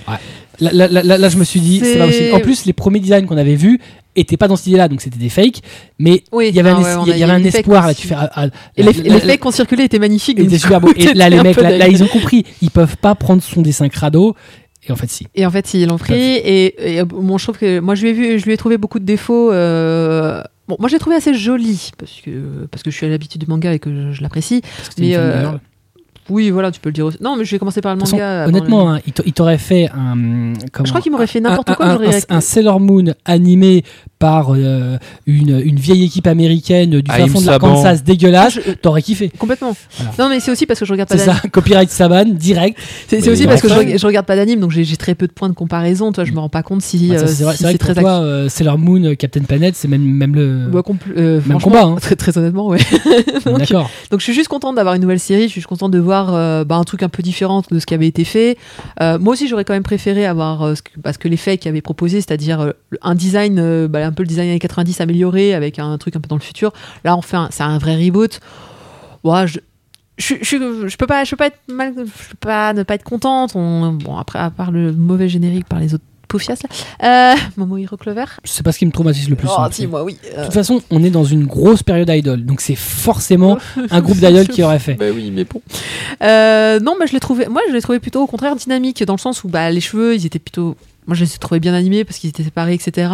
[0.08, 0.14] ouais.
[0.60, 2.34] Là, là, là, là, je me suis dit, c'est pas possible.
[2.34, 3.80] En plus, les premiers designs qu'on avait vus
[4.16, 5.60] étaient pas dans cette idée-là, donc c'était des fakes.
[5.98, 7.94] Mais Oui, il y avait non, un, ouais, y avait un fakes espoir là.
[7.94, 10.44] Tu fais, ah, ah, Et les, les faits qui ont circulé étaient magnifiques.
[10.44, 10.92] du super coup, beau.
[10.96, 12.44] Et là, les mecs, là, ils ont compris.
[12.60, 14.34] Ils peuvent pas prendre son dessin crado.
[14.88, 15.26] Et en fait, si.
[15.34, 16.14] Et en fait, ils l'ont pris.
[16.14, 18.56] Et, et, euh, bon, je trouve que moi, je lui ai vu, je lui ai
[18.56, 19.52] trouvé beaucoup de défauts.
[19.52, 23.40] euh, Bon, moi, j'ai trouvé assez joli parce que parce que je suis à l'habitude
[23.40, 24.60] du manga et que je, je l'apprécie.
[24.98, 25.52] Mais, euh.
[26.30, 27.18] Oui, voilà, tu peux le dire aussi.
[27.20, 28.42] Non, mais je vais commencer par le façon, manga.
[28.44, 30.52] avant honnêtement, le- hein, il t'a- il t'aurait fait un.
[30.72, 31.86] comment- je crois qu'il m'aurait fait n'importe quoi.
[31.86, 33.84] Un, un- un Sailor Moon animé
[34.18, 34.96] par euh,
[35.26, 38.54] une, une vieille équipe américaine du fin Aim fond de l'Arkansas dégueulasse.
[38.66, 39.30] Je- T'aurais kiffé.
[39.38, 39.74] Complètement.
[39.96, 40.12] Voilà.
[40.18, 41.40] Non, mais c'est aussi parce que je regarde pas C'est d'anime.
[41.42, 42.78] ça, copyright Saban, direct.
[43.08, 45.32] C'est c'est aussi parce que je, je regarde pas d'anime, donc j'ai très peu de
[45.32, 46.12] points de comparaison.
[46.12, 47.78] Toi, je me rends pas compte si, Bah, euh, c'est vrai, si c'est vrai c'est
[47.78, 50.66] que pour très toi, euh, Sailor Moon, euh, Captain Planet, c'est même, même le.
[50.70, 50.82] Bah,
[51.16, 51.96] euh, Même combat, hein.
[52.00, 52.78] Très, très honnêtement, ouais.
[53.44, 53.90] donc, D'accord.
[54.10, 55.42] donc je suis juste contente d'avoir une nouvelle série.
[55.44, 57.86] Je suis juste contente de voir euh, bah, un truc un peu différent de ce
[57.86, 58.58] qui avait été fait.
[59.00, 61.68] Euh, moi aussi, j'aurais quand même préféré avoir euh, ce que, parce que les qui
[61.68, 65.96] avaient proposé, c'est-à-dire un design, bah, un peu le design années 90 amélioré avec un
[65.98, 66.72] truc un peu dans le futur.
[67.04, 68.40] Là, on fait c'est un vrai reboot.
[69.24, 73.04] Je, je peux pas, je peux pas être mal, je peux pas ne pas être
[73.04, 73.52] contente.
[73.54, 77.78] On, bon, après, à part le mauvais générique par les autres poufias là, euh, Momo
[77.78, 78.26] Hero Clover.
[78.44, 79.48] C'est pas ce qui me traumatise le plus.
[79.50, 79.68] Oh, hein.
[79.72, 80.18] si, moi, oui.
[80.36, 83.58] De toute façon, on est dans une grosse période idol, donc c'est forcément
[83.90, 84.94] un groupe d'idoles qui aurait fait.
[84.94, 85.60] Bah oui, mais bon.
[86.22, 87.48] Euh, non, mais je l'ai trouvé.
[87.48, 90.14] Moi, je l'ai trouvé plutôt au contraire dynamique, dans le sens où bah, les cheveux,
[90.14, 90.76] ils étaient plutôt.
[91.08, 93.10] Moi, je les ai trouvés bien animés parce qu'ils étaient séparés, etc.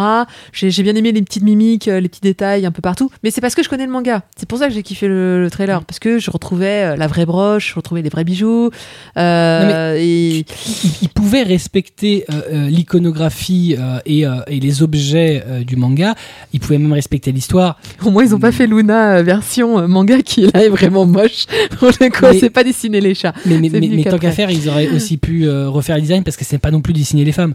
[0.51, 3.09] J'ai bien aimé les petites mimiques, euh, les petits détails un peu partout.
[3.23, 4.23] Mais c'est parce que je connais le manga.
[4.35, 5.83] C'est pour ça que j'ai kiffé le, le trailer.
[5.85, 8.69] Parce que je retrouvais euh, la vraie broche, je retrouvais les vrais bijoux.
[9.17, 10.39] Euh, et...
[10.39, 10.45] il,
[11.03, 16.15] il pouvait respecter euh, l'iconographie euh, et, et les objets du manga.
[16.51, 17.79] Il pouvait même respecter l'histoire.
[18.03, 21.45] Au moins, ils ont pas fait Luna version manga qui là est vraiment moche.
[21.79, 23.33] Pour le coup, c'est pas dessiner les chats.
[23.45, 26.57] Mais, mais, tant qu'à faire, ils auraient aussi pu refaire le design parce que c'est
[26.57, 27.53] pas non plus dessiner les femmes.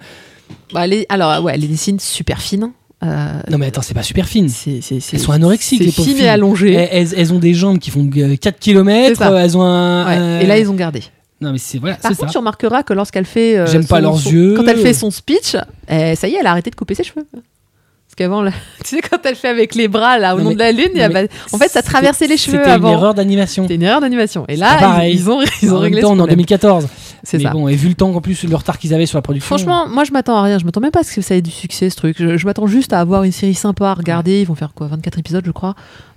[0.73, 2.71] Bah, les- alors, ouais, les dessins super fines.
[3.03, 4.49] Euh, Non mais attends, c'est pas super fine.
[4.51, 6.75] c'est, c'est, c'est- Elles sont anorexiques, c'est fine et allongé.
[6.75, 9.33] Elles, elles- elles ont des jambes qui font euh, 4 km, C'est ça.
[9.43, 10.07] elles ont un...
[10.07, 11.03] Ouais, un- Et là, ils ont gardé.
[11.41, 12.27] Non mais c'est voilà, Par contre, ça.
[12.33, 13.57] tu remarqueras que lorsqu'elle fait.
[13.57, 14.55] euh, J'aime pas leurs son- yeux.
[14.55, 15.57] Quand elle fait son speech,
[15.89, 17.25] eh, ça y est, elle a arrêté de couper ses cheveux.
[17.33, 18.51] Parce qu'avant, là,
[18.85, 20.73] tu sais, quand elle fait avec les bras, là, au Non, nom mais- de la
[20.73, 23.63] lune, non, en fait, ça traversait les cheveux C'était une erreur d'animation.
[23.65, 24.45] C'était une erreur d'animation.
[24.49, 26.37] Et là, ils, ils ont, ils ont réglé temps, ce on est en problème.
[26.37, 26.89] 2014.
[27.23, 27.51] C'est ça.
[27.51, 29.47] bon, et vu le temps en plus, le retard qu'ils avaient sur la production.
[29.57, 30.59] Franchement, moi je m'attends à rien.
[30.59, 32.17] Je m'attends même pas à ce que ça ait du succès ce truc.
[32.19, 34.41] Je, je m'attends juste à avoir une série sympa à regarder.
[34.41, 35.75] Ils vont faire quoi 24 épisodes, je crois.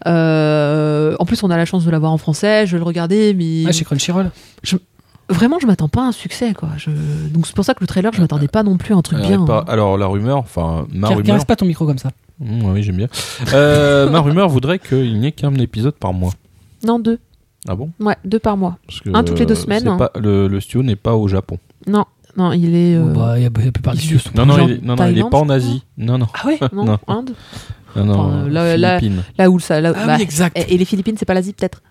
[0.07, 2.65] Euh, en plus, on a la chance de l'avoir en français.
[2.67, 4.31] Je vais le regarder, mais Ah, chez Crunchyroll.
[5.29, 6.53] vraiment, je m'attends pas à un succès.
[6.53, 6.69] Quoi.
[6.77, 6.89] Je...
[7.33, 9.19] Donc c'est pour ça que le trailer, je m'attendais pas non plus à un truc
[9.19, 9.45] Euh, bien.
[9.45, 12.11] pas- alors la rumeur, enfin ma Car- rumeur, pas ton micro comme ça.
[12.39, 13.07] Mmh, oui j'aime bien.
[13.53, 16.31] Euh, ma rumeur voudrait qu'il n'y ait qu'un épisode par mois.
[16.85, 17.19] Non, deux.
[17.67, 17.91] Ah bon?
[17.99, 18.77] Ouais, deux par mois.
[18.87, 19.97] Parce que, Un toutes les deux euh, semaines, hein.
[19.97, 21.57] pas- le, le studio n'est pas au Japon.
[21.87, 22.95] Non, non, il est.
[22.95, 24.95] euh, Oh, bah, il y a la plupart des il- Non non, il est, non,
[24.95, 25.83] non, il est pas en Asie.
[25.97, 26.59] Non non, Ah ouais?
[26.73, 26.99] Non, non.
[27.07, 27.31] Inde.
[27.95, 29.23] non, non Enfin, là- là- Philippines.
[29.37, 29.79] Là où ça.
[29.79, 30.57] Là, Ah bah, oui, exact.
[30.57, 31.81] et, et les Philippines, c'est pas l'Asie peut-être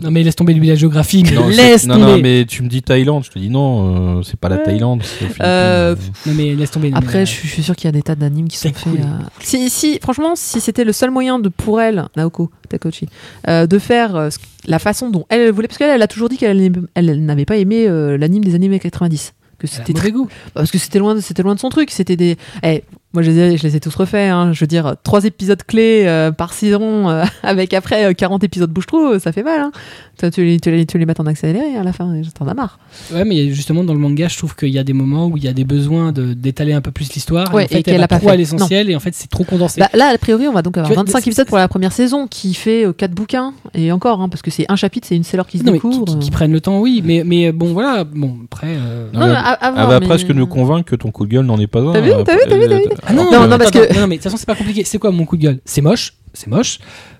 [0.00, 1.22] Non mais laisse tomber lui la géographie.
[1.34, 2.06] Non, laisse non, tomber.
[2.12, 4.58] non, mais tu me dis Thaïlande, je te dis non, euh, c'est pas la.
[4.58, 5.02] Thaïlande.
[5.42, 5.94] Euh,
[6.26, 6.90] Non, mais laisse tomber.
[6.94, 8.68] Après, mais, je suis, je suis sûr qu'il y a des tas d'animes qui sont
[8.72, 8.82] faits.
[8.84, 9.00] cool.
[9.00, 13.06] euh, Si, si, franchement, si c'était le seul moyen de pour elle, Naoko Takochi,
[13.48, 14.28] euh, de faire euh,
[14.66, 17.56] la façon dont elle voulait, parce qu'elle elle a toujours dit qu'elle elle n'avait pas
[17.56, 20.28] aimé euh, l'anime des années 90, que c'était mauvais goût.
[20.54, 21.90] parce que c'était loin, de- c'était loin de son truc.
[21.90, 22.82] C'était des, eh,
[23.14, 24.30] moi je les, ai, je les ai tous refaits.
[24.30, 24.52] hein.
[24.52, 28.70] Je veux dire, trois épisodes clés euh, par saison, euh, avec après euh, 40 épisodes
[28.70, 29.60] bouche-trou, ça fait mal.
[29.60, 29.72] Hein.
[30.18, 32.54] Toi, tu, les, tu, les, tu les mets en accéléré à la fin, t'en as
[32.54, 32.78] marre.
[33.12, 35.44] Ouais, mais justement dans le manga, je trouve qu'il y a des moments où il
[35.44, 37.52] y a des besoins de d'étaler un peu plus l'histoire.
[37.54, 38.34] Ouais, et en fait, et qu'elle elle va a pas trop fait.
[38.34, 39.80] à l'essentiel et en fait c'est trop condensé.
[39.80, 41.92] Bah, là, a priori, on va donc avoir vois, 25 c'est- épisodes pour la première
[41.92, 45.24] saison, qui fait 4 bouquins, et encore, hein, parce que c'est un chapitre, c'est une
[45.24, 46.04] Sailor qui se non mais qui, découvre.
[46.04, 46.32] qui- qui euh.
[46.32, 48.68] prennent le temps, oui, mais mais bon voilà, bon après.
[48.70, 51.10] euh, Non, Non, mais mais à- à Elle va mais- presque nous convaincre que ton
[51.10, 51.92] coup de gueule n'en est pas un.
[51.92, 53.94] T'as vu, euh, t'as vu, t'as vu, t'as vu Ah non, Non, non, parce que-
[53.98, 54.84] non, mais de toute façon c'est pas compliqué.
[54.84, 55.60] C'est quoi mon coup de gueule?
[55.64, 56.78] C'est moche, c'est moche.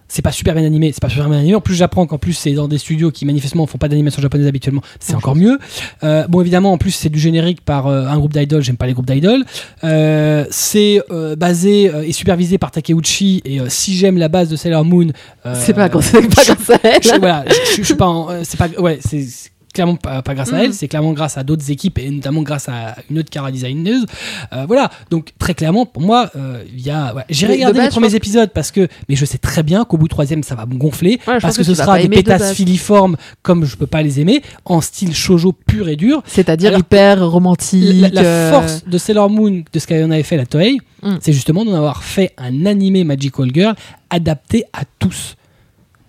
[0.09, 1.55] C'est pas super bien animé, c'est pas super bien animé.
[1.55, 4.47] En plus, j'apprends qu'en plus c'est dans des studios qui manifestement font pas d'animation japonaise
[4.47, 4.83] habituellement.
[5.01, 5.59] C'est encore mieux.
[6.05, 8.63] Euh, bon, évidemment, en plus c'est du générique par euh, un groupe d'idoles.
[8.63, 9.43] J'aime pas les groupes d'idoles.
[9.85, 11.01] Euh, c'est
[11.39, 13.41] basé et supervisé par Takeuchi.
[13.47, 15.07] Et si j'aime la base de Sailor Moon,
[15.55, 17.03] C'est pas, grâce- c'est pas elle.
[17.03, 18.07] je, voilà, je, je- je suis pas.
[18.07, 18.69] en- c'est pas.
[18.79, 19.27] Ouais, c'est.
[19.73, 22.69] Clairement pas, pas grâce à elle, c'est clairement grâce à d'autres équipes et notamment grâce
[22.69, 24.05] à une autre cara designeuse.
[24.53, 27.15] Euh, voilà, donc très clairement pour moi, euh, il y a.
[27.15, 29.97] ouais, J'ai regardé base, les premiers épisodes parce que, mais je sais très bien qu'au
[29.97, 32.15] bout du troisième ça va me gonfler Ouais, parce que, que ce sera des de
[32.15, 36.23] pétasses filiformes comme je peux pas les aimer en style shojo pur et dur.
[36.27, 38.01] C'est-à-dire hyper romantique.
[38.01, 41.17] La, la euh, force de Sailor Moon, de ce qu'en avait fait la Toei, Mm.
[41.21, 43.75] c'est justement d'en avoir fait un animé Magical Girl
[44.11, 45.35] adapté à tous.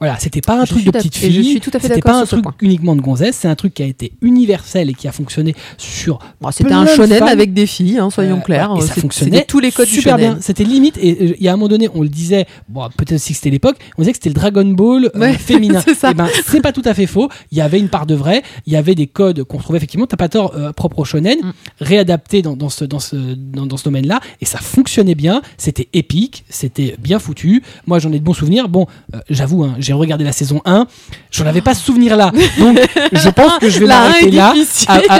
[0.03, 2.01] Voilà, c'était pas un Je truc de petite je fille, suis tout à fait c'était
[2.01, 5.07] pas un truc uniquement de gonzesse, c'est un truc qui a été universel et qui
[5.07, 7.27] a fonctionné sur bon, C'était un shonen femmes.
[7.29, 8.73] avec des filles, hein, soyons Euh, clairs.
[8.77, 10.33] et ça C'est- fonctionnait tous les codes du super shonen.
[10.33, 10.41] bien.
[10.41, 13.13] C'était limite, et euh, il y a un moment donné, on le disait, bon, peut-être
[13.13, 15.81] aussi que c'était l'époque, on disait que c'était le Dragon Ball euh, Ouais, féminin.
[15.85, 16.11] c'est.
[16.11, 17.29] Et ben, c'est pas tout à fait faux.
[17.53, 20.05] Il y avait une part de vrai, il y avait des codes qu'on trouvait effectivement,
[20.05, 21.53] t'as pas tort, euh, propre au shonen, Mm.
[21.79, 25.41] réadaptés dans, dans ce, dans ce, dans, dans ce domaine-là, et ça fonctionnait bien.
[25.57, 27.63] C'était épique, c'était bien foutu.
[27.87, 28.67] Moi, j'en ai de bons souvenirs.
[28.67, 28.85] Bon,
[29.15, 30.87] euh, j'avoue, hein, j'ai regardé la saison 1,
[31.31, 32.31] j'en avais pas ce souvenir-là.
[32.59, 32.79] Donc,
[33.11, 34.53] je pense que je vais m'arrêter là.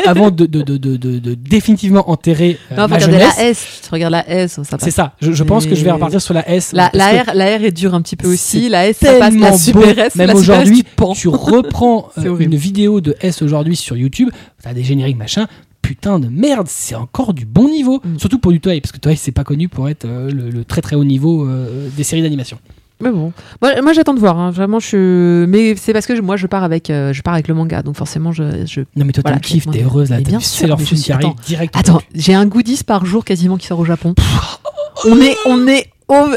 [0.06, 3.34] avant de, de, de, de, de- de définitivement enterrer euh, Non, ma jeunesse.
[3.38, 3.82] la S.
[3.84, 5.14] Tu regardes la S, ça C'est ça.
[5.22, 6.72] Je, je pense que je vais repartir sur la S.
[6.74, 8.70] La, R, la R est dure un petit peu aussi.
[8.70, 9.34] La S, ça passe.
[9.36, 10.02] La super beau.
[10.02, 14.30] S, Même aujourd'hui, tu tu reprends euh, une vidéo de S aujourd'hui sur YouTube,
[14.62, 15.48] t'as des génériques machin.
[15.82, 18.00] Putain de merde, c'est encore du bon niveau.
[18.04, 18.18] Mm.
[18.18, 20.64] Surtout pour du Toei, parce que Toei c'est pas connu pour être euh, le, le
[20.64, 22.58] très très haut niveau euh, des séries d'animation.
[23.02, 24.40] Mais bon, moi, moi, j'attends de voir.
[24.40, 24.52] hein.
[24.52, 24.88] Vraiment, je.
[24.88, 27.54] suis- Mais c'est parce que je- moi je pars avec, euh, je pars avec le
[27.54, 28.66] manga, donc forcément je.
[28.66, 28.82] je...
[28.96, 31.12] Non mais toi Voilà, t'as le kiff, moi, t'es heureuse là, bien sûr, qui suis-
[31.12, 31.76] attends, direct.
[31.78, 34.14] Attends, j'ai un goodies par jour quasiment qui sort au Japon.
[35.06, 35.90] on est, on est.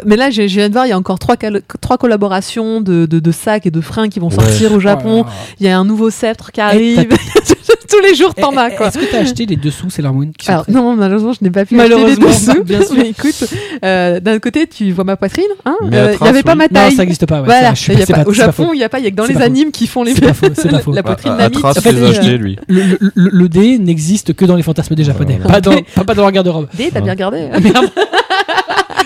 [0.06, 1.36] Mais là, je je viens de voir, il y a encore trois,
[1.82, 4.34] trois collaborations de, de, de sacs et de fringues qui vont Ouais.
[4.34, 5.26] sortir au Japon.
[5.60, 7.08] Il y a un nouveau sceptre qui Eh, arrive.
[7.90, 8.86] Tous les jours, t'en Eh, as eh, quoi.
[8.88, 11.38] Est-ce que t'as acheté les dessous Sailor Moon qui sont Alors prêts non, malheureusement, je
[11.44, 12.62] n'ai pas pu acheter les dessous.
[12.64, 12.94] bien sûr.
[12.96, 13.44] Mais écoute,
[13.84, 16.42] euh, d'un côté, tu vois ma poitrine, hein Mais Euh, à Il n'y trace, avait
[16.42, 16.58] pas oui.
[16.58, 16.92] ma Non, taille.
[16.92, 17.38] ça n'existe pas.
[17.40, 18.76] ouais, voilà, ça, je suis il y a c'est pas- au c'est pas Japon, il
[18.78, 19.46] n'y a pas, il y a que dans C'est les pas faux.
[19.46, 20.92] animes qui font les C'est pas faux, c'est pas faux.
[20.92, 21.56] la poitrine d'Ami.
[21.80, 22.56] fait, les je- acheter, lui.
[22.68, 25.54] Le, le- le- le dé n'existe que dans les fantasmes des japonais, Voilà.
[25.54, 26.68] pas, dans, pas, pas dans leur garde-robe.
[26.74, 27.90] D, t'as bien regardé Merde.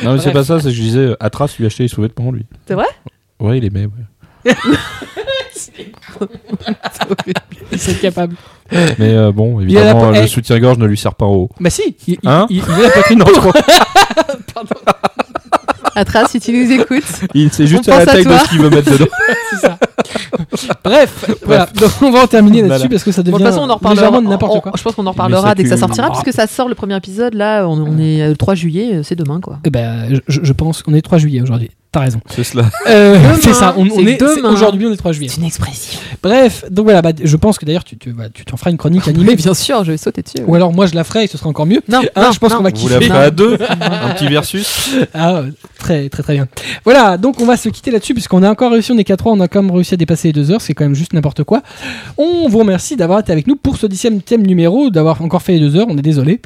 [0.03, 2.45] Non, mais c'est pas ça, c'est que je disais, Atras lui acheter les sous-vêtements, lui.
[2.67, 2.87] C'est vrai?
[3.39, 4.53] Ouais, il aimait, ouais.
[7.73, 8.35] Ils sont capables.
[8.73, 10.27] Mais euh, bon, Il a la évidemment, le eh.
[10.27, 11.51] soutien-gorge ne lui sert pas en haut.
[11.61, 13.53] Bah si, il, il- Hein il, il veut la poitrine pour.
[15.97, 17.03] Atras, si tu nous écoutes.
[17.35, 19.07] Il c'est juste On à la à taille de ce qu'il veut mettre dedans.
[19.51, 19.77] C'est ça.
[20.85, 21.67] Bref, voilà.
[21.67, 22.89] Donc on va en terminer là-dessus Voilà.
[22.91, 24.03] parce que ça devient Bon, de toute façon, on en reparlera.
[24.05, 24.73] légèrement de n'importe quoi.
[24.77, 26.13] Je pense qu'on en Mais reparlera dès que ça sortira, Ah.
[26.23, 27.35] puisque ça sort le premier épisode.
[27.35, 29.59] Là, on, on est euh, le 3 juillet, euh, c'est demain, quoi.
[29.65, 31.71] Eh ben, je, je pense qu'on est 3 juillet aujourd'hui.
[31.93, 32.21] T'as raison.
[32.29, 32.71] C'est cela.
[32.89, 33.75] Euh, c'est ça.
[33.77, 35.29] On, on c'est est c'est- aujourd'hui, on est 3 juillet.
[35.37, 35.99] une expression.
[36.23, 37.03] Bref, donc voilà.
[37.03, 39.25] Bah, je pense que d'ailleurs, tu, tu, tu t'en feras une chronique animée.
[39.25, 40.37] Mais bien sûr, je vais sauter dessus.
[40.47, 41.83] Ou alors moi, je la ferai et ce sera encore mieux.
[41.89, 43.07] Non, Hein, non, je pense qu'on va Vous la kiffer.
[43.13, 45.43] ferez à deux Un petit versus Ah,
[45.81, 46.47] très très très bien.
[46.85, 49.33] Voilà, donc on va se quitter là-dessus puisqu'on a encore réussi, on est qu'à 3,
[49.33, 51.43] on a quand même réussi à dépasser les 2 heures, c'est quand même juste n'importe
[51.43, 51.63] quoi.
[52.19, 55.61] On vous remercie d'avoir été avec nous pour ce 17 numéro, d'avoir encore fait les
[55.61, 56.41] 2 heures, on est désolé.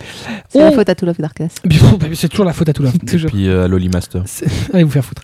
[0.49, 1.53] C'est la On- faute à tout Love Darkness.
[2.15, 2.93] C'est toujours la faute à tout l'heure.
[2.95, 4.23] Et puis euh, à Loli Master.
[4.25, 5.23] C'est- Allez vous faire foutre.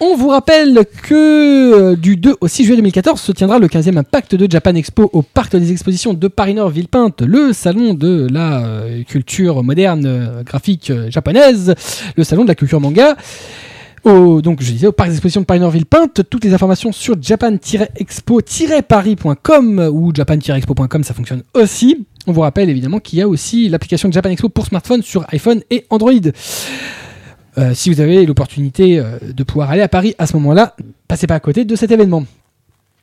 [0.00, 3.98] On vous rappelle que euh, du 2 au 6 juillet 2014 se tiendra le 15e
[3.98, 8.64] Impact de Japan Expo au Parc des Expositions de Paris-Nord Villepinte, le salon de la
[8.64, 11.74] euh, culture moderne euh, graphique japonaise,
[12.16, 13.16] le salon de la culture manga.
[14.04, 19.90] Au, donc je disais au parc d'exposition de Paris-Nord Villepinte, toutes les informations sur japan-expo-paris.com
[19.92, 22.06] ou japan-expo.com, ça fonctionne aussi.
[22.28, 25.62] On vous rappelle évidemment qu'il y a aussi l'application Japan Expo pour smartphone sur iPhone
[25.70, 26.12] et Android.
[27.58, 30.74] Euh, si vous avez l'opportunité euh, de pouvoir aller à Paris à ce moment-là,
[31.08, 32.24] passez pas à côté de cet événement.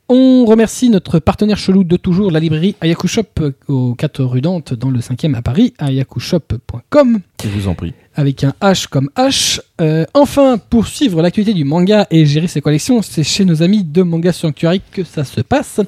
[0.08, 4.42] On remercie notre partenaire chelou de toujours, la librairie Ayaku Shop euh, aux 4 rue
[4.42, 7.96] Dante dans le 5e à Paris, ayakushop.com Je vous en prie.
[8.14, 9.60] avec un H comme H.
[9.82, 13.84] Euh, enfin, pour suivre l'actualité du manga et gérer ses collections, c'est chez nos amis
[13.84, 15.82] de Manga Sanctuary que ça se passe.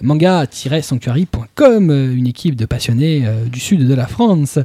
[0.00, 4.58] Manga-sanctuary.com, une équipe de passionnés euh, du sud de la France.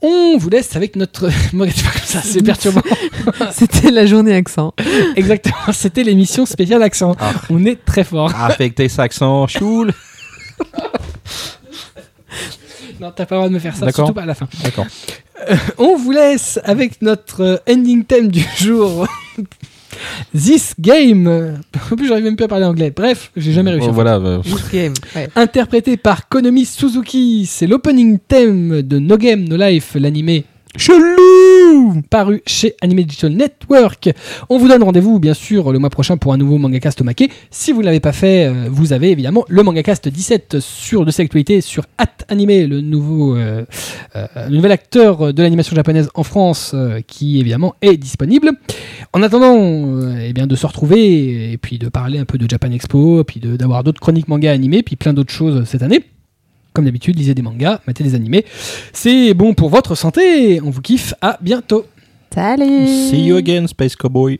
[0.00, 1.28] On vous laisse avec notre...
[1.52, 2.82] Moi, c'est pas comme ça, c'est perturbant.
[3.52, 4.72] C'était la journée accent.
[5.16, 7.16] Exactement, c'était l'émission spéciale accent.
[7.18, 7.32] Ah.
[7.50, 8.32] On est très fort.
[8.34, 9.92] Avec tes accents choul.
[13.00, 14.06] Non, t'as pas le droit de me faire ça, D'accord.
[14.06, 14.48] surtout pas à la fin.
[14.64, 14.86] D'accord.
[15.78, 19.06] On vous laisse avec notre euh, ending theme du jour.
[20.34, 21.58] This Game.
[21.90, 22.92] En plus, j'arrive même plus à parler anglais.
[22.94, 23.88] Bref, j'ai jamais réussi.
[23.90, 24.16] Voilà.
[24.16, 24.94] euh, This game.
[25.16, 25.28] Ouais.
[25.36, 30.44] Interprété par Konomi Suzuki, c'est l'opening theme de No Game No Life, l'animé
[30.78, 34.10] chelou paru chez Animation Network.
[34.48, 37.30] On vous donne rendez-vous bien sûr le mois prochain pour un nouveau mangacast maqué.
[37.50, 41.10] Si vous ne l'avez pas fait, euh, vous avez évidemment le mangacast 17 sur de
[41.10, 43.64] ses actualités sur At Anime, le nouveau euh,
[44.14, 46.74] euh, nouvel acteur de l'animation japonaise en France
[47.06, 48.52] qui évidemment est disponible.
[49.12, 52.70] En attendant eh bien de se retrouver et puis de parler un peu de Japan
[52.70, 56.04] Expo, puis d'avoir d'autres chroniques manga animées, puis plein d'autres choses cette année
[56.78, 58.44] comme d'habitude, lisez des mangas, matez des animés.
[58.92, 60.60] C'est bon pour votre santé.
[60.60, 61.12] On vous kiffe.
[61.20, 61.84] À bientôt.
[62.32, 62.86] Salut.
[62.86, 64.38] See you again, Space Cowboy.